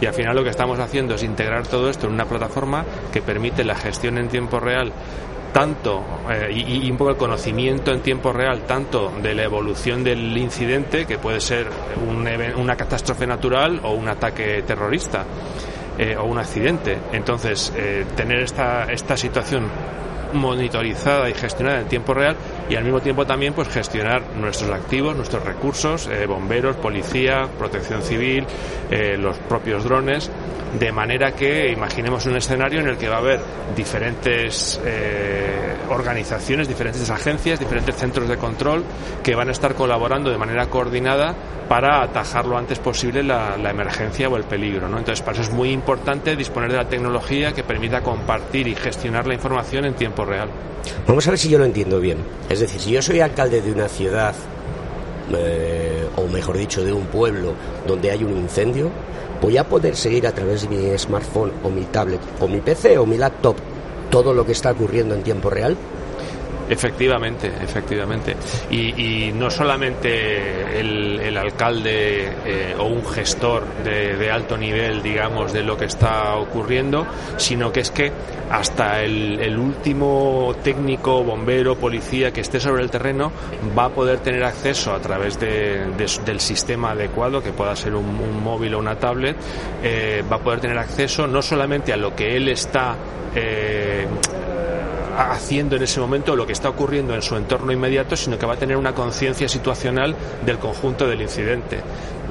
Y 0.00 0.06
al 0.06 0.14
final 0.14 0.34
lo 0.34 0.42
que 0.42 0.50
estamos 0.50 0.78
haciendo 0.78 1.14
es 1.14 1.22
integrar 1.22 1.66
todo 1.66 1.88
esto 1.88 2.06
en 2.06 2.14
una 2.14 2.24
plataforma 2.24 2.84
que 3.12 3.22
permite 3.22 3.64
la 3.64 3.74
gestión 3.74 4.18
en 4.18 4.28
tiempo 4.28 4.58
real 4.58 4.92
tanto 5.52 6.02
eh, 6.30 6.50
y, 6.52 6.90
un 6.90 6.96
poco 6.96 7.10
el 7.10 7.16
conocimiento 7.16 7.92
en 7.92 8.00
tiempo 8.00 8.32
real 8.32 8.62
tanto 8.62 9.12
de 9.22 9.34
la 9.34 9.44
evolución 9.44 10.02
del 10.02 10.36
incidente 10.36 11.06
que 11.06 11.18
puede 11.18 11.40
ser 11.40 11.68
una 12.56 12.76
catástrofe 12.76 13.26
natural 13.26 13.80
o 13.82 13.92
un 13.92 14.08
ataque 14.08 14.62
terrorista 14.62 15.24
eh, 15.98 16.16
o 16.16 16.24
un 16.24 16.38
accidente. 16.38 16.98
Entonces 17.12 17.72
eh, 17.76 18.06
tener 18.16 18.40
esta, 18.40 18.84
esta 18.84 19.16
situación 19.16 19.64
monitorizada 20.32 21.28
y 21.28 21.34
gestionada 21.34 21.80
en 21.80 21.88
tiempo 21.88 22.14
real 22.14 22.36
y 22.72 22.74
al 22.74 22.84
mismo 22.84 23.02
tiempo 23.02 23.26
también 23.26 23.52
pues 23.52 23.68
gestionar 23.68 24.22
nuestros 24.34 24.70
activos, 24.70 25.14
nuestros 25.14 25.44
recursos, 25.44 26.06
eh, 26.06 26.24
bomberos, 26.24 26.74
policía, 26.76 27.46
protección 27.58 28.00
civil, 28.00 28.46
eh, 28.90 29.18
los 29.18 29.36
propios 29.40 29.84
drones, 29.84 30.30
de 30.78 30.90
manera 30.90 31.32
que 31.32 31.70
imaginemos 31.70 32.24
un 32.24 32.36
escenario 32.36 32.80
en 32.80 32.88
el 32.88 32.96
que 32.96 33.10
va 33.10 33.16
a 33.16 33.18
haber 33.18 33.40
diferentes 33.76 34.80
eh, 34.86 35.74
organizaciones, 35.90 36.66
diferentes 36.66 37.10
agencias, 37.10 37.60
diferentes 37.60 37.94
centros 37.94 38.26
de 38.26 38.38
control 38.38 38.84
que 39.22 39.34
van 39.34 39.50
a 39.50 39.52
estar 39.52 39.74
colaborando 39.74 40.30
de 40.30 40.38
manera 40.38 40.70
coordinada 40.70 41.34
para 41.68 42.02
atajar 42.02 42.46
lo 42.46 42.56
antes 42.56 42.78
posible 42.78 43.22
la, 43.22 43.54
emergencia 43.68 44.30
o 44.30 44.36
el 44.38 44.44
peligro. 44.44 44.88
¿no? 44.88 44.98
Entonces, 44.98 45.20
para 45.20 45.38
eso 45.38 45.42
es 45.42 45.54
muy 45.54 45.70
importante 45.70 46.36
disponer 46.36 46.70
de 46.70 46.78
la 46.78 46.88
tecnología 46.88 47.52
que 47.52 47.64
permita 47.64 48.00
compartir 48.00 48.66
y 48.66 48.74
gestionar 48.74 49.26
la 49.26 49.34
información 49.34 49.84
en 49.84 49.94
tiempo 49.94 50.24
real. 50.24 50.48
Vamos 51.06 51.26
a 51.26 51.30
ver 51.30 51.38
si 51.38 51.48
yo 51.48 51.58
lo 51.58 51.64
entiendo 51.64 52.00
bien. 52.00 52.18
Decir, 52.62 52.80
si 52.80 52.90
yo 52.90 53.02
soy 53.02 53.20
alcalde 53.20 53.60
de 53.60 53.72
una 53.72 53.88
ciudad 53.88 54.34
eh, 55.36 56.06
o 56.16 56.26
mejor 56.28 56.56
dicho, 56.56 56.84
de 56.84 56.92
un 56.92 57.06
pueblo 57.06 57.54
donde 57.86 58.10
hay 58.10 58.24
un 58.24 58.36
incendio, 58.36 58.90
voy 59.40 59.56
a 59.56 59.64
poder 59.64 59.96
seguir 59.96 60.26
a 60.26 60.32
través 60.32 60.62
de 60.62 60.68
mi 60.68 60.98
smartphone 60.98 61.52
o 61.62 61.68
mi 61.68 61.84
tablet 61.84 62.20
o 62.40 62.48
mi 62.48 62.60
PC 62.60 62.98
o 62.98 63.06
mi 63.06 63.16
laptop 63.16 63.56
todo 64.10 64.34
lo 64.34 64.44
que 64.44 64.52
está 64.52 64.72
ocurriendo 64.72 65.14
en 65.14 65.22
tiempo 65.22 65.50
real. 65.50 65.76
Efectivamente, 66.72 67.52
efectivamente. 67.60 68.34
Y, 68.70 69.30
no 69.34 69.50
solamente 69.50 70.80
el, 70.80 71.36
alcalde 71.36 72.32
eh, 72.46 72.74
o 72.78 72.84
un 72.84 73.04
gestor 73.04 73.64
de, 73.84 74.30
alto 74.30 74.56
nivel, 74.56 75.02
digamos, 75.02 75.52
de 75.52 75.62
lo 75.62 75.76
que 75.76 75.84
está 75.84 76.36
ocurriendo, 76.36 77.06
sino 77.36 77.70
que 77.72 77.80
es 77.80 77.90
que 77.90 78.10
hasta 78.50 79.02
el, 79.02 79.58
último 79.58 80.54
técnico, 80.62 81.22
bombero, 81.22 81.76
policía 81.76 82.32
que 82.32 82.40
esté 82.40 82.58
sobre 82.58 82.82
el 82.82 82.90
terreno 82.90 83.32
va 83.76 83.86
a 83.86 83.88
poder 83.90 84.20
tener 84.20 84.44
acceso 84.44 84.94
a 84.94 85.00
través 85.00 85.38
del 85.38 86.40
sistema 86.40 86.92
adecuado, 86.92 87.42
que 87.42 87.52
pueda 87.52 87.76
ser 87.76 87.94
un, 87.94 88.42
móvil 88.42 88.74
o 88.74 88.78
una 88.78 88.98
tablet, 88.98 89.36
eh, 89.82 90.24
va 90.30 90.36
a 90.36 90.40
poder 90.40 90.60
tener 90.60 90.78
acceso 90.78 91.26
no 91.26 91.42
solamente 91.42 91.92
a 91.92 91.96
lo 91.98 92.14
que 92.16 92.34
él 92.36 92.48
está 92.48 92.96
eh, 93.34 94.06
haciendo 95.16 95.76
en 95.76 95.82
ese 95.82 96.00
momento 96.00 96.36
lo 96.36 96.46
que 96.46 96.52
está 96.52 96.68
ocurriendo 96.68 97.14
en 97.14 97.22
su 97.22 97.36
entorno 97.36 97.72
inmediato, 97.72 98.16
sino 98.16 98.38
que 98.38 98.46
va 98.46 98.54
a 98.54 98.58
tener 98.58 98.76
una 98.76 98.94
conciencia 98.94 99.48
situacional 99.48 100.14
del 100.44 100.58
conjunto 100.58 101.06
del 101.06 101.22
incidente. 101.22 101.80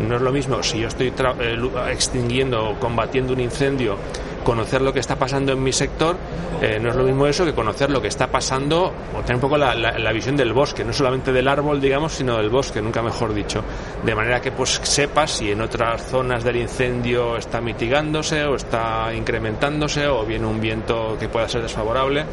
No 0.07 0.15
es 0.15 0.21
lo 0.21 0.31
mismo 0.31 0.61
si 0.63 0.79
yo 0.79 0.87
estoy 0.87 1.07
eh, 1.39 1.57
extinguiendo 1.91 2.69
o 2.69 2.79
combatiendo 2.79 3.33
un 3.33 3.39
incendio 3.39 3.97
conocer 4.43 4.81
lo 4.81 4.93
que 4.93 4.99
está 4.99 5.17
pasando 5.17 5.53
en 5.53 5.63
mi 5.63 5.71
sector 5.71 6.17
eh, 6.61 6.79
no 6.79 6.89
es 6.89 6.95
lo 6.95 7.03
mismo 7.03 7.25
eso 7.25 7.43
que 7.43 7.53
conocer 7.53 7.89
lo 7.89 7.99
que 7.99 8.07
está 8.07 8.27
pasando 8.27 8.93
o 9.17 9.21
tener 9.21 9.35
un 9.35 9.41
poco 9.41 9.57
la, 9.57 10.11
visión 10.13 10.37
del 10.37 10.53
bosque, 10.53 10.85
no 10.85 10.93
solamente 10.93 11.31
del 11.31 11.47
árbol, 11.47 11.81
digamos, 11.81 12.13
sino 12.13 12.37
del 12.37 12.51
bosque, 12.51 12.83
nunca 12.83 13.01
mejor 13.01 13.33
dicho. 13.33 13.63
De 14.03 14.13
manera 14.13 14.39
que 14.39 14.51
pues 14.51 14.79
sepas 14.83 15.31
si 15.31 15.51
en 15.51 15.61
otras 15.61 16.05
zonas 16.05 16.43
del 16.43 16.57
incendio 16.57 17.35
está 17.35 17.61
mitigándose 17.61 18.43
o 18.43 18.55
está 18.55 19.11
incrementándose 19.11 20.05
o 20.07 20.23
viene 20.23 20.45
un 20.45 20.61
viento 20.61 21.17
que 21.19 21.29
pueda 21.29 21.49
ser 21.49 21.63
desfavorable 21.63 22.25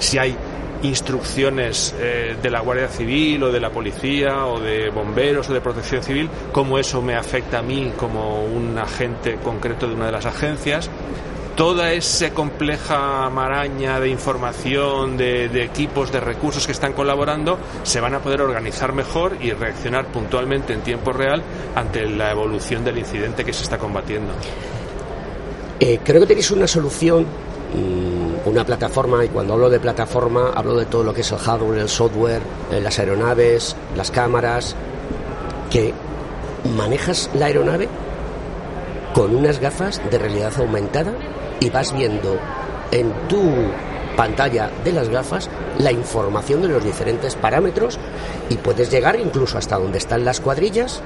si 0.00 0.18
hay 0.18 0.36
instrucciones 0.82 1.94
eh, 2.00 2.36
de 2.40 2.50
la 2.50 2.60
Guardia 2.60 2.88
Civil 2.88 3.44
o 3.44 3.52
de 3.52 3.60
la 3.60 3.70
policía 3.70 4.46
o 4.46 4.58
de 4.58 4.90
bomberos 4.90 5.48
o 5.50 5.52
de 5.52 5.60
protección 5.60 6.02
civil, 6.02 6.28
cómo 6.52 6.78
eso 6.78 7.00
me 7.00 7.14
afecta 7.14 7.60
a 7.60 7.62
mí 7.62 7.92
como 7.96 8.44
un 8.44 8.76
agente 8.76 9.36
concreto 9.36 9.86
de 9.86 9.94
una 9.94 10.06
de 10.06 10.12
las 10.12 10.26
agencias. 10.26 10.90
Toda 11.58 11.92
esa 11.92 12.30
compleja 12.30 13.28
maraña 13.28 14.00
de 14.00 14.08
información, 14.08 15.18
de, 15.18 15.46
equipos, 15.62 16.10
de 16.10 16.20
recursos 16.20 16.64
que 16.64 16.72
están 16.72 16.94
colaborando, 16.94 17.58
se 17.82 18.00
van 18.00 18.14
a 18.14 18.20
poder 18.20 18.40
organizar 18.40 18.94
mejor 18.94 19.36
y 19.40 19.50
reaccionar 19.50 20.06
puntualmente 20.06 20.72
en 20.72 20.80
tiempo 20.80 21.12
real 21.12 21.42
ante 21.74 22.08
la 22.08 22.30
evolución 22.30 22.84
del 22.84 22.98
incidente 22.98 23.44
que 23.44 23.52
se 23.52 23.64
está 23.64 23.76
combatiendo. 23.76 24.32
Eh, 25.80 26.00
creo 26.02 26.20
que 26.20 26.26
tenéis 26.28 26.50
una 26.50 26.66
solución 26.66 27.26
Mm, 27.74 28.48
una 28.48 28.64
plataforma, 28.64 29.22
y 29.24 29.28
cuando 29.28 29.52
hablo 29.52 29.68
de 29.68 29.78
plataforma 29.78 30.52
hablo 30.54 30.74
de 30.74 30.86
todo 30.86 31.04
lo 31.04 31.12
que 31.12 31.20
es 31.20 31.30
el 31.32 31.38
hardware, 31.38 31.80
el 31.80 31.88
software, 31.88 32.40
eh, 32.72 32.80
las 32.80 32.98
aeronaves, 32.98 33.76
las 33.94 34.10
cámaras, 34.10 34.74
que 35.70 35.92
manejas 36.76 37.28
la 37.34 37.46
aeronave 37.46 37.88
con 39.12 39.36
unas 39.36 39.60
gafas 39.60 40.00
de 40.10 40.18
realidad 40.18 40.52
aumentada 40.58 41.12
y 41.60 41.70
vas 41.70 41.92
viendo 41.92 42.38
en 42.90 43.12
tu 43.28 43.42
pantalla 44.16 44.70
de 44.84 44.92
las 44.92 45.08
gafas 45.08 45.48
la 45.78 45.92
información 45.92 46.62
de 46.62 46.68
los 46.68 46.84
diferentes 46.84 47.36
parámetros 47.36 47.98
y 48.48 48.56
puedes 48.56 48.90
llegar 48.90 49.18
incluso 49.18 49.58
hasta 49.58 49.78
donde 49.78 49.98
están 49.98 50.24
las 50.24 50.40
cuadrillas 50.40 51.02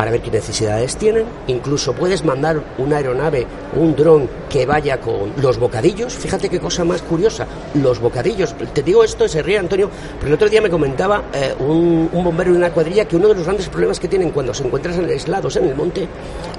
para 0.00 0.12
ver 0.12 0.22
qué 0.22 0.30
necesidades 0.30 0.96
tienen. 0.96 1.26
Incluso 1.46 1.92
puedes 1.92 2.24
mandar 2.24 2.64
una 2.78 2.96
aeronave, 2.96 3.46
un 3.76 3.94
dron 3.94 4.30
que 4.48 4.64
vaya 4.64 4.98
con 4.98 5.34
los 5.36 5.58
bocadillos. 5.58 6.14
Fíjate 6.14 6.48
qué 6.48 6.58
cosa 6.58 6.84
más 6.84 7.02
curiosa, 7.02 7.46
los 7.74 8.00
bocadillos. 8.00 8.54
Te 8.72 8.82
digo 8.82 9.04
esto, 9.04 9.28
se 9.28 9.42
ríe 9.42 9.58
Antonio, 9.58 9.90
pero 10.18 10.28
el 10.28 10.32
otro 10.36 10.48
día 10.48 10.62
me 10.62 10.70
comentaba 10.70 11.24
eh, 11.34 11.54
un, 11.58 12.08
bombero 12.14 12.50
de 12.52 12.56
una 12.56 12.72
cuadrilla 12.72 13.04
que 13.04 13.16
uno 13.16 13.28
de 13.28 13.34
los 13.34 13.44
grandes 13.44 13.68
problemas 13.68 14.00
que 14.00 14.08
tienen 14.08 14.30
cuando 14.30 14.54
se 14.54 14.64
encuentran 14.64 15.04
aislados 15.04 15.56
en 15.56 15.68
el 15.68 15.76
monte 15.76 16.08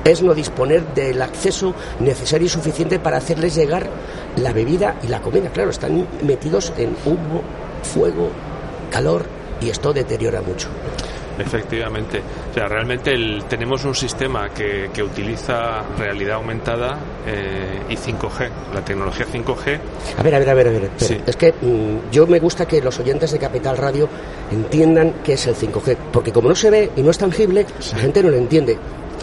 es 0.06 0.22
no 0.22 0.36
disponer 0.36 0.94
del 0.94 1.20
acceso 1.20 1.74
necesario 2.00 2.46
y 2.46 2.50
suficiente 2.50 3.00
para 3.00 3.18
hacerles 3.18 3.56
llegar 3.56 3.90
la 4.36 4.54
bebida 4.54 4.98
y 5.02 5.08
la 5.08 5.20
comida. 5.20 5.50
Claro, 5.50 5.72
están 5.72 6.08
metidos 6.22 6.74
en 6.78 6.96
humo, 7.08 7.42
fuego, 7.82 8.30
calor 8.92 9.26
y 9.60 9.72
esto 9.72 9.94
deteriora 9.94 10.44
mucho. 10.44 10.68
Efectivamente. 11.42 12.22
O 12.52 12.54
sea, 12.54 12.68
realmente 12.68 13.12
tenemos 13.50 13.84
un 13.86 13.96
sistema 13.96 14.50
que, 14.50 14.90
que 14.94 15.04
utiliza 15.04 15.82
realidad 15.98 16.36
aumentada 16.36 16.98
eh, 17.26 17.82
y 17.90 17.96
5G, 17.96 18.50
la 18.74 18.84
tecnología 18.84 19.26
5G. 19.26 19.80
A 20.18 20.24
ver, 20.24 20.36
a 20.36 20.40
ver, 20.40 20.50
a 20.50 20.54
ver, 20.54 20.68
a 20.68 20.72
ver. 20.72 20.90
Es 21.26 21.36
que 21.36 21.54
mm, 21.54 22.12
yo 22.12 22.28
me 22.28 22.40
gusta 22.40 22.66
que 22.66 22.82
los 22.82 23.00
oyentes 23.00 23.32
de 23.32 23.40
Capital 23.40 23.78
Radio 23.78 24.08
entiendan 24.52 25.16
qué 25.24 25.34
es 25.34 25.48
el 25.48 25.56
5G, 25.56 25.98
porque 26.12 26.32
como 26.32 26.50
no 26.50 26.56
se 26.56 26.70
ve 26.70 26.92
y 26.96 27.02
no 27.02 27.12
es 27.12 27.18
tangible, 27.18 27.66
la 27.92 28.00
gente 28.00 28.24
no 28.24 28.30
lo 28.30 28.38
entiende. 28.38 28.78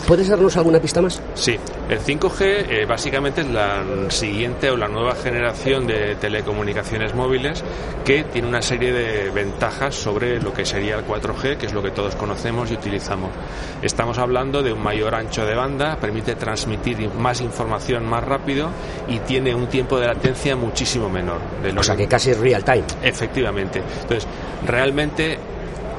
¿Puedes 0.07 0.29
darnos 0.29 0.57
alguna 0.57 0.81
pista 0.81 1.03
más? 1.03 1.21
Sí, 1.35 1.57
el 1.89 2.01
5G 2.01 2.41
eh, 2.41 2.87
básicamente 2.87 3.43
es 3.43 3.49
la 3.49 3.83
siguiente 4.09 4.71
o 4.71 4.77
la 4.77 4.89
nueva 4.89 5.15
generación 5.15 5.87
de 5.87 6.17
telecomunicaciones 6.17 7.15
móviles 7.15 7.63
que 8.05 8.25
tiene 8.25 8.49
una 8.49 8.63
serie 8.63 8.93
de 8.93 9.31
ventajas 9.31 9.95
sobre 9.95 10.41
lo 10.41 10.53
que 10.53 10.65
sería 10.65 10.97
el 10.97 11.07
4G, 11.07 11.57
que 11.57 11.67
es 11.67 11.73
lo 11.73 11.83
que 11.83 11.91
todos 11.91 12.15
conocemos 12.17 12.71
y 12.71 12.75
utilizamos. 12.75 13.31
Estamos 13.83 14.19
hablando 14.19 14.63
de 14.63 14.73
un 14.73 14.83
mayor 14.83 15.15
ancho 15.15 15.45
de 15.45 15.55
banda, 15.55 15.97
permite 15.97 16.35
transmitir 16.35 17.11
más 17.15 17.41
información 17.41 18.07
más 18.07 18.25
rápido 18.25 18.71
y 19.09 19.19
tiene 19.21 19.55
un 19.55 19.67
tiempo 19.67 19.99
de 19.99 20.07
latencia 20.07 20.57
muchísimo 20.57 21.09
menor. 21.09 21.41
De 21.63 21.79
o 21.79 21.83
sea 21.83 21.97
que 21.97 22.07
casi 22.07 22.31
es 22.31 22.39
real 22.39 22.65
time. 22.65 22.85
Efectivamente. 23.03 23.83
Entonces, 24.03 24.27
realmente 24.67 25.39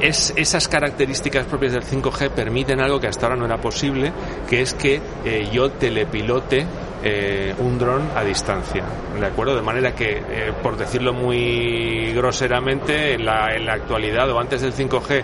es, 0.02 0.34
esas 0.36 0.68
características 0.68 1.46
propias 1.46 1.74
del 1.74 1.84
5G 1.84 2.30
permiten 2.32 2.80
algo 2.80 3.00
que 3.00 3.08
hasta 3.08 3.28
ahora 3.28 3.36
no 3.36 3.46
era 3.46 3.58
posible, 3.58 4.12
que 4.50 4.62
es 4.62 4.74
que 4.74 5.02
eh, 5.26 5.50
yo 5.52 5.72
telepilote 5.72 6.66
eh, 7.04 7.54
un 7.60 7.78
dron 7.78 8.10
a 8.16 8.24
distancia, 8.24 8.84
¿de 9.20 9.26
acuerdo? 9.26 9.56
De 9.56 9.62
manera 9.62 9.94
que, 9.96 10.18
eh, 10.18 10.54
por 10.62 10.78
decirlo 10.78 11.14
muy 11.14 12.12
groseramente, 12.14 13.14
en 13.14 13.26
la, 13.26 13.56
en 13.56 13.66
la 13.66 13.74
actualidad 13.74 14.30
o 14.32 14.40
antes 14.40 14.62
del 14.62 14.74
5G, 14.74 15.24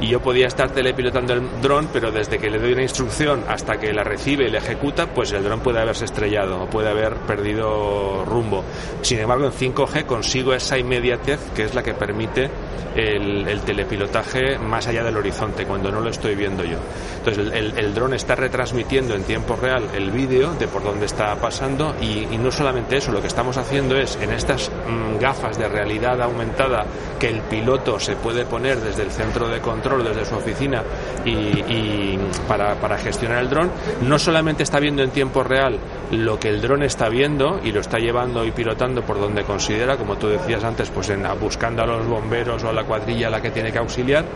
y 0.00 0.08
yo 0.08 0.20
podía 0.20 0.46
estar 0.46 0.70
telepilotando 0.70 1.34
el 1.34 1.42
dron, 1.60 1.88
pero 1.92 2.10
desde 2.10 2.38
que 2.38 2.50
le 2.50 2.58
doy 2.58 2.72
una 2.72 2.82
instrucción 2.82 3.42
hasta 3.48 3.78
que 3.78 3.92
la 3.92 4.04
recibe 4.04 4.44
y 4.44 4.50
la 4.50 4.58
ejecuta, 4.58 5.06
pues 5.06 5.32
el 5.32 5.42
dron 5.42 5.60
puede 5.60 5.80
haberse 5.80 6.04
estrellado 6.04 6.62
o 6.62 6.66
puede 6.66 6.90
haber 6.90 7.14
perdido 7.14 8.24
rumbo. 8.24 8.64
Sin 9.02 9.18
embargo, 9.18 9.46
en 9.46 9.52
5G 9.52 10.06
consigo 10.06 10.54
esa 10.54 10.78
inmediatez 10.78 11.40
que 11.54 11.64
es 11.64 11.74
la 11.74 11.82
que 11.82 11.94
permite 11.94 12.50
el, 12.96 13.46
el 13.46 13.60
telepilotaje 13.60 14.58
más 14.58 14.86
allá 14.86 15.04
del 15.04 15.16
horizonte, 15.16 15.66
cuando 15.66 15.90
no 15.90 16.00
lo 16.00 16.10
estoy 16.10 16.34
viendo 16.34 16.64
yo. 16.64 16.78
Entonces, 17.18 17.52
el, 17.52 17.78
el, 17.78 17.94
dron 17.94 18.14
está 18.14 18.34
retransmitiendo 18.34 19.14
en 19.14 19.22
tiempo 19.24 19.56
real 19.56 19.84
el 19.94 20.10
vídeo 20.10 20.54
de 20.54 20.66
por 20.66 20.82
dónde 20.82 21.06
está 21.06 21.15
está 21.16 21.34
pasando 21.36 21.94
y, 21.98 22.36
no 22.36 22.52
solamente 22.52 22.98
eso, 22.98 23.10
lo 23.10 23.22
que 23.22 23.28
estamos 23.28 23.56
haciendo 23.56 23.96
es 23.96 24.16
en 24.20 24.32
estas 24.32 24.70
mm, 24.70 25.18
gafas 25.18 25.56
de 25.56 25.66
realidad 25.66 26.20
aumentada 26.20 26.84
que 27.18 27.30
el 27.30 27.40
piloto 27.40 27.98
se 27.98 28.16
puede 28.16 28.44
poner 28.44 28.78
desde 28.80 29.02
el 29.02 29.10
centro 29.10 29.48
de 29.48 29.60
control, 29.60 30.04
desde 30.04 30.26
su 30.26 30.34
oficina 30.34 30.82
y, 31.24 32.18
para, 32.46 32.74
para, 32.74 32.98
gestionar 32.98 33.38
el 33.38 33.48
dron, 33.48 33.70
no 34.02 34.18
solamente 34.18 34.62
está 34.62 34.78
viendo 34.78 35.02
en 35.02 35.10
tiempo 35.10 35.42
real 35.42 35.78
lo 36.10 36.38
que 36.38 36.50
el 36.50 36.60
dron 36.60 36.82
está 36.82 37.08
viendo 37.08 37.60
y 37.64 37.72
lo 37.72 37.80
está 37.80 37.98
llevando 37.98 38.44
y 38.44 38.50
pilotando 38.50 39.00
por 39.00 39.18
donde 39.18 39.42
considera, 39.44 39.96
como 39.96 40.16
tú 40.16 40.28
decías 40.28 40.64
antes, 40.64 40.90
pues 40.90 41.08
en, 41.08 41.24
buscando 41.40 41.82
a 41.82 41.86
los 41.86 42.06
bomberos 42.06 42.62
o 42.62 42.68
a 42.68 42.74
la 42.74 42.84
cuadrilla 42.84 43.28
a 43.28 43.30
la 43.30 43.40
que 43.40 43.50
tiene 43.50 43.72
que 43.72 43.78
auxiliar, 43.78 44.26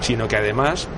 sino 0.00 0.28
que 0.28 0.36
además 0.36 0.88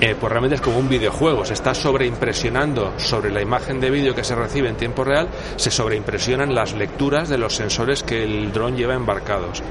eh, 0.00 0.16
pues 0.18 0.30
realmente 0.30 0.56
es 0.56 0.60
como 0.60 0.78
un 0.78 0.88
videojuego, 0.88 1.44
se 1.44 1.54
está 1.54 1.72
sobreimpresionando 1.72 2.94
sobre 2.98 3.30
la 3.30 3.40
imagen 3.40 3.80
de 3.80 3.90
vídeo 3.90 4.14
que 4.14 4.24
se 4.24 4.34
recibe 4.34 4.68
en 4.68 4.76
tiempo 4.76 5.04
real, 5.04 5.28
se 5.56 5.70
sobreimpresionan 5.70 6.54
las 6.54 6.74
lecturas 6.74 7.28
de 7.28 7.38
los 7.38 7.54
sensores 7.54 8.02
que 8.02 8.24
el 8.24 8.52
dron 8.52 8.76
lleva 8.76 8.94
embarcados. 8.94 9.62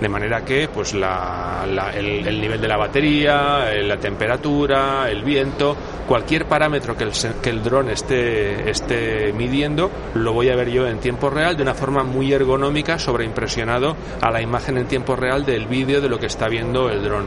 De 0.00 0.08
manera 0.08 0.44
que 0.44 0.68
pues 0.68 0.94
el, 0.94 2.40
nivel 2.40 2.60
de 2.60 2.68
la 2.68 2.76
batería, 2.76 3.72
eh, 3.72 3.82
la 3.82 3.98
temperatura, 3.98 5.10
el 5.10 5.22
viento, 5.22 5.76
cualquier 6.08 6.46
parámetro 6.46 6.96
que 6.96 7.04
el, 7.04 7.12
que 7.42 7.50
el 7.50 7.62
dron 7.62 7.88
esté, 7.88 8.70
esté 8.70 9.32
midiendo, 9.32 9.90
lo 10.14 10.32
voy 10.32 10.48
a 10.48 10.56
ver 10.56 10.70
yo 10.70 10.86
en 10.86 10.98
tiempo 10.98 11.28
real 11.28 11.56
de 11.56 11.62
una 11.62 11.74
forma 11.74 12.02
muy 12.02 12.32
ergonómica, 12.32 12.98
sobreimpresionado 12.98 13.96
a 14.20 14.30
la 14.30 14.40
imagen 14.40 14.78
en 14.78 14.86
tiempo 14.86 15.16
real 15.16 15.44
del 15.44 15.66
vídeo 15.66 16.00
de 16.00 16.08
lo 16.08 16.18
que 16.18 16.26
está 16.26 16.48
viendo 16.48 16.88
el 16.88 17.02
dron. 17.02 17.26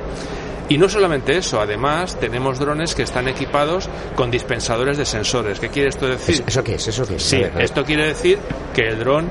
Y 0.69 0.77
no 0.77 0.89
solamente 0.89 1.37
eso, 1.37 1.61
además 1.61 2.19
tenemos 2.19 2.59
drones 2.59 2.95
que 2.95 3.03
están 3.03 3.27
equipados 3.27 3.87
con 4.15 4.31
dispensadores 4.31 4.97
de 4.97 5.05
sensores. 5.05 5.59
¿Qué 5.59 5.69
quiere 5.69 5.89
esto 5.89 6.07
decir? 6.07 6.43
¿Eso 6.45 6.63
qué 6.63 6.75
es? 6.75 6.87
¿Eso 6.87 7.05
qué 7.05 7.15
es? 7.15 7.23
Sí, 7.23 7.43
esto 7.59 7.83
quiere 7.83 8.07
decir 8.07 8.39
que 8.73 8.87
el 8.87 8.99
dron 8.99 9.29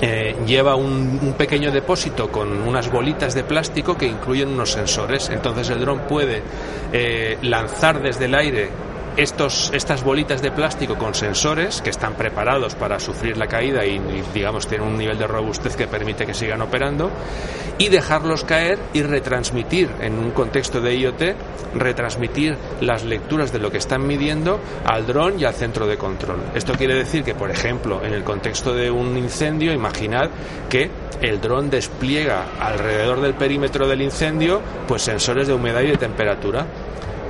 eh, 0.00 0.34
lleva 0.46 0.74
un, 0.74 1.18
un, 1.22 1.32
pequeño 1.34 1.70
depósito 1.70 2.30
con 2.30 2.62
unas 2.62 2.90
bolitas 2.90 3.34
de 3.34 3.44
plástico 3.44 3.96
que 3.96 4.06
incluyen 4.06 4.48
unos 4.48 4.72
sensores. 4.72 5.28
Entonces 5.30 5.68
el 5.70 5.80
dron 5.80 6.00
puede 6.00 6.42
eh, 6.92 7.38
lanzar 7.42 8.02
desde 8.02 8.26
el 8.26 8.34
aire 8.34 8.70
estos, 9.16 9.70
estas 9.72 10.04
bolitas 10.04 10.42
de 10.42 10.50
plástico 10.50 10.96
con 10.96 11.14
sensores 11.14 11.80
que 11.80 11.90
están 11.90 12.14
preparados 12.14 12.74
para 12.74 13.00
sufrir 13.00 13.36
la 13.36 13.46
caída 13.46 13.84
y, 13.84 14.00
digamos 14.34 14.66
tienen 14.66 14.88
un 14.88 14.98
nivel 14.98 15.18
de 15.18 15.26
robustez 15.26 15.76
que 15.76 15.86
permite 15.86 16.26
que 16.26 16.34
sigan 16.34 16.60
operando 16.62 17.10
y 17.78 17.88
dejarlos 17.88 18.44
caer 18.44 18.78
y 18.92 19.02
retransmitir 19.02 19.90
en 20.00 20.18
un 20.18 20.30
contexto 20.30 20.80
de 20.80 20.96
IoT 20.96 21.22
retransmitir 21.74 22.56
las 22.80 23.04
lecturas 23.04 23.52
de 23.52 23.58
lo 23.58 23.70
que 23.70 23.78
están 23.78 24.06
midiendo 24.06 24.60
al 24.84 25.06
dron 25.06 25.38
y 25.38 25.44
al 25.44 25.54
centro 25.54 25.86
de 25.86 25.98
control. 25.98 26.40
Esto 26.54 26.74
quiere 26.74 26.94
decir 26.94 27.22
que, 27.22 27.34
por 27.34 27.50
ejemplo, 27.50 28.02
en 28.04 28.12
el 28.12 28.24
contexto 28.24 28.74
de 28.74 28.90
un 28.90 29.16
incendio, 29.16 29.72
imaginad 29.72 30.30
que 30.68 30.90
el 31.20 31.40
dron 31.40 31.70
despliega 31.70 32.46
alrededor 32.60 33.20
del 33.20 33.34
perímetro 33.34 33.88
del 33.88 34.02
incendio 34.02 34.60
pues 34.86 35.02
sensores 35.02 35.46
de 35.46 35.54
humedad 35.54 35.80
y 35.80 35.88
de 35.88 35.96
temperatura 35.96 36.66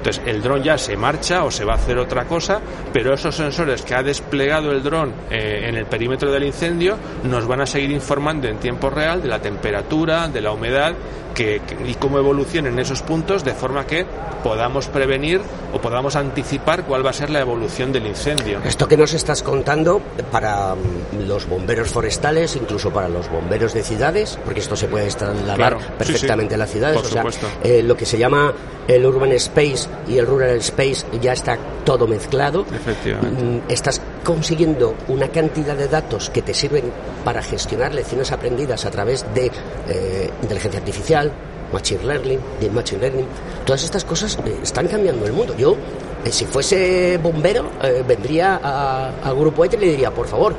entonces 0.06 0.22
el 0.32 0.40
dron 0.40 0.62
ya 0.62 0.78
se 0.78 0.96
marcha 0.96 1.42
o 1.42 1.50
se 1.50 1.64
va 1.64 1.72
a 1.72 1.76
hacer 1.76 1.98
otra 1.98 2.26
cosa, 2.26 2.60
pero 2.92 3.12
esos 3.12 3.34
sensores 3.34 3.82
que 3.82 3.92
ha 3.92 4.04
desplegado 4.04 4.70
el 4.70 4.80
dron 4.80 5.12
eh, 5.30 5.64
en 5.68 5.74
el 5.74 5.86
perímetro 5.86 6.30
del 6.30 6.44
incendio 6.44 6.96
nos 7.24 7.44
van 7.48 7.62
a 7.62 7.66
seguir 7.66 7.90
informando 7.90 8.46
en 8.46 8.58
tiempo 8.58 8.88
real 8.88 9.20
de 9.20 9.28
la 9.28 9.40
temperatura, 9.40 10.28
de 10.28 10.40
la 10.40 10.52
humedad 10.52 10.94
que, 11.36 11.60
y 11.86 11.94
cómo 11.94 12.18
evolucionen 12.18 12.78
esos 12.78 13.02
puntos 13.02 13.44
de 13.44 13.52
forma 13.52 13.86
que 13.86 14.06
podamos 14.42 14.88
prevenir 14.88 15.40
o 15.72 15.80
podamos 15.80 16.16
anticipar 16.16 16.84
cuál 16.84 17.04
va 17.04 17.10
a 17.10 17.12
ser 17.12 17.30
la 17.30 17.40
evolución 17.40 17.92
del 17.92 18.06
incendio. 18.06 18.60
Esto 18.64 18.88
que 18.88 18.96
nos 18.96 19.12
estás 19.12 19.42
contando 19.42 20.00
para 20.32 20.74
mm, 20.74 21.28
los 21.28 21.46
bomberos 21.46 21.90
forestales, 21.90 22.56
incluso 22.56 22.90
para 22.90 23.08
los 23.08 23.30
bomberos 23.30 23.74
de 23.74 23.82
ciudades, 23.82 24.38
porque 24.44 24.60
esto 24.60 24.74
se 24.74 24.88
puede 24.88 25.08
trasladar 25.10 25.76
perfectamente 25.98 26.54
a 26.54 26.58
las 26.58 26.70
ciudades. 26.70 26.96
Por 26.96 27.06
o 27.06 27.30
sea, 27.32 27.50
eh, 27.62 27.82
lo 27.82 27.96
que 27.96 28.06
se 28.06 28.16
llama 28.18 28.54
el 28.88 29.04
urban 29.04 29.32
space 29.32 29.88
y 30.08 30.16
el 30.18 30.26
rural 30.26 30.56
space 30.56 31.04
ya 31.20 31.34
está 31.34 31.58
todo 31.84 32.06
mezclado. 32.06 32.64
Efectivamente. 32.74 33.44
Mm, 33.44 33.60
estás 33.68 34.00
consiguiendo 34.26 34.96
una 35.06 35.28
cantidad 35.28 35.76
de 35.76 35.86
datos 35.86 36.30
que 36.30 36.42
te 36.42 36.52
sirven 36.52 36.90
para 37.24 37.40
gestionar 37.42 37.94
lecciones 37.94 38.32
aprendidas 38.32 38.84
a 38.84 38.90
través 38.90 39.24
de 39.32 39.52
eh, 39.88 40.30
inteligencia 40.42 40.80
artificial, 40.80 41.30
machine 41.72 42.02
learning, 42.02 42.40
de 42.60 42.68
machine 42.70 43.00
learning. 43.02 43.26
Todas 43.64 43.84
estas 43.84 44.04
cosas 44.04 44.36
eh, 44.44 44.58
están 44.60 44.88
cambiando 44.88 45.26
el 45.26 45.32
mundo. 45.32 45.56
Yo, 45.56 45.76
eh, 46.24 46.32
si 46.32 46.44
fuese 46.44 47.20
bombero, 47.22 47.70
vendría 48.04 48.56
al 48.56 49.36
grupo 49.36 49.64
ETE 49.64 49.76
y 49.76 49.80
le 49.80 49.86
diría, 49.90 50.10
por 50.10 50.26
favor, 50.26 50.56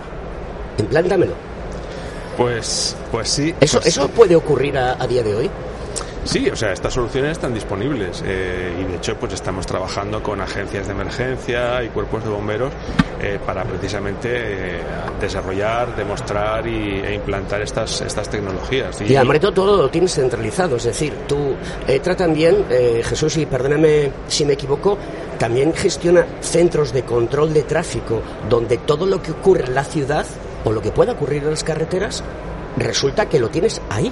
implántamelo. 0.78 1.34
Pues, 2.38 2.96
pues 3.12 3.28
sí. 3.28 3.54
¿Eso, 3.60 3.80
pues, 3.80 3.88
¿eso 3.88 4.08
puede 4.08 4.38
ocurrir 4.38 4.78
a, 4.78 4.94
a 4.94 5.06
día 5.08 5.24
de 5.24 5.36
hoy? 5.36 5.52
Sí, 6.28 6.50
o 6.50 6.56
sea, 6.58 6.74
estas 6.74 6.94
soluciones 6.94 7.32
están 7.32 7.54
disponibles 7.54 8.22
eh, 8.26 8.74
y 8.82 8.84
de 8.84 8.98
hecho 8.98 9.16
pues 9.16 9.32
estamos 9.32 9.66
trabajando 9.66 10.22
con 10.22 10.42
agencias 10.42 10.86
de 10.86 10.92
emergencia 10.92 11.82
y 11.82 11.88
cuerpos 11.88 12.22
de 12.26 12.30
bomberos 12.30 12.74
eh, 13.22 13.40
para 13.46 13.64
precisamente 13.64 14.30
eh, 14.34 14.82
desarrollar, 15.22 15.96
demostrar 15.96 16.68
y, 16.68 17.00
e 17.00 17.14
implantar 17.16 17.62
estas, 17.62 18.02
estas 18.02 18.30
tecnologías. 18.30 19.00
Y, 19.02 19.06
y 19.06 19.16
al 19.16 19.40
todo, 19.40 19.78
lo 19.78 19.90
tienes 19.90 20.16
centralizado, 20.16 20.76
es 20.76 20.84
decir, 20.84 21.14
tú 21.30 21.56
eh, 21.88 22.00
también, 22.00 22.66
eh, 22.70 23.02
Jesús, 23.06 23.38
y 23.38 23.46
perdóname 23.46 24.12
si 24.28 24.44
me 24.44 24.54
equivoco, 24.54 24.98
también 25.40 25.74
gestiona 25.74 26.26
centros 26.42 26.92
de 26.92 27.04
control 27.04 27.54
de 27.54 27.64
tráfico 27.64 28.22
donde 28.50 28.78
todo 28.80 29.06
lo 29.06 29.22
que 29.22 29.32
ocurre 29.32 29.64
en 29.66 29.76
la 29.76 29.86
ciudad 29.86 30.26
o 30.66 30.74
lo 30.74 30.82
que 30.82 30.92
pueda 30.92 31.14
ocurrir 31.14 31.44
en 31.44 31.52
las 31.52 31.64
carreteras 31.64 32.22
resulta 32.76 33.30
que 33.30 33.40
lo 33.40 33.50
tienes 33.50 33.82
ahí. 33.90 34.12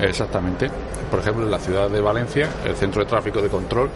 Exactamente. 0.00 0.70
Por 1.10 1.20
ejemplo, 1.20 1.44
en 1.44 1.50
la 1.50 1.58
ciudad 1.58 1.88
de 1.88 2.00
Valencia, 2.00 2.48
el 2.64 2.74
centro 2.74 3.02
de 3.02 3.08
tráfico 3.08 3.40
de 3.40 3.48
control 3.48 3.90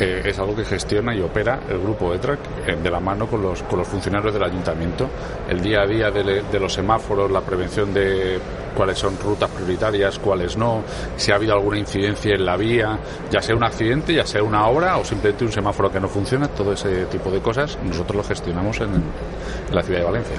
eh, 0.00 0.22
es 0.24 0.38
algo 0.38 0.54
que 0.54 0.64
gestiona 0.64 1.14
y 1.14 1.20
opera 1.20 1.60
el 1.68 1.78
grupo 1.80 2.14
ETRAC 2.14 2.38
eh, 2.66 2.76
de 2.76 2.90
la 2.90 3.00
mano 3.00 3.26
con 3.26 3.42
los, 3.42 3.62
con 3.64 3.80
los 3.80 3.88
funcionarios 3.88 4.32
del 4.32 4.44
ayuntamiento. 4.44 5.08
El 5.48 5.60
día 5.60 5.82
a 5.82 5.86
día 5.86 6.10
de, 6.10 6.60
los 6.60 6.72
semáforos, 6.72 7.30
la 7.30 7.40
prevención 7.40 7.92
de 7.92 8.38
cuáles 8.76 8.98
son 8.98 9.18
rutas 9.18 9.50
prioritarias, 9.50 10.18
cuáles 10.18 10.56
no, 10.56 10.82
si 11.16 11.32
ha 11.32 11.34
habido 11.34 11.54
alguna 11.54 11.78
incidencia 11.78 12.34
en 12.34 12.44
la 12.44 12.56
vía, 12.56 12.98
ya 13.30 13.42
sea 13.42 13.56
un 13.56 13.64
accidente, 13.64 14.14
ya 14.14 14.24
sea 14.24 14.42
una 14.42 14.66
obra 14.68 14.98
o 14.98 15.04
simplemente 15.04 15.44
un 15.44 15.52
semáforo 15.52 15.90
que 15.90 15.98
no 15.98 16.08
funciona, 16.08 16.48
todo 16.48 16.72
ese 16.72 17.06
tipo 17.06 17.30
de 17.30 17.40
cosas 17.40 17.76
nosotros 17.82 18.16
lo 18.16 18.22
gestionamos 18.22 18.80
en 18.80 19.02
la 19.72 19.82
ciudad 19.82 20.00
de 20.00 20.04
Valencia. 20.04 20.36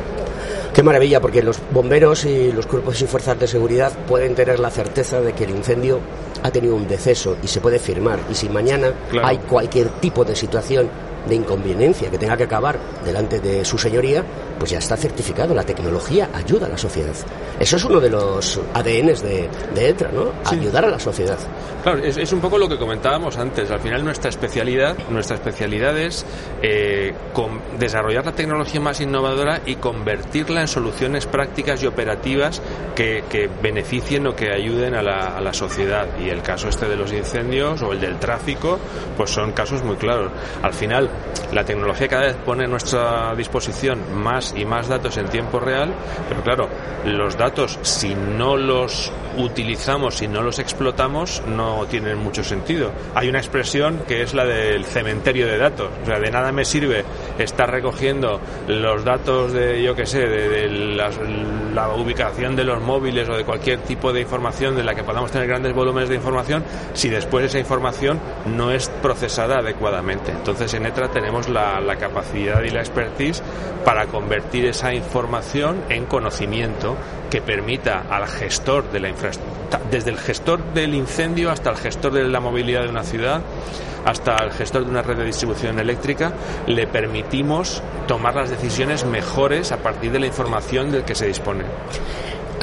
Qué 0.73 0.83
maravilla, 0.83 1.19
porque 1.19 1.41
los 1.43 1.59
bomberos 1.71 2.25
y 2.25 2.51
los 2.51 2.65
cuerpos 2.67 3.01
y 3.01 3.05
fuerzas 3.07 3.39
de 3.39 3.47
seguridad 3.47 3.91
pueden 4.07 4.35
tener 4.35 4.59
la 4.59 4.69
certeza 4.69 5.19
de 5.19 5.33
que 5.33 5.43
el 5.45 5.49
incendio 5.49 5.99
ha 6.43 6.51
tenido 6.51 6.75
un 6.75 6.87
deceso 6.87 7.37
y 7.43 7.47
se 7.47 7.59
puede 7.59 7.79
firmar. 7.79 8.19
Y 8.31 8.35
si 8.35 8.47
mañana 8.49 8.93
Claro. 9.09 9.27
hay 9.27 9.37
cualquier 9.39 9.89
tipo 9.99 10.23
de 10.23 10.35
situación 10.35 10.87
de 11.27 11.35
inconveniencia 11.35 12.09
que 12.09 12.17
tenga 12.17 12.37
que 12.37 12.43
acabar 12.43 12.77
delante 13.03 13.39
de 13.39 13.65
su 13.65 13.77
señoría, 13.77 14.23
pues 14.59 14.71
ya 14.71 14.79
está 14.79 14.97
certificado. 14.97 15.55
La 15.55 15.63
tecnología 15.63 16.29
ayuda 16.33 16.67
a 16.67 16.69
la 16.69 16.77
sociedad. 16.77 17.15
Eso 17.59 17.77
es 17.77 17.83
uno 17.85 17.99
de 17.99 18.09
los 18.09 18.59
ADNs 18.73 19.23
de, 19.23 19.49
de 19.73 19.89
ETRA, 19.89 20.11
¿no? 20.11 20.33
Ayudar 20.45 20.85
a 20.85 20.89
la 20.89 20.99
sociedad. 20.99 21.37
Claro, 21.81 22.03
es, 22.03 22.17
es 22.17 22.31
un 22.33 22.41
poco 22.41 22.57
lo 22.57 22.67
que 22.67 22.77
comentábamos 22.77 23.37
antes. 23.37 23.71
Al 23.71 23.79
final 23.79 24.03
nuestra 24.03 24.29
especialidad, 24.29 24.97
nuestra 25.09 25.37
especialidad 25.37 25.97
es 25.97 26.25
eh, 26.61 27.13
con 27.33 27.61
desarrollar 27.79 28.25
la 28.25 28.33
tecnología 28.33 28.81
más 28.81 28.99
innovadora 28.99 29.61
y 29.65 29.75
convertirla 29.75 30.61
en 30.61 30.67
soluciones 30.67 31.25
prácticas 31.25 31.81
y 31.81 31.87
operativas 31.87 32.61
que, 32.95 33.23
que 33.29 33.49
beneficien 33.61 34.27
o 34.27 34.35
que 34.35 34.51
ayuden 34.53 34.95
a 34.95 35.01
la, 35.01 35.37
a 35.37 35.41
la 35.41 35.53
sociedad. 35.53 36.07
Y 36.19 36.29
el 36.29 36.41
caso 36.41 36.67
este 36.67 36.87
de 36.87 36.97
los 36.97 37.13
incendios 37.13 37.81
o 37.81 37.93
el 37.93 38.01
del 38.01 38.19
tráfico, 38.19 38.79
pues 39.15 39.29
son 39.29 39.53
casos 39.53 39.83
muy 39.83 39.95
claros. 39.95 40.31
Al 40.61 40.73
final, 40.73 41.09
la 41.53 41.63
tecnología 41.63 42.07
cada 42.07 42.27
vez 42.27 42.35
pone 42.45 42.65
a 42.65 42.67
nuestra 42.67 43.33
disposición 43.35 43.99
más 44.13 44.48
y 44.55 44.65
más 44.65 44.87
datos 44.87 45.17
en 45.17 45.27
tiempo 45.27 45.59
real, 45.59 45.93
pero 46.27 46.41
claro, 46.41 46.69
los 47.05 47.37
datos, 47.37 47.79
si 47.81 48.13
no 48.15 48.57
los 48.57 49.11
utilizamos, 49.37 50.15
si 50.15 50.27
no 50.27 50.41
los 50.41 50.59
explotamos, 50.59 51.41
no 51.47 51.85
tienen 51.89 52.17
mucho 52.17 52.43
sentido. 52.43 52.91
Hay 53.15 53.29
una 53.29 53.39
expresión 53.39 54.01
que 54.07 54.21
es 54.21 54.33
la 54.33 54.45
del 54.45 54.85
cementerio 54.85 55.47
de 55.47 55.57
datos. 55.57 55.89
O 56.03 56.05
sea, 56.05 56.19
de 56.19 56.31
nada 56.31 56.51
me 56.51 56.65
sirve 56.65 57.03
estar 57.37 57.69
recogiendo 57.69 58.39
los 58.67 59.03
datos 59.03 59.53
de, 59.53 59.81
yo 59.81 59.95
que 59.95 60.05
sé, 60.05 60.27
de, 60.27 60.67
la 61.73 61.89
ubicación 61.89 62.55
de 62.55 62.63
los 62.63 62.81
móviles 62.81 63.29
o 63.29 63.37
de 63.37 63.45
cualquier 63.45 63.79
tipo 63.79 64.11
de 64.11 64.21
información 64.21 64.75
de 64.75 64.83
la 64.83 64.95
que 64.95 65.03
podamos 65.03 65.31
tener 65.31 65.47
grandes 65.47 65.73
volúmenes 65.73 66.09
de 66.09 66.15
información 66.15 66.63
si 66.93 67.09
después 67.09 67.45
esa 67.45 67.59
información 67.59 68.19
no 68.45 68.71
es 68.71 68.89
procesada 69.01 69.59
adecuadamente. 69.59 70.31
Entonces 70.31 70.73
en 70.73 70.85
ETRA 70.85 71.09
tenemos 71.09 71.47
la, 71.47 71.79
la 71.79 71.95
capacidad 71.95 72.61
y 72.63 72.69
la 72.69 72.79
expertise 72.79 73.41
para 73.85 74.07
convertir 74.07 74.38
esa 74.51 74.93
información 74.93 75.83
en 75.89 76.05
conocimiento 76.05 76.95
que 77.29 77.41
permita 77.41 78.05
al 78.09 78.27
gestor 78.27 78.91
de 78.91 78.99
la 78.99 79.09
infraestructura, 79.09 79.81
desde 79.91 80.11
el 80.11 80.17
gestor 80.17 80.63
del 80.73 80.95
incendio 80.95 81.51
hasta 81.51 81.69
el 81.69 81.77
gestor 81.77 82.13
de 82.13 82.27
la 82.27 82.39
movilidad 82.39 82.83
de 82.83 82.89
una 82.89 83.03
ciudad, 83.03 83.41
hasta 84.05 84.35
el 84.43 84.51
gestor 84.51 84.85
de 84.85 84.91
una 84.91 85.01
red 85.01 85.17
de 85.17 85.25
distribución 85.25 85.79
eléctrica, 85.79 86.33
le 86.67 86.87
permitimos 86.87 87.83
tomar 88.07 88.35
las 88.35 88.49
decisiones 88.49 89.05
mejores 89.05 89.71
a 89.71 89.77
partir 89.77 90.11
de 90.11 90.19
la 90.19 90.27
información 90.27 90.91
del 90.91 91.03
que 91.03 91.15
se 91.15 91.27
dispone. 91.27 91.65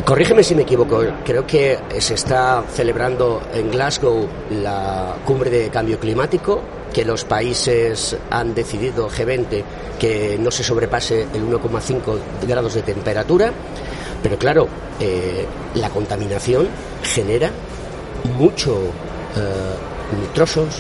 Corrígeme 0.05 0.45
si 0.45 0.55
me 0.55 0.63
equivoco, 0.63 1.03
creo 1.25 1.47
que 1.47 1.79
se 1.99 2.15
está 2.15 2.63
celebrando 2.73 3.43
en 3.53 3.71
Glasgow 3.73 4.29
la 4.51 5.17
cumbre 5.25 5.51
de 5.51 5.69
cambio 5.69 5.99
climático, 5.99 6.61
que 6.93 7.05
los 7.05 7.25
países 7.25 8.17
han 8.31 8.55
decidido, 8.55 9.09
G20, 9.11 9.65
que 9.99 10.37
no 10.39 10.51
se 10.53 10.63
sobrepase 10.63 11.23
el 11.35 11.43
1,5 11.51 12.01
grados 12.47 12.75
de 12.75 12.83
temperatura, 12.83 13.53
pero 14.23 14.39
claro, 14.39 14.69
eh, 15.01 15.45
la 15.75 15.91
contaminación 15.91 16.69
genera 17.03 17.51
mucho 18.39 18.77
eh, 19.37 20.21
nitrosos, 20.21 20.77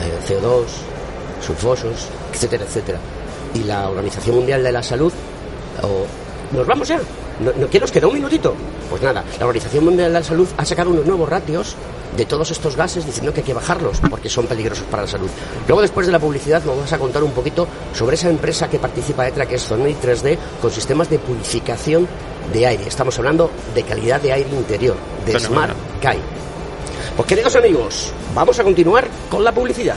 eh, 0.00 0.18
CO2, 0.26 0.64
sulfosos, 1.46 2.08
etcétera, 2.32 2.64
etcétera. 2.64 2.98
Y 3.54 3.62
la 3.64 3.88
Organización 3.88 4.36
Mundial 4.36 4.64
de 4.64 4.72
la 4.72 4.82
Salud, 4.82 5.12
o- 5.82 6.56
¿nos 6.56 6.66
vamos 6.66 6.88
ya? 6.88 6.98
¿No, 7.40 7.52
¿No 7.52 7.68
que 7.68 7.80
nos 7.80 7.90
queda 7.90 8.06
un 8.06 8.14
minutito? 8.14 8.54
Pues 8.88 9.02
nada, 9.02 9.24
la 9.38 9.46
Organización 9.46 9.84
Mundial 9.84 10.08
de 10.08 10.18
la 10.20 10.24
Salud 10.24 10.48
ha 10.56 10.64
sacado 10.64 10.90
unos 10.90 11.06
nuevos 11.06 11.28
ratios 11.28 11.76
de 12.16 12.24
todos 12.24 12.50
estos 12.50 12.76
gases 12.76 13.04
diciendo 13.04 13.32
que 13.32 13.40
hay 13.40 13.46
que 13.46 13.54
bajarlos 13.54 14.00
porque 14.08 14.28
son 14.28 14.46
peligrosos 14.46 14.86
para 14.90 15.02
la 15.02 15.08
salud. 15.08 15.28
Luego, 15.66 15.82
después 15.82 16.06
de 16.06 16.12
la 16.12 16.18
publicidad, 16.18 16.64
nos 16.64 16.78
vas 16.78 16.92
a 16.92 16.98
contar 16.98 17.22
un 17.22 17.32
poquito 17.32 17.66
sobre 17.92 18.14
esa 18.16 18.30
empresa 18.30 18.68
que 18.68 18.78
participa 18.78 19.28
ETRA, 19.28 19.46
que 19.46 19.56
es 19.56 19.64
Zonei 19.64 19.94
3D, 19.94 20.38
con 20.60 20.70
sistemas 20.70 21.10
de 21.10 21.18
purificación 21.18 22.08
de 22.52 22.66
aire. 22.66 22.84
Estamos 22.86 23.18
hablando 23.18 23.50
de 23.74 23.82
calidad 23.82 24.20
de 24.20 24.32
aire 24.32 24.50
interior, 24.50 24.96
de. 25.26 25.38
Smart 25.38 25.76
Kai. 26.00 26.18
Pues 27.16 27.28
queridos 27.28 27.56
amigos, 27.56 28.12
vamos 28.34 28.58
a 28.58 28.64
continuar 28.64 29.08
con 29.30 29.42
la 29.44 29.52
publicidad. 29.52 29.96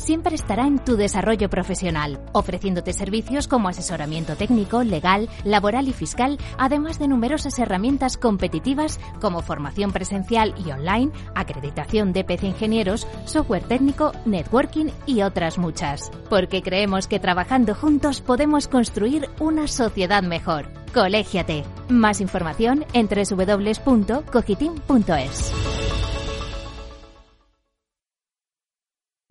Siempre 0.00 0.34
estará 0.34 0.66
en 0.66 0.78
tu 0.78 0.96
desarrollo 0.96 1.50
profesional, 1.50 2.18
ofreciéndote 2.32 2.94
servicios 2.94 3.46
como 3.46 3.68
asesoramiento 3.68 4.34
técnico, 4.34 4.82
legal, 4.82 5.28
laboral 5.44 5.88
y 5.88 5.92
fiscal, 5.92 6.38
además 6.56 6.98
de 6.98 7.06
numerosas 7.06 7.58
herramientas 7.58 8.16
competitivas 8.16 8.98
como 9.20 9.42
formación 9.42 9.92
presencial 9.92 10.54
y 10.56 10.70
online, 10.70 11.12
acreditación 11.34 12.14
de 12.14 12.24
PC 12.24 12.46
Ingenieros, 12.46 13.06
software 13.26 13.64
técnico, 13.64 14.12
networking 14.24 14.86
y 15.04 15.20
otras 15.20 15.58
muchas. 15.58 16.10
Porque 16.30 16.62
creemos 16.62 17.06
que 17.06 17.20
trabajando 17.20 17.74
juntos 17.74 18.22
podemos 18.22 18.68
construir 18.68 19.28
una 19.38 19.68
sociedad 19.68 20.22
mejor. 20.22 20.68
Colégiate. 20.94 21.64
Más 21.90 22.22
información 22.22 22.86
en 22.94 23.06
www.cogitim.es. 23.06 25.52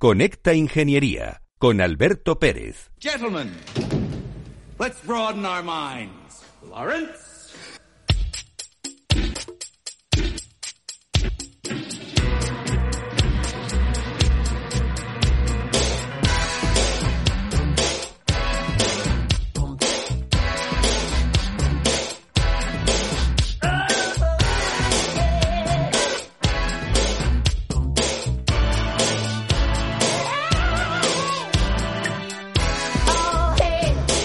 Conecta 0.01 0.53
Ingeniería 0.53 1.41
con 1.57 1.81
Alberto 1.81 2.39
Pérez. 2.39 2.89
Gentlemen, 3.01 3.51
let's 4.79 5.05
broaden 5.05 5.45
our 5.45 5.61
minds. 5.61 6.45
Lawrence? 6.63 7.28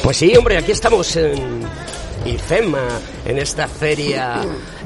Pues 0.05 0.19
sí, 0.19 0.37
hombre, 0.37 0.59
aquí 0.59 0.71
estamos 0.71 1.17
en 1.17 1.63
IFEMA, 2.27 3.01
en 3.25 3.39
esta 3.39 3.67
feria 3.67 4.43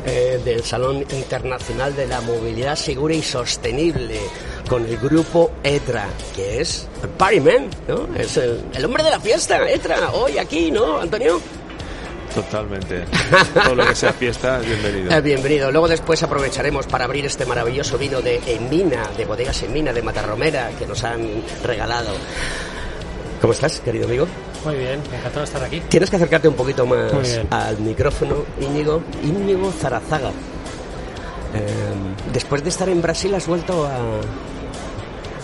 eh, 0.06 0.40
del 0.44 0.62
Salón 0.62 0.98
Internacional 1.10 1.96
de 1.96 2.06
la 2.06 2.20
Movilidad 2.20 2.76
Segura 2.76 3.14
y 3.14 3.22
Sostenible, 3.22 4.20
con 4.68 4.84
el 4.86 4.96
grupo 4.96 5.50
ETRA, 5.64 6.06
que 6.36 6.60
es 6.60 6.86
el 7.02 7.08
Partyman, 7.08 7.68
¿no? 7.88 8.08
Es 8.16 8.36
el, 8.36 8.62
el 8.72 8.84
hombre 8.84 9.02
de 9.02 9.10
la 9.10 9.18
fiesta, 9.18 9.68
ETRA, 9.68 10.12
hoy 10.12 10.38
aquí, 10.38 10.70
¿no, 10.70 11.00
Antonio? 11.00 11.40
Totalmente. 12.32 13.04
Todo 13.64 13.74
lo 13.74 13.88
que 13.88 13.96
sea 13.96 14.12
fiesta, 14.12 14.60
bienvenido. 14.60 15.20
Bienvenido. 15.22 15.72
Luego 15.72 15.88
después 15.88 16.22
aprovecharemos 16.22 16.86
para 16.86 17.06
abrir 17.06 17.26
este 17.26 17.44
maravilloso 17.44 17.98
vino 17.98 18.22
de 18.22 18.40
Emina, 18.46 19.10
de 19.16 19.24
bodegas 19.24 19.64
Emina, 19.64 19.92
de 19.92 20.00
Matarromera, 20.00 20.70
que 20.78 20.86
nos 20.86 21.02
han 21.02 21.42
regalado. 21.64 22.12
¿Cómo 23.40 23.52
estás, 23.52 23.80
querido 23.80 24.06
amigo? 24.06 24.28
Muy 24.64 24.74
bien, 24.74 25.00
encantado 25.12 25.40
de 25.40 25.44
estar 25.44 25.62
aquí. 25.62 25.80
Tienes 25.88 26.10
que 26.10 26.16
acercarte 26.16 26.48
un 26.48 26.54
poquito 26.54 26.84
más 26.86 27.12
al 27.50 27.78
micrófono, 27.78 28.44
Íñigo. 28.60 29.02
Íñigo 29.22 29.70
Zarazaga. 29.72 30.30
Eh, 30.30 31.64
después 32.32 32.62
de 32.62 32.68
estar 32.68 32.88
en 32.88 33.00
Brasil 33.00 33.34
has 33.34 33.46
vuelto 33.46 33.86
a, 33.86 33.96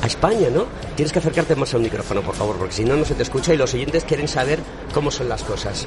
a 0.02 0.06
España, 0.06 0.48
¿no? 0.50 0.66
Tienes 0.96 1.12
que 1.12 1.18
acercarte 1.18 1.56
más 1.56 1.72
al 1.74 1.80
micrófono, 1.80 2.20
por 2.22 2.34
favor, 2.34 2.56
porque 2.56 2.74
si 2.74 2.84
no, 2.84 2.96
no 2.96 3.04
se 3.04 3.14
te 3.14 3.22
escucha 3.22 3.54
y 3.54 3.56
los 3.56 3.72
oyentes 3.72 4.04
quieren 4.04 4.28
saber 4.28 4.58
cómo 4.92 5.10
son 5.10 5.28
las 5.28 5.42
cosas. 5.42 5.86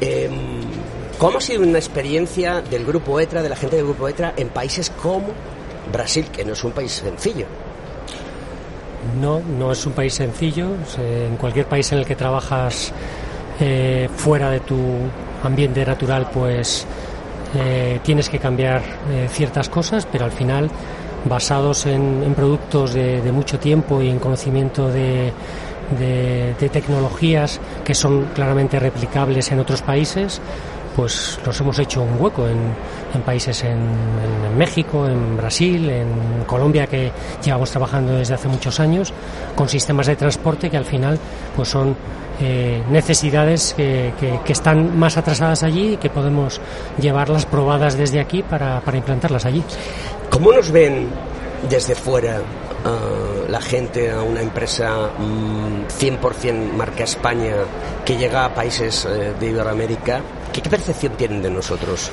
Eh, 0.00 0.30
¿Cómo 1.18 1.38
ha 1.38 1.40
sido 1.40 1.62
una 1.62 1.78
experiencia 1.78 2.62
del 2.62 2.86
Grupo 2.86 3.20
ETRA, 3.20 3.42
de 3.42 3.48
la 3.50 3.56
gente 3.56 3.76
del 3.76 3.84
Grupo 3.84 4.08
ETRA, 4.08 4.32
en 4.36 4.48
países 4.48 4.90
como 4.90 5.28
Brasil, 5.92 6.26
que 6.32 6.44
no 6.44 6.54
es 6.54 6.64
un 6.64 6.72
país 6.72 6.92
sencillo? 6.92 7.46
No, 9.20 9.40
no 9.58 9.72
es 9.72 9.84
un 9.86 9.92
país 9.92 10.14
sencillo. 10.14 10.68
Se- 10.86 11.26
En 11.26 11.36
cualquier 11.36 11.66
país 11.66 11.90
en 11.92 11.98
el 11.98 12.06
que 12.06 12.16
trabajas 12.16 12.92
eh, 13.60 14.08
fuera 14.14 14.50
de 14.50 14.60
tu 14.60 14.76
ambiente 15.42 15.84
natural, 15.84 16.28
pues 16.32 16.86
eh, 17.56 17.98
tienes 18.02 18.28
que 18.28 18.38
cambiar 18.38 18.82
eh, 19.10 19.28
ciertas 19.30 19.68
cosas, 19.68 20.06
pero 20.10 20.24
al 20.24 20.32
final, 20.32 20.70
basados 21.24 21.86
en, 21.86 22.32
productos 22.34 22.94
de, 22.94 23.20
mucho 23.32 23.58
tiempo 23.58 24.00
y 24.02 24.08
en 24.08 24.18
conocimiento 24.18 24.88
de 24.88 25.32
tecnologías 26.72 27.60
que 27.84 27.94
son 27.94 28.26
claramente 28.34 28.78
replicables 28.78 29.50
en 29.52 29.58
otros 29.60 29.82
países, 29.82 30.40
pues 31.00 31.38
nos 31.46 31.58
hemos 31.58 31.78
hecho 31.78 32.02
un 32.02 32.20
hueco 32.20 32.46
en, 32.46 33.22
países 33.22 33.64
en, 33.64 33.78
México, 34.58 35.06
en 35.06 35.34
Brasil, 35.34 35.88
en 35.88 36.44
Colombia, 36.46 36.86
que 36.86 37.10
llevamos 37.42 37.70
trabajando 37.70 38.12
desde 38.16 38.34
hace 38.34 38.48
muchos 38.48 38.78
años, 38.80 39.10
con 39.56 39.66
sistemas 39.66 40.08
de 40.08 40.16
transporte 40.16 40.68
que 40.68 40.76
al 40.76 40.84
final 40.84 41.18
pues 41.56 41.70
son 41.70 41.96
eh, 42.38 42.82
necesidades 42.90 43.72
que, 43.74 44.12
están 44.46 44.98
más 44.98 45.16
atrasadas 45.16 45.62
allí 45.62 45.94
y 45.94 45.96
que 45.96 46.10
podemos 46.10 46.60
llevarlas 47.00 47.46
probadas 47.46 47.96
desde 47.96 48.20
aquí 48.20 48.42
para, 48.42 48.82
implantarlas 48.92 49.46
allí. 49.46 49.64
¿Cómo 50.28 50.52
nos 50.52 50.70
ven 50.70 51.08
desde 51.66 51.94
fuera 51.94 52.42
ah, 52.84 53.48
la 53.48 53.60
gente 53.62 54.10
a 54.10 54.20
una 54.20 54.42
empresa 54.42 55.12
mm, 55.18 55.86
100% 55.98 56.72
marca 56.74 57.04
España 57.04 57.54
que 58.04 58.18
llega 58.18 58.44
a 58.44 58.54
países 58.54 59.06
eh, 59.06 59.32
de 59.40 59.46
Iberoamérica? 59.46 60.20
¿Qué, 60.52 60.60
percepción 60.62 61.12
tienen 61.14 61.42
de 61.42 61.50
nosotros? 61.50 62.10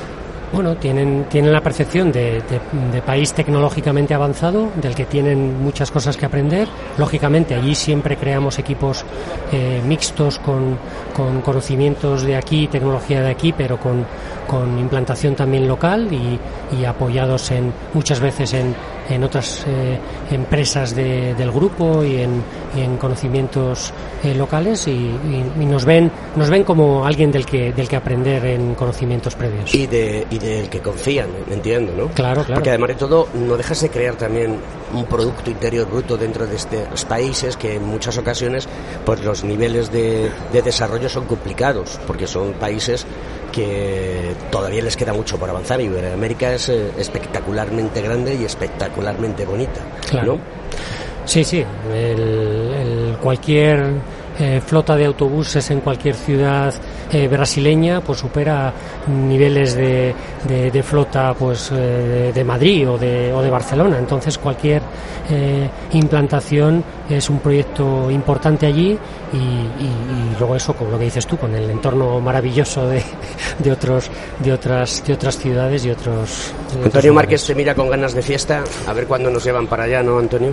Bueno, 0.53 0.77
tienen, 0.77 1.25
tienen 1.29 1.51
la 1.51 1.59
percepción 1.59 2.09
de, 2.09 2.41
de- 2.41 2.91
de 2.93 3.01
país 3.01 3.33
tecnológicamente 3.33 4.13
avanzado, 4.13 4.69
del 4.81 4.95
que 4.95 5.03
tienen 5.05 5.61
muchas 5.61 5.91
cosas 5.91 6.15
que 6.15 6.25
aprender. 6.25 6.69
Lógicamente, 6.97 7.53
allí 7.53 7.75
siempre 7.75 8.15
creamos 8.15 8.57
equipos 8.57 9.03
eh, 9.51 9.81
mixtos 9.85 10.39
con, 10.39 10.77
con 11.13 11.41
conocimientos 11.41 12.23
de 12.23 12.37
aquí, 12.37 12.67
tecnología 12.67 13.21
de 13.21 13.29
aquí, 13.31 13.53
pero 13.57 13.77
con, 13.77 14.05
con 14.47 14.79
implantación 14.79 15.35
también 15.35 15.67
local 15.67 16.07
y, 16.13 16.39
y 16.79 16.85
apoyados 16.85 17.51
en, 17.51 17.73
muchas 17.93 18.21
veces 18.21 18.53
en, 18.53 18.73
en 19.09 19.23
otras 19.23 19.63
eh, 19.67 19.97
empresas 20.31 20.95
de- 20.95 21.33
del 21.35 21.51
grupo 21.51 22.03
y 22.03 22.17
en, 22.21 22.41
y 22.75 22.81
en 22.81 22.97
conocimientos 22.97 23.93
eh, 24.23 24.33
locales 24.35 24.87
y, 24.87 24.91
y- 24.91 25.51
y 25.61 25.65
nos 25.65 25.85
ven 25.85 26.11
nos 26.35 26.49
ven 26.49 26.63
como 26.63 27.05
alguien 27.05 27.31
del 27.31 27.45
que 27.45 27.71
del 27.73 27.87
que 27.87 27.95
aprender 27.95 28.45
en 28.45 28.75
conocimientos 28.75 29.35
previos. 29.35 29.73
Y, 29.73 29.87
de, 29.87 30.27
y 30.29 30.39
del 30.39 30.69
que 30.69 30.79
confían, 30.81 31.27
entiendo, 31.49 31.93
¿no? 31.97 32.07
Claro, 32.09 32.43
claro. 32.43 32.55
Porque 32.55 32.69
además 32.69 32.89
de 32.89 32.95
todo, 32.95 33.27
no 33.33 33.55
dejas 33.57 33.81
de 33.81 33.89
crear 33.89 34.15
también 34.15 34.57
un 34.93 35.05
Producto 35.05 35.49
Interior 35.49 35.87
Bruto 35.89 36.17
dentro 36.17 36.45
de 36.47 36.55
estos 36.55 37.05
países 37.05 37.57
que 37.57 37.75
en 37.75 37.83
muchas 37.85 38.17
ocasiones 38.17 38.67
pues 39.05 39.21
los 39.23 39.43
niveles 39.43 39.91
de, 39.91 40.29
de 40.53 40.61
desarrollo 40.61 41.09
son 41.09 41.25
complicados, 41.25 41.99
porque 42.07 42.27
son 42.27 42.53
países 42.53 43.05
que 43.57 44.33
todavía 44.51 44.83
les 44.83 44.95
queda 44.95 45.13
mucho 45.13 45.37
por 45.39 45.49
avanzar. 45.49 45.81
Y 45.81 45.87
América 46.13 46.53
es 46.53 46.69
eh, 46.69 46.91
espectacularmente 46.97 48.01
grande 48.01 48.35
y 48.35 48.45
espectacularmente 48.45 49.45
bonita, 49.45 49.81
Claro. 50.09 50.35
¿no? 50.35 50.39
Sí, 51.25 51.43
sí. 51.43 51.65
El, 51.91 52.19
el- 52.21 53.17
cualquier 53.19 53.83
eh, 54.39 54.61
flota 54.65 54.95
de 54.95 55.05
autobuses 55.05 55.69
en 55.71 55.79
cualquier 55.81 56.15
ciudad 56.15 56.73
eh, 57.11 57.27
brasileña 57.27 58.01
pues 58.01 58.19
supera 58.19 58.71
niveles 59.07 59.75
de, 59.75 60.13
de- 60.47 60.71
de 60.71 60.83
flota 60.83 61.33
pues 61.33 61.71
eh, 61.73 62.31
de 62.33 62.43
Madrid 62.43 62.89
o 62.89 62.97
de, 62.97 63.31
o 63.33 63.41
de 63.41 63.49
Barcelona. 63.49 63.97
Entonces 63.97 64.37
cualquier 64.37 64.81
eh, 65.29 65.69
implantación 65.93 66.83
es 67.09 67.29
un 67.29 67.39
proyecto 67.39 68.11
importante 68.11 68.65
allí 68.65 68.97
y, 69.33 69.37
y- 69.37 70.31
y 70.33 70.35
luego 70.39 70.55
eso 70.55 70.73
con 70.73 70.91
lo 70.91 70.97
que 70.99 71.05
dices 71.05 71.25
tú 71.25 71.37
con 71.37 71.53
el 71.55 71.69
entorno 71.69 72.19
maravilloso 72.19 72.87
de, 72.87 73.01
de 73.59 73.71
otros 73.71 74.09
de 74.39 74.53
otras 74.53 75.03
de 75.05 75.13
otras 75.13 75.37
ciudades 75.37 75.85
y 75.85 75.89
otros 75.91 76.53
Antonio. 76.83 77.13
Márquez 77.13 77.45
te 77.45 77.55
mira 77.55 77.73
con 77.75 77.89
ganas 77.89 78.13
de 78.13 78.21
fiesta, 78.21 78.63
a 78.87 78.93
ver 78.93 79.07
cuándo 79.07 79.29
nos 79.29 79.43
llevan 79.43 79.67
para 79.67 79.83
allá, 79.85 80.03
¿no, 80.03 80.19
Antonio? 80.19 80.51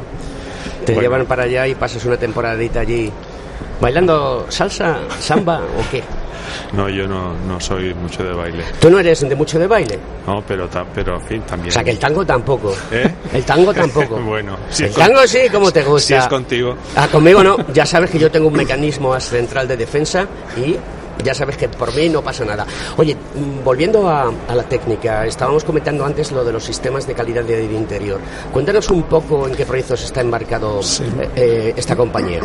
Te 0.87 0.93
Bueno. 0.93 1.01
llevan 1.03 1.27
para 1.27 1.45
allá 1.45 1.67
y 1.67 1.75
pasas 1.75 2.05
una 2.05 2.17
temporadita 2.17 2.81
allí 2.81 3.11
bailando 3.81 4.47
salsa, 4.49 4.99
samba 5.21 5.59
o 5.61 5.91
qué. 5.91 6.03
No, 6.73 6.89
yo 6.89 7.09
no, 7.09 7.33
no 7.49 7.59
soy 7.61 7.95
mucho 7.95 8.23
de 8.23 8.33
baile. 8.33 8.65
Tú 8.81 8.91
no 8.91 8.99
eres 8.99 9.21
de 9.27 9.35
mucho 9.35 9.59
de 9.59 9.67
baile. 9.67 9.99
No, 10.27 10.43
pero, 10.47 10.69
ta- 10.69 10.85
pero 10.95 11.15
en 11.17 11.23
fin, 11.23 11.43
también. 11.43 11.71
O 11.71 11.73
sea, 11.73 11.83
que 11.83 11.91
el 11.91 11.99
tango 11.99 12.25
tampoco. 12.25 12.75
¿Eh? 12.93 13.11
El 13.33 13.45
tango 13.45 13.73
tampoco. 13.73 14.17
bueno, 14.27 14.57
si 14.71 14.85
el 14.85 14.93
con- 14.93 15.05
tango 15.05 15.27
sí, 15.27 15.39
como 15.51 15.73
te 15.73 15.83
gusta. 15.83 16.01
Si 16.07 16.15
es 16.15 16.27
contigo. 16.29 16.77
Ah, 16.97 17.09
conmigo 17.11 17.43
no. 17.43 17.57
Ya 17.73 17.87
sabes 17.87 18.11
que 18.11 18.19
yo 18.19 18.31
tengo 18.31 18.49
un 18.49 18.55
mecanismo 18.55 19.19
central 19.21 19.67
de 19.67 19.77
defensa 19.77 20.27
y 20.57 20.77
ya 21.25 21.33
sabes 21.35 21.57
que 21.57 21.69
por 21.69 21.95
mí 21.95 22.09
no 22.09 22.23
pasa 22.23 22.45
nada. 22.45 22.67
Oye, 22.99 23.15
mm, 23.15 23.65
volviendo 23.65 24.09
a, 24.09 24.31
a 24.49 24.55
la 24.55 24.65
técnica, 24.65 25.25
estábamos 25.27 25.65
comentando 25.65 26.05
antes 26.05 26.31
lo 26.31 26.45
de 26.45 26.53
los 26.53 26.63
sistemas 26.63 27.07
de 27.07 27.15
calidad 27.15 27.43
de 27.45 27.57
aire 27.57 27.75
interior. 27.75 28.21
Cuéntanos 28.53 28.91
un 28.91 29.05
poco 29.05 29.49
en 29.49 29.55
qué 29.55 29.65
proyectos 29.65 30.05
está 30.05 30.21
embarcado 30.21 30.81
eh, 30.81 31.29
eh, 31.37 31.75
esta 31.77 31.97
compañía. 31.97 32.41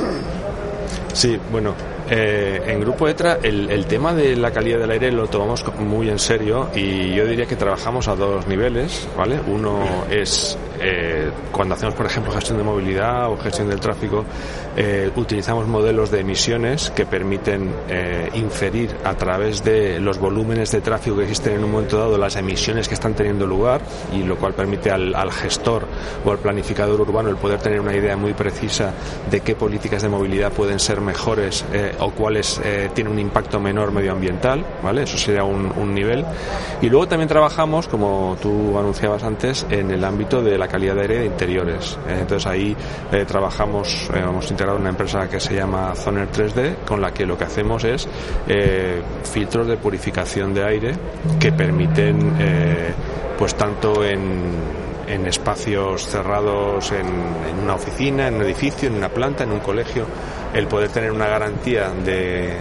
Sí, 1.14 1.40
bueno, 1.52 1.74
eh, 2.12 2.64
en 2.66 2.82
Grupo 2.82 3.08
ETRA 3.08 3.38
el, 3.44 3.86
tema 3.86 4.14
de 4.14 4.36
la 4.36 4.52
calidad 4.52 4.80
del 4.80 4.90
aire 4.90 5.12
lo 5.12 5.28
tomamos 5.28 5.64
muy 5.78 6.10
en 6.10 6.18
serio 6.18 6.70
y 6.76 7.14
yo 7.14 7.26
diría 7.26 7.46
que 7.46 7.56
trabajamos 7.56 8.08
a 8.08 8.16
dos 8.16 8.48
niveles, 8.48 9.08
¿vale? 9.16 9.40
Uno 9.48 10.06
es 10.10 10.58
eh, 10.80 11.30
cuando 11.52 11.76
hacemos, 11.76 11.94
por 11.94 12.08
ejemplo, 12.08 12.32
gestión 12.32 12.58
de 12.58 12.64
movilidad 12.64 13.32
o 13.32 13.38
gestión 13.38 13.70
del 13.70 13.80
tráfico, 13.80 14.26
eh, 14.76 15.12
utilizamos 15.16 15.68
modelos 15.68 16.10
de 16.10 16.22
emisiones 16.22 16.90
que 16.92 17.06
permiten 17.06 17.74
inferir 18.34 18.96
a 19.04 19.16
través 19.16 19.64
de 19.64 20.00
los 20.00 20.20
volúmenes 20.20 20.72
de 20.72 20.82
tráfico 20.82 21.18
que 21.18 21.24
existen 21.24 21.54
en 21.54 21.64
un 21.64 21.72
momento 21.72 21.98
dado 21.98 22.18
las 22.18 22.36
emisiones 22.36 22.88
que 22.88 22.94
están 22.94 23.14
teniendo 23.14 23.46
lugar 23.46 23.82
y 24.14 24.24
lo 24.24 24.38
cual 24.38 24.54
permite 24.54 24.92
al, 24.92 25.32
gestor 25.32 25.86
o 26.26 26.32
al 26.32 26.40
planificador 26.40 27.02
urbano 27.02 27.30
el 27.30 27.36
poder 27.36 27.60
tener 27.60 27.80
una 27.82 27.96
idea 27.96 28.16
muy 28.16 28.34
precisa 28.34 28.94
de 29.30 29.42
qué 29.42 29.56
políticas 29.56 30.02
de 30.02 30.10
movilidad 30.10 30.52
pueden 30.52 30.80
ser 30.80 31.02
mejores 31.02 31.66
o 32.00 32.12
cuáles 32.12 32.62
eh, 32.64 32.90
tienen 32.94 33.14
un 33.14 33.20
impacto 33.20 33.60
menor 33.60 33.92
medioambiental, 33.92 34.66
¿vale? 34.84 35.04
Eso 35.04 35.18
sería 35.18 35.44
un, 35.44 35.72
un 35.76 35.94
nivel. 35.94 36.26
Y 36.82 36.90
luego 36.90 37.08
también 37.08 37.28
trabajamos, 37.28 37.88
como 37.88 38.38
tú 38.42 38.78
anunciabas 38.78 39.24
antes, 39.24 39.66
en 39.70 39.92
el 39.92 40.04
ámbito 40.04 40.42
de 40.42 40.58
la 40.58 40.68
calidad 40.68 40.96
de 40.96 41.02
aire 41.02 41.20
de 41.20 41.26
interiores. 41.26 41.98
Eh, 42.08 42.18
entonces 42.22 42.46
ahí 42.48 42.76
eh, 43.12 43.26
trabajamos, 43.26 44.10
eh, 44.14 44.20
hemos 44.20 44.50
integrado 44.50 44.78
una 44.78 44.90
empresa 44.90 45.28
que 45.28 45.40
se 45.40 45.56
llama 45.56 45.94
Zoner 45.96 46.32
3D, 46.32 46.86
con 46.88 47.02
la 47.02 47.14
que 47.14 47.26
lo 47.26 47.38
que 47.38 47.44
hacemos 47.44 47.84
es 47.84 48.08
filtros 49.24 49.68
de 49.68 49.78
purificación 49.78 50.54
de 50.54 50.64
aire 50.64 50.96
que 51.40 51.52
permiten, 51.52 52.34
pues 53.38 53.56
tanto 53.56 54.04
en 54.04 54.90
en 55.10 55.26
espacios 55.26 56.06
cerrados, 56.06 56.92
en 56.92 57.08
una 57.64 57.76
oficina, 57.76 58.28
en 58.28 58.36
un 58.36 58.44
edificio, 58.44 58.88
en 58.88 58.96
una 58.96 59.10
planta, 59.10 59.44
en 59.44 59.52
un 59.52 59.60
colegio, 59.60 60.06
el 60.54 60.68
poder 60.68 60.90
tener 60.90 61.12
una 61.12 61.28
garantía 61.28 61.90
de 62.06 62.54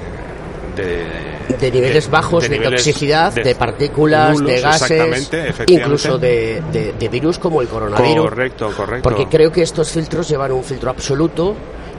de, 0.79 1.57
De 1.59 1.71
niveles 1.71 2.11
bajos 2.11 2.45
de, 2.45 2.51
niveles 2.51 2.85
toxicidad, 2.85 3.33
de, 3.33 3.55
partículas, 3.55 4.35
nulos, 4.35 4.53
de 4.53 4.61
gases, 4.61 5.31
incluso 5.67 6.19
de, 6.19 7.09
virus 7.11 7.39
como 7.39 7.61
el 7.63 7.69
coronavirus. 7.69 8.25
Correcto, 8.25 8.71
correcto. 8.77 9.09
Porque 9.09 9.27
creo 9.27 9.51
que 9.51 9.63
estos 9.63 9.91
filtros 9.91 10.29
llevan 10.29 10.53
un 10.53 10.65
filtro 10.65 10.91
absoluto 10.91 11.55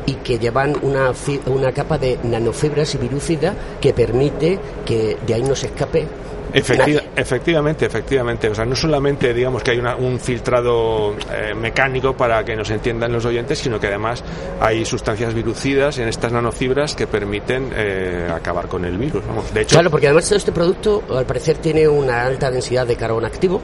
y 0.05 0.15
que 0.15 0.39
llevan 0.39 0.75
una, 0.81 1.11
una 1.47 1.71
capa 1.71 1.97
de 1.97 2.19
nanofibras 2.23 2.95
y 2.95 2.97
virucida 2.97 3.53
que 3.81 3.93
permite 3.93 4.59
que 4.85 5.17
de 5.25 5.33
ahí 5.33 5.43
no 5.43 5.55
se 5.55 5.67
escape 5.67 6.07
Efectivamente, 6.53 7.85
efectivamente. 7.85 8.49
O 8.49 8.55
sea, 8.55 8.65
no 8.65 8.75
solamente 8.75 9.33
digamos 9.33 9.63
que 9.63 9.71
hay 9.71 9.77
una- 9.79 9.95
un 9.95 10.19
filtrado 10.19 11.15
eh, 11.31 11.53
mecánico 11.55 12.15
para 12.15 12.43
que 12.43 12.55
nos 12.55 12.69
entiendan 12.71 13.11
los 13.11 13.25
oyentes, 13.25 13.59
sino 13.59 13.79
que 13.79 13.87
además 13.87 14.23
hay 14.59 14.85
sustancias 14.85 15.33
virucidas 15.33 15.97
en 15.99 16.07
estas 16.07 16.31
nanofibras 16.31 16.95
que 16.95 17.07
permiten 17.07 17.71
eh, 17.75 18.27
acabar 18.33 18.67
con 18.67 18.85
el 18.85 18.97
virus. 18.97 19.25
Vamos, 19.27 19.53
de 19.53 19.61
hecho, 19.61 19.75
Claro, 19.75 19.89
porque 19.91 20.07
además 20.07 20.31
este 20.31 20.51
producto 20.51 21.03
al 21.15 21.25
parecer 21.25 21.57
tiene 21.57 21.87
una 21.87 22.23
alta 22.23 22.49
densidad 22.51 22.87
de 22.87 22.95
carbón 22.95 23.25
activo, 23.25 23.61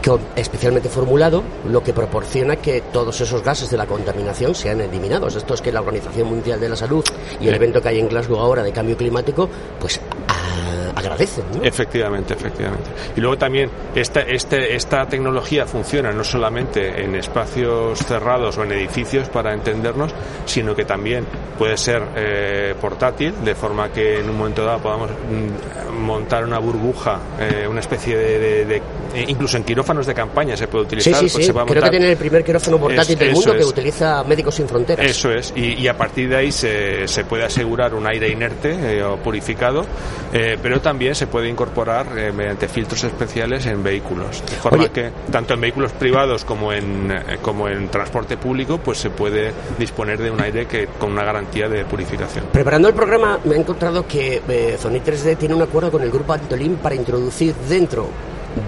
Que, 0.00 0.18
especialmente 0.36 0.88
formulado, 0.88 1.42
lo 1.68 1.82
que 1.82 1.92
proporciona 1.92 2.56
que 2.56 2.80
todos 2.92 3.20
esos 3.20 3.42
gases 3.42 3.70
de 3.70 3.76
la 3.76 3.86
contaminación 3.86 4.54
sean 4.54 4.80
eliminados. 4.80 5.36
Esto 5.36 5.54
es 5.54 5.60
que 5.60 5.70
la 5.72 5.80
Organización 5.80 6.28
Mundial 6.28 6.58
de 6.60 6.68
la 6.68 6.76
Salud 6.76 7.04
y 7.40 7.46
el 7.48 7.54
Eh. 7.54 7.56
evento 7.56 7.80
que 7.82 7.88
hay 7.88 7.98
en 8.00 8.08
Glasgow 8.08 8.38
ahora 8.38 8.62
de 8.62 8.72
cambio 8.72 8.96
climático, 8.96 9.48
pues 9.78 10.00
a- 10.28 10.98
agradecen. 10.98 11.44
¿no? 11.56 11.62
Efectivamente, 11.64 12.34
efectivamente. 12.34 12.90
Y 13.16 13.20
luego 13.20 13.36
también 13.38 13.70
esta, 13.94 14.20
este, 14.20 14.74
esta 14.76 15.06
tecnología 15.06 15.66
funciona 15.66 16.12
no 16.12 16.22
solamente 16.24 17.02
en 17.02 17.14
espacios 17.16 17.98
cerrados 18.00 18.58
o 18.58 18.64
en 18.64 18.72
edificios 18.72 19.28
para 19.30 19.52
entendernos, 19.54 20.12
sino 20.44 20.74
que 20.74 20.84
también 20.84 21.26
puede 21.58 21.76
ser 21.76 22.02
eh, 22.16 22.74
portátil, 22.80 23.34
de 23.44 23.54
forma 23.54 23.90
que 23.90 24.20
en 24.20 24.28
un 24.30 24.36
momento 24.38 24.64
dado 24.64 24.80
podamos 24.80 25.10
mm, 25.10 25.94
montar 25.98 26.44
una 26.44 26.58
burbuja, 26.58 27.18
eh, 27.40 27.66
una 27.68 27.80
especie 27.80 28.16
de, 28.16 28.38
de- 28.38 28.64
de- 28.66 28.82
eh, 29.14 29.24
incluso 29.42 29.56
en 29.56 29.64
quirófanos 29.64 30.06
de 30.06 30.14
campaña 30.14 30.56
se 30.56 30.68
puede 30.68 30.84
Sí, 30.84 30.86
utilizar. 30.86 31.14
sí, 31.14 31.20
pues 31.32 31.46
sí. 31.46 31.52
puede 31.52 31.66
Creo 31.66 31.66
que 31.66 31.74
montar- 31.80 31.90
tiene 31.90 32.10
el 32.12 32.16
primer 32.16 32.44
quirófano 32.44 32.78
portátil 32.78 33.12
Es- 33.14 33.18
del 33.18 33.32
mundo 33.32 33.52
que 33.54 33.58
es. 33.58 33.66
utiliza 33.66 34.22
Médicos 34.22 34.54
Sin 34.54 34.68
Fronteras. 34.68 35.04
Eso 35.04 35.32
es, 35.32 35.52
y, 35.56 35.74
y 35.74 35.88
a 35.88 35.96
partir 35.96 36.28
de 36.28 36.36
ahí 36.36 36.52
se, 36.52 37.08
se 37.08 37.24
puede 37.24 37.42
asegurar 37.44 37.92
un 37.94 38.06
aire 38.06 38.28
inerte 38.28 38.98
eh, 38.98 39.02
o 39.02 39.16
purificado, 39.16 39.84
eh, 40.32 40.56
pero 40.62 40.80
también 40.80 41.16
se 41.16 41.26
puede 41.26 41.48
incorporar 41.48 42.06
eh, 42.16 42.30
mediante 42.30 42.68
filtros 42.68 43.02
especiales 43.02 43.66
en 43.66 43.82
vehículos. 43.82 44.42
De 44.48 44.56
forma 44.58 44.78
Oye. 44.84 44.90
que 44.92 45.10
tanto 45.32 45.54
en 45.54 45.60
vehículos 45.60 45.90
privados 45.92 46.44
como 46.44 46.72
en, 46.72 47.10
eh, 47.10 47.38
como 47.42 47.68
en 47.68 47.88
transporte 47.88 48.36
público, 48.36 48.78
pues 48.78 48.98
se 48.98 49.10
puede 49.10 49.52
disponer 49.76 50.18
de 50.20 50.30
un 50.30 50.40
aire 50.40 50.66
que 50.66 50.86
con 50.86 51.10
una 51.10 51.24
garantía 51.24 51.68
de 51.68 51.84
purificación. 51.84 52.44
Preparando 52.52 52.86
el 52.86 52.94
programa 52.94 53.40
me 53.44 53.56
he 53.56 53.58
encontrado 53.58 54.06
que 54.06 54.40
eh, 54.48 54.76
Sony 54.80 55.00
3D 55.04 55.36
tiene 55.36 55.54
un 55.56 55.62
acuerdo 55.62 55.90
con 55.90 56.02
el 56.02 56.12
grupo 56.12 56.32
Antolin 56.32 56.76
para 56.76 56.94
introducir 56.94 57.54
dentro 57.68 58.08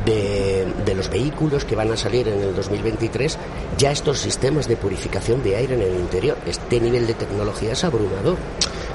de, 0.04 0.66
de 0.84 0.94
los 0.94 1.08
vehículos 1.08 1.64
que 1.64 1.76
van 1.76 1.90
a 1.90 1.96
salir 1.96 2.28
en 2.28 2.40
el 2.40 2.54
2023 2.54 3.38
ya 3.76 3.90
estos 3.90 4.18
sistemas 4.18 4.68
de 4.68 4.76
purificación 4.76 5.42
de 5.42 5.56
aire 5.56 5.74
en 5.74 5.82
el 5.82 5.94
interior. 5.94 6.36
Este 6.46 6.80
nivel 6.80 7.06
de 7.06 7.14
tecnología 7.14 7.72
es 7.72 7.84
abrumador. 7.84 8.36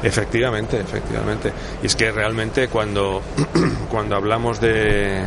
Efectivamente, 0.01 0.79
efectivamente. 0.79 1.51
Y 1.83 1.87
es 1.87 1.95
que 1.95 2.11
realmente 2.11 2.67
cuando, 2.69 3.21
cuando 3.91 4.15
hablamos 4.15 4.61
de, 4.61 5.23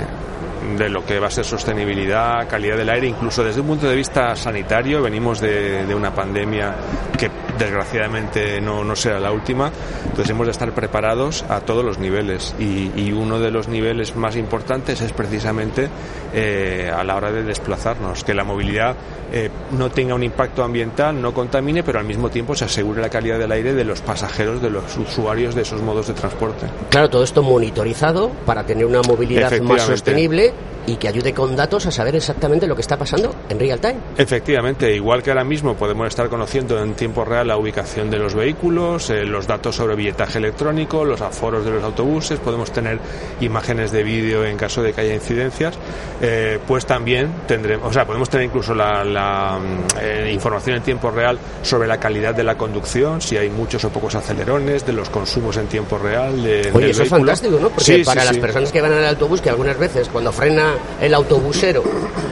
de 0.78 0.88
lo 0.88 1.04
que 1.04 1.18
va 1.18 1.26
a 1.26 1.30
ser 1.30 1.44
sostenibilidad, 1.44 2.48
calidad 2.48 2.76
del 2.76 2.88
aire, 2.88 3.06
incluso 3.06 3.44
desde 3.44 3.60
un 3.60 3.66
punto 3.66 3.88
de 3.88 3.96
vista 3.96 4.34
sanitario, 4.34 5.02
venimos 5.02 5.40
de, 5.40 5.84
de 5.84 5.94
una 5.94 6.14
pandemia 6.14 6.74
que 7.18 7.30
desgraciadamente 7.64 8.60
no, 8.60 8.84
no 8.84 8.96
será 8.96 9.20
la 9.20 9.32
última, 9.32 9.70
entonces 10.04 10.30
hemos 10.30 10.46
de 10.46 10.52
estar 10.52 10.72
preparados 10.72 11.44
a 11.48 11.60
todos 11.60 11.84
los 11.84 11.98
niveles. 11.98 12.54
Y, 12.58 12.90
y 12.96 13.12
uno 13.12 13.38
de 13.38 13.50
los 13.50 13.68
niveles 13.68 14.14
más 14.16 14.36
importantes 14.36 15.00
es 15.00 15.12
precisamente 15.12 15.88
eh, 16.34 16.90
a 16.94 17.04
la 17.04 17.16
hora 17.16 17.30
de 17.30 17.42
desplazarnos, 17.42 18.24
que 18.24 18.34
la 18.34 18.44
movilidad 18.44 18.96
eh, 19.32 19.50
no 19.72 19.90
tenga 19.90 20.14
un 20.14 20.22
impacto 20.22 20.62
ambiental, 20.62 21.20
no 21.20 21.32
contamine, 21.32 21.82
pero 21.82 21.98
al 21.98 22.04
mismo 22.04 22.30
tiempo 22.30 22.54
se 22.54 22.64
asegure 22.64 23.00
la 23.00 23.08
calidad 23.08 23.38
del 23.38 23.52
aire 23.52 23.74
de 23.74 23.84
los 23.84 24.00
pasajeros, 24.00 24.60
de 24.60 24.70
los 24.70 24.96
usuarios 24.96 25.54
de 25.54 25.62
esos 25.62 25.80
modos 25.80 26.08
de 26.08 26.14
transporte. 26.14 26.66
Claro, 26.90 27.08
todo 27.08 27.24
esto 27.24 27.42
monitorizado 27.42 28.30
para 28.44 28.64
tener 28.64 28.84
una 28.86 29.02
movilidad 29.02 29.50
más 29.60 29.82
sostenible 29.82 30.52
y 30.86 30.96
que 30.96 31.08
ayude 31.08 31.32
con 31.32 31.54
datos 31.56 31.86
a 31.86 31.90
saber 31.90 32.16
exactamente 32.16 32.66
lo 32.66 32.74
que 32.74 32.80
está 32.82 32.96
pasando 32.96 33.34
en 33.48 33.58
real 33.58 33.80
time. 33.80 33.96
Efectivamente, 34.16 34.94
igual 34.94 35.22
que 35.22 35.30
ahora 35.30 35.44
mismo 35.44 35.74
podemos 35.74 36.08
estar 36.08 36.28
conociendo 36.28 36.82
en 36.82 36.94
tiempo 36.94 37.24
real 37.24 37.48
la 37.48 37.56
ubicación 37.56 38.10
de 38.10 38.18
los 38.18 38.34
vehículos, 38.34 39.10
eh, 39.10 39.24
los 39.24 39.46
datos 39.46 39.76
sobre 39.76 39.94
billetaje 39.94 40.38
electrónico, 40.38 41.04
los 41.04 41.20
aforos 41.20 41.64
de 41.64 41.70
los 41.70 41.82
autobuses, 41.84 42.40
podemos 42.40 42.70
tener 42.72 42.98
imágenes 43.40 43.92
de 43.92 44.02
vídeo 44.02 44.44
en 44.44 44.56
caso 44.56 44.82
de 44.82 44.92
que 44.92 45.00
haya 45.02 45.14
incidencias, 45.14 45.74
eh, 46.20 46.58
pues 46.66 46.86
también 46.86 47.32
tendremos, 47.46 47.88
o 47.90 47.92
sea, 47.92 48.06
podemos 48.06 48.28
tener 48.28 48.46
incluso 48.46 48.74
la, 48.74 49.04
la 49.04 49.58
eh, 50.00 50.30
información 50.32 50.76
en 50.76 50.82
tiempo 50.82 51.10
real 51.10 51.38
sobre 51.62 51.88
la 51.88 51.98
calidad 51.98 52.34
de 52.34 52.44
la 52.44 52.56
conducción, 52.56 53.20
si 53.20 53.36
hay 53.36 53.50
muchos 53.50 53.84
o 53.84 53.90
pocos 53.90 54.14
acelerones, 54.14 54.84
de 54.86 54.92
los 54.92 55.10
consumos 55.10 55.56
en 55.56 55.66
tiempo 55.66 55.98
real. 55.98 56.42
De, 56.42 56.70
Oye, 56.72 56.86
del 56.86 56.90
eso 56.90 57.02
es 57.02 57.10
vehículo. 57.10 57.18
fantástico, 57.20 57.58
¿no? 57.60 57.68
Porque 57.68 57.84
Sí, 57.84 57.94
sí, 57.98 58.04
para 58.04 58.24
las 58.24 58.34
sí. 58.34 58.40
personas 58.40 58.72
que 58.72 58.80
van 58.80 58.92
en 58.92 58.98
el 58.98 59.06
autobús, 59.06 59.40
que 59.40 59.50
algunas 59.50 59.78
veces 59.78 60.08
cuando 60.08 60.32
frena 60.32 60.71
el 61.00 61.14
autobusero 61.14 61.82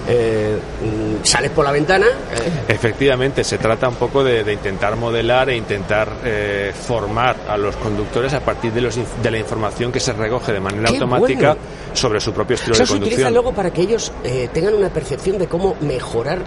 eh, 0.09 0.57
mm, 0.83 1.25
sales 1.25 1.51
por 1.51 1.65
la 1.65 1.73
ventana, 1.73 2.07
eh, 2.07 2.51
Efectivamente, 2.69 3.45
se 3.45 3.59
trata 3.59 3.89
un 3.89 3.97
poco 3.97 4.25
de, 4.25 4.45
de 4.45 4.53
intentar 4.53 4.97
modelar 4.97 5.51
e 5.51 5.57
intentar 5.57 6.09
eh, 6.25 6.73
formar 6.75 7.37
a 7.49 7.57
los 7.57 7.77
conductores 7.77 8.33
a 8.33 8.41
partir 8.41 8.73
de, 8.73 8.81
los 8.81 8.97
de 8.97 9.31
la 9.31 9.39
información 9.39 9.93
que 9.93 10.01
se 10.01 10.13
recoge 10.13 10.53
de 10.53 10.61
manera 10.61 10.89
¡Qué 10.89 10.95
automática 10.95 11.55
bueno! 11.55 11.61
sobre 11.93 12.21
su 12.21 12.33
propio 12.33 12.55
estilo 12.55 12.75
eso 12.75 12.83
de 12.83 12.87
se 12.87 12.93
utiliza 12.95 13.17
conducción. 13.17 13.35
luego 13.35 13.53
para 13.53 13.71
que 13.73 13.83
ellos 13.83 14.13
eh, 14.25 14.49
tengan 14.53 14.75
una 14.75 14.89
percepción 14.89 15.39
de 15.39 15.47
cómo 15.47 15.77
mejorar 15.81 16.43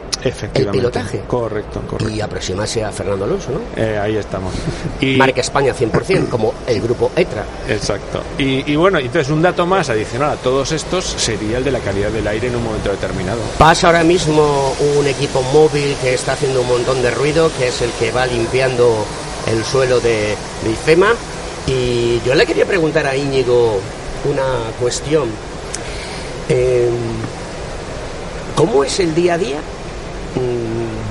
el 0.53 0.67
pilotaje. 0.67 1.19
Correcto, 1.27 1.81
correcto. 1.87 2.13
Y 2.13 2.21
aproximarse 2.21 2.83
a 2.83 2.91
Fernando 2.91 3.25
Alonso, 3.25 3.51
¿no? 3.51 3.83
Ahí 4.01 4.17
estamos. 4.17 4.53
Y, 4.99 5.17
Marca 5.17 5.41
España 5.41 5.73
100%, 5.73 6.29
como 6.29 6.53
el 6.65 6.81
grupo 6.81 7.11
ETRA. 7.15 7.43
Exacto. 7.67 8.21
Y, 8.37 8.71
y 8.71 8.75
bueno, 8.75 8.99
entonces 8.99 9.29
un 9.31 9.41
dato 9.41 9.65
más 9.65 9.89
adicional 9.89 10.31
a 10.31 10.35
todos 10.37 10.71
estos 10.71 11.05
sería 11.05 11.57
el 11.57 11.63
de 11.63 11.71
la 11.71 11.79
calidad 11.83 12.09
del 12.11 12.27
aire 12.27 12.47
en 12.47 12.55
un 12.55 12.63
momento 12.63 12.89
determinado. 12.91 13.39
Pasa 13.57 13.87
ahora 13.87 14.03
mismo 14.03 14.75
un 14.97 15.07
equipo 15.07 15.41
móvil 15.41 15.95
que 16.01 16.13
está 16.13 16.33
haciendo 16.33 16.61
un 16.61 16.67
montón 16.67 17.01
de 17.01 17.11
ruido, 17.11 17.51
que 17.57 17.67
es 17.67 17.81
el 17.81 17.91
que 17.91 18.11
va 18.11 18.25
limpiando 18.25 19.05
el 19.47 19.63
suelo 19.63 19.99
de, 19.99 20.35
de 20.63 20.71
IFEMA. 20.71 21.13
Y 21.67 22.21
yo 22.25 22.35
le 22.35 22.45
quería 22.45 22.65
preguntar 22.65 23.05
a 23.07 23.15
Íñigo 23.15 23.79
una 24.25 24.71
cuestión. 24.79 25.29
Eh, 26.49 26.89
¿Cómo 28.55 28.83
es 28.83 28.99
el 28.99 29.15
día 29.15 29.35
a 29.35 29.37
día 29.37 29.59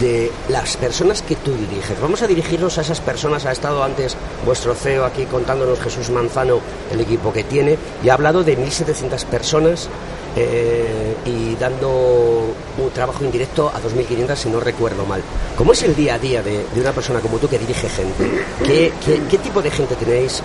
de 0.01 0.33
las 0.49 0.77
personas 0.77 1.23
que 1.23 1.37
tú 1.37 1.53
diriges? 1.53 2.01
Vamos 2.01 2.23
a 2.23 2.27
dirigirnos 2.27 2.79
a 2.79 2.81
esas 2.81 3.01
personas. 3.01 3.47
Ha 3.47 3.53
estado 3.53 3.83
antes 3.83 4.17
vuestro 4.45 4.75
CEO 4.75 5.05
aquí 5.05 5.25
contándonos 5.27 5.81
Jesús 5.81 6.11
Manzano 6.11 6.61
el 6.91 7.01
equipo 7.01 7.33
que 7.33 7.45
tiene 7.45 7.79
y 8.03 8.09
ha 8.09 8.15
hablado 8.15 8.43
de 8.43 8.59
1.700 8.59 9.25
personas 9.27 9.89
eh, 10.35 11.15
y 11.27 11.55
dando 11.57 12.55
un 12.79 12.91
trabajo 12.95 13.23
indirecto 13.25 13.69
a 13.69 13.81
2.500 13.81 14.35
si 14.35 14.49
no 14.49 14.61
recuerdo 14.61 15.05
mal. 15.05 15.23
¿Cómo 15.57 15.73
es 15.73 15.83
el 15.83 15.95
día 15.95 16.15
a 16.15 16.19
día 16.19 16.43
de, 16.43 16.65
de 16.75 16.81
una 16.81 16.93
persona 16.93 17.21
como 17.21 17.39
tú 17.39 17.49
que 17.49 17.59
dirige 17.59 17.89
gente? 17.89 18.45
¿Qué, 18.65 18.93
qué, 19.31 19.39
tipo 19.39 19.61
de 19.61 19.71
gente 19.71 19.95
tenéis? 19.95 20.43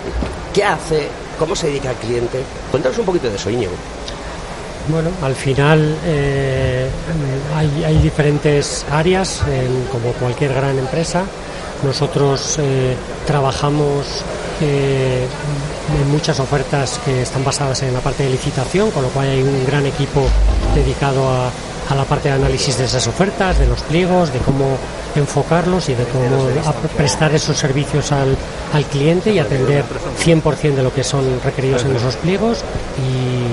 ¿Qué 0.52 0.62
hace? 0.62 1.08
¿Cómo 1.38 1.56
se 1.56 1.68
dedica 1.68 1.90
al 1.90 1.96
cliente? 1.96 2.42
Cuéntanos 2.70 2.98
un 2.98 3.06
poquito 3.06 3.30
de 3.30 3.36
eso. 3.36 3.48
Bueno, 4.88 5.10
al 5.22 5.34
final 5.34 5.96
eh, 6.06 6.88
hay, 7.84 7.98
diferentes 7.98 8.86
áreas, 8.90 9.42
en- 9.46 9.84
como 9.92 10.12
cualquier 10.12 10.54
gran 10.54 10.78
empresa. 10.78 11.24
Nosotros 11.84 12.56
eh, 12.58 12.96
trabajamos 13.26 14.22
eh, 14.62 15.26
en 16.00 16.10
muchas 16.10 16.40
ofertas 16.40 16.98
que 17.04 17.22
están 17.22 17.44
basadas 17.44 17.82
en 17.82 17.92
la 17.94 18.00
parte 18.00 18.24
de 18.24 18.30
licitación, 18.30 18.90
con 18.90 19.02
lo 19.02 19.08
cual 19.10 19.28
hay 19.28 19.42
un 19.42 19.64
gran 19.66 19.84
equipo 19.86 20.26
dedicado 20.74 21.28
a, 21.28 21.50
a 21.88 21.94
la 21.94 22.04
parte 22.04 22.28
de 22.28 22.34
análisis 22.34 22.76
de 22.78 22.84
esas 22.84 23.06
ofertas, 23.06 23.58
de 23.58 23.66
los 23.66 23.80
pliegos, 23.82 24.32
de 24.32 24.38
cómo 24.40 24.76
enfocarlos 25.14 25.88
y 25.88 25.94
de 25.94 26.04
cómo 26.04 26.48
prestar 26.96 27.34
esos 27.34 27.56
servicios 27.56 28.12
al, 28.12 28.36
al 28.72 28.84
cliente 28.84 29.32
y 29.32 29.38
atender 29.38 29.84
100% 30.22 30.74
de 30.74 30.82
lo 30.82 30.92
que 30.92 31.02
son 31.02 31.40
requeridos 31.42 31.84
en 31.84 31.96
esos 31.96 32.16
pliegos. 32.16 32.58
Y, 32.98 33.48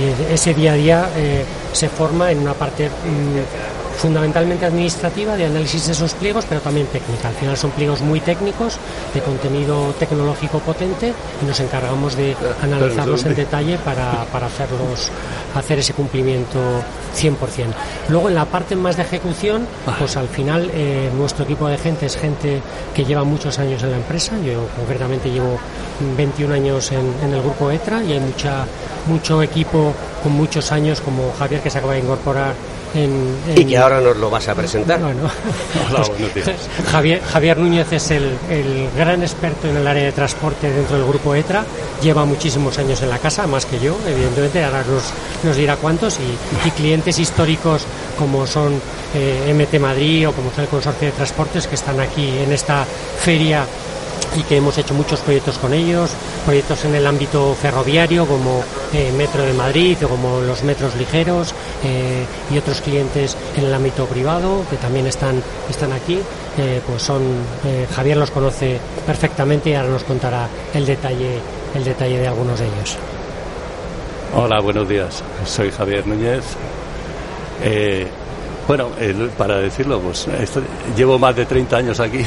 y 0.00 0.32
ese 0.32 0.54
día 0.54 0.72
a 0.72 0.76
día 0.76 1.10
eh, 1.16 1.44
se 1.72 1.88
forma 1.88 2.30
en 2.30 2.38
una 2.38 2.54
parte 2.54 2.88
mm, 2.88 3.81
fundamentalmente 3.96 4.66
administrativa 4.66 5.36
de 5.36 5.46
análisis 5.46 5.86
de 5.86 5.92
esos 5.92 6.14
pliegos, 6.14 6.44
pero 6.48 6.60
también 6.60 6.86
técnica. 6.86 7.28
Al 7.28 7.34
final 7.34 7.56
son 7.56 7.70
pliegos 7.70 8.00
muy 8.00 8.20
técnicos, 8.20 8.78
de 9.14 9.20
contenido 9.20 9.94
tecnológico 9.98 10.58
potente, 10.60 11.12
y 11.42 11.44
nos 11.46 11.58
encargamos 11.60 12.16
de 12.16 12.36
analizarlos 12.62 13.24
en 13.24 13.34
detalle 13.34 13.78
para, 13.78 14.24
para 14.32 14.46
hacerlos, 14.46 15.10
hacer 15.54 15.78
ese 15.78 15.94
cumplimiento 15.94 16.58
100%. 17.16 17.36
Luego 18.08 18.28
en 18.28 18.34
la 18.34 18.46
parte 18.46 18.76
más 18.76 18.96
de 18.96 19.02
ejecución, 19.02 19.66
pues 19.98 20.16
al 20.16 20.28
final 20.28 20.70
eh, 20.72 21.10
nuestro 21.16 21.44
equipo 21.44 21.68
de 21.68 21.78
gente 21.78 22.06
es 22.06 22.16
gente 22.16 22.60
que 22.94 23.04
lleva 23.04 23.24
muchos 23.24 23.58
años 23.58 23.82
en 23.82 23.90
la 23.90 23.96
empresa. 23.96 24.32
Yo 24.38 24.66
concretamente 24.76 25.30
llevo 25.30 25.58
21 26.16 26.54
años 26.54 26.92
en, 26.92 27.12
en 27.22 27.32
el 27.32 27.42
grupo 27.42 27.70
ETRA 27.70 28.02
y 28.02 28.12
hay 28.12 28.20
mucha, 28.20 28.64
mucho 29.06 29.42
equipo 29.42 29.92
con 30.22 30.32
muchos 30.32 30.72
años 30.72 31.00
como 31.00 31.32
Javier 31.38 31.60
que 31.60 31.70
se 31.70 31.78
acaba 31.78 31.94
de 31.94 32.00
incorporar 32.00 32.54
en, 32.94 33.36
Y 33.56 33.64
que 33.64 33.78
ahora 33.78 34.00
nos 34.00 34.16
lo 34.16 34.30
vas 34.30 34.48
a 34.48 34.54
presentar. 34.54 35.00
Bueno, 35.00 35.30
Hola, 35.90 36.04
buenos 36.08 36.34
días. 36.34 36.50
Javier, 36.90 37.22
Javier 37.22 37.58
Núñez 37.58 37.92
es 37.92 38.10
el, 38.10 38.36
el 38.50 38.88
gran 38.96 39.22
experto 39.22 39.68
en 39.68 39.76
el 39.76 39.86
área 39.86 40.04
de 40.04 40.12
transporte 40.12 40.70
dentro 40.70 40.96
del 40.96 41.06
grupo 41.06 41.34
ETRA. 41.34 41.64
Lleva 42.02 42.24
muchísimos 42.24 42.78
años 42.78 43.02
en 43.02 43.10
la 43.10 43.18
casa, 43.18 43.46
más 43.46 43.66
que 43.66 43.78
yo, 43.78 43.96
evidentemente. 44.06 44.64
Ahora 44.64 44.84
nos, 44.84 45.12
nos 45.44 45.56
dirá 45.56 45.76
cuántos. 45.76 46.18
Y, 46.18 46.68
y 46.68 46.70
clientes 46.72 47.18
históricos 47.18 47.84
como 48.18 48.46
son 48.46 48.80
eh, 49.14 49.52
MT 49.54 49.80
Madrid 49.80 50.28
o 50.28 50.32
como 50.32 50.50
son 50.50 50.64
el 50.64 50.70
Consorcio 50.70 51.08
de 51.08 51.12
Transportes 51.12 51.66
que 51.66 51.74
están 51.74 52.00
aquí 52.00 52.38
en 52.38 52.52
esta 52.52 52.84
feria 52.84 53.64
y 54.36 54.42
que 54.42 54.56
hemos 54.56 54.78
hecho 54.78 54.94
muchos 54.94 55.20
proyectos 55.20 55.58
con 55.58 55.74
ellos, 55.74 56.10
proyectos 56.44 56.84
en 56.84 56.94
el 56.94 57.06
ámbito 57.06 57.54
ferroviario 57.54 58.26
como 58.26 58.62
eh, 58.92 59.12
Metro 59.16 59.42
de 59.42 59.52
Madrid 59.52 59.96
o 60.04 60.08
como 60.08 60.40
los 60.40 60.62
metros 60.62 60.94
ligeros 60.96 61.54
eh, 61.84 62.24
y 62.50 62.58
otros 62.58 62.80
clientes 62.80 63.36
en 63.56 63.64
el 63.64 63.74
ámbito 63.74 64.06
privado 64.06 64.64
que 64.70 64.76
también 64.76 65.06
están, 65.06 65.42
están 65.68 65.92
aquí, 65.92 66.18
eh, 66.58 66.80
pues 66.86 67.02
son, 67.02 67.22
Javier 67.94 68.16
los 68.16 68.30
conoce 68.30 68.78
perfectamente 69.06 69.70
y 69.70 69.74
ahora 69.74 69.90
nos 69.90 70.04
contará 70.04 70.48
el 70.74 70.86
detalle, 70.86 71.38
el 71.74 71.84
detalle 71.84 72.18
de 72.18 72.28
algunos 72.28 72.58
de 72.58 72.66
ellos. 72.66 72.96
Hola, 74.34 74.60
buenos 74.60 74.88
días. 74.88 75.22
Soy 75.44 75.70
Javier 75.70 76.06
Núñez. 76.06 76.44
Bueno, 78.66 78.88
para 79.36 79.58
decirlo, 79.58 80.00
pues 80.00 80.26
llevo 80.96 81.18
más 81.18 81.36
de 81.36 81.44
30 81.44 81.76
años 81.76 82.00
aquí 82.00 82.24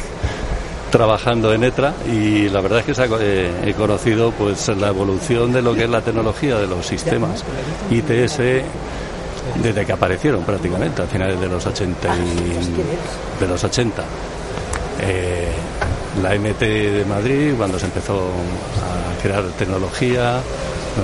trabajando 0.95 1.51
en 1.53 1.63
ETRA 1.65 1.93
y 2.09 2.47
la 2.49 2.61
verdad 2.61 2.79
es 2.79 2.85
que 2.97 3.03
eh, 3.19 3.51
he 3.65 3.73
conocido 3.73 4.31
pues 4.31 4.67
la 4.69 4.87
evolución 4.87 5.51
de 5.51 5.61
lo 5.61 5.73
que 5.75 5.83
es 5.83 5.89
la 5.89 6.01
tecnología 6.01 6.57
de 6.57 6.67
los 6.67 6.85
sistemas 6.85 7.43
ITS 7.91 8.37
desde 9.61 9.85
que 9.85 9.91
aparecieron 9.91 10.43
prácticamente 10.43 11.01
a 11.01 11.05
finales 11.05 11.39
de 11.39 11.47
los 11.47 11.65
80 11.65 12.07
y- 12.15 13.41
de 13.41 13.47
los 13.47 13.63
80 13.63 14.03
Eh, 15.01 15.49
la 16.23 16.33
MT 16.33 16.61
de 16.63 17.03
Madrid 17.05 17.53
cuando 17.57 17.77
se 17.77 17.85
empezó 17.87 18.15
a 18.15 19.21
crear 19.21 19.43
tecnología 19.59 20.39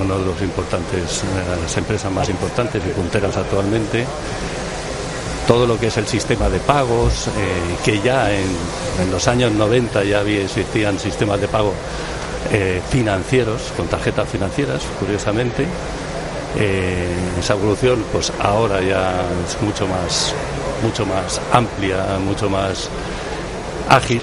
uno 0.02 0.18
de 0.18 0.26
los 0.26 0.42
importantes 0.42 1.22
una 1.30 1.62
las 1.62 1.76
empresas 1.78 2.10
más 2.10 2.30
importantes 2.30 2.82
y 2.88 2.90
punteras 2.92 3.36
actualmente 3.36 4.06
todo 5.52 5.68
lo 5.68 5.78
que 5.78 5.88
es 5.88 5.98
el 5.98 6.08
sistema 6.08 6.48
de 6.48 6.60
pagos, 6.60 7.28
eh, 7.28 7.32
que 7.84 8.00
ya 8.00 8.32
en, 8.32 9.12
los 9.12 9.28
años 9.28 9.52
90 9.52 10.06
ya 10.06 10.22
existían 10.22 10.98
sistemas 10.98 11.42
de 11.42 11.50
pago 11.50 11.74
eh, 12.54 12.82
financieros, 12.90 13.74
con 13.76 13.86
tarjetas 13.88 14.30
financieras, 14.30 14.82
curiosamente. 14.98 15.66
Eh, 16.58 17.06
esa 17.38 17.56
evolución, 17.56 18.02
pues 18.14 18.32
ahora 18.40 18.80
ya 18.80 19.26
es 19.46 19.62
mucho 19.62 19.86
más, 19.88 20.34
mucho 20.84 21.06
más 21.06 21.42
amplia, 21.52 22.18
mucho 22.26 22.50
más 22.50 22.88
ágil, 23.90 24.22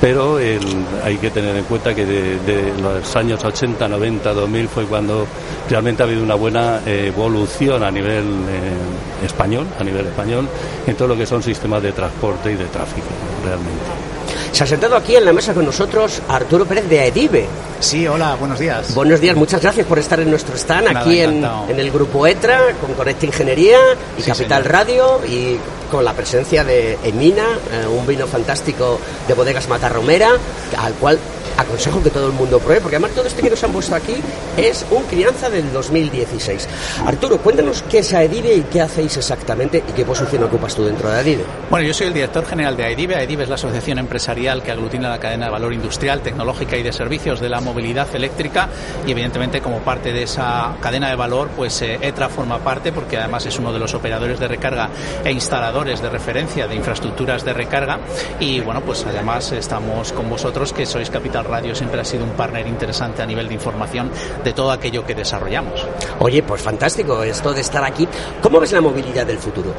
pero 0.00 0.36
hay 0.36 1.16
que 1.20 1.30
tener 1.30 1.56
en 1.56 1.64
cuenta 1.64 1.94
que 1.94 2.06
de, 2.06 2.72
los 2.80 3.16
años 3.16 3.44
80, 3.44 3.88
90, 3.88 4.32
2000 4.32 4.68
fue 4.68 4.84
cuando 4.84 5.26
realmente 5.68 6.02
ha 6.02 6.06
habido 6.06 6.22
una 6.22 6.34
buena 6.34 6.80
evolución 6.86 7.82
a 7.82 7.90
nivel 7.90 8.24
eh, 8.24 9.24
español, 9.24 9.66
a 9.78 9.84
nivel 9.84 10.06
español, 10.06 10.48
en 10.86 10.96
todo 10.96 11.08
lo 11.08 11.16
que 11.16 11.26
son 11.26 11.42
sistemas 11.42 11.82
de 11.82 11.92
transporte 11.92 12.52
y 12.52 12.56
de 12.56 12.66
tráfico, 12.66 13.08
realmente. 13.44 14.17
Se 14.52 14.64
ha 14.64 14.66
sentado 14.66 14.96
aquí 14.96 15.14
en 15.16 15.24
la 15.24 15.32
mesa 15.32 15.54
con 15.54 15.64
nosotros 15.64 16.20
Arturo 16.28 16.64
Pérez 16.66 16.88
de 16.88 17.06
Edive. 17.06 17.46
Sí, 17.80 18.06
hola, 18.08 18.34
buenos 18.34 18.58
días. 18.58 18.94
Buenos 18.94 19.20
días, 19.20 19.36
muchas 19.36 19.62
gracias 19.62 19.86
por 19.86 19.98
estar 19.98 20.18
en 20.20 20.30
nuestro 20.30 20.56
stand 20.56 20.86
Nada, 20.86 21.00
aquí 21.00 21.20
en, 21.20 21.44
el 21.68 21.90
grupo 21.90 22.26
ETRA, 22.26 22.74
con 22.80 22.94
Conecta 22.94 23.26
Ingeniería 23.26 23.78
y 24.18 24.22
Sí, 24.22 24.30
Capital 24.30 24.62
señor. 24.62 24.72
Radio 24.72 25.20
y 25.26 25.58
con 25.90 26.04
la 26.04 26.12
presencia 26.12 26.64
de 26.64 26.98
Emina, 27.04 27.44
eh, 27.72 27.86
un 27.86 28.06
vino 28.06 28.26
fantástico 28.26 28.98
de 29.26 29.34
bodegas 29.34 29.68
Matarromera, 29.68 30.30
al 30.76 30.94
cual 30.94 31.18
aconsejo 31.58 32.02
que 32.02 32.10
todo 32.10 32.28
el 32.28 32.32
mundo 32.32 32.58
pruebe, 32.60 32.80
porque 32.80 32.96
además 32.96 33.12
todo 33.12 33.26
esto 33.26 33.42
que 33.42 33.50
nos 33.50 33.62
han 33.64 33.72
puesto 33.72 33.94
aquí 33.94 34.14
es 34.56 34.86
un 34.90 35.02
crianza 35.04 35.50
del 35.50 35.72
2016. 35.72 36.68
Arturo, 37.04 37.38
cuéntanos 37.38 37.82
qué 37.82 37.98
es 37.98 38.14
AEDIVE 38.14 38.54
y 38.54 38.62
qué 38.62 38.80
hacéis 38.80 39.16
exactamente 39.16 39.82
y 39.86 39.92
qué 39.92 40.04
posición 40.04 40.44
ocupas 40.44 40.74
tú 40.74 40.84
dentro 40.84 41.10
de 41.10 41.16
AEDIVE. 41.16 41.44
Bueno, 41.68 41.86
yo 41.86 41.92
soy 41.92 42.06
el 42.06 42.14
director 42.14 42.46
general 42.46 42.76
de 42.76 42.84
AEDIVE. 42.84 43.16
AEDIVE 43.16 43.42
es 43.42 43.48
la 43.48 43.56
asociación 43.56 43.98
empresarial 43.98 44.62
que 44.62 44.70
aglutina 44.70 45.08
la 45.08 45.18
cadena 45.18 45.46
de 45.46 45.52
valor 45.52 45.72
industrial, 45.72 46.20
tecnológica 46.20 46.76
y 46.76 46.82
de 46.82 46.92
servicios 46.92 47.40
de 47.40 47.48
la 47.48 47.60
movilidad 47.60 48.08
eléctrica 48.14 48.68
y 49.06 49.10
evidentemente 49.10 49.60
como 49.60 49.80
parte 49.80 50.12
de 50.12 50.22
esa 50.22 50.76
cadena 50.80 51.10
de 51.10 51.16
valor, 51.16 51.50
pues 51.56 51.82
eh, 51.82 51.98
ETRA 52.00 52.28
forma 52.28 52.58
parte 52.58 52.92
porque 52.92 53.16
además 53.16 53.46
es 53.46 53.58
uno 53.58 53.72
de 53.72 53.80
los 53.80 53.94
operadores 53.94 54.38
de 54.38 54.46
recarga 54.46 54.90
e 55.24 55.32
instaladores 55.32 56.00
de 56.00 56.08
referencia 56.08 56.68
de 56.68 56.76
infraestructuras 56.76 57.44
de 57.44 57.52
recarga 57.52 57.98
y 58.38 58.60
bueno, 58.60 58.80
pues 58.82 59.04
además 59.04 59.50
estamos 59.52 60.12
con 60.12 60.28
vosotros 60.30 60.72
que 60.72 60.86
sois 60.86 61.10
Capital 61.10 61.47
Radio, 61.48 61.74
siempre 61.74 62.00
ha 62.00 62.04
sido 62.04 62.24
un 62.24 62.30
partner 62.30 62.66
interesante 62.66 63.22
a 63.22 63.26
nivel 63.26 63.48
de 63.48 63.54
información 63.54 64.10
de 64.44 64.52
todo 64.52 64.70
aquello 64.70 65.04
que 65.04 65.14
desarrollamos. 65.14 65.86
Oye, 66.20 66.42
pues 66.42 66.62
fantástico 66.62 67.22
esto 67.22 67.52
de 67.52 67.60
estar 67.60 67.84
aquí. 67.84 68.06
¿Cómo 68.42 68.60
ves 68.60 68.72
la 68.72 68.80
movilidad 68.80 69.26
del 69.26 69.38
futuro? 69.38 69.74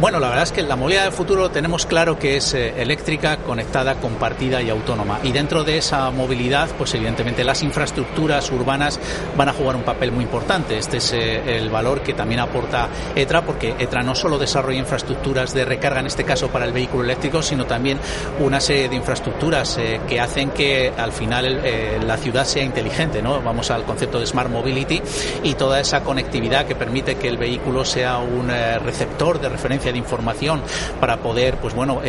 Bueno, 0.00 0.18
la 0.18 0.28
verdad 0.28 0.44
es 0.44 0.52
que 0.52 0.62
la 0.62 0.76
movilidad 0.76 1.04
del 1.04 1.12
futuro 1.12 1.50
tenemos 1.50 1.86
claro 1.86 2.18
que 2.18 2.36
es 2.36 2.54
eh, 2.54 2.74
eléctrica, 2.80 3.38
conectada, 3.38 3.96
compartida 3.96 4.62
y 4.62 4.70
autónoma. 4.70 5.20
Y 5.22 5.32
dentro 5.32 5.64
de 5.64 5.78
esa 5.78 6.10
movilidad, 6.10 6.68
pues 6.76 6.94
evidentemente 6.94 7.44
las 7.44 7.62
infraestructuras 7.62 8.50
urbanas 8.50 8.98
van 9.36 9.48
a 9.48 9.52
jugar 9.52 9.76
un 9.76 9.82
papel 9.82 10.12
muy 10.12 10.24
importante. 10.24 10.78
Este 10.78 10.96
es 10.96 11.12
eh, 11.12 11.56
el 11.56 11.70
valor 11.70 12.00
que 12.02 12.14
también 12.14 12.40
aporta 12.40 12.88
ETRA, 13.14 13.42
porque 13.42 13.74
ETRA 13.78 14.02
no 14.02 14.14
solo 14.14 14.38
desarrolla 14.38 14.78
infraestructuras 14.78 15.54
de 15.54 15.64
recarga, 15.64 16.00
en 16.00 16.06
este 16.06 16.24
caso 16.24 16.48
para 16.48 16.64
el 16.64 16.72
vehículo 16.72 17.04
eléctrico, 17.04 17.42
sino 17.42 17.66
también 17.66 17.98
una 18.40 18.60
serie 18.60 18.88
de 18.88 18.96
infraestructuras 18.96 19.78
eh, 19.78 20.00
que 20.08 20.20
hacen 20.20 20.50
que 20.50 20.92
al 21.02 21.12
final 21.12 21.60
la 22.06 22.16
ciudad 22.16 22.44
sea 22.44 22.62
inteligente. 22.62 23.22
¿no? 23.22 23.40
Vamos 23.42 23.70
al 23.70 23.84
concepto 23.84 24.20
de 24.20 24.26
Smart 24.26 24.50
Mobility 24.50 25.02
y 25.42 25.54
toda 25.54 25.80
esa 25.80 26.02
conectividad 26.02 26.66
que 26.66 26.74
permite 26.74 27.16
que 27.16 27.28
el 27.28 27.36
vehículo 27.36 27.84
sea 27.84 28.18
un 28.18 28.48
receptor 28.48 29.40
de 29.40 29.48
referencia 29.48 29.92
de 29.92 29.98
información 29.98 30.62
para 31.00 31.18
poder 31.18 31.56
pues 31.56 31.74
bueno 31.74 32.00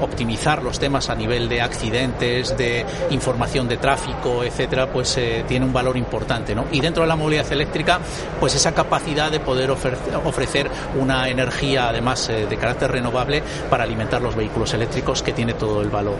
optimizar 0.00 0.62
los 0.62 0.78
temas 0.78 1.10
a 1.10 1.14
nivel 1.14 1.48
de 1.48 1.60
accidentes, 1.60 2.56
de 2.56 2.84
información 3.10 3.68
de 3.68 3.76
tráfico, 3.76 4.44
etcétera, 4.44 4.90
pues 4.90 5.16
eh, 5.16 5.44
tiene 5.46 5.66
un 5.66 5.72
valor 5.72 5.96
importante, 5.96 6.54
¿no? 6.54 6.66
Y 6.72 6.80
dentro 6.80 7.02
de 7.02 7.08
la 7.08 7.16
movilidad 7.16 7.50
eléctrica, 7.52 8.00
pues 8.40 8.54
esa 8.54 8.72
capacidad 8.72 9.30
de 9.30 9.40
poder 9.40 9.70
ofrecer 9.70 10.70
una 10.98 11.28
energía, 11.28 11.88
además 11.88 12.28
eh, 12.28 12.46
de 12.48 12.56
carácter 12.56 12.90
renovable, 12.90 13.42
para 13.70 13.84
alimentar 13.84 14.22
los 14.22 14.34
vehículos 14.34 14.72
eléctricos, 14.74 15.22
que 15.22 15.32
tiene 15.32 15.54
todo 15.54 15.80
el 15.82 15.90
valor. 15.90 16.16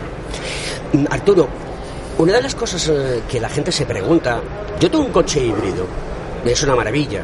Mm, 0.93 1.05
Arturo, 1.09 1.49
una 2.19 2.33
de 2.33 2.41
las 2.41 2.53
cosas 2.53 2.87
eh, 2.89 3.21
que 3.29 3.39
la 3.39 3.47
gente 3.47 3.71
se 3.71 3.85
pregunta, 3.85 4.41
yo 4.79 4.91
tengo 4.91 5.05
un 5.05 5.11
coche 5.11 5.39
híbrido, 5.39 5.85
es 6.45 6.61
una 6.63 6.75
maravilla, 6.75 7.23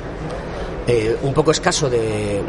eh, 0.87 1.17
un 1.21 1.33
poco 1.33 1.51
escaso 1.51 1.89
de, 1.89 2.41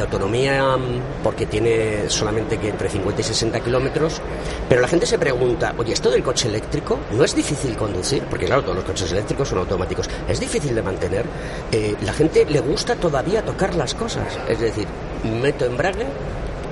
autonomía 0.00 0.76
porque 1.24 1.46
tiene 1.46 2.08
solamente 2.08 2.56
que 2.58 2.68
entre 2.68 2.88
50 2.88 3.20
y 3.20 3.24
60 3.24 3.60
kilómetros, 3.60 4.20
pero 4.68 4.80
la 4.80 4.86
gente 4.86 5.06
se 5.06 5.18
pregunta, 5.18 5.74
oye, 5.76 5.92
esto 5.92 6.10
del 6.10 6.22
coche 6.22 6.48
eléctrico 6.48 6.98
no 7.12 7.24
es 7.24 7.34
difícil 7.34 7.76
conducir, 7.76 8.22
porque 8.24 8.46
claro, 8.46 8.62
todos 8.62 8.76
los 8.76 8.84
coches 8.84 9.10
eléctricos 9.10 9.48
son 9.48 9.58
automáticos, 9.58 10.08
es 10.28 10.38
difícil 10.38 10.74
de 10.74 10.82
mantener. 10.82 11.26
Eh, 11.72 11.96
la 12.02 12.12
gente 12.12 12.46
le 12.48 12.60
gusta 12.60 12.94
todavía 12.96 13.44
tocar 13.44 13.74
las 13.74 13.94
cosas, 13.94 14.38
es 14.48 14.60
decir, 14.60 14.86
meto 15.24 15.64
embrague, 15.64 16.06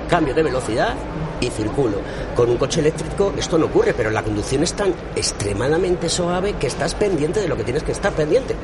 cambio 0.09 0.33
de 0.33 0.43
velocidad 0.43 0.95
y 1.39 1.49
circulo. 1.49 1.97
Con 2.35 2.49
un 2.49 2.57
coche 2.57 2.79
eléctrico 2.79 3.33
esto 3.37 3.57
no 3.57 3.65
ocurre, 3.65 3.93
pero 3.93 4.09
la 4.09 4.23
conducción 4.23 4.63
es 4.63 4.73
tan 4.73 4.93
extremadamente 5.15 6.09
suave 6.09 6.53
que 6.53 6.67
estás 6.67 6.95
pendiente 6.95 7.39
de 7.41 7.47
lo 7.47 7.57
que 7.57 7.63
tienes 7.63 7.83
que 7.83 7.91
estar 7.91 8.13
pendiente. 8.13 8.55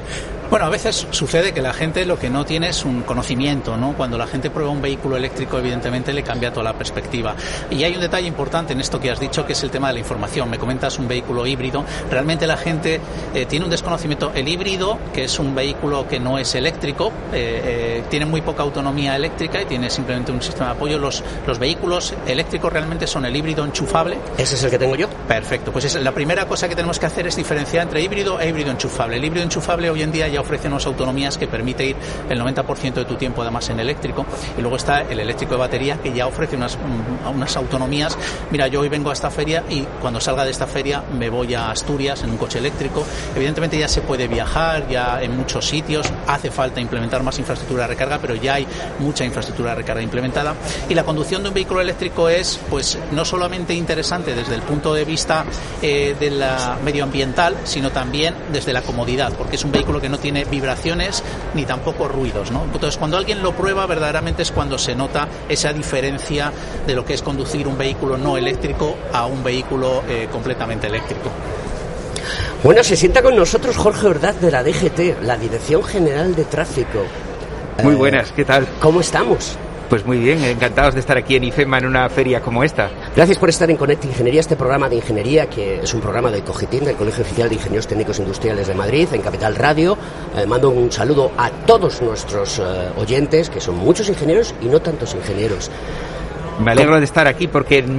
Bueno, 0.49 0.67
a 0.67 0.69
veces 0.69 1.07
sucede 1.09 1.51
que 1.51 1.63
la 1.63 1.73
gente 1.73 2.05
lo 2.05 2.19
que 2.19 2.29
no 2.29 2.45
tiene 2.45 2.69
es 2.69 2.85
un 2.85 3.01
conocimiento, 3.01 3.75
¿no? 3.75 3.93
Cuando 3.93 4.19
la 4.19 4.27
gente 4.27 4.51
prueba 4.51 4.69
un 4.69 4.83
vehículo 4.83 5.17
eléctrico, 5.17 5.57
evidentemente 5.57 6.13
le 6.13 6.21
cambia 6.21 6.51
toda 6.51 6.65
la 6.65 6.73
perspectiva. 6.73 7.35
Y 7.71 7.83
hay 7.83 7.95
un 7.95 8.01
detalle 8.01 8.27
importante 8.27 8.73
en 8.73 8.79
esto 8.79 8.99
que 8.99 9.09
has 9.09 9.19
dicho, 9.19 9.47
que 9.47 9.53
es 9.53 9.63
el 9.63 9.71
tema 9.71 9.87
de 9.87 9.93
la 9.95 9.99
información. 10.01 10.51
Me 10.51 10.59
comentas 10.59 10.99
un 10.99 11.07
vehículo 11.07 11.47
híbrido. 11.47 11.83
Realmente 12.11 12.45
la 12.45 12.57
gente 12.57 13.01
eh, 13.33 13.47
tiene 13.47 13.65
un 13.65 13.71
desconocimiento. 13.71 14.31
El 14.35 14.47
híbrido, 14.47 14.99
que 15.11 15.23
es 15.23 15.39
un 15.39 15.55
vehículo 15.55 16.07
que 16.07 16.19
no 16.19 16.37
es 16.37 16.53
eléctrico, 16.53 17.11
eh, 17.33 17.61
eh, 17.63 18.03
tiene 18.11 18.27
muy 18.27 18.41
poca 18.41 18.61
autonomía 18.61 19.15
eléctrica 19.15 19.59
y 19.59 19.65
tiene 19.65 19.89
simplemente 19.89 20.31
un 20.31 20.41
sistema 20.41 20.67
de 20.67 20.75
apoyo. 20.75 20.99
Los, 20.99 21.23
los 21.47 21.57
vehículos 21.57 22.13
eléctricos 22.27 22.62
realmente 22.69 23.07
son 23.07 23.25
el 23.25 23.35
híbrido 23.35 23.63
enchufable. 23.65 24.17
Ese 24.37 24.55
es 24.55 24.63
el 24.63 24.71
que 24.71 24.79
tengo 24.79 24.95
yo. 24.95 25.07
Perfecto. 25.27 25.71
Pues 25.71 25.85
es, 25.85 25.95
la 25.95 26.11
primera 26.11 26.47
cosa 26.47 26.67
que 26.67 26.75
tenemos 26.75 26.99
que 26.99 27.05
hacer 27.05 27.27
es 27.27 27.35
diferenciar 27.35 27.83
entre 27.83 28.01
híbrido 28.01 28.39
e 28.39 28.49
híbrido 28.49 28.71
enchufable. 28.71 29.17
El 29.17 29.25
híbrido 29.25 29.43
enchufable 29.43 29.89
hoy 29.89 30.01
en 30.01 30.11
día 30.11 30.27
ya 30.27 30.41
ofrece 30.41 30.67
unas 30.67 30.85
autonomías 30.85 31.37
que 31.37 31.47
permite 31.47 31.85
ir 31.85 31.95
el 32.29 32.39
90% 32.41 32.93
de 32.93 33.05
tu 33.05 33.15
tiempo 33.15 33.41
además 33.41 33.69
en 33.69 33.79
eléctrico. 33.79 34.25
Y 34.57 34.61
luego 34.61 34.77
está 34.77 35.01
el 35.01 35.19
eléctrico 35.19 35.53
de 35.53 35.59
batería 35.59 35.97
que 35.97 36.13
ya 36.13 36.27
ofrece 36.27 36.55
unas, 36.55 36.77
mm, 36.77 37.35
unas 37.35 37.55
autonomías. 37.55 38.17
Mira, 38.51 38.67
yo 38.67 38.81
hoy 38.81 38.89
vengo 38.89 39.09
a 39.09 39.13
esta 39.13 39.29
feria 39.29 39.63
y 39.69 39.81
cuando 40.01 40.19
salga 40.19 40.45
de 40.45 40.51
esta 40.51 40.67
feria 40.67 41.03
me 41.17 41.29
voy 41.29 41.53
a 41.53 41.71
Asturias 41.71 42.23
en 42.23 42.31
un 42.31 42.37
coche 42.37 42.59
eléctrico. 42.59 43.05
Evidentemente 43.35 43.77
ya 43.77 43.87
se 43.87 44.01
puede 44.01 44.27
viajar, 44.27 44.87
ya 44.87 45.21
en 45.21 45.35
muchos 45.35 45.65
sitios. 45.65 46.11
Hace 46.27 46.51
falta 46.51 46.79
implementar 46.79 47.23
más 47.23 47.37
infraestructura 47.39 47.83
de 47.83 47.87
recarga, 47.89 48.19
pero 48.19 48.35
ya 48.35 48.55
hay 48.55 48.67
mucha 48.99 49.25
infraestructura 49.25 49.71
de 49.71 49.75
recarga 49.77 50.01
implementada. 50.01 50.55
Y 50.89 50.95
la 50.95 51.03
conducción 51.03 51.43
de 51.43 51.49
un 51.49 51.55
vehículo 51.55 51.81
eléctrico 51.81 52.29
es 52.29 52.52
pues 52.69 52.97
no 53.11 53.25
solamente 53.25 53.73
interesante 53.73 54.35
desde 54.35 54.55
el 54.55 54.61
punto 54.61 54.93
de 54.93 55.05
vista 55.05 55.45
eh, 55.81 56.15
de 56.19 56.31
la 56.31 56.77
medioambiental, 56.83 57.55
sino 57.63 57.91
también 57.91 58.35
desde 58.51 58.73
la 58.73 58.81
comodidad, 58.81 59.33
porque 59.33 59.55
es 59.55 59.63
un 59.63 59.71
vehículo 59.71 60.01
que 60.01 60.09
no 60.09 60.19
tiene 60.19 60.45
vibraciones 60.45 61.23
ni 61.53 61.65
tampoco 61.65 62.07
ruidos. 62.07 62.51
¿no? 62.51 62.63
Entonces, 62.63 62.97
cuando 62.97 63.17
alguien 63.17 63.41
lo 63.43 63.53
prueba, 63.53 63.85
verdaderamente 63.85 64.41
es 64.43 64.51
cuando 64.51 64.77
se 64.77 64.95
nota 64.95 65.27
esa 65.49 65.73
diferencia 65.73 66.51
de 66.85 66.95
lo 66.95 67.05
que 67.05 67.13
es 67.13 67.21
conducir 67.21 67.67
un 67.67 67.77
vehículo 67.77 68.17
no 68.17 68.37
eléctrico 68.37 68.95
a 69.11 69.25
un 69.25 69.43
vehículo 69.43 70.03
eh, 70.07 70.27
completamente 70.31 70.87
eléctrico. 70.87 71.29
Bueno, 72.63 72.83
se 72.83 72.95
sienta 72.95 73.21
con 73.21 73.35
nosotros 73.35 73.75
Jorge 73.75 74.07
Ordaz 74.07 74.39
de 74.39 74.49
la 74.49 74.63
DGT, 74.63 75.21
la 75.23 75.35
Dirección 75.35 75.83
General 75.83 76.33
de 76.33 76.45
Tráfico. 76.45 77.03
Muy 77.83 77.95
buenas, 77.95 78.31
¿qué 78.31 78.45
tal? 78.45 78.67
¿Cómo 78.79 79.01
estamos? 79.01 79.57
Pues 79.93 80.07
muy 80.07 80.17
bien, 80.17 80.43
encantados 80.43 80.95
de 80.95 81.01
estar 81.01 81.15
aquí 81.19 81.35
en 81.35 81.43
IFEMA 81.43 81.77
en 81.77 81.85
una 81.85 82.09
feria 82.09 82.41
como 82.41 82.63
esta. 82.63 82.89
Gracias 83.15 83.37
por 83.37 83.49
estar 83.49 83.69
en 83.69 83.77
Connect 83.77 84.05
Ingeniería, 84.05 84.39
este 84.39 84.55
programa 84.55 84.89
de 84.89 84.95
ingeniería 84.95 85.47
que 85.47 85.81
es 85.81 85.93
un 85.93 86.01
programa 86.01 86.31
del 86.31 86.43
COGITIN, 86.43 86.85
del 86.85 86.95
Colegio 86.95 87.23
Oficial 87.23 87.47
de 87.47 87.53
Ingenieros 87.53 87.85
Técnicos 87.85 88.17
Industriales 88.17 88.65
de 88.65 88.73
Madrid, 88.73 89.07
en 89.11 89.21
Capital 89.21 89.55
Radio. 89.55 89.95
Eh, 90.35 90.47
mando 90.47 90.71
un 90.71 90.91
saludo 90.91 91.31
a 91.37 91.51
todos 91.51 92.01
nuestros 92.01 92.57
eh, 92.57 92.63
oyentes, 92.97 93.51
que 93.51 93.61
son 93.61 93.75
muchos 93.75 94.09
ingenieros 94.09 94.55
y 94.63 94.65
no 94.65 94.79
tantos 94.79 95.13
ingenieros. 95.13 95.69
Me 96.59 96.71
alegro 96.71 96.97
de 96.97 97.05
estar 97.05 97.27
aquí 97.27 97.47
porque 97.47 97.77
en 97.77 97.95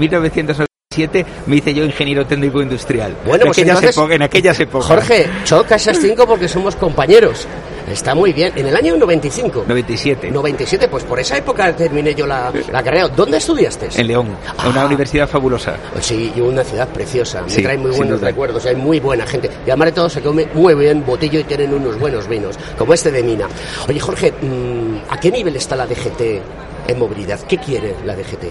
1987 0.95 1.27
me 1.47 1.57
hice 1.57 1.75
yo 1.75 1.85
ingeniero 1.85 2.27
técnico 2.27 2.63
industrial. 2.63 3.15
Bueno, 3.27 3.45
en 3.45 3.49
pues 3.49 3.59
aquellas, 3.59 3.77
entonces, 3.79 3.97
epo- 3.99 4.13
en 4.13 4.23
aquellas 4.23 4.61
épocas. 4.61 4.87
Jorge, 4.89 5.27
choca 5.45 5.77
esas 5.77 5.99
cinco 5.99 6.27
porque 6.27 6.49
somos 6.49 6.77
compañeros. 6.77 7.47
Está 7.91 8.15
muy 8.15 8.33
bien. 8.33 8.51
En 8.57 8.67
el 8.67 8.75
año 8.75 8.97
95. 8.97 9.65
97. 9.69 10.31
97, 10.31 10.89
pues 10.89 11.05
por 11.05 11.21
esa 11.21 11.37
época 11.37 11.77
terminé 11.77 12.15
yo 12.15 12.27
la, 12.27 12.51
la 12.73 12.83
carrera. 12.83 13.09
¿Dónde 13.09 13.37
estudiaste? 13.37 13.89
En 13.95 14.07
León, 14.07 14.29
una 14.67 14.87
universidad 14.87 15.29
fabulosa. 15.29 15.77
Sí, 16.01 16.33
y 16.35 16.41
una 16.41 16.65
ciudad 16.65 16.89
preciosa. 16.89 17.43
Me 17.43 17.51
Sí, 17.51 17.63
trae 17.63 17.77
muy 17.77 17.91
buenos 17.91 18.23
recuerdos. 18.23 18.65
Hay 18.65 18.77
muy 18.77 19.01
buena 19.01 19.27
gente. 19.27 19.51
Y 19.67 19.71
además 19.71 19.87
de 19.87 19.93
todo 19.93 20.09
se 20.09 20.23
come 20.23 20.49
muy 20.55 20.75
bien 20.75 21.05
botillo 21.05 21.41
y 21.41 21.45
tienen 21.45 21.75
unos 21.75 21.99
buenos 21.99 22.27
vinos, 22.27 22.57
como 22.79 22.95
este 22.95 23.11
de 23.13 23.23
Mina. 23.23 23.47
Oye, 23.87 24.01
Jorge, 24.01 24.33
mm, 24.33 24.97
¿a 25.13 25.21
qué 25.21 25.31
nivel 25.31 25.55
está 25.57 25.77
la 25.77 25.87
DGT 25.87 26.41
en 26.89 26.99
movilidad? 26.99 27.39
¿Qué 27.41 27.59
quiere 27.59 27.97
la 28.07 28.15
DGT? 28.17 28.45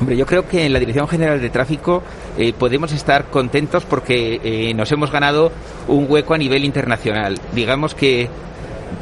Hombre, 0.00 0.16
yo 0.16 0.26
creo 0.26 0.46
que 0.48 0.66
en 0.66 0.72
la 0.72 0.78
Dirección 0.78 1.08
General 1.08 1.40
de 1.40 1.50
Tráfico 1.50 2.02
eh, 2.38 2.52
podemos 2.52 2.92
estar 2.92 3.26
contentos 3.26 3.84
porque 3.84 4.40
eh, 4.42 4.74
nos 4.74 4.90
hemos 4.92 5.10
ganado 5.10 5.52
un 5.88 6.06
hueco 6.08 6.34
a 6.34 6.38
nivel 6.38 6.64
internacional. 6.64 7.38
Digamos 7.54 7.94
que 7.94 8.28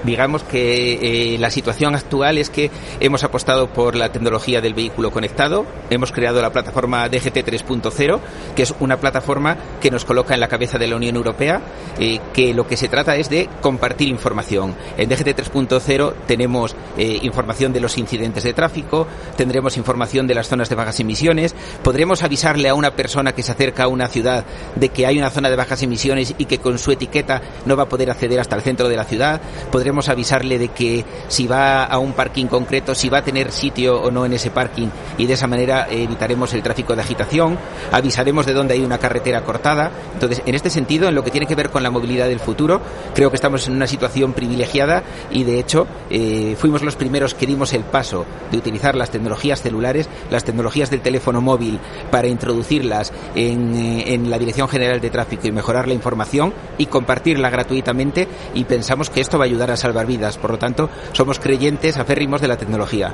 digamos 0.05 0.43
que 0.43 1.35
eh, 1.35 1.39
la 1.39 1.51
situación 1.51 1.95
actual 1.95 2.39
es 2.39 2.51
que 2.51 2.71
hemos 3.01 3.25
apostado 3.25 3.73
por 3.73 3.95
la 3.95 4.13
tecnología 4.13 4.61
del 4.61 4.75
vehículo 4.75 5.11
conectado, 5.11 5.67
hemos 5.91 6.13
creado 6.13 6.41
la 6.41 6.51
plataforma 6.51 7.09
DGT 7.09 7.37
3.0, 7.37 8.21
que 8.55 8.63
es 8.63 8.75
una 8.81 8.99
plataforma 8.99 9.57
que 9.81 9.91
nos 9.91 10.05
coloca 10.05 10.35
en 10.35 10.41
la 10.41 10.49
cabeza 10.49 10.79
de 10.79 10.89
la 10.89 10.97
Unión 10.97 11.17
Europea, 11.17 11.61
eh, 11.99 12.21
que 12.33 12.55
lo 12.55 12.67
que 12.67 12.77
se 12.77 12.89
trata 12.89 13.17
es 13.17 13.29
de 13.29 13.49
compartir 13.61 14.09
información. 14.09 14.75
En 14.97 15.09
DGT 15.09 15.29
3.0 15.37 16.15
tenemos 16.27 16.75
eh, 16.97 17.19
información 17.23 17.73
de 17.73 17.81
los 17.81 17.99
incidentes 17.99 18.45
de 18.45 18.53
tráfico, 18.53 19.07
tendremos 19.37 19.77
información 19.77 20.27
de 20.27 20.35
las 20.35 20.49
zonas 20.49 20.69
de 20.69 20.75
bajas 20.75 21.01
emisiones, 21.01 21.55
podremos 21.83 22.23
avisarle 22.23 22.69
a 22.69 22.75
una 22.75 22.93
persona 22.93 23.33
que 23.33 23.43
se 23.43 23.53
acerca 23.53 23.85
a 23.85 23.89
una 23.89 24.09
ciudad 24.09 24.45
de 24.77 24.89
que 24.89 25.07
hay 25.07 25.19
una 25.19 25.31
zona 25.31 25.51
de 25.51 25.57
bajas 25.57 25.83
emisiones 25.83 26.35
y 26.39 26.45
que 26.47 26.59
con 26.59 26.79
su 26.79 26.93
etiqueta 26.93 27.43
no 27.67 27.77
va 27.77 27.85
a 27.85 27.89
poder 27.89 28.11
acceder 28.11 28.41
hasta 28.41 28.57
el 28.57 28.63
centro 28.63 28.89
de 28.89 28.97
la 28.97 29.05
ciudad, 29.05 29.41
podremos 29.71 29.90
podremos 29.91 30.09
avisarle 30.09 30.57
de 30.57 30.69
que 30.69 31.05
si 31.27 31.49
va 31.49 31.83
a 31.83 31.99
un 31.99 32.13
parking 32.13 32.47
concreto, 32.47 32.95
si 32.95 33.09
va 33.09 33.19
a 33.19 33.25
tener 33.25 33.51
sitio 33.51 34.01
o 34.01 34.09
no 34.13 34.25
en 34.25 34.33
ese 34.35 34.53
parking 34.53 34.87
y 35.19 35.27
de 35.27 35.33
esa 35.33 35.49
manera 35.49 35.89
evitaremos 35.91 36.55
el 36.55 36.63
tráfico 36.63 36.95
de 36.95 37.03
agitación, 37.03 37.59
avisaremos 37.91 38.47
de 38.47 38.53
dónde 38.53 38.75
hay 38.75 38.85
una 38.85 38.99
carretera 38.99 39.43
cortada. 39.43 39.91
Entonces, 40.15 40.43
en 40.47 40.55
este 40.55 40.71
sentido, 40.71 41.09
en 41.09 41.17
lo 41.17 41.25
que 41.25 41.33
tiene 41.33 41.49
que 41.49 41.57
ver 41.57 41.71
con 41.71 41.83
la 41.83 41.91
movilidad 41.91 42.29
del 42.29 42.39
futuro, 42.39 42.81
creo 43.17 43.31
que 43.31 43.35
estamos 43.35 43.67
en 43.67 43.75
una 43.75 43.89
situación 43.89 44.33
privilegiada 44.33 45.03
y 45.33 45.43
de 45.43 45.59
hecho 45.59 45.89
eh, 46.09 46.55
fuimos 46.57 46.83
los 46.83 46.95
primeros 46.95 47.35
que 47.35 47.49
dimos 47.49 47.73
el 47.73 47.83
paso 47.83 48.25
de 48.53 48.59
utilizar 48.59 48.95
las 48.95 49.11
tecnologías 49.11 49.61
celulares, 49.61 50.09
las 50.31 50.45
tecnologías 50.45 50.91
del 50.91 51.01
teléfono 51.01 51.41
móvil 51.41 51.81
para 52.13 52.29
introducirlas 52.29 53.13
en, 53.35 53.75
eh, 53.75 54.15
en 54.15 54.31
la 54.31 54.39
Dirección 54.39 54.69
General 54.69 55.01
de 55.01 55.11
Tráfico 55.11 55.49
y 55.49 55.53
mejorar 55.53 55.89
la 55.89 55.95
información 55.95 56.55
y 56.79 56.87
compartirla 56.87 57.51
gratuitamente 57.51 58.29
y 58.55 58.63
pensamos 58.63 59.11
que 59.11 59.21
esto 59.21 59.37
va 59.37 59.47
a 59.47 59.49
ayudar 59.49 59.73
a 59.73 59.80
salvar 59.81 60.07
vidas. 60.07 60.39
Por 60.39 60.53
lo 60.53 60.59
tanto, 60.59 60.89
somos 61.13 61.39
creyentes 61.39 61.97
aférrimos 61.97 62.41
de 62.41 62.49
la 62.49 62.57
tecnología. 62.57 63.13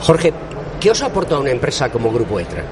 Jorge, 0.00 0.32
¿qué 0.80 0.90
os 0.90 1.02
aporta 1.02 1.38
una 1.38 1.50
empresa 1.50 1.90
como 1.90 2.12
Grupo 2.12 2.38
ETRA? 2.38 2.64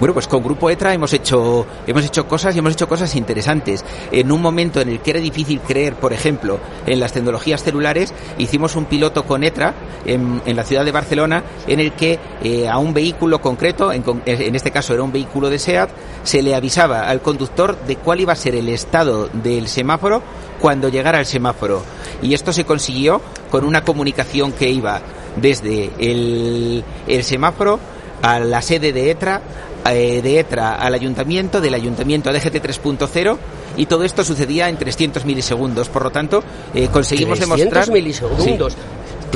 Bueno, 0.00 0.12
pues 0.12 0.26
con 0.26 0.42
Grupo 0.42 0.70
ETRA 0.70 0.92
hemos 0.92 1.12
hecho, 1.12 1.66
hemos 1.86 2.04
hecho 2.04 2.26
cosas 2.26 2.54
y 2.54 2.58
hemos 2.58 2.72
hecho 2.72 2.88
cosas 2.88 3.14
interesantes. 3.14 3.84
En 4.10 4.32
un 4.32 4.42
momento 4.42 4.80
en 4.80 4.88
el 4.88 5.00
que 5.00 5.12
era 5.12 5.20
difícil 5.20 5.60
creer, 5.60 5.94
por 5.94 6.12
ejemplo, 6.12 6.58
en 6.86 6.98
las 6.98 7.12
tecnologías 7.12 7.62
celulares, 7.62 8.12
hicimos 8.38 8.74
un 8.76 8.86
piloto 8.86 9.24
con 9.24 9.44
ETRA 9.44 9.74
en, 10.04 10.42
en 10.44 10.56
la 10.56 10.64
ciudad 10.64 10.84
de 10.84 10.92
Barcelona 10.92 11.44
en 11.68 11.80
el 11.80 11.92
que 11.92 12.18
eh, 12.42 12.68
a 12.68 12.78
un 12.78 12.92
vehículo 12.92 13.40
concreto, 13.40 13.92
en, 13.92 14.04
en 14.26 14.54
este 14.54 14.72
caso 14.72 14.94
era 14.94 15.02
un 15.02 15.12
vehículo 15.12 15.48
de 15.48 15.58
SEAT, 15.58 15.90
se 16.24 16.42
le 16.42 16.54
avisaba 16.54 17.08
al 17.08 17.20
conductor 17.22 17.78
de 17.86 17.96
cuál 17.96 18.20
iba 18.20 18.32
a 18.32 18.36
ser 18.36 18.56
el 18.56 18.68
estado 18.68 19.28
del 19.32 19.68
semáforo 19.68 20.22
cuando 20.64 20.88
llegara 20.88 21.18
al 21.18 21.26
semáforo. 21.26 21.82
Y 22.22 22.32
esto 22.32 22.50
se 22.50 22.64
consiguió 22.64 23.20
con 23.50 23.66
una 23.66 23.84
comunicación 23.84 24.52
que 24.52 24.70
iba 24.70 24.98
desde 25.36 25.90
el, 25.98 26.82
el 27.06 27.22
semáforo 27.22 27.78
a 28.22 28.38
la 28.38 28.62
sede 28.62 28.90
de 28.90 29.10
ETRA, 29.10 29.42
eh, 29.90 30.22
de 30.22 30.38
ETRA 30.38 30.76
al 30.76 30.94
ayuntamiento, 30.94 31.60
del 31.60 31.74
ayuntamiento 31.74 32.30
a 32.30 32.32
DGT 32.32 32.64
3.0 32.64 33.36
y 33.76 33.84
todo 33.84 34.04
esto 34.04 34.24
sucedía 34.24 34.70
en 34.70 34.78
300 34.78 35.26
milisegundos. 35.26 35.90
Por 35.90 36.04
lo 36.04 36.10
tanto, 36.10 36.42
eh, 36.72 36.88
conseguimos 36.90 37.38
300 37.40 37.68
demostrar... 37.68 37.92
milisegundos. 37.92 38.72
Sí. 38.72 38.78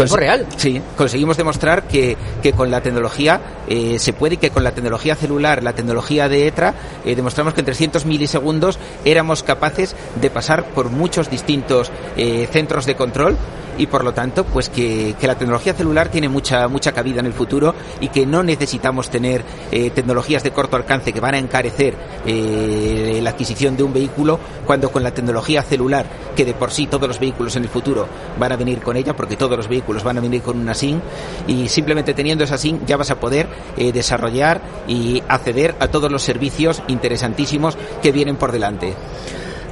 Tiempo 0.04 0.16
real. 0.16 0.46
Sí, 0.56 0.80
conseguimos 0.96 1.36
demostrar 1.36 1.88
que, 1.88 2.16
que 2.42 2.52
con 2.52 2.70
la 2.70 2.80
tecnología 2.80 3.40
eh, 3.68 3.98
se 3.98 4.12
puede 4.12 4.34
y 4.34 4.38
que 4.38 4.50
con 4.50 4.64
la 4.64 4.72
tecnología 4.72 5.14
celular, 5.14 5.62
la 5.62 5.72
tecnología 5.72 6.28
de 6.28 6.46
ETRA, 6.46 6.74
eh, 7.04 7.14
demostramos 7.16 7.54
que 7.54 7.60
en 7.60 7.66
300 7.66 8.06
milisegundos 8.06 8.78
éramos 9.04 9.42
capaces 9.42 9.96
de 10.20 10.30
pasar 10.30 10.66
por 10.70 10.90
muchos 10.90 11.30
distintos 11.30 11.90
eh, 12.16 12.48
centros 12.50 12.86
de 12.86 12.94
control 12.96 13.36
y 13.78 13.86
por 13.86 14.04
lo 14.04 14.12
tanto 14.12 14.44
pues 14.44 14.68
que, 14.68 15.14
que, 15.18 15.26
la 15.26 15.36
tecnología 15.36 15.72
celular 15.72 16.08
tiene 16.08 16.28
mucha 16.28 16.68
mucha 16.68 16.92
cabida 16.92 17.20
en 17.20 17.26
el 17.26 17.32
futuro 17.32 17.74
y 18.00 18.08
que 18.08 18.26
no 18.26 18.42
necesitamos 18.42 19.08
tener 19.08 19.44
eh, 19.70 19.90
tecnologías 19.90 20.42
de 20.42 20.50
corto 20.50 20.76
alcance 20.76 21.12
que 21.12 21.20
van 21.20 21.34
a 21.34 21.38
encarecer 21.38 21.94
eh, 22.26 23.20
la 23.22 23.30
adquisición 23.30 23.76
de 23.76 23.84
un 23.84 23.92
vehículo 23.92 24.38
cuando 24.66 24.90
con 24.90 25.02
la 25.02 25.12
tecnología 25.12 25.62
celular 25.62 26.06
que 26.36 26.44
de 26.44 26.54
por 26.54 26.72
sí 26.72 26.86
todos 26.88 27.08
los 27.08 27.20
vehículos 27.20 27.56
en 27.56 27.62
el 27.62 27.68
futuro 27.68 28.06
van 28.38 28.52
a 28.52 28.56
venir 28.56 28.80
con 28.80 28.96
ella 28.96 29.14
porque 29.14 29.36
todos 29.36 29.56
los 29.56 29.68
vehículos 29.68 29.87
van 30.04 30.18
a 30.18 30.20
venir 30.20 30.42
con 30.42 30.58
una 30.58 30.74
SIM 30.74 31.00
y 31.46 31.68
simplemente 31.68 32.14
teniendo 32.14 32.44
esa 32.44 32.58
SIM 32.58 32.80
ya 32.86 32.96
vas 32.96 33.10
a 33.10 33.20
poder 33.20 33.48
eh, 33.76 33.92
desarrollar 33.92 34.60
y 34.86 35.22
acceder 35.28 35.74
a 35.80 35.88
todos 35.88 36.10
los 36.10 36.22
servicios 36.22 36.82
interesantísimos 36.88 37.76
que 38.02 38.12
vienen 38.12 38.36
por 38.36 38.52
delante. 38.52 38.94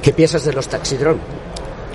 ¿Qué 0.01 0.13
piensas 0.13 0.43
de 0.45 0.53
los 0.53 0.67
taxidrón? 0.67 1.19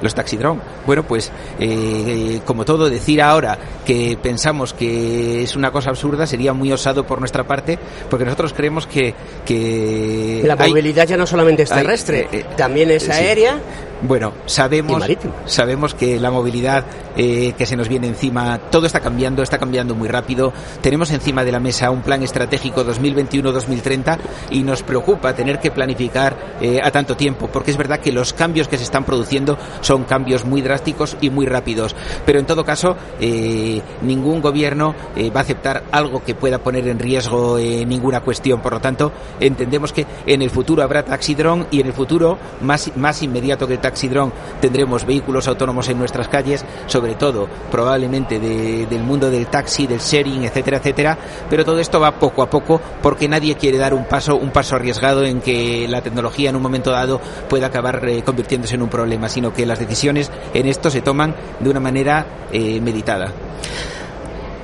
los 0.02 0.14
taxidrón. 0.14 0.60
Bueno, 0.84 1.04
pues 1.04 1.30
eh, 1.58 2.40
como 2.44 2.64
todo, 2.64 2.90
decir 2.90 3.22
ahora 3.22 3.56
que 3.86 4.18
pensamos 4.20 4.74
que 4.74 5.42
es 5.42 5.56
una 5.56 5.70
cosa 5.70 5.90
absurda 5.90 6.26
sería 6.26 6.52
muy 6.52 6.72
osado 6.72 7.06
por 7.06 7.20
nuestra 7.20 7.44
parte, 7.44 7.78
porque 8.10 8.24
nosotros 8.24 8.52
creemos 8.52 8.86
que... 8.86 9.14
que 9.46 10.42
la 10.44 10.56
movilidad 10.56 11.02
hay, 11.04 11.10
ya 11.10 11.16
no 11.16 11.26
solamente 11.26 11.62
es 11.62 11.70
terrestre, 11.70 12.28
hay, 12.30 12.40
eh, 12.40 12.46
también 12.56 12.90
es 12.90 13.08
aérea. 13.08 13.54
Sí. 13.54 13.91
Bueno, 14.02 14.32
sabemos, 14.46 15.04
sabemos 15.46 15.94
que 15.94 16.18
la 16.18 16.30
movilidad 16.30 16.84
eh, 17.16 17.52
que 17.58 17.66
se 17.66 17.76
nos 17.76 17.88
viene 17.88 18.08
encima, 18.08 18.58
todo 18.58 18.86
está 18.86 19.00
cambiando, 19.00 19.42
está 19.42 19.58
cambiando 19.58 19.94
muy 19.94 20.08
rápido. 20.08 20.52
Tenemos 20.80 21.10
encima 21.10 21.44
de 21.44 21.52
la 21.52 21.60
mesa 21.60 21.90
un 21.90 22.02
plan 22.02 22.22
estratégico 22.22 22.84
2021-2030 22.84 24.18
y 24.50 24.62
nos 24.62 24.82
preocupa 24.82 25.34
tener 25.34 25.58
que 25.60 25.70
planificar 25.70 26.56
eh, 26.60 26.80
a 26.82 26.90
tanto 26.90 27.16
tiempo, 27.16 27.48
porque 27.52 27.70
es 27.70 27.76
verdad 27.76 28.00
que 28.00 28.12
los 28.12 28.32
cambios 28.32 28.66
que 28.66 28.78
se 28.78 28.84
están 28.84 29.04
produciendo 29.04 29.58
son 29.82 30.04
cambios 30.04 30.44
muy 30.44 30.62
drásticos 30.62 31.16
y 31.20 31.28
muy 31.30 31.46
rápidos. 31.46 31.94
Pero 32.24 32.38
en 32.38 32.46
todo 32.46 32.64
caso, 32.64 32.96
eh, 33.20 33.82
ningún 34.02 34.40
gobierno 34.40 34.94
va 35.34 35.40
a 35.40 35.42
aceptar 35.42 35.84
algo 35.92 36.24
que 36.24 36.34
pueda 36.34 36.58
poner 36.58 36.88
en 36.88 36.98
riesgo 36.98 37.58
ninguna 37.58 38.20
cuestión. 38.20 38.60
Por 38.60 38.72
lo 38.72 38.80
tanto, 38.80 39.12
entendemos 39.38 39.92
que 39.92 40.06
en 40.26 40.42
el 40.42 40.50
futuro 40.50 40.82
habrá 40.82 41.04
taxidrón 41.04 41.66
y 41.70 41.80
en 41.80 41.86
el 41.86 41.92
futuro, 41.92 42.38
más, 42.62 42.90
más 42.96 43.22
inmediato 43.22 43.66
que 43.66 43.74
el 43.74 43.80
taxidrón, 43.80 43.91
taxidrón 43.92 44.32
tendremos 44.60 45.04
vehículos 45.04 45.46
autónomos 45.48 45.88
en 45.88 45.98
nuestras 45.98 46.28
calles, 46.28 46.64
sobre 46.86 47.14
todo 47.14 47.46
probablemente 47.70 48.40
de, 48.40 48.86
del 48.86 49.02
mundo 49.02 49.30
del 49.30 49.46
taxi, 49.46 49.86
del 49.86 50.00
sharing, 50.00 50.44
etcétera, 50.44 50.78
etcétera, 50.78 51.18
pero 51.48 51.64
todo 51.64 51.78
esto 51.78 52.00
va 52.00 52.12
poco 52.12 52.42
a 52.42 52.48
poco 52.48 52.80
porque 53.02 53.28
nadie 53.28 53.54
quiere 53.56 53.78
dar 53.78 53.92
un 53.92 54.06
paso, 54.06 54.36
un 54.36 54.50
paso 54.50 54.76
arriesgado 54.76 55.24
en 55.24 55.40
que 55.40 55.86
la 55.88 56.00
tecnología 56.00 56.50
en 56.50 56.56
un 56.56 56.62
momento 56.62 56.90
dado 56.90 57.20
pueda 57.48 57.66
acabar 57.66 58.08
eh, 58.08 58.22
convirtiéndose 58.22 58.74
en 58.74 58.82
un 58.82 58.88
problema, 58.88 59.28
sino 59.28 59.52
que 59.52 59.66
las 59.66 59.78
decisiones 59.78 60.30
en 60.54 60.66
esto 60.66 60.90
se 60.90 61.02
toman 61.02 61.34
de 61.60 61.70
una 61.70 61.80
manera 61.80 62.26
eh, 62.50 62.80
meditada. 62.80 63.30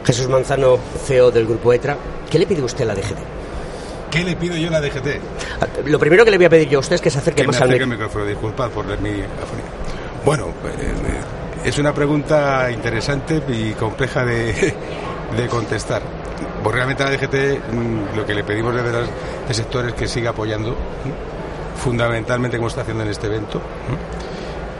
Jesús 0.05 0.29
Manzano, 0.29 0.79
CEO 1.05 1.31
del 1.31 1.47
Grupo 1.47 1.73
ETRA, 1.73 1.97
¿qué 2.31 2.39
le 2.39 2.47
pide 2.47 2.63
usted 2.63 2.85
a 2.85 2.87
la 2.87 2.95
DGT? 2.95 3.38
¿Qué 4.11 4.25
le 4.25 4.37
pido 4.37 4.57
yo 4.57 4.69
a 4.69 4.73
la 4.73 4.81
DGT? 4.81 5.87
Lo 5.87 5.99
primero 5.99 6.25
que 6.25 6.31
le 6.31 6.37
voy 6.37 6.47
a 6.47 6.51
pedir 6.51 6.69
yo 6.69 6.79
a 6.79 6.81
usted 6.81 6.97
es 6.97 7.01
que 7.01 7.11
se 7.11 7.19
acerque 7.19 7.43
que 7.43 7.47
más 7.47 7.61
me 7.61 7.75
al 7.75 7.87
micrófono. 7.87 8.25
Disculpad 8.25 8.71
por 8.71 8.87
mi 8.87 9.11
afonía. 9.11 9.67
Bueno, 10.25 10.47
eh, 10.65 11.69
es 11.69 11.79
una 11.79 11.93
pregunta 11.93 12.71
interesante 12.71 13.43
y 13.49 13.73
compleja 13.73 14.25
de, 14.25 14.75
de 15.37 15.47
contestar. 15.49 16.03
Pues 16.63 16.75
realmente 16.75 17.03
a 17.03 17.11
la 17.11 17.17
DGT 17.17 17.73
mm, 17.73 18.17
lo 18.17 18.27
que 18.27 18.35
le 18.35 18.45
pedimos 18.45 18.75
de 18.75 18.83
verdad 18.83 19.05
de 19.47 19.55
sectores 19.55 19.95
que 19.95 20.09
siga 20.09 20.31
apoyando 20.31 20.77
fundamentalmente 21.79 22.57
como 22.57 22.69
está 22.69 22.83
haciendo 22.83 23.05
en 23.05 23.11
este 23.11 23.27
evento. 23.27 23.61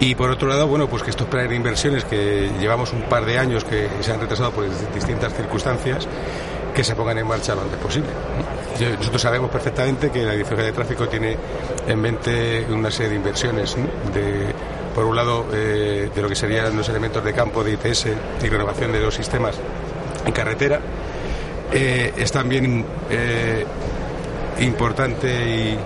Y 0.01 0.15
por 0.15 0.31
otro 0.31 0.49
lado, 0.49 0.67
bueno, 0.69 0.89
pues 0.89 1.03
que 1.03 1.11
estos 1.11 1.27
planes 1.27 1.51
de 1.51 1.57
inversiones 1.57 2.05
que 2.05 2.51
llevamos 2.61 2.93
un 2.93 3.03
par 3.03 3.25
de 3.25 3.39
años 3.39 3.65
que 3.65 3.89
se 4.01 4.13
han 4.13 4.21
retrasado 4.21 4.53
por 4.53 4.65
distintas 4.95 5.35
circunstancias, 5.35 6.07
que 6.75 6.85
se 6.85 6.95
pongan 6.95 7.19
en 7.19 7.27
marcha 7.27 7.55
lo 7.55 7.63
antes 7.63 7.79
posible. 7.79 8.11
Nosotros 8.81 9.21
sabemos 9.21 9.51
perfectamente 9.51 10.11
que 10.11 10.23
la 10.25 10.33
Dirección 10.33 10.61
de 10.61 10.73
Tráfico 10.73 11.09
tiene 11.09 11.37
en 11.87 12.01
mente 12.01 12.67
una 12.71 12.91
serie 12.91 13.11
de 13.11 13.17
inversiones, 13.17 13.77
por 14.95 15.05
un 15.05 15.17
lado, 15.17 15.47
eh, 15.53 16.11
de 16.15 16.23
lo 16.23 16.29
que 16.29 16.35
serían 16.35 16.77
los 16.77 16.89
elementos 16.89 17.25
de 17.25 17.33
campo 17.33 17.65
de 17.65 17.73
ITS 17.73 18.07
y 18.43 18.49
renovación 18.49 18.93
de 18.93 19.01
los 19.01 19.15
sistemas 19.15 19.57
en 20.25 20.33
carretera. 20.33 20.81
Eh, 21.73 22.15
es 22.17 22.33
también 22.33 22.85
eh, 23.11 23.65
importante 24.61 25.29
y 25.29 25.79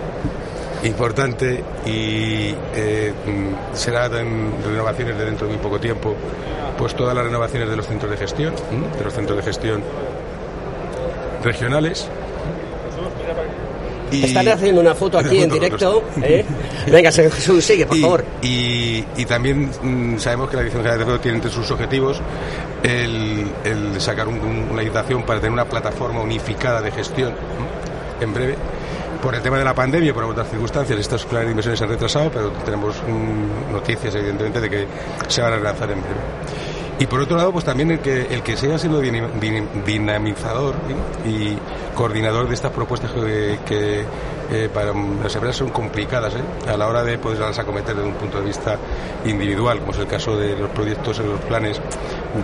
importante 0.86 1.62
y 1.86 2.54
eh, 2.74 3.12
será 3.72 4.06
en 4.06 4.52
renovaciones 4.64 5.18
de 5.18 5.24
dentro 5.24 5.46
de 5.46 5.54
muy 5.54 5.62
poco 5.62 5.78
tiempo 5.80 6.14
pues 6.78 6.94
todas 6.94 7.14
las 7.14 7.24
renovaciones 7.24 7.68
de 7.68 7.76
los 7.76 7.86
centros 7.86 8.10
de 8.10 8.16
gestión 8.16 8.54
de 8.98 9.04
los 9.04 9.12
centros 9.12 9.36
de 9.36 9.44
gestión 9.44 9.82
regionales 11.44 12.08
y... 14.12 14.24
Están 14.24 14.48
haciendo 14.48 14.80
una 14.80 14.94
foto 14.94 15.18
aquí 15.18 15.40
en 15.40 15.50
directo. 15.50 16.04
¿eh? 16.22 16.44
Venga, 16.90 17.10
Jesús, 17.10 17.64
sigue, 17.64 17.86
por 17.86 17.96
y, 17.96 18.00
favor. 18.00 18.24
Y, 18.42 19.04
y 19.16 19.24
también 19.24 19.70
mmm, 19.82 20.18
sabemos 20.18 20.50
que 20.50 20.56
la 20.56 20.62
Dirección 20.62 20.82
General 20.82 20.98
de 20.98 21.04
Tráfico 21.04 21.22
tiene 21.22 21.36
entre 21.38 21.50
sus 21.50 21.70
objetivos 21.70 22.20
el, 22.82 23.50
el 23.64 24.00
sacar 24.00 24.28
un, 24.28 24.38
un, 24.40 24.68
una 24.70 24.80
legislación 24.80 25.22
para 25.24 25.40
tener 25.40 25.52
una 25.52 25.64
plataforma 25.64 26.20
unificada 26.20 26.80
de 26.80 26.90
gestión 26.90 27.34
en 28.20 28.34
breve 28.34 28.56
por 29.22 29.34
el 29.36 29.40
tema 29.40 29.56
de 29.56 29.64
la 29.64 29.72
pandemia 29.72 30.10
y 30.10 30.12
por 30.12 30.24
otras 30.24 30.48
circunstancias, 30.50 30.98
estos 30.98 31.24
planes 31.26 31.46
de 31.46 31.50
inversiones 31.52 31.78
se 31.78 31.84
han 31.84 31.90
retrasado, 31.90 32.28
pero 32.30 32.50
tenemos 32.64 32.96
mmm, 33.06 33.72
noticias, 33.72 34.12
evidentemente, 34.16 34.60
de 34.60 34.68
que 34.68 34.86
se 35.28 35.40
van 35.40 35.52
a 35.52 35.56
relanzar 35.56 35.90
en 35.92 36.00
breve. 36.00 36.20
Y 37.02 37.06
por 37.08 37.18
otro 37.18 37.36
lado, 37.36 37.50
pues 37.50 37.64
también 37.64 37.90
el 37.90 37.98
que, 37.98 38.32
el 38.32 38.44
que 38.44 38.56
siga 38.56 38.78
siendo 38.78 39.00
dinamizador 39.00 40.76
y 41.26 41.56
coordinador 41.96 42.46
de 42.46 42.54
estas 42.54 42.70
propuestas 42.70 43.10
que, 43.10 44.04
eh, 44.52 44.68
para 44.72 44.92
las 45.20 45.34
empresas 45.34 45.56
son 45.56 45.70
complicadas 45.70 46.34
¿eh? 46.36 46.70
a 46.70 46.76
la 46.76 46.86
hora 46.86 47.02
de 47.02 47.18
poderlas 47.18 47.58
acometer 47.58 47.96
desde 47.96 48.08
un 48.08 48.14
punto 48.14 48.38
de 48.38 48.46
vista 48.46 48.78
individual, 49.24 49.80
como 49.80 49.90
es 49.90 49.98
el 49.98 50.06
caso 50.06 50.36
de 50.36 50.56
los 50.56 50.70
proyectos 50.70 51.18
en 51.18 51.30
los 51.30 51.40
planes 51.40 51.80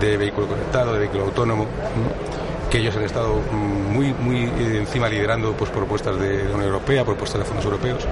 de 0.00 0.16
vehículo 0.16 0.48
conectado, 0.48 0.92
de 0.92 0.98
vehículo 0.98 1.26
autónomo. 1.26 1.62
¿no? 1.62 2.38
que 2.68 2.78
ellos 2.78 2.94
han 2.96 3.04
estado 3.04 3.36
muy 3.50 4.12
muy 4.12 4.42
encima 4.76 5.08
liderando 5.08 5.52
pues 5.52 5.70
propuestas 5.70 6.18
de 6.18 6.44
la 6.44 6.50
Unión 6.50 6.64
Europea, 6.64 7.04
propuestas 7.04 7.40
de 7.40 7.46
fondos 7.46 7.64
europeos, 7.64 8.04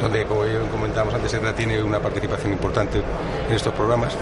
donde 0.00 0.24
como 0.26 0.42
comentábamos 0.70 1.14
antes, 1.14 1.32
EDRA 1.32 1.54
tiene 1.54 1.82
una 1.82 1.98
participación 1.98 2.52
importante 2.52 2.98
en 3.48 3.54
estos 3.56 3.72
programas. 3.72 4.14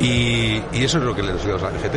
Y, 0.00 0.62
y 0.72 0.84
eso 0.84 0.98
es 0.98 1.04
lo 1.04 1.14
que 1.14 1.22
les 1.22 1.42
dio 1.44 1.56
a 1.56 1.58
la 1.58 1.70
DGT. 1.70 1.96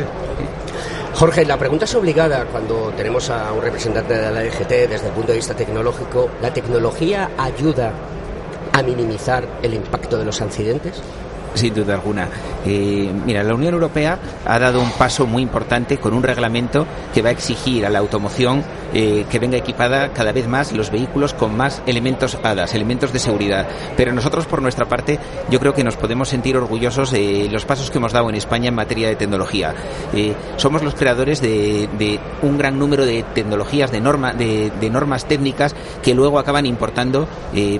Jorge, 1.14 1.44
la 1.44 1.56
pregunta 1.56 1.84
es 1.84 1.94
obligada 1.94 2.44
cuando 2.44 2.92
tenemos 2.96 3.28
a 3.30 3.52
un 3.52 3.60
representante 3.60 4.14
de 4.14 4.30
la 4.30 4.40
DGT 4.40 4.88
desde 4.88 5.08
el 5.08 5.12
punto 5.12 5.32
de 5.32 5.38
vista 5.38 5.54
tecnológico. 5.54 6.30
¿La 6.40 6.52
tecnología 6.52 7.30
ayuda 7.36 7.92
a 8.72 8.82
minimizar 8.82 9.44
el 9.62 9.74
impacto 9.74 10.16
de 10.16 10.24
los 10.24 10.40
accidentes? 10.40 11.02
Sin 11.54 11.74
duda 11.74 11.94
alguna. 11.94 12.28
Eh, 12.64 13.10
mira, 13.26 13.42
la 13.42 13.54
Unión 13.54 13.74
Europea 13.74 14.18
ha 14.44 14.58
dado 14.60 14.80
un 14.80 14.92
paso 14.92 15.26
muy 15.26 15.42
importante 15.42 15.98
con 15.98 16.14
un 16.14 16.22
reglamento 16.22 16.86
que 17.12 17.22
va 17.22 17.30
a 17.30 17.32
exigir 17.32 17.84
a 17.84 17.90
la 17.90 17.98
automoción 17.98 18.62
eh, 18.94 19.26
que 19.30 19.38
venga 19.38 19.56
equipada 19.56 20.12
cada 20.12 20.32
vez 20.32 20.46
más 20.48 20.72
los 20.72 20.90
vehículos 20.90 21.34
con 21.34 21.56
más 21.56 21.82
elementos 21.86 22.38
ADAS, 22.42 22.74
elementos 22.74 23.12
de 23.12 23.18
seguridad. 23.18 23.68
Pero 23.96 24.12
nosotros, 24.12 24.46
por 24.46 24.62
nuestra 24.62 24.86
parte, 24.86 25.18
yo 25.50 25.60
creo 25.60 25.74
que 25.74 25.84
nos 25.84 25.96
podemos 25.96 26.28
sentir 26.28 26.56
orgullosos 26.56 27.10
de 27.10 27.48
los 27.50 27.64
pasos 27.64 27.90
que 27.90 27.98
hemos 27.98 28.12
dado 28.12 28.28
en 28.28 28.34
España 28.34 28.68
en 28.68 28.74
materia 28.74 29.08
de 29.08 29.16
tecnología. 29.16 29.74
Eh, 30.14 30.34
somos 30.56 30.82
los 30.82 30.94
creadores 30.94 31.40
de, 31.40 31.88
un 32.42 32.58
gran 32.58 32.78
número 32.78 33.04
de 33.04 33.22
tecnologías, 33.34 33.90
de, 33.90 34.00
norma, 34.00 34.32
de, 34.32 34.90
normas 34.90 35.26
técnicas 35.26 35.74
que 36.02 36.14
luego 36.14 36.38
acaban 36.38 36.64
importando 36.66 37.28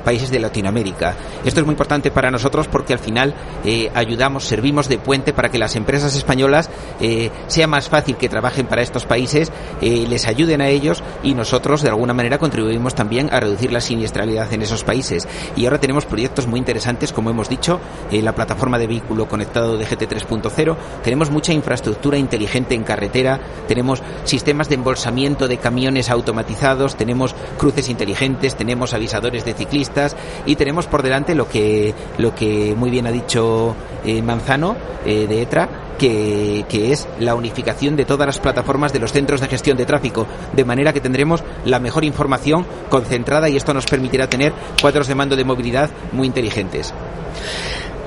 países 0.05 0.31
de 0.31 0.41
Latinoamérica. 0.41 1.15
Esto 1.45 1.61
es 1.61 1.67
muy 1.67 1.73
importante 1.73 2.11
para 2.11 2.31
nosotros 2.31 2.69
porque 2.69 2.93
al 2.93 2.99
final 2.99 3.35
eh, 3.65 3.91
ayudamos, 3.95 4.45
servimos 4.45 4.89
de 4.89 4.99
puente 4.99 5.33
para 5.33 5.51
que 5.51 5.59
las 5.59 5.77
empresas 5.77 6.15
españolas 6.15 6.71
eh, 7.01 7.31
sea 7.47 7.67
más 7.67 7.89
fácil 7.89 8.17
que 8.17 8.29
trabajen 8.29 8.67
para 8.67 8.83
estos 8.83 9.07
países, 9.07 9.53
eh, 9.81 10.07
les 10.09 10.27
ayuden 10.27 10.61
a 10.61 10.69
ellos 10.69 10.98
y 11.23 11.35
nosotros 11.35 11.83
de 11.83 11.89
alguna 11.89 12.15
manera 12.15 12.39
contribuimos 12.39 12.95
también 12.95 13.29
a 13.33 13.41
reducir 13.41 13.73
la 13.73 13.81
siniestralidad 13.81 14.53
en 14.53 14.63
esos 14.63 14.85
países. 14.85 15.27
Y 15.57 15.65
ahora 15.65 15.81
tenemos 15.81 16.07
proyectos 16.07 16.47
muy 16.47 16.59
interesantes, 16.59 17.13
como 17.13 17.31
hemos 17.31 17.49
dicho, 17.49 17.81
la 18.11 18.35
plataforma 18.35 18.79
de 18.79 18.87
vehículo 18.87 19.29
conectado 19.29 19.77
de 19.77 19.85
GT 19.85 20.09
3.0, 20.09 20.77
tenemos 21.03 21.31
mucha 21.31 21.53
infraestructura 21.53 22.19
inteligente 22.19 22.75
en 22.75 22.85
carretera, 22.85 23.41
tenemos 23.67 24.03
sistemas 24.25 24.69
de 24.69 24.77
embolsamiento 24.77 25.49
de 25.49 25.59
camiones 25.59 26.11
automatizados, 26.11 26.97
tenemos 26.97 27.35
cruces 27.57 27.89
inteligentes, 27.89 28.57
tenemos 28.57 28.95
avisadores 28.95 29.45
de 29.45 29.55
ciclistas 29.55 30.17
y 30.47 30.57
tenemos 30.57 30.87
por 30.87 31.03
delante 31.03 31.35
lo 31.35 31.49
que, 31.49 31.95
lo 32.19 32.35
que 32.35 32.75
muy 32.77 32.91
bien 32.91 33.07
ha 33.07 33.13
dicho 33.13 33.75
eh, 34.05 34.23
Manzano 34.23 34.77
eh, 35.05 35.27
de 35.27 35.43
ETRA, 35.43 35.88
que, 35.99 36.93
es 36.93 37.07
la 37.19 37.35
unificación 37.35 37.97
de 37.97 38.05
todas 38.05 38.27
las 38.27 38.39
plataformas 38.39 38.93
de 38.93 39.01
los 39.01 39.13
centros 39.13 39.41
de 39.41 39.49
gestión 39.49 39.77
de 39.77 39.85
tráfico, 39.85 40.27
de 40.55 40.65
manera 40.65 40.93
que 40.93 41.01
tendremos 41.01 41.43
la 41.65 41.81
mejor 41.81 42.05
información 42.05 42.65
concentrada 42.89 43.49
y 43.49 43.57
esto 43.57 43.75
nos 43.75 43.87
permitirá 43.87 44.29
tener 44.29 44.53
cuadros 44.81 45.09
de 45.09 45.15
mando 45.15 45.37
de 45.37 45.45
movilidad 45.45 45.91
muy 46.13 46.27
inteligentes. 46.27 46.95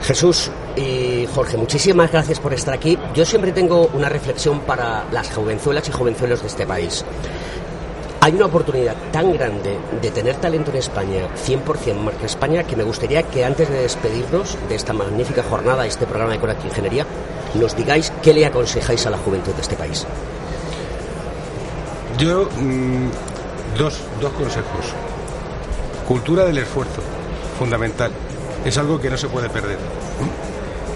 Jesús 0.01 0.49
y 0.75 1.27
Jorge, 1.33 1.57
muchísimas 1.57 2.11
gracias 2.11 2.39
por 2.39 2.53
estar 2.53 2.73
aquí. 2.73 2.97
Yo 3.13 3.25
siempre 3.25 3.51
tengo 3.51 3.89
una 3.93 4.09
reflexión 4.09 4.61
para 4.61 5.05
las 5.11 5.31
jovenzuelas 5.31 5.87
y 5.87 5.91
jovenzuelos 5.91 6.41
de 6.41 6.47
este 6.47 6.65
país. 6.65 7.05
Hay 8.23 8.33
una 8.33 8.45
oportunidad 8.45 8.95
tan 9.11 9.33
grande 9.33 9.79
de 9.99 10.11
tener 10.11 10.35
talento 10.35 10.69
en 10.69 10.77
España, 10.77 11.27
100% 11.43 11.95
marca 11.95 12.27
España, 12.27 12.63
que 12.63 12.75
me 12.75 12.83
gustaría 12.83 13.23
que 13.23 13.43
antes 13.43 13.67
de 13.67 13.81
despedirnos 13.81 14.59
de 14.69 14.75
esta 14.75 14.93
magnífica 14.93 15.41
jornada, 15.41 15.87
este 15.87 16.05
programa 16.05 16.33
de 16.33 16.39
Conecta 16.39 16.67
Ingeniería, 16.67 17.07
nos 17.55 17.75
digáis 17.75 18.13
qué 18.21 18.31
le 18.31 18.45
aconsejáis 18.45 19.07
a 19.07 19.09
la 19.09 19.17
juventud 19.17 19.53
de 19.53 19.61
este 19.61 19.75
país. 19.75 20.05
Yo, 22.19 22.47
mmm, 22.59 23.09
dos, 23.75 23.99
dos 24.21 24.33
consejos. 24.33 24.93
Cultura 26.07 26.45
del 26.45 26.59
esfuerzo, 26.59 27.01
fundamental. 27.57 28.11
Es 28.63 28.77
algo 28.77 29.01
que 29.01 29.09
no 29.09 29.17
se 29.17 29.29
puede 29.29 29.49
perder. 29.49 29.79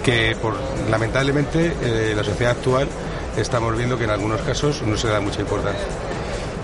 Que 0.03 0.37
por, 0.39 0.53
lamentablemente 0.91 1.73
eh, 1.81 2.13
la 2.15 2.23
sociedad 2.23 2.51
actual 2.51 2.87
estamos 3.35 3.75
viendo 3.75 3.97
que 3.97 4.03
en 4.03 4.11
algunos 4.11 4.41
casos 4.41 4.83
no 4.83 4.95
se 4.95 5.07
da 5.07 5.19
mucha 5.21 5.41
importancia. 5.41 5.87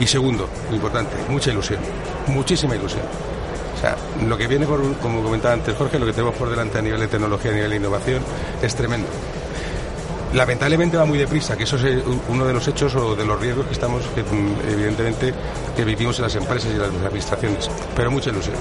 Y 0.01 0.07
segundo, 0.07 0.49
lo 0.67 0.75
importante, 0.75 1.15
mucha 1.29 1.51
ilusión, 1.51 1.79
muchísima 2.25 2.75
ilusión. 2.75 3.03
O 3.77 3.79
sea, 3.79 3.95
lo 4.27 4.35
que 4.35 4.47
viene, 4.47 4.65
por, 4.65 4.81
como 4.97 5.21
comentaba 5.21 5.53
antes 5.53 5.77
Jorge, 5.77 5.99
lo 5.99 6.07
que 6.07 6.11
tenemos 6.11 6.33
por 6.35 6.49
delante 6.49 6.79
a 6.79 6.81
nivel 6.81 6.99
de 7.01 7.07
tecnología, 7.07 7.51
a 7.51 7.53
nivel 7.53 7.69
de 7.69 7.75
innovación, 7.77 8.23
es 8.63 8.75
tremendo. 8.75 9.07
Lamentablemente 10.33 10.97
va 10.97 11.05
muy 11.05 11.19
deprisa, 11.19 11.55
que 11.55 11.65
eso 11.65 11.75
es 11.75 12.03
uno 12.29 12.45
de 12.45 12.53
los 12.53 12.67
hechos 12.67 12.95
o 12.95 13.15
de 13.15 13.25
los 13.25 13.39
riesgos 13.39 13.67
que 13.67 13.73
estamos, 13.73 14.01
que, 14.15 14.21
evidentemente, 14.71 15.35
que 15.75 15.85
vivimos 15.85 16.17
en 16.17 16.23
las 16.23 16.35
empresas 16.35 16.71
y 16.71 16.73
en 16.73 16.79
las 16.79 16.89
administraciones. 16.89 17.69
Pero 17.95 18.09
mucha 18.09 18.31
ilusión. 18.31 18.55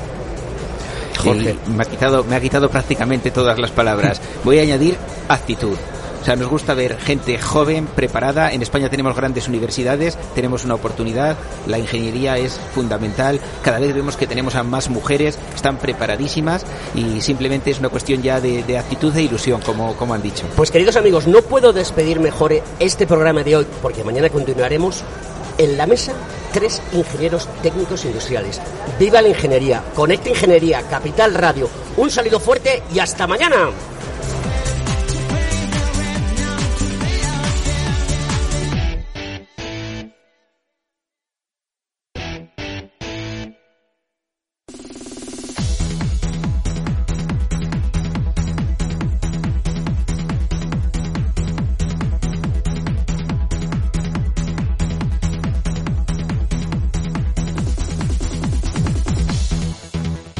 Jorge. 1.16 1.56
Me 1.68 1.84
ha, 1.84 1.86
quitado, 1.86 2.24
me 2.24 2.36
ha 2.36 2.40
quitado 2.40 2.68
prácticamente 2.68 3.30
todas 3.30 3.58
las 3.58 3.70
palabras. 3.70 4.20
Voy 4.44 4.58
a 4.58 4.62
añadir 4.62 4.98
actitud. 5.28 5.76
O 6.20 6.24
sea, 6.24 6.36
nos 6.36 6.48
gusta 6.48 6.74
ver 6.74 6.98
gente 6.98 7.38
joven, 7.38 7.86
preparada. 7.86 8.52
En 8.52 8.62
España 8.62 8.90
tenemos 8.90 9.16
grandes 9.16 9.48
universidades, 9.48 10.18
tenemos 10.34 10.64
una 10.64 10.74
oportunidad. 10.74 11.36
La 11.66 11.78
ingeniería 11.78 12.36
es 12.36 12.60
fundamental. 12.74 13.40
Cada 13.62 13.78
vez 13.78 13.94
vemos 13.94 14.16
que 14.16 14.26
tenemos 14.26 14.54
a 14.54 14.62
más 14.62 14.90
mujeres, 14.90 15.38
están 15.54 15.78
preparadísimas 15.78 16.64
y 16.94 17.20
simplemente 17.20 17.70
es 17.70 17.78
una 17.78 17.88
cuestión 17.88 18.22
ya 18.22 18.40
de, 18.40 18.78
actitud 18.78 19.14
e 19.16 19.22
ilusión, 19.22 19.60
como, 19.60 19.96
como 19.96 20.14
han 20.14 20.22
dicho. 20.22 20.46
Pues 20.56 20.70
queridos 20.70 20.96
amigos, 20.96 21.26
no 21.26 21.42
puedo 21.42 21.72
despedir 21.72 22.20
mejor 22.20 22.52
este 22.78 23.06
programa 23.06 23.42
de 23.42 23.56
hoy 23.56 23.66
porque 23.82 24.04
mañana 24.04 24.28
continuaremos 24.28 25.04
en 25.58 25.76
la 25.76 25.86
mesa 25.86 26.12
tres 26.52 26.82
ingenieros 26.92 27.48
técnicos 27.62 28.04
industriales. 28.04 28.60
¡Viva 28.98 29.22
la 29.22 29.28
ingeniería! 29.28 29.82
Conecta 29.94 30.30
Ingeniería, 30.30 30.82
Capital 30.82 31.34
Radio. 31.34 31.68
Un 31.96 32.10
saludo 32.10 32.40
fuerte 32.40 32.82
y 32.94 32.98
hasta 32.98 33.26
mañana. 33.26 33.70